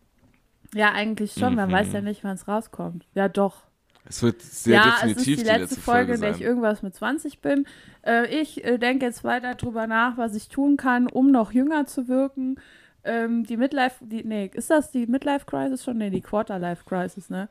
ja, 0.73 0.91
eigentlich 0.91 1.34
schon. 1.34 1.56
Man 1.56 1.72
weiß 1.72 1.94
ja 1.94 2.02
mhm. 2.02 2.07
nicht, 2.07 2.23
wann 2.23 2.35
es 2.35 2.48
rauskommt. 2.48 3.06
Ja, 3.14 3.30
doch. 3.30 3.64
Es 4.10 4.23
wird 4.23 4.41
sehr 4.41 4.76
ja, 4.76 4.84
definitiv 4.84 5.18
es 5.18 5.27
ist 5.27 5.39
die 5.39 5.60
letzte, 5.60 5.81
Folge, 5.81 6.14
in 6.14 6.22
der 6.22 6.31
ich 6.31 6.41
irgendwas 6.41 6.81
mit 6.81 6.95
20 6.95 7.41
bin. 7.41 7.65
Äh, 8.06 8.27
ich 8.27 8.64
äh, 8.64 8.77
denke 8.77 9.06
jetzt 9.06 9.23
weiter 9.23 9.56
drüber 9.56 9.85
nach, 9.85 10.18
was 10.18 10.34
ich 10.34 10.48
tun 10.48 10.77
kann, 10.77 11.07
um 11.07 11.31
noch 11.31 11.52
jünger 11.52 11.85
zu 11.85 12.07
wirken. 12.07 12.57
Ähm, 13.03 13.44
die 13.44 13.57
Midlife, 13.57 14.06
die, 14.06 14.23
nee, 14.23 14.49
ist 14.53 14.69
das 14.69 14.91
die 14.91 15.07
Midlife 15.07 15.45
Crisis 15.45 15.84
schon? 15.84 15.98
Nee, 15.98 16.10
die 16.10 16.22
Quarterlife 16.22 16.85
Crisis, 16.85 17.30
ne? 17.30 17.49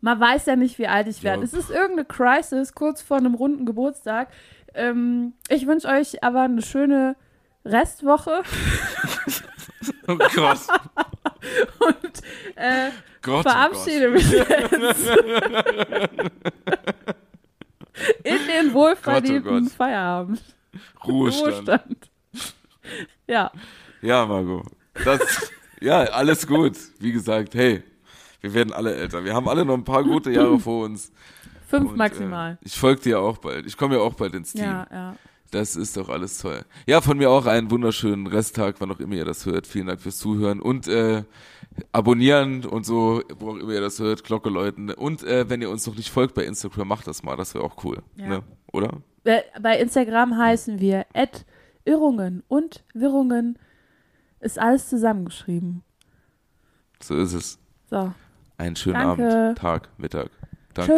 Man 0.00 0.18
weiß 0.18 0.46
ja 0.46 0.56
nicht, 0.56 0.78
wie 0.78 0.86
alt 0.86 1.08
ich 1.08 1.22
werde. 1.22 1.42
Es 1.42 1.52
ist 1.52 1.70
irgendeine 1.70 2.06
Crisis 2.06 2.74
kurz 2.74 3.02
vor 3.02 3.18
einem 3.18 3.34
runden 3.34 3.66
Geburtstag. 3.66 4.28
Ähm, 4.74 5.34
ich 5.48 5.66
wünsche 5.66 5.88
euch 5.88 6.24
aber 6.24 6.42
eine 6.42 6.62
schöne 6.62 7.16
Restwoche 7.64 8.42
Oh 10.10 10.16
Gott. 10.34 10.58
und 11.78 12.22
äh, 12.56 12.90
Gott, 13.22 13.42
verabschiede 13.42 14.10
mich 14.10 14.30
jetzt. 14.30 14.72
In 18.24 18.46
den 18.46 18.72
wohlverdienten 18.72 19.44
Gott, 19.44 19.52
oh 19.52 19.64
Gott. 19.64 19.72
Feierabend. 19.72 20.42
Oh. 21.02 21.08
Ruhestand. 21.10 21.68
Ruhestand. 21.68 22.10
Ja, 23.26 23.50
Ja, 24.02 24.26
Margot. 24.26 24.66
Das, 25.04 25.50
ja, 25.80 26.00
alles 26.00 26.46
gut. 26.46 26.76
Wie 26.98 27.12
gesagt, 27.12 27.54
hey, 27.54 27.82
wir 28.40 28.54
werden 28.54 28.72
alle 28.72 28.94
älter. 28.94 29.22
Wir 29.24 29.34
haben 29.34 29.48
alle 29.48 29.64
noch 29.64 29.74
ein 29.74 29.84
paar 29.84 30.02
gute 30.02 30.30
Jahre 30.30 30.58
vor 30.58 30.84
uns. 30.84 31.12
fünf 31.68 31.90
Und, 31.90 31.96
maximal. 31.96 32.52
Äh, 32.52 32.56
ich 32.66 32.76
folge 32.76 33.02
dir 33.02 33.20
auch 33.20 33.38
bald. 33.38 33.66
Ich 33.66 33.76
komme 33.76 33.96
ja 33.96 34.00
auch 34.00 34.14
bald 34.14 34.34
ins 34.34 34.52
Team. 34.52 34.64
ja, 34.64 34.86
ja. 34.90 35.16
Das 35.50 35.74
ist 35.74 35.96
doch 35.96 36.08
alles 36.08 36.38
toll. 36.38 36.64
Ja, 36.86 37.00
von 37.00 37.18
mir 37.18 37.28
auch 37.30 37.46
einen 37.46 37.70
wunderschönen 37.72 38.26
Resttag, 38.28 38.76
wann 38.78 38.92
auch 38.92 39.00
immer 39.00 39.14
ihr 39.16 39.24
das 39.24 39.46
hört. 39.46 39.66
Vielen 39.66 39.88
Dank 39.88 40.00
fürs 40.00 40.18
Zuhören 40.18 40.60
und 40.60 40.86
äh, 40.86 41.24
abonnieren 41.90 42.64
und 42.64 42.86
so, 42.86 43.22
wo 43.38 43.50
auch 43.50 43.56
immer 43.56 43.72
ihr 43.72 43.80
das 43.80 43.98
hört, 43.98 44.22
Glocke 44.22 44.48
läuten. 44.48 44.90
Und 44.90 45.24
äh, 45.24 45.48
wenn 45.50 45.60
ihr 45.60 45.70
uns 45.70 45.86
noch 45.86 45.96
nicht 45.96 46.10
folgt 46.10 46.34
bei 46.34 46.44
Instagram, 46.44 46.86
macht 46.86 47.06
das 47.08 47.22
mal. 47.24 47.36
Das 47.36 47.54
wäre 47.54 47.64
auch 47.64 47.82
cool. 47.84 48.02
Ja. 48.16 48.26
Ne? 48.28 48.42
Oder? 48.72 48.98
Bei- 49.24 49.44
Bei 49.60 49.78
Instagram 49.80 50.36
heißen 50.38 50.78
wir 50.78 51.06
Irrungen 51.84 52.44
und 52.46 52.84
Wirrungen. 52.94 53.58
Ist 54.38 54.58
alles 54.58 54.88
zusammengeschrieben. 54.88 55.82
So 57.02 57.16
ist 57.16 57.32
es. 57.32 57.58
So. 57.90 58.12
Einen 58.56 58.76
schönen 58.76 58.94
Danke. 58.94 59.28
Abend, 59.46 59.58
Tag, 59.58 59.88
Mittag. 59.98 60.30
Danke. 60.74 60.92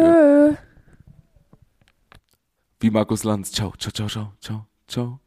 Tschö. 0.55 0.55
Wie 2.83 2.91
Markus 2.91 3.23
Lanz. 3.23 3.49
Ciao, 3.49 3.71
ciao, 3.77 3.93
ciao, 3.93 4.09
ciao, 4.09 4.33
ciao, 4.41 4.67
ciao. 4.87 5.22